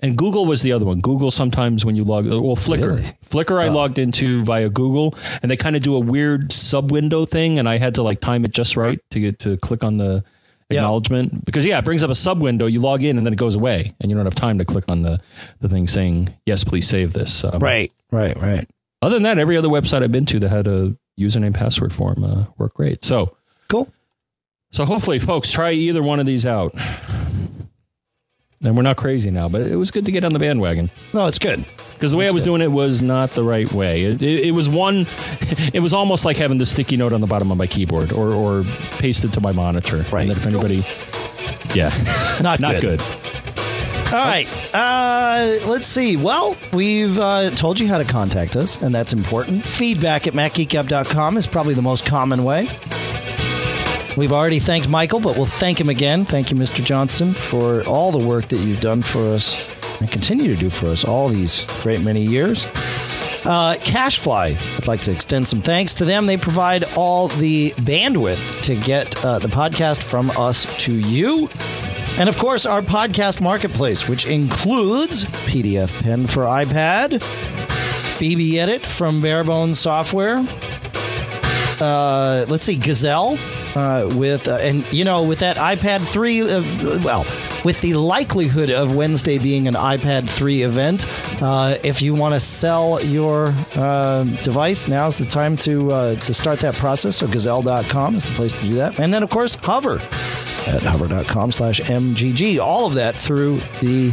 And 0.00 0.16
Google 0.16 0.46
was 0.46 0.62
the 0.62 0.70
other 0.72 0.86
one. 0.86 1.00
Google 1.00 1.30
sometimes 1.32 1.84
when 1.84 1.96
you 1.96 2.04
log, 2.04 2.26
well, 2.26 2.54
Flickr. 2.54 2.96
Really? 2.96 3.16
Flickr 3.28 3.60
I 3.60 3.68
logged 3.68 3.98
into 3.98 4.44
via 4.44 4.68
Google, 4.68 5.14
and 5.42 5.50
they 5.50 5.56
kind 5.56 5.74
of 5.74 5.82
do 5.82 5.96
a 5.96 6.00
weird 6.00 6.52
sub 6.52 6.92
window 6.92 7.24
thing, 7.24 7.58
and 7.58 7.68
I 7.68 7.78
had 7.78 7.96
to 7.96 8.02
like 8.04 8.20
time 8.20 8.44
it 8.44 8.52
just 8.52 8.76
right 8.76 9.00
to 9.10 9.18
get 9.18 9.40
to 9.40 9.56
click 9.56 9.82
on 9.82 9.96
the 9.96 10.22
Yeah. 10.70 10.80
acknowledgement 10.80 11.44
because 11.44 11.64
yeah, 11.64 11.78
it 11.78 11.84
brings 11.84 12.02
up 12.02 12.10
a 12.10 12.14
sub 12.14 12.42
window. 12.42 12.66
You 12.66 12.80
log 12.80 13.02
in 13.02 13.16
and 13.16 13.26
then 13.26 13.32
it 13.32 13.38
goes 13.38 13.54
away, 13.56 13.94
and 14.00 14.10
you 14.10 14.16
don't 14.16 14.26
have 14.26 14.34
time 14.34 14.58
to 14.58 14.64
click 14.64 14.84
on 14.88 15.02
the 15.02 15.18
the 15.60 15.68
thing 15.68 15.88
saying 15.88 16.34
yes, 16.46 16.62
please 16.64 16.86
save 16.88 17.12
this. 17.14 17.42
Um, 17.44 17.58
Right. 17.60 17.92
Right. 18.12 18.36
Right. 18.40 18.68
Other 19.00 19.14
than 19.16 19.22
that, 19.22 19.38
every 19.38 19.56
other 19.56 19.68
website 19.68 20.02
I've 20.02 20.12
been 20.12 20.26
to 20.26 20.40
that 20.40 20.48
had 20.48 20.66
a 20.66 20.94
username 21.18 21.54
password 21.54 21.92
form 21.92 22.22
uh, 22.24 22.44
worked 22.58 22.74
great. 22.76 23.04
So 23.04 23.36
Cool. 23.68 23.88
so 24.70 24.84
hopefully, 24.84 25.18
folks, 25.18 25.50
try 25.50 25.72
either 25.72 26.02
one 26.02 26.20
of 26.20 26.26
these 26.26 26.44
out. 26.46 26.74
And 28.64 28.76
we're 28.76 28.82
not 28.82 28.96
crazy 28.96 29.30
now, 29.30 29.48
but 29.48 29.60
it 29.62 29.76
was 29.76 29.92
good 29.92 30.04
to 30.06 30.10
get 30.12 30.24
on 30.24 30.32
the 30.32 30.40
bandwagon 30.40 30.90
No, 31.14 31.26
it's 31.26 31.38
good. 31.38 31.64
because 31.94 32.10
the 32.10 32.16
way 32.16 32.26
I 32.26 32.32
was 32.32 32.42
doing 32.42 32.60
it 32.60 32.72
was 32.72 33.00
not 33.02 33.30
the 33.30 33.44
right 33.44 33.70
way. 33.72 34.02
It, 34.02 34.20
it, 34.22 34.46
it 34.48 34.50
was 34.50 34.68
one, 34.68 35.06
it 35.72 35.80
was 35.80 35.92
almost 35.94 36.24
like 36.24 36.36
having 36.38 36.58
the 36.58 36.66
sticky 36.66 36.96
note 36.96 37.12
on 37.12 37.20
the 37.20 37.28
bottom 37.28 37.52
of 37.52 37.56
my 37.58 37.68
keyboard 37.68 38.12
or, 38.12 38.32
or 38.32 38.64
pasted 38.98 39.32
to 39.34 39.40
my 39.40 39.52
monitor. 39.52 40.04
Right. 40.10 40.28
If 40.28 40.44
anybody, 40.44 40.82
yeah, 41.72 41.90
Not, 42.42 42.58
not 42.58 42.80
good. 42.80 43.00
All 43.00 44.14
right. 44.14 44.48
Uh, 44.74 45.58
let's 45.68 45.86
see. 45.86 46.16
Well, 46.16 46.56
we've 46.72 47.18
uh, 47.18 47.50
told 47.50 47.78
you 47.78 47.86
how 47.86 47.98
to 47.98 48.04
contact 48.04 48.56
us, 48.56 48.80
and 48.80 48.94
that's 48.94 49.12
important. 49.12 49.64
Feedback 49.64 50.26
at 50.26 50.32
macgeekgab.com 50.32 51.36
is 51.36 51.46
probably 51.46 51.74
the 51.74 51.82
most 51.82 52.06
common 52.06 52.42
way. 52.42 52.68
We've 54.18 54.32
already 54.32 54.58
thanked 54.58 54.88
Michael, 54.88 55.20
but 55.20 55.36
we'll 55.36 55.46
thank 55.46 55.80
him 55.80 55.88
again. 55.88 56.24
Thank 56.24 56.50
you, 56.50 56.56
Mr. 56.56 56.84
Johnston, 56.84 57.34
for 57.34 57.84
all 57.84 58.10
the 58.10 58.18
work 58.18 58.48
that 58.48 58.56
you've 58.56 58.80
done 58.80 59.00
for 59.00 59.20
us 59.20 59.56
and 60.00 60.10
continue 60.10 60.52
to 60.52 60.60
do 60.60 60.70
for 60.70 60.88
us 60.88 61.04
all 61.04 61.28
these 61.28 61.64
great 61.82 62.00
many 62.00 62.22
years. 62.24 62.64
Uh, 63.44 63.76
CacheFly, 63.78 64.56
I'd 64.76 64.88
like 64.88 65.02
to 65.02 65.12
extend 65.12 65.46
some 65.46 65.60
thanks 65.60 65.94
to 65.94 66.04
them. 66.04 66.26
They 66.26 66.36
provide 66.36 66.82
all 66.96 67.28
the 67.28 67.70
bandwidth 67.76 68.64
to 68.64 68.74
get 68.74 69.24
uh, 69.24 69.38
the 69.38 69.46
podcast 69.46 70.02
from 70.02 70.32
us 70.32 70.76
to 70.78 70.92
you. 70.92 71.48
And 72.18 72.28
of 72.28 72.36
course, 72.38 72.66
our 72.66 72.82
podcast 72.82 73.40
marketplace, 73.40 74.08
which 74.08 74.26
includes 74.26 75.26
PDFpen 75.26 76.28
for 76.28 76.42
iPad, 76.42 77.20
BBEdit 78.18 78.84
from 78.84 79.22
Bare 79.22 79.44
Bones 79.44 79.78
Software. 79.78 80.44
Uh, 81.80 82.44
let's 82.48 82.66
see, 82.66 82.76
Gazelle 82.76 83.38
uh, 83.78 84.08
with, 84.16 84.48
uh, 84.48 84.58
and 84.60 84.90
you 84.92 85.04
know, 85.04 85.22
with 85.22 85.38
that 85.38 85.56
iPad 85.56 86.00
3, 86.00 86.40
uh, 86.42 86.62
well, 87.04 87.24
with 87.64 87.80
the 87.80 87.94
likelihood 87.94 88.70
of 88.70 88.94
Wednesday 88.94 89.38
being 89.38 89.68
an 89.68 89.74
iPad 89.74 90.28
3 90.28 90.62
event, 90.62 91.06
uh, 91.40 91.76
if 91.84 92.02
you 92.02 92.14
want 92.14 92.34
to 92.34 92.40
sell 92.40 93.00
your 93.02 93.54
uh, 93.76 94.24
device, 94.42 94.88
now's 94.88 95.18
the 95.18 95.26
time 95.26 95.56
to 95.56 95.88
to 95.88 96.34
start 96.34 96.60
that 96.60 96.74
process. 96.74 97.16
So 97.16 97.26
gazelle.com 97.26 98.16
is 98.16 98.28
the 98.28 98.34
place 98.34 98.52
to 98.52 98.66
do 98.66 98.74
that. 98.74 98.98
And 98.98 99.14
then, 99.14 99.22
of 99.22 99.30
course, 99.30 99.54
Hover 99.54 100.00
at 100.66 100.82
hover.com 100.82 101.52
slash 101.52 101.80
MGG. 101.80 102.58
All 102.60 102.86
of 102.86 102.94
that 102.94 103.14
through 103.14 103.60
the 103.80 104.10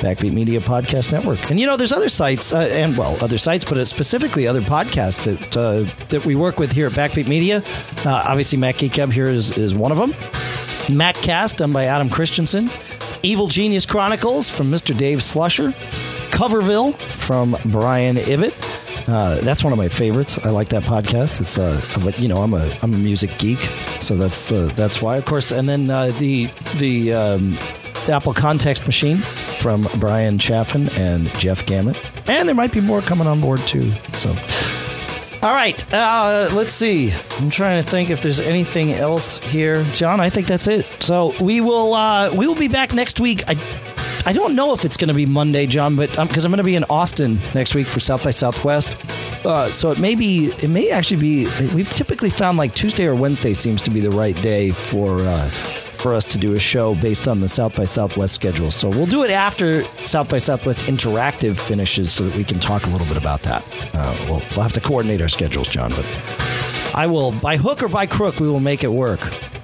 Backbeat 0.00 0.32
Media 0.32 0.60
Podcast 0.60 1.12
Network. 1.12 1.50
And 1.50 1.60
you 1.60 1.66
know, 1.66 1.76
there's 1.76 1.92
other 1.92 2.08
sites, 2.08 2.52
uh, 2.52 2.60
and 2.72 2.96
well, 2.96 3.16
other 3.22 3.38
sites, 3.38 3.64
but 3.64 3.84
specifically 3.86 4.46
other 4.46 4.60
podcasts 4.60 5.24
that 5.24 5.56
uh, 5.56 5.82
that 6.08 6.24
we 6.24 6.34
work 6.34 6.58
with 6.58 6.72
here 6.72 6.86
at 6.86 6.92
Backbeat 6.92 7.28
Media. 7.28 7.62
Uh, 8.04 8.22
obviously, 8.26 8.58
Mac 8.58 8.78
Geek 8.78 8.92
Gab 8.92 9.12
here 9.12 9.26
is, 9.26 9.56
is 9.56 9.74
one 9.74 9.92
of 9.92 9.98
them. 9.98 10.10
Matt 10.94 11.16
MacCast, 11.16 11.56
done 11.56 11.72
by 11.72 11.84
Adam 11.84 12.10
Christianson. 12.10 12.68
Evil 13.22 13.46
Genius 13.46 13.86
Chronicles 13.86 14.50
from 14.50 14.70
Mr. 14.70 14.96
Dave 14.96 15.18
Slusher. 15.20 15.72
Coverville 16.30 16.94
from 16.94 17.56
Brian 17.66 18.16
Ibbott. 18.16 18.54
Uh, 19.08 19.36
that's 19.40 19.62
one 19.62 19.72
of 19.72 19.78
my 19.78 19.88
favorites. 19.88 20.38
I 20.44 20.50
like 20.50 20.68
that 20.68 20.82
podcast. 20.82 21.40
It's 21.40 21.58
uh, 21.58 21.80
but 22.02 22.18
you 22.18 22.28
know, 22.28 22.38
I'm 22.38 22.54
a 22.54 22.70
I'm 22.82 22.92
a 22.92 22.98
music 22.98 23.36
geek, 23.38 23.58
so 24.00 24.16
that's 24.16 24.50
uh, 24.50 24.70
that's 24.74 25.00
why, 25.02 25.16
of 25.16 25.26
course. 25.26 25.52
And 25.52 25.68
then 25.68 25.90
uh, 25.90 26.06
the 26.18 26.50
the 26.76 27.12
um, 27.12 27.52
the 28.06 28.12
Apple 28.12 28.34
Context 28.34 28.86
Machine 28.86 29.18
from 29.64 29.88
Bryan 29.98 30.38
Chaffin 30.38 30.90
and 30.98 31.34
Jeff 31.36 31.64
Gamet, 31.64 31.96
and 32.28 32.46
there 32.46 32.54
might 32.54 32.70
be 32.70 32.82
more 32.82 33.00
coming 33.00 33.26
on 33.26 33.40
board 33.40 33.60
too. 33.60 33.92
So, 34.12 34.28
all 35.42 35.54
right, 35.54 35.82
uh, 35.90 36.50
let's 36.52 36.74
see. 36.74 37.14
I'm 37.38 37.48
trying 37.48 37.82
to 37.82 37.88
think 37.88 38.10
if 38.10 38.20
there's 38.20 38.40
anything 38.40 38.92
else 38.92 39.38
here, 39.38 39.82
John. 39.94 40.20
I 40.20 40.28
think 40.28 40.48
that's 40.48 40.66
it. 40.66 40.84
So 41.00 41.32
we 41.40 41.62
will 41.62 41.94
uh, 41.94 42.30
we 42.34 42.46
will 42.46 42.54
be 42.54 42.68
back 42.68 42.92
next 42.92 43.20
week. 43.20 43.40
I 43.48 43.56
I 44.26 44.34
don't 44.34 44.54
know 44.54 44.74
if 44.74 44.84
it's 44.84 44.98
going 44.98 45.08
to 45.08 45.14
be 45.14 45.24
Monday, 45.24 45.66
John, 45.66 45.96
but 45.96 46.10
because 46.10 46.44
I'm 46.44 46.50
going 46.50 46.58
to 46.58 46.62
be 46.62 46.76
in 46.76 46.84
Austin 46.90 47.38
next 47.54 47.74
week 47.74 47.86
for 47.86 48.00
South 48.00 48.22
by 48.22 48.32
Southwest. 48.32 48.94
Uh, 49.46 49.70
so 49.70 49.90
it 49.92 49.98
may 49.98 50.14
be, 50.14 50.52
it 50.62 50.68
may 50.68 50.90
actually 50.90 51.22
be. 51.22 51.46
We've 51.74 51.90
typically 51.90 52.28
found 52.28 52.58
like 52.58 52.74
Tuesday 52.74 53.06
or 53.06 53.14
Wednesday 53.14 53.54
seems 53.54 53.80
to 53.80 53.90
be 53.90 54.00
the 54.00 54.10
right 54.10 54.36
day 54.42 54.72
for 54.72 55.20
uh, 55.20 55.48
for 56.04 56.12
us 56.12 56.26
to 56.26 56.36
do 56.36 56.54
a 56.54 56.58
show 56.58 56.94
based 56.96 57.26
on 57.26 57.40
the 57.40 57.48
South 57.48 57.74
by 57.76 57.86
Southwest 57.86 58.34
schedule. 58.34 58.70
So 58.70 58.90
we'll 58.90 59.06
do 59.06 59.24
it 59.24 59.30
after 59.30 59.84
South 60.04 60.28
by 60.28 60.36
Southwest 60.36 60.80
Interactive 60.80 61.56
finishes, 61.56 62.12
so 62.12 62.28
that 62.28 62.36
we 62.36 62.44
can 62.44 62.60
talk 62.60 62.84
a 62.84 62.90
little 62.90 63.06
bit 63.06 63.16
about 63.16 63.40
that. 63.44 63.64
Uh, 63.94 64.14
we'll, 64.28 64.42
we'll 64.50 64.60
have 64.60 64.74
to 64.74 64.82
coordinate 64.82 65.22
our 65.22 65.30
schedules, 65.30 65.66
John, 65.66 65.88
but 65.92 66.04
I 66.94 67.06
will 67.06 67.32
by 67.32 67.56
hook 67.56 67.82
or 67.82 67.88
by 67.88 68.04
crook 68.04 68.38
we 68.38 68.46
will 68.46 68.60
make 68.60 68.84
it 68.84 68.92
work. 68.92 69.20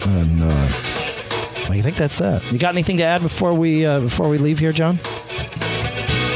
And 0.09 0.43
uh, 0.43 0.67
I 1.69 1.83
think 1.83 1.97
that's 1.97 2.17
that. 2.21 2.51
You 2.51 2.59
got 2.59 2.73
anything 2.75 2.97
to 2.97 3.03
add 3.03 3.21
before 3.21 3.53
we 3.53 3.85
uh, 3.85 4.01
before 4.01 4.31
we 4.31 4.39
leave 4.39 4.59
here, 4.59 4.73
John? 4.73 4.97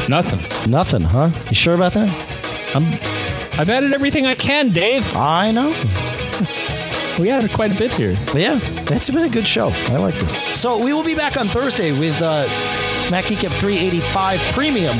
Nothing. 0.06 0.70
Nothing, 0.70 1.01
huh? 1.01 1.31
You 1.48 1.55
sure 1.55 1.74
about 1.74 1.94
that? 1.94 2.10
I'm, 2.76 2.85
I've 3.59 3.70
added 3.70 3.94
everything 3.94 4.26
I 4.26 4.35
can, 4.35 4.68
Dave. 4.68 5.16
I 5.16 5.51
know. 5.51 5.72
We 7.19 7.31
added 7.31 7.53
quite 7.53 7.73
a 7.74 7.78
bit 7.78 7.93
here. 7.93 8.16
Yeah, 8.35 8.59
that's 8.85 9.09
been 9.09 9.23
a 9.24 9.28
good 9.28 9.47
show. 9.47 9.69
I 9.70 9.99
like 9.99 10.15
this. 10.16 10.35
So 10.61 10.82
we 10.82 10.93
will 10.93 11.05
be 11.05 11.15
back 11.15 11.36
on 11.36 11.47
Thursday 11.47 11.97
with 11.97 12.20
uh, 12.20 12.47
Mac 13.11 13.27
Geek 13.27 13.39
385 13.39 14.41
Premium. 14.53 14.97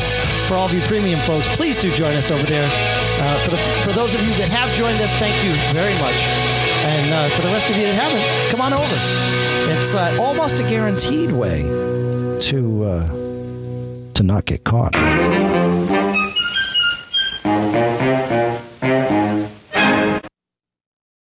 For 0.47 0.55
all 0.55 0.66
of 0.66 0.73
you 0.73 0.81
premium 0.82 1.19
folks, 1.20 1.47
please 1.57 1.77
do 1.81 1.91
join 1.93 2.15
us 2.15 2.31
over 2.31 2.45
there. 2.47 2.69
Uh, 2.70 3.39
for, 3.39 3.51
the, 3.51 3.57
for 3.57 3.93
those 3.93 4.15
of 4.15 4.23
you 4.23 4.32
that 4.35 4.49
have 4.51 4.70
joined 4.74 5.01
us, 5.01 5.12
thank 5.19 5.35
you 5.43 5.51
very 5.74 5.95
much. 5.99 6.15
And 6.86 7.12
uh, 7.12 7.28
for 7.35 7.43
the 7.43 7.49
rest 7.49 7.69
of 7.69 7.77
you 7.77 7.82
that 7.82 7.95
haven't, 7.95 8.51
come 8.51 8.61
on 8.61 8.73
over. 8.73 9.81
It's 9.81 9.95
uh, 9.95 10.16
almost 10.20 10.61
a 10.61 10.62
guaranteed 10.62 11.32
way 11.32 11.62
to 11.62 12.85
uh, 12.85 13.09
to 14.15 14.23
not 14.23 14.45
get 14.45 14.62
caught. 14.62 14.95